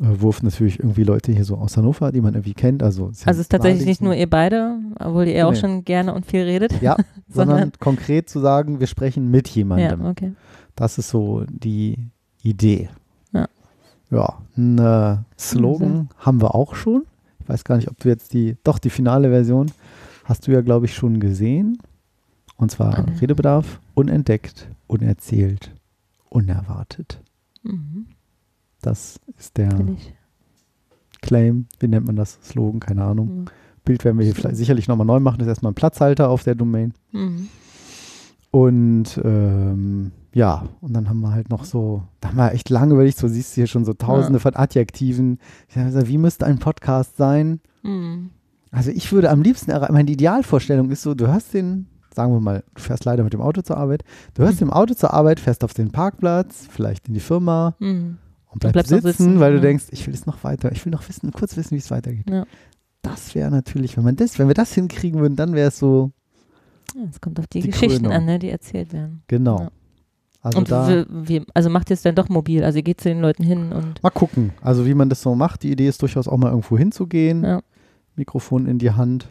äh, 0.00 0.20
Wurf 0.20 0.42
natürlich 0.42 0.78
irgendwie 0.78 1.04
Leute 1.04 1.32
hier 1.32 1.44
so 1.44 1.56
aus 1.56 1.76
Hannover, 1.76 2.12
die 2.12 2.20
man 2.20 2.34
irgendwie 2.34 2.54
kennt. 2.54 2.82
Also, 2.82 3.06
Also 3.06 3.30
es 3.30 3.38
ist 3.38 3.48
tatsächlich 3.50 3.86
nicht 3.86 4.02
nur 4.02 4.14
ihr 4.14 4.28
beide, 4.30 4.78
obwohl 5.00 5.26
ihr 5.26 5.46
auch 5.46 5.52
Nee. 5.52 5.58
schon 5.58 5.84
gerne 5.84 6.14
und 6.14 6.26
viel 6.26 6.42
redet. 6.42 6.80
Ja, 6.82 6.96
sondern 7.28 7.58
sondern- 7.58 7.72
konkret 7.80 8.28
zu 8.28 8.40
sagen, 8.40 8.78
wir 8.80 8.86
sprechen 8.86 9.30
mit 9.30 9.48
jemandem. 9.48 10.02
Ja, 10.02 10.10
okay. 10.10 10.32
Das 10.76 10.98
ist 10.98 11.08
so 11.10 11.44
die 11.48 11.98
Idee. 12.42 12.88
Ja. 14.10 14.18
Ja, 14.18 14.38
ein 14.56 14.78
äh, 14.78 15.18
Slogan 15.38 16.08
haben 16.18 16.40
wir 16.40 16.54
auch 16.54 16.74
schon. 16.74 17.04
Ich 17.40 17.48
weiß 17.48 17.64
gar 17.64 17.76
nicht, 17.76 17.88
ob 17.88 17.98
du 17.98 18.08
jetzt 18.08 18.32
die, 18.32 18.56
doch 18.64 18.78
die 18.78 18.90
finale 18.90 19.28
Version 19.30 19.70
hast 20.24 20.46
du 20.46 20.52
ja, 20.52 20.60
glaube 20.60 20.86
ich, 20.86 20.94
schon 20.94 21.20
gesehen. 21.20 21.78
Und 22.56 22.70
zwar 22.70 22.98
Alle. 22.98 23.20
Redebedarf, 23.20 23.80
unentdeckt, 23.94 24.68
unerzählt, 24.86 25.72
unerwartet. 26.28 27.20
Mhm. 27.62 28.06
Das 28.82 29.20
ist 29.38 29.56
der. 29.56 29.70
Claim. 31.20 31.66
Wie 31.80 31.88
nennt 31.88 32.06
man 32.06 32.16
das? 32.16 32.38
Slogan? 32.42 32.80
Keine 32.80 33.04
Ahnung. 33.04 33.40
Mhm. 33.40 33.44
Bild 33.84 34.04
werden 34.04 34.18
wir 34.18 34.24
hier 34.24 34.34
vielleicht 34.34 34.56
sicherlich 34.56 34.88
nochmal 34.88 35.06
neu 35.06 35.20
machen. 35.20 35.38
Das 35.38 35.46
ist 35.46 35.52
erstmal 35.52 35.72
ein 35.72 35.76
Platzhalter 35.76 36.28
auf 36.28 36.44
der 36.44 36.54
Domain. 36.54 36.92
Mhm. 37.12 37.48
Und 38.50 39.20
ähm, 39.24 40.12
ja, 40.38 40.64
und 40.80 40.92
dann 40.94 41.08
haben 41.08 41.20
wir 41.20 41.32
halt 41.32 41.50
noch 41.50 41.64
so, 41.64 42.02
da 42.20 42.28
haben 42.28 42.36
wir 42.36 42.52
echt 42.52 42.70
lange 42.70 42.94
überlegt, 42.94 43.18
so 43.18 43.26
siehst 43.28 43.52
du 43.52 43.54
hier 43.56 43.66
schon 43.66 43.84
so 43.84 43.92
tausende 43.92 44.38
von 44.40 44.54
Adjektiven. 44.54 45.38
Gesagt, 45.74 46.08
wie 46.08 46.18
müsste 46.18 46.46
ein 46.46 46.58
Podcast 46.58 47.16
sein? 47.16 47.60
Mhm. 47.82 48.30
Also 48.70 48.90
ich 48.90 49.10
würde 49.12 49.30
am 49.30 49.42
liebsten, 49.42 49.72
meine 49.92 50.10
Idealvorstellung 50.10 50.90
ist 50.90 51.02
so, 51.02 51.14
du 51.14 51.26
hörst 51.26 51.54
den, 51.54 51.86
sagen 52.14 52.32
wir 52.32 52.40
mal, 52.40 52.62
du 52.74 52.80
fährst 52.82 53.04
leider 53.04 53.24
mit 53.24 53.32
dem 53.32 53.40
Auto 53.40 53.62
zur 53.62 53.76
Arbeit, 53.78 54.04
du 54.34 54.42
hörst 54.42 54.60
im 54.62 54.70
Auto 54.70 54.94
zur 54.94 55.12
Arbeit, 55.14 55.40
fährst 55.40 55.64
auf 55.64 55.74
den 55.74 55.90
Parkplatz, 55.90 56.66
vielleicht 56.70 57.08
in 57.08 57.14
die 57.14 57.20
Firma 57.20 57.74
Mhm. 57.80 58.18
und 58.50 58.60
bleibst, 58.60 58.72
bleibst 58.74 58.90
sitzen, 58.90 59.06
sitzen, 59.08 59.40
weil 59.40 59.52
du 59.52 59.58
ja. 59.58 59.62
denkst, 59.62 59.86
ich 59.90 60.06
will 60.06 60.14
es 60.14 60.26
noch 60.26 60.44
weiter, 60.44 60.70
ich 60.72 60.84
will 60.84 60.92
noch 60.92 61.08
wissen, 61.08 61.32
kurz 61.32 61.56
wissen, 61.56 61.72
wie 61.72 61.78
es 61.78 61.90
weitergeht. 61.90 62.28
Ja. 62.30 62.44
Das 63.02 63.34
wäre 63.34 63.50
natürlich, 63.50 63.96
wenn 63.96 64.04
man 64.04 64.16
das, 64.16 64.38
wenn 64.38 64.48
wir 64.48 64.54
das 64.54 64.72
hinkriegen 64.74 65.20
würden, 65.20 65.36
dann 65.36 65.54
wäre 65.54 65.68
es 65.68 65.78
so, 65.78 66.12
Ja, 66.94 67.02
Es 67.10 67.20
kommt 67.20 67.38
auf 67.40 67.46
die, 67.46 67.60
Die 67.60 67.70
Geschichten 67.70 68.02
Krönung. 68.04 68.12
an, 68.12 68.24
ne, 68.26 68.38
die 68.38 68.50
erzählt 68.50 68.92
werden. 68.92 69.22
genau. 69.28 69.68
Also 70.40 70.58
und 70.58 70.70
da, 70.70 71.04
wie, 71.10 71.42
also 71.54 71.68
macht 71.68 71.90
ihr 71.90 71.94
es 71.94 72.02
dann 72.02 72.14
doch 72.14 72.28
mobil? 72.28 72.62
Also 72.64 72.78
ihr 72.78 72.82
geht 72.84 73.00
zu 73.00 73.08
den 73.08 73.20
Leuten 73.20 73.42
hin 73.42 73.72
und 73.72 74.02
Mal 74.02 74.10
gucken, 74.10 74.52
also 74.62 74.86
wie 74.86 74.94
man 74.94 75.08
das 75.08 75.20
so 75.22 75.34
macht. 75.34 75.62
Die 75.64 75.72
Idee 75.72 75.88
ist 75.88 76.00
durchaus 76.00 76.28
auch 76.28 76.36
mal 76.36 76.50
irgendwo 76.50 76.78
hinzugehen, 76.78 77.42
ja. 77.44 77.60
Mikrofon 78.16 78.66
in 78.66 78.78
die 78.78 78.92
Hand 78.92 79.28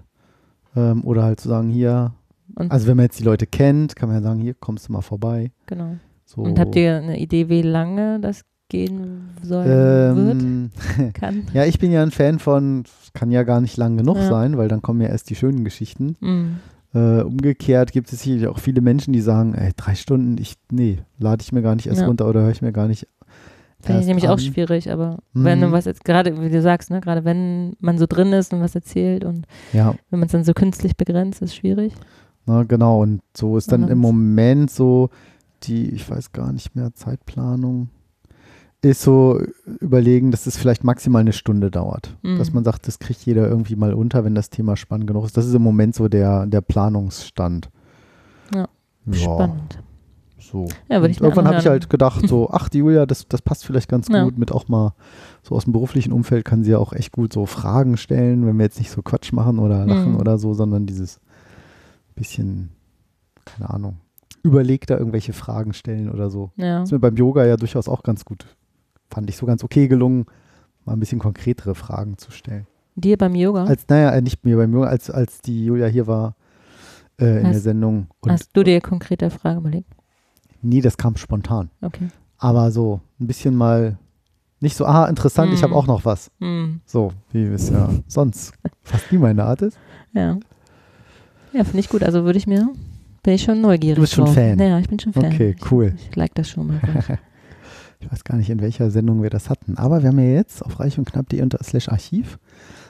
ähm, 0.76 1.04
oder 1.06 1.24
halt 1.24 1.40
zu 1.40 1.48
sagen, 1.48 1.70
hier, 1.70 2.14
Und, 2.56 2.72
also 2.72 2.88
wenn 2.88 2.98
man 2.98 3.06
jetzt 3.06 3.20
die 3.20 3.24
Leute 3.24 3.48
kennt, 3.48 3.96
kann 3.96 4.10
man 4.10 4.18
ja 4.18 4.22
sagen, 4.22 4.40
hier 4.42 4.54
kommst 4.54 4.88
du 4.90 4.94
mal 4.94 5.02
vorbei. 5.02 5.52
genau. 5.66 5.96
So. 6.26 6.42
Und 6.42 6.60
habt 6.60 6.76
ihr 6.76 6.98
eine 6.98 7.18
Idee, 7.20 7.48
wie 7.48 7.62
lange 7.62 8.20
das 8.20 8.42
gehen 8.68 9.30
soll, 9.42 9.66
wird, 9.66 10.42
ähm, 10.42 10.72
kann? 11.14 11.44
Ja, 11.54 11.64
ich 11.64 11.80
bin 11.80 11.90
ja 11.94 12.04
ein 12.04 12.12
Fan 12.12 12.40
von, 12.40 12.84
es 13.02 13.14
kann 13.14 13.32
ja 13.32 13.44
gar 13.44 13.62
nicht 13.62 13.78
lang 13.78 13.96
genug 13.96 14.18
Ja. 14.18 14.28
sein, 14.28 14.58
weil 14.58 14.68
dann 14.68 14.82
kommen 14.82 15.00
ja 15.00 15.08
erst 15.08 15.30
die 15.30 15.36
schönen 15.36 15.64
Geschichten. 15.64 16.18
Mhm. 16.20 16.58
Äh, 16.98 17.22
umgekehrt 17.24 17.92
gibt 17.92 18.12
es 18.12 18.22
sicherlich 18.22 18.48
auch 18.48 18.58
viele 18.60 18.82
Menschen, 18.82 19.14
die 19.14 19.22
sagen, 19.22 19.54
ey, 19.54 19.72
drei 19.76 19.94
Stunden, 19.96 20.38
ich, 20.40 20.56
nee, 20.72 21.00
lade 21.20 21.42
ich 21.44 21.52
mir 21.52 21.62
gar 21.62 21.76
nicht 21.76 21.86
erst 21.88 22.02
Ja. 22.02 22.08
runter 22.08 22.28
oder 22.28 22.42
höre 22.42 22.52
ich 22.52 22.62
mir 22.62 22.72
gar 22.72 22.88
nicht 22.88 23.08
Finde 23.80 24.02
ich 24.02 24.08
nämlich 24.08 24.28
auch 24.28 24.34
an. 24.34 24.40
schwierig, 24.40 24.90
aber 24.92 25.20
wenn 25.34 25.62
du 25.62 25.68
Mhm. 25.68 25.72
was 25.72 25.86
jetzt, 25.86 26.04
gerade 26.04 26.42
wie 26.42 26.50
du 26.50 26.62
sagst, 26.62 26.90
ne, 26.90 27.00
gerade 27.00 27.24
wenn 27.24 27.76
man 27.80 28.00
so 28.00 28.06
drin 28.08 28.34
ist 28.34 28.52
und 28.52 28.60
was 28.60 28.74
erzählt 28.74 29.24
und 29.24 29.46
Ja, 29.72 29.94
wenn 30.10 30.20
man 30.20 30.26
es 30.26 30.32
dann 30.32 30.44
so 30.44 30.54
künstlich 30.54 30.98
begrenzt, 30.98 31.42
ist 31.44 31.56
schwierig. 31.56 31.94
Na, 32.48 32.64
genau, 32.64 33.04
und 33.04 33.22
so 33.36 33.56
ist 33.58 33.72
dann 33.72 33.82
im 33.84 33.90
Anderes. 33.92 34.02
Moment 34.02 34.72
so 34.72 35.10
die, 35.64 35.90
ich 35.90 36.10
weiß 36.10 36.32
gar 36.32 36.52
nicht 36.54 36.76
mehr, 36.76 36.94
Zeitplanung, 36.96 37.90
ist 38.82 39.02
so 39.02 39.42
überlegen, 39.82 40.32
dass 40.32 40.46
es 40.46 40.56
vielleicht 40.58 40.84
maximal 40.84 41.22
eine 41.22 41.34
Stunde 41.34 41.72
dauert. 41.72 42.16
Mhm. 42.22 42.38
Dass 42.38 42.54
man 42.54 42.64
sagt, 42.64 42.88
das 42.88 43.00
kriegt 43.00 43.26
jeder 43.26 43.48
irgendwie 43.48 43.76
mal 43.76 43.94
unter, 43.94 44.24
wenn 44.24 44.36
das 44.36 44.50
Thema 44.50 44.78
spannend 44.78 45.08
genug 45.08 45.26
ist. 45.26 45.36
Das 45.36 45.46
ist 45.48 45.54
im 45.56 45.64
Moment 45.64 45.96
so 45.96 46.08
der, 46.08 46.46
der 46.46 46.62
Planungsstand. 46.62 47.70
Ja, 48.54 48.68
Spannend. 49.12 49.80
So. 50.40 50.68
Ja, 50.90 51.02
irgendwann 51.04 51.48
habe 51.48 51.58
ich 51.58 51.66
halt 51.68 51.90
gedacht, 51.90 52.26
so, 52.30 52.50
ach, 52.52 52.70
die 52.70 52.78
Julia, 52.78 53.06
das, 53.06 53.28
das 53.28 53.42
passt 53.42 53.66
vielleicht 53.66 53.90
ganz 53.90 54.08
Ja. 54.10 54.24
gut 54.24 54.38
mit 54.38 54.52
auch 54.52 54.68
mal 54.70 54.94
so 55.44 55.56
aus 55.56 55.64
dem 55.66 55.74
beruflichen 55.74 56.14
Umfeld 56.14 56.46
kann 56.46 56.64
sie 56.64 56.72
ja 56.72 56.78
auch 56.78 56.94
echt 56.94 57.12
gut 57.12 57.34
so 57.34 57.46
Fragen 57.46 57.98
stellen, 57.98 58.46
wenn 58.46 58.56
wir 58.58 58.64
jetzt 58.64 58.78
nicht 58.80 58.92
so 58.92 59.02
Quatsch 59.02 59.34
machen 59.34 59.60
oder 59.60 59.86
lachen 59.86 60.12
Mhm. 60.14 60.18
oder 60.20 60.38
so, 60.38 60.54
sondern 60.54 60.86
dieses 60.86 61.20
bisschen, 62.16 62.70
keine 63.46 63.70
Ahnung, 63.70 63.98
überlegter 64.44 64.98
irgendwelche 64.98 65.34
Fragen 65.34 65.74
stellen 65.74 66.10
oder 66.10 66.30
so. 66.30 66.52
Ja. 66.56 66.84
ist 66.84 66.92
mir 66.92 67.00
beim 67.00 67.16
Yoga 67.18 67.46
ja 67.46 67.58
durchaus 67.58 67.90
auch 67.90 68.04
ganz 68.04 68.24
gut, 68.24 68.46
fand 69.10 69.30
ich 69.30 69.38
so 69.38 69.46
ganz 69.46 69.64
okay 69.64 69.88
gelungen, 69.88 70.26
mal 70.86 70.94
ein 70.94 71.00
bisschen 71.00 71.20
konkretere 71.20 71.76
Fragen 71.76 72.18
zu 72.18 72.32
stellen. 72.32 72.68
Dir 72.96 73.18
beim 73.18 73.36
Yoga? 73.36 73.66
Als, 73.66 73.86
naja, 73.88 74.12
äh, 74.12 74.22
nicht 74.22 74.44
mir 74.44 74.58
beim 74.58 74.74
Yoga, 74.74 74.88
als, 74.88 75.10
als 75.12 75.42
die 75.42 75.66
Julia 75.66 75.88
hier 75.88 76.08
war 76.08 76.36
äh, 77.20 77.40
in 77.40 77.46
Hast- 77.48 77.54
der 77.54 77.62
Sendung. 77.62 78.08
Und 78.22 78.32
Hast 78.32 78.50
du 78.56 78.64
dir 78.64 78.82
konkrete 78.82 79.30
Frage 79.30 79.60
überlegt? 79.60 79.92
nee, 80.64 80.82
das 80.82 80.98
kam 80.98 81.16
spontan. 81.16 81.70
Okay. 81.82 82.08
Aber 82.40 82.72
so 82.72 83.00
ein 83.20 83.28
bisschen 83.28 83.56
mal 83.56 83.98
nicht 84.60 84.76
so, 84.76 84.86
ah, 84.86 85.06
interessant, 85.06 85.54
ich 85.54 85.62
habe 85.62 85.74
Mm. 85.74 85.76
auch 85.76 85.86
noch 85.88 86.04
was. 86.04 86.32
Hm. 86.40 86.82
So, 86.86 87.12
wie 87.32 87.44
es 87.46 87.70
ja 87.70 87.90
sonst 88.08 88.54
fast 88.82 89.12
nie 89.12 89.20
meine 89.20 89.44
Art 89.44 89.62
ist. 89.62 89.78
Ja. 90.14 90.38
Ja, 91.54 91.64
finde 91.64 91.80
ich 91.80 91.90
gut. 91.90 92.04
Also 92.04 92.24
würde 92.26 92.38
ich 92.40 92.48
mir, 92.48 92.68
bin 93.24 93.34
ich 93.36 93.44
schon 93.44 93.62
neugierig. 93.62 93.96
Du 93.96 94.02
bist 94.02 94.14
schon 94.16 94.26
drauf. 94.26 94.34
Fan. 94.34 94.58
Ja, 94.60 94.80
ich 94.80 94.90
bin 94.90 95.00
schon 95.00 95.14
Fan. 95.14 95.28
Okay, 95.28 95.56
cool. 95.72 95.94
Ich, 95.96 96.10
ich 96.10 96.16
like 96.16 96.34
das 96.36 96.50
schon 96.50 96.68
mal. 96.68 96.80
Ich 98.00 98.12
weiß 98.12 98.24
gar 98.24 98.38
nicht, 98.38 98.50
in 98.50 98.62
welcher 98.62 98.92
Sendung 98.92 99.24
wir 99.24 99.30
das 99.30 99.50
hatten. 99.50 99.78
Aber 99.78 100.02
wir 100.02 100.10
haben 100.10 100.20
ja 100.20 100.26
jetzt 100.26 100.64
auf 100.64 100.80
reich 100.80 100.98
und 100.98 101.06
knapp.de 101.06 101.42
unter 101.42 101.64
slash 101.64 101.90
Archiv, 101.90 102.38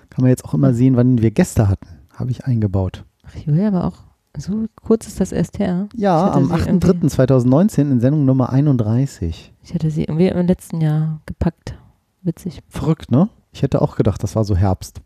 kann 0.10 0.22
man 0.24 0.30
jetzt 0.30 0.43
auch 0.45 0.53
immer 0.53 0.74
sehen, 0.74 0.95
wann 0.95 1.22
wir 1.22 1.32
Gäste 1.32 1.68
hatten. 1.68 1.88
Habe 2.14 2.32
ich 2.32 2.45
eingebaut. 2.45 3.05
Ach, 3.26 3.36
Julia 3.36 3.72
war 3.74 3.86
auch, 3.86 4.03
so 4.38 4.66
kurz 4.76 5.08
ist 5.08 5.20
das 5.20 5.32
erst 5.32 5.60
her. 5.60 5.88
Ja, 5.95 6.26
hatte 6.26 6.38
am 6.38 6.45
sie 6.47 6.68
irgendwie- 6.68 6.88
8.3.2019 7.08 7.91
in 7.91 7.99
Sendung 7.99 8.26
Nummer 8.26 8.51
31. 8.51 9.53
Ich 9.64 9.74
hätte 9.74 9.89
sie 9.91 10.03
irgendwie 10.03 10.28
im 10.28 10.47
letzten 10.47 10.82
Jahr 10.82 11.22
gepackt. 11.26 11.78
Witzig. 12.24 12.62
Verrückt, 12.68 13.12
ne? 13.12 13.30
Ich 13.51 13.62
hätte 13.64 13.82
auch 13.82 13.95
gedacht, 13.95 14.22
das 14.24 14.36
war 14.36 14.43
so 14.43 14.55
Herbst. 14.55 15.01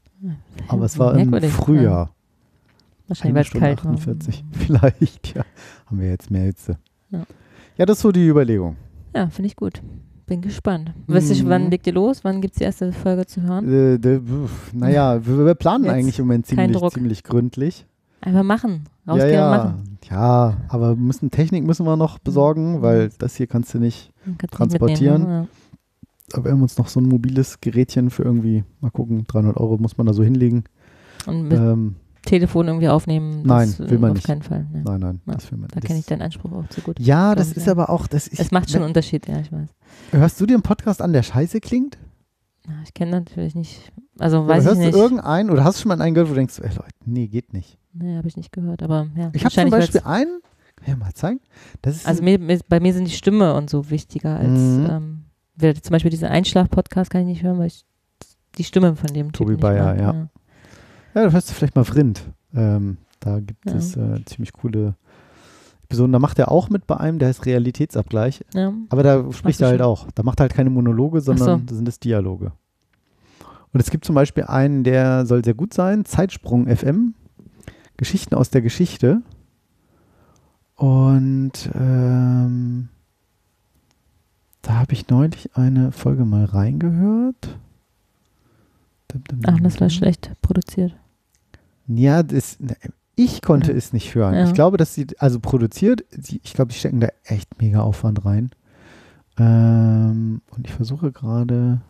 Aber 0.68 0.86
es 0.86 1.00
war 1.00 1.14
im 1.14 1.30
Merkwürdig, 1.32 1.52
Frühjahr. 1.52 2.06
Ja. 2.08 2.10
Wahrscheinlich, 3.08 3.36
weil 3.36 3.42
es 3.44 3.52
kalt 3.52 3.86
war. 3.86 3.94
48. 3.94 4.44
Vielleicht, 4.52 5.36
ja. 5.36 5.44
Haben 5.88 6.00
wir 6.00 6.10
jetzt 6.10 6.30
mehr 6.32 6.44
Hitze. 6.44 6.78
Ja. 7.10 7.24
Ja, 7.78 7.86
das 7.86 7.98
ist 7.98 8.02
so 8.04 8.12
die 8.12 8.28
Überlegung. 8.28 8.76
Ja, 9.16 9.28
finde 9.30 9.48
ich 9.48 9.56
gut. 9.56 9.82
Bin 10.26 10.42
gespannt. 10.42 10.94
Weißt 11.08 11.30
du, 11.32 11.44
Mhm. 11.44 11.50
wann 11.50 11.72
legt 11.72 11.88
ihr 11.88 11.94
los? 11.94 12.24
Wann 12.24 12.40
gibt 12.42 12.54
es 12.56 12.60
die 12.60 12.64
erste 12.64 12.94
Folge 12.94 13.26
zu 13.26 13.42
hören? 13.42 13.68
Äh, 13.68 14.00
de, 14.00 14.22
naja, 14.74 15.20
wir, 15.26 15.46
wir 15.46 15.56
planen 15.56 15.84
Jetzt 15.86 15.94
eigentlich 15.94 16.20
im 16.20 16.26
Moment 16.28 16.46
ziemlich, 16.46 16.82
ziemlich 16.94 17.24
gründlich. 17.24 17.86
Einfach 18.22 18.44
machen. 18.44 18.86
Ja, 19.08 19.14
Rausgehen 19.14 19.34
ja. 19.34 19.52
und 19.52 19.58
machen. 19.58 19.98
Ja, 20.10 20.58
aber 20.70 20.96
müssen, 20.96 21.32
Technik 21.32 21.66
müssen 21.66 21.86
wir 21.86 21.98
noch 21.98 22.20
besorgen, 22.20 22.82
weil 22.82 23.10
das 23.18 23.36
hier 23.36 23.48
kannst 23.48 23.74
du 23.74 23.80
nicht 23.80 24.12
kannst 24.38 24.54
transportieren. 24.54 25.22
mitnehmen, 25.22 25.48
Aber 26.34 26.46
wir 26.46 26.52
haben 26.52 26.62
uns 26.62 26.78
noch 26.78 26.88
so 26.88 27.00
ein 27.02 27.08
mobiles 27.08 27.60
Gerätchen 27.62 28.10
für 28.10 28.24
irgendwie, 28.24 28.64
mal 28.80 28.92
gucken, 28.92 29.26
300 29.28 29.58
Euro 29.58 29.78
muss 29.78 29.98
man 29.98 30.08
da 30.08 30.14
so 30.14 30.24
hinlegen. 30.24 30.64
ja. 31.26 31.32
Und 31.34 31.44
mit 31.48 31.58
Ähm, 31.60 31.96
Telefon 32.24 32.68
irgendwie 32.68 32.88
aufnehmen. 32.90 33.42
nein, 33.46 33.74
das, 33.78 33.90
will 33.90 33.98
man 33.98 34.12
auf 34.12 34.16
nicht. 34.16 34.28
keinen 34.28 34.42
Fall. 34.44 34.68
Ne. 34.72 34.84
nein, 34.86 35.00
nein, 35.00 35.22
Ja, 35.26 35.34
das 35.34 35.52
will 35.52 35.58
man 35.58 35.70
Da 35.70 35.80
das- 35.80 35.88
kenne 35.88 36.00
ich 36.00 36.06
deinen 36.06 36.22
Anspruch 36.22 36.52
auch 36.52 36.68
zu 36.70 36.82
gut. 36.82 37.00
Ja, 37.00 37.34
das 37.36 37.52
ist 37.54 37.66
ja. 37.66 37.72
aber 37.72 37.90
auch, 37.90 38.08
das 38.08 38.28
ich, 38.28 38.40
Es 38.40 38.52
macht 38.52 38.70
schon 38.70 38.82
einen 38.82 38.90
Unterschied, 38.90 39.28
ja, 39.28 39.40
ich 39.40 39.52
weiß. 39.52 39.70
Hörst 40.12 40.40
du 40.40 40.46
dir 40.46 40.54
einen 40.54 40.64
Podcast 40.64 41.02
an, 41.02 41.14
der 41.14 41.24
scheiße 41.24 41.60
klingt? 41.60 41.98
Ja, 42.68 42.74
ich 42.84 42.94
kenne 42.94 43.12
natürlich 43.12 43.56
nicht. 43.56 43.92
Also 44.20 44.40
Oder 44.42 44.50
weiß 44.50 44.64
ich 44.64 44.68
hörst 44.70 44.80
nicht. 44.82 44.94
du 44.94 44.98
irgendeinen 45.00 45.50
oder 45.50 45.64
hast 45.64 45.78
du 45.78 45.82
schon 45.84 45.90
mal 45.90 46.00
einen 46.02 46.14
gehört, 46.14 46.30
wo 46.30 46.34
du 46.34 46.38
denkst, 46.40 46.60
ey 46.60 46.70
Leute, 46.70 46.90
nee, 47.06 47.28
geht 47.28 47.54
nicht. 47.54 47.80
Nee, 47.94 48.16
habe 48.18 48.28
ich 48.28 48.38
nicht 48.38 48.52
gehört, 48.52 48.84
aber 48.84 49.08
ja. 49.18 49.32
Ich 49.34 49.44
habe 49.44 49.54
zum 49.54 49.70
Beispiel 49.72 50.02
einen, 50.06 50.40
kann 50.76 50.84
ich 50.84 50.88
ja 50.90 50.96
mal 50.96 51.14
zeigen. 51.14 51.40
Das 51.82 52.06
Also 52.06 52.22
mir, 52.22 52.38
mir, 52.38 52.60
bei 52.70 52.80
mir 52.80 52.94
sind 52.94 53.06
die 53.08 53.12
Stimme 53.16 53.56
und 53.56 53.70
so 53.70 53.90
wichtiger 53.90 54.38
als 54.38 54.48
Mhm. 54.60 54.88
ähm, 54.90 55.74
zum 55.82 55.92
Beispiel 55.92 56.12
diesen 56.12 56.28
Einschlaf-Podcast 56.28 57.10
kann 57.10 57.22
ich 57.22 57.28
nicht 57.28 57.44
hören, 57.44 57.58
weil 57.58 57.68
ich 57.68 57.84
die 58.58 58.64
Stimme 58.64 58.96
von 58.96 59.12
dem 59.14 59.32
Tobi 59.32 59.52
Typen 59.52 59.54
nicht 59.54 59.62
Bayer, 59.62 59.86
mag. 59.96 60.00
ja. 60.00 60.28
Ja, 61.16 61.24
da 61.26 61.32
hörst 61.32 61.50
du 61.50 61.54
vielleicht 61.54 61.76
mal 61.76 61.84
Vrind. 61.86 62.24
Ähm, 62.54 62.98
da 63.20 63.40
gibt 63.40 63.66
Ja. 63.70 63.76
es 63.76 63.96
äh, 63.96 64.24
ziemlich 64.26 64.54
coole 64.54 64.96
Episoden. 65.84 66.12
Da 66.12 66.20
macht 66.20 66.40
er 66.40 66.52
auch 66.52 66.70
mit 66.70 66.88
bei 66.88 66.98
einem, 66.98 67.20
der 67.20 67.28
heißt 67.30 67.46
Realitätsabgleich. 67.46 68.44
Ja. 68.54 68.74
Aber 68.90 69.04
da 69.04 69.32
spricht 69.32 69.62
er 69.62 69.68
halt 69.70 69.80
schon. 69.80 69.88
auch. 69.88 70.08
Da 70.16 70.24
macht 70.24 70.40
er 70.40 70.44
halt 70.44 70.54
keine 70.54 70.70
Monologe, 70.70 71.22
sondern 71.22 71.60
so. 71.60 71.66
das 71.66 71.76
sind 71.78 71.88
das 71.88 72.00
Dialoge. 72.00 72.52
Und 73.74 73.80
es 73.80 73.90
gibt 73.90 74.04
zum 74.06 74.16
Beispiel 74.16 74.44
einen, 74.46 74.84
der 74.84 75.26
soll 75.26 75.44
sehr 75.46 75.54
gut 75.54 75.74
sein, 75.74 76.04
Zeitsprung 76.04 76.68
FM, 76.68 77.14
Geschichten 77.98 78.36
aus 78.36 78.50
der 78.50 78.62
Geschichte. 78.62 79.22
Und 80.76 81.70
ähm, 81.76 82.90
da 84.62 84.74
habe 84.80 84.94
ich 84.94 85.08
neulich 85.10 85.56
eine 85.56 85.92
Folge 85.92 86.26
mal 86.26 86.46
reingehört. 86.46 87.58
Ach, 89.46 89.60
das 89.62 89.80
war 89.80 89.90
schlecht 89.90 90.32
produziert. 90.42 90.96
Ja, 91.88 92.24
das, 92.24 92.58
ich 93.16 93.42
konnte 93.42 93.72
Ja. 93.72 93.78
es 93.78 93.94
nicht 93.94 94.16
hören. 94.16 94.34
Ja. 94.36 94.46
Ich 94.46 94.54
glaube, 94.54 94.78
dass 94.78 94.94
sie, 94.94 95.08
also 95.20 95.40
produziert, 95.40 96.04
sie, 96.12 96.40
ich 96.44 96.54
glaube, 96.54 96.72
die 96.72 96.78
stecken 96.80 97.00
da 97.00 97.08
echt 97.26 97.62
mega 97.62 97.82
Aufwand 97.82 98.24
rein. 98.26 98.52
Ähm, 99.38 100.42
und 100.52 100.68
ich 100.68 100.74
versuche 100.74 101.12
gerade, 101.12 101.82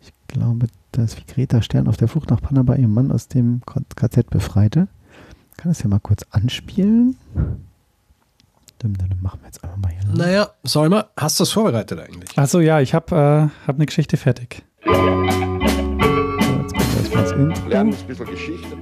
ich 0.00 0.12
glaube, 0.28 0.66
dass 0.92 1.16
wie 1.16 1.24
Greta 1.24 1.62
Stern 1.62 1.88
auf 1.88 1.96
der 1.96 2.08
Flucht 2.08 2.30
nach 2.30 2.40
Panama 2.40 2.74
ihren 2.74 2.92
Mann 2.92 3.12
aus 3.12 3.28
dem 3.28 3.62
KZ 3.96 4.28
befreite. 4.30 4.88
Kann 5.56 5.70
das 5.70 5.82
ja 5.82 5.88
mal 5.88 6.00
kurz 6.00 6.24
anspielen. 6.30 7.16
Dum, 8.78 8.94
machen 9.20 9.40
wir 9.42 9.46
jetzt 9.46 9.62
einfach 9.62 9.76
mal 9.76 9.90
hier. 9.92 10.02
lang. 10.08 10.16
Naja, 10.16 10.48
Solmer, 10.64 11.10
hast 11.16 11.38
du 11.38 11.44
es 11.44 11.52
vorbereitet 11.52 11.98
eigentlich? 12.00 12.36
Achso, 12.38 12.60
ja, 12.60 12.80
ich 12.80 12.94
habe 12.94 13.14
äh, 13.14 13.66
hab 13.66 13.76
eine 13.76 13.84
Geschichte 13.86 14.16
fertig. 14.16 14.64
So, 14.84 14.90
jetzt 14.92 16.74
kommt 16.74 16.96
erstmal 16.96 17.22
das 17.24 17.32
Intro. 17.32 17.68
Lernen 17.68 17.94
ein 17.94 18.06
bisschen 18.06 18.26
Geschichte. 18.26 18.76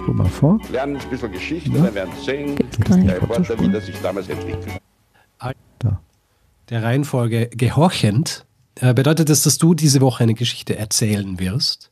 Spur 0.00 0.14
mal 0.14 0.24
vor. 0.28 0.58
Lernen 0.72 0.96
ein 0.96 1.10
bisschen 1.10 1.30
Geschichte, 1.30 1.70
Ja. 1.70 1.84
dann 1.84 1.94
werden 1.94 2.10
Sie 2.18 2.24
sehen, 2.24 2.56
der 2.56 3.16
Reporter, 3.20 3.60
wie 3.60 3.70
das 3.70 3.84
sich 3.84 3.96
damals 4.00 4.28
entwickelt. 4.28 4.80
Der 6.70 6.84
Reihenfolge 6.84 7.48
gehorchend 7.48 8.46
äh, 8.76 8.94
bedeutet 8.94 9.28
das, 9.28 9.42
dass 9.42 9.58
du 9.58 9.74
diese 9.74 10.00
Woche 10.00 10.22
eine 10.22 10.34
Geschichte 10.34 10.76
erzählen 10.78 11.40
wirst. 11.40 11.90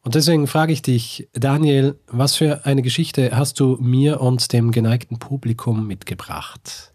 Und 0.00 0.14
deswegen 0.14 0.46
frage 0.46 0.72
ich 0.72 0.80
dich, 0.80 1.28
Daniel, 1.34 1.98
was 2.06 2.36
für 2.36 2.64
eine 2.64 2.80
Geschichte 2.80 3.36
hast 3.36 3.60
du 3.60 3.76
mir 3.80 4.22
und 4.22 4.50
dem 4.54 4.70
geneigten 4.72 5.18
Publikum 5.18 5.86
mitgebracht? 5.86 6.94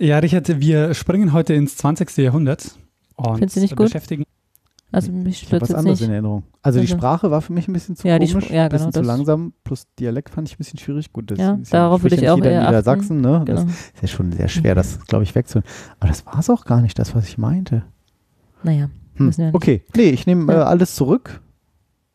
Ja, 0.00 0.18
Richard, 0.18 0.60
wir 0.60 0.94
springen 0.94 1.34
heute 1.34 1.52
ins 1.52 1.76
20. 1.76 2.16
Jahrhundert. 2.16 2.70
Und 3.16 3.36
Findest 3.38 3.56
du 3.56 3.60
nicht 3.60 3.76
gut? 3.76 3.86
beschäftigen 3.88 4.24
Also 4.94 5.12
mich 5.12 5.42
Ich 5.42 5.52
was 5.52 5.74
anderes 5.74 6.00
nicht. 6.00 6.06
in 6.08 6.12
Erinnerung. 6.12 6.42
Also 6.62 6.78
die 6.78 6.86
Also- 6.86 6.96
Sprache 6.96 7.30
war 7.30 7.40
für 7.42 7.52
mich 7.52 7.68
ein 7.68 7.72
bisschen 7.72 7.96
zu 7.96 8.06
Ja, 8.08 8.18
die 8.18 8.26
komisch, 8.30 8.46
Spr- 8.50 8.54
ja, 8.54 8.62
ein 8.64 8.68
bisschen 8.70 8.90
genau, 8.90 8.92
zu 8.92 9.00
das- 9.00 9.06
langsam, 9.06 9.52
plus 9.64 9.86
Dialekt 9.98 10.30
fand 10.30 10.48
ich 10.48 10.54
ein 10.54 10.58
bisschen 10.58 10.78
schwierig. 10.78 11.12
Gut, 11.12 11.30
das 11.30 11.38
Ja, 11.38 11.54
ist 11.54 11.72
ja- 11.72 11.80
darauf 11.80 12.02
würde 12.02 12.16
ich 12.16 12.22
ja 12.22 12.32
auch 12.34 12.38
eher. 12.42 12.64
Niedersachsen, 12.66 13.20
ne? 13.20 13.42
Das 13.46 13.60
Genau. 13.60 13.72
ist 13.72 14.02
ja 14.02 14.08
schon 14.08 14.32
sehr 14.32 14.48
schwer, 14.48 14.74
das, 14.74 15.04
glaube 15.06 15.24
ich, 15.24 15.34
wegzuholen. 15.34 15.66
Aber 16.00 16.08
das 16.08 16.24
war 16.26 16.38
es 16.38 16.48
auch 16.50 16.64
gar 16.64 16.80
nicht, 16.80 16.98
das, 16.98 17.14
was 17.14 17.26
ich 17.28 17.38
meinte. 17.38 17.82
Naja, 18.62 18.88
Hm. 19.16 19.26
nicht. 19.26 19.40
Okay, 19.54 19.82
nee, 19.96 20.10
ich 20.10 20.26
nehme 20.26 20.52
äh, 20.52 20.56
Ja. 20.56 20.64
alles 20.64 20.94
zurück. 20.94 21.40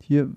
Hier 0.01 0.29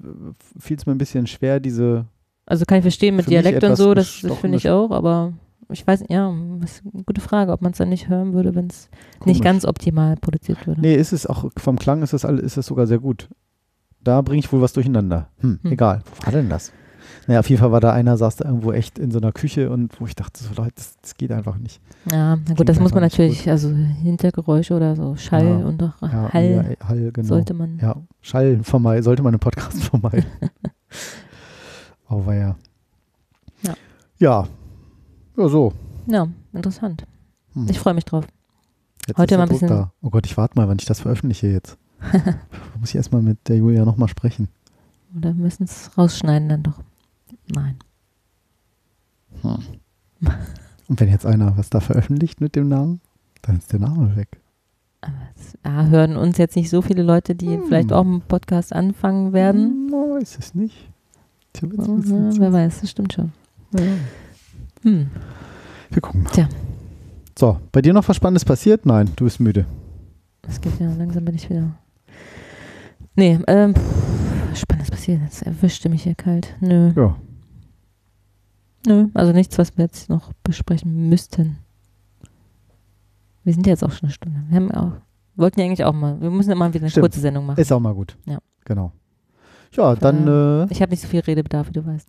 fiel 0.59 0.76
es 0.76 0.84
mir 0.86 0.93
ein 0.93 0.99
bisschen 0.99 1.26
schwer, 1.26 1.61
diese 1.61 2.07
Also 2.45 2.64
kann 2.66 2.78
ich 2.78 2.82
verstehen 2.82 3.16
mit 3.16 3.30
Dialekt 3.30 3.62
und 3.64 3.76
so, 3.76 3.95
das, 3.95 4.20
das 4.22 4.36
finde 4.38 4.59
ich 4.59 4.68
auch, 4.68 4.90
aber 4.90 5.32
ich 5.73 5.87
weiß, 5.87 6.05
ja, 6.09 6.33
ist 6.62 6.83
eine 6.93 7.03
gute 7.05 7.20
Frage, 7.20 7.53
ob 7.53 7.62
man 7.62 7.73
es 7.73 7.79
dann 7.79 7.89
nicht 7.89 8.09
hören 8.09 8.33
würde, 8.33 8.55
wenn 8.55 8.66
es 8.68 8.89
nicht 9.25 9.43
ganz 9.43 9.64
optimal 9.64 10.16
produziert 10.16 10.66
würde. 10.66 10.81
Nee, 10.81 10.95
ist 10.95 11.12
es 11.12 11.27
auch, 11.27 11.51
vom 11.57 11.79
Klang 11.79 12.03
ist 12.03 12.12
das, 12.12 12.25
all- 12.25 12.39
ist 12.39 12.57
das 12.57 12.66
sogar 12.66 12.87
sehr 12.87 12.99
gut. 12.99 13.29
Da 14.05 14.20
bringe 14.23 14.41
ich 14.41 14.53
wohl 14.53 14.61
was 14.61 14.73
durcheinander. 14.73 15.29
Hm, 15.41 15.59
Hm. 15.62 15.73
egal. 15.73 16.03
Wo 16.20 16.27
war 16.27 16.33
denn 16.33 16.49
das? 16.49 16.73
Naja, 17.29 17.41
auf 17.41 17.49
jeden 17.51 17.61
Fall 17.61 17.70
war 17.70 17.81
da 17.81 17.93
einer, 17.93 18.16
saß 18.16 18.37
da 18.37 18.47
irgendwo 18.47 18.73
echt 18.73 18.99
in 18.99 19.12
so 19.12 19.18
einer 19.18 19.31
Küche 19.31 19.70
und 19.70 20.01
wo 20.01 20.07
ich 20.07 20.16
dachte, 20.16 20.43
so 20.43 20.51
Leute, 20.57 20.73
das, 20.75 20.97
das 21.01 21.14
geht 21.16 21.31
einfach 21.31 21.57
nicht. 21.57 21.81
Ja, 22.11 22.37
na 22.49 22.55
gut, 22.55 22.68
das 22.68 22.81
muss 22.81 22.93
man 22.93 23.03
natürlich, 23.03 23.49
also 23.49 23.70
Hintergeräusche 23.70 24.75
oder 24.75 24.97
so, 24.97 25.14
Schall 25.14 25.47
Ja. 25.47 25.57
und 25.66 25.83
auch 25.83 26.03
Ja, 26.03 26.33
Hall 26.33 26.77
ja, 26.81 26.89
Hall, 26.89 27.12
genau. 27.12 27.29
sollte 27.29 27.55
man. 27.55 27.79
Ja, 27.81 27.95
Schall 28.23 28.59
vermeiden, 28.64 29.05
sollte 29.05 29.23
man 29.23 29.35
im 29.35 29.41
Podcast 29.41 29.83
vermeiden. 29.85 30.25
Aber 32.09 32.35
ja. 32.35 32.57
Ja. 34.18 34.47
Ja. 35.37 35.49
So. 35.49 35.72
Ja, 36.07 36.26
interessant. 36.53 37.07
Hm. 37.55 37.66
Ich 37.70 37.78
freue 37.78 37.95
mich 37.95 38.05
drauf. 38.05 38.26
Jetzt 39.07 39.18
Heute 39.18 39.37
mal 39.37 39.45
ein 39.45 39.49
bisschen- 39.49 39.68
Da. 39.68 39.93
Oh 40.03 40.11
Gott, 40.11 40.26
ich 40.26 40.37
warte 40.37 40.57
mal, 40.59 40.68
wann 40.68 40.78
ich 40.78 40.85
das 40.85 41.01
veröffentliche 41.01 41.49
jetzt. 41.49 41.76
Muss 42.80 42.91
ich 42.91 42.97
erstmal 42.97 43.22
mit 43.22 43.39
der 43.49 43.57
Julia 43.57 43.85
nochmal 43.85 44.09
sprechen. 44.09 44.49
Oder 45.16 45.33
müssen 45.35 45.64
es 45.64 45.91
rausschneiden 45.97 46.49
dann 46.49 46.62
doch. 46.62 46.80
Nein. 47.55 47.76
Und 50.89 51.01
wenn 51.01 51.09
jetzt 51.09 51.26
einer 51.26 51.57
was 51.57 51.70
da 51.70 51.80
veröffentlicht 51.80 52.41
mit 52.41 52.55
dem 52.57 52.68
Namen, 52.68 53.01
dann 53.43 53.57
ist 53.59 53.72
der 53.72 53.80
Name 53.80 54.14
weg. 54.16 54.28
Ja, 55.64 55.87
hören 55.87 56.16
uns 56.16 56.39
jetzt 56.39 56.55
nicht 56.55 56.70
so 56.70 56.80
viele 56.83 57.03
Leute, 57.03 57.35
die 57.35 57.57
Hm. 57.57 57.64
vielleicht 57.66 57.93
auch 57.93 58.05
einen 58.05 58.20
Podcast 58.20 58.72
anfangen 58.72 59.33
werden. 59.33 59.87
No, 59.87 60.16
ist 60.16 60.39
es 60.39 60.55
nicht. 60.55 60.89
Ich 61.55 61.62
jetzt 61.62 61.72
bisschen- 61.76 62.33
ja, 62.33 62.39
wer 62.41 62.53
weiß, 62.53 62.80
das 62.83 62.91
stimmt 62.91 63.12
schon. 63.12 63.33
Ja. 63.76 63.83
Hm. 64.83 65.11
Wir 65.91 66.03
gucken 66.03 66.22
mal. 66.22 66.30
Tja. 66.30 66.49
So, 67.39 67.59
bei 67.70 67.83
dir 67.83 67.93
noch 67.93 68.09
was 68.09 68.16
Spannendes 68.16 68.45
passiert? 68.45 68.87
Nein, 68.87 69.11
du 69.16 69.24
bist 69.24 69.41
müde. 69.41 69.66
Es 70.47 70.61
geht 70.61 70.78
ja, 70.80 70.93
langsam 70.95 71.24
bin 71.24 71.35
ich 71.35 71.49
wieder. 71.49 71.78
Nee, 73.14 73.39
ähm, 73.47 73.74
Spannendes 74.55 74.91
passiert. 74.91 75.20
Jetzt 75.22 75.43
erwischte 75.43 75.89
mich 75.89 76.03
hier 76.03 76.14
kalt. 76.14 76.55
Nö. 76.61 76.93
Ja. 76.97 77.16
Nö, 78.87 79.09
also 79.14 79.33
nichts, 79.33 79.59
was 79.59 79.76
wir 79.76 79.85
jetzt 79.85 80.09
noch 80.09 80.33
besprechen 80.43 81.09
müssten. 81.09 81.59
Wir 83.45 83.55
sind 83.55 83.66
jetzt 83.66 83.85
auch 83.85 83.93
schon 83.93 84.09
eine 84.09 84.12
Stunde. 84.12 84.43
Wir 84.49 84.57
haben 84.57 84.70
auch 84.72 84.93
Wollten 85.35 85.61
ja 85.61 85.66
eigentlich 85.66 85.85
auch 85.85 85.95
mal. 85.95 86.20
Wir 86.20 86.30
müssen 86.30 86.51
immer 86.51 86.68
wieder 86.72 86.83
eine 86.83 86.91
Stimmt. 86.91 87.05
kurze 87.05 87.20
Sendung 87.20 87.47
machen. 87.47 87.61
Ist 87.61 87.72
auch 87.72 87.80
mal 87.80 87.95
gut. 87.95 88.16
Ja. 88.26 88.39
Genau. 88.64 88.93
Ja, 89.73 89.95
dann. 89.95 90.27
Äh, 90.29 90.66
ich 90.73 90.83
habe 90.83 90.91
nicht 90.91 91.01
so 91.01 91.09
viel 91.09 91.20
Redebedarf, 91.20 91.68
wie 91.68 91.73
du 91.73 91.87
weißt. 91.87 92.09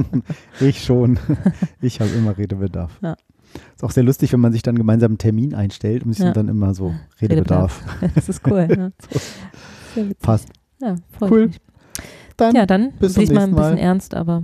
ich 0.60 0.82
schon. 0.84 1.18
ich 1.80 2.00
habe 2.00 2.10
immer 2.10 2.36
Redebedarf. 2.36 2.98
Ja. 3.02 3.16
Ist 3.74 3.84
auch 3.84 3.90
sehr 3.90 4.02
lustig, 4.02 4.32
wenn 4.32 4.40
man 4.40 4.52
sich 4.52 4.62
dann 4.62 4.74
gemeinsam 4.76 5.12
einen 5.12 5.18
Termin 5.18 5.54
einstellt 5.54 6.04
und 6.04 6.12
sie 6.14 6.24
Ja. 6.24 6.32
dann 6.32 6.48
immer 6.48 6.74
so 6.74 6.94
Redebedarf. 7.20 7.82
das 8.14 8.28
ist 8.28 8.40
cool. 8.46 8.66
Ja. 8.70 8.90
so. 9.94 10.10
Passt. 10.20 10.48
Ja, 10.80 10.96
Cool. 11.20 11.50
Dann 12.36 12.54
ja, 12.56 12.66
dann 12.66 12.92
bis 12.98 13.12
zum 13.14 13.20
diesmal 13.20 13.44
ein 13.44 13.50
bisschen 13.54 13.74
Mal. 13.74 13.78
ernst, 13.78 14.14
aber 14.14 14.42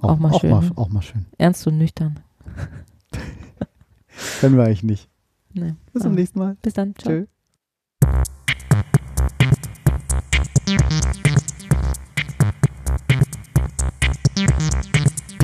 auch, 0.00 0.16
mal 0.18 0.30
auch 0.30 0.40
schön. 0.40 0.50
Mal, 0.50 0.62
ne? 0.62 0.70
auch 0.76 0.88
mal 0.90 1.02
schön. 1.02 1.26
Ernst 1.38 1.66
und 1.66 1.78
nüchtern. 1.78 2.20
Können 4.40 4.56
wir 4.56 4.64
eigentlich 4.64 4.84
nicht. 4.84 5.08
Nee. 5.52 5.74
Bis 5.92 6.02
zum 6.02 6.12
Aber 6.12 6.20
nächsten 6.20 6.38
Mal. 6.38 6.56
Bis 6.62 6.74
dann. 6.74 6.94
Ciao. 6.94 7.24
Tschö. 10.66 11.25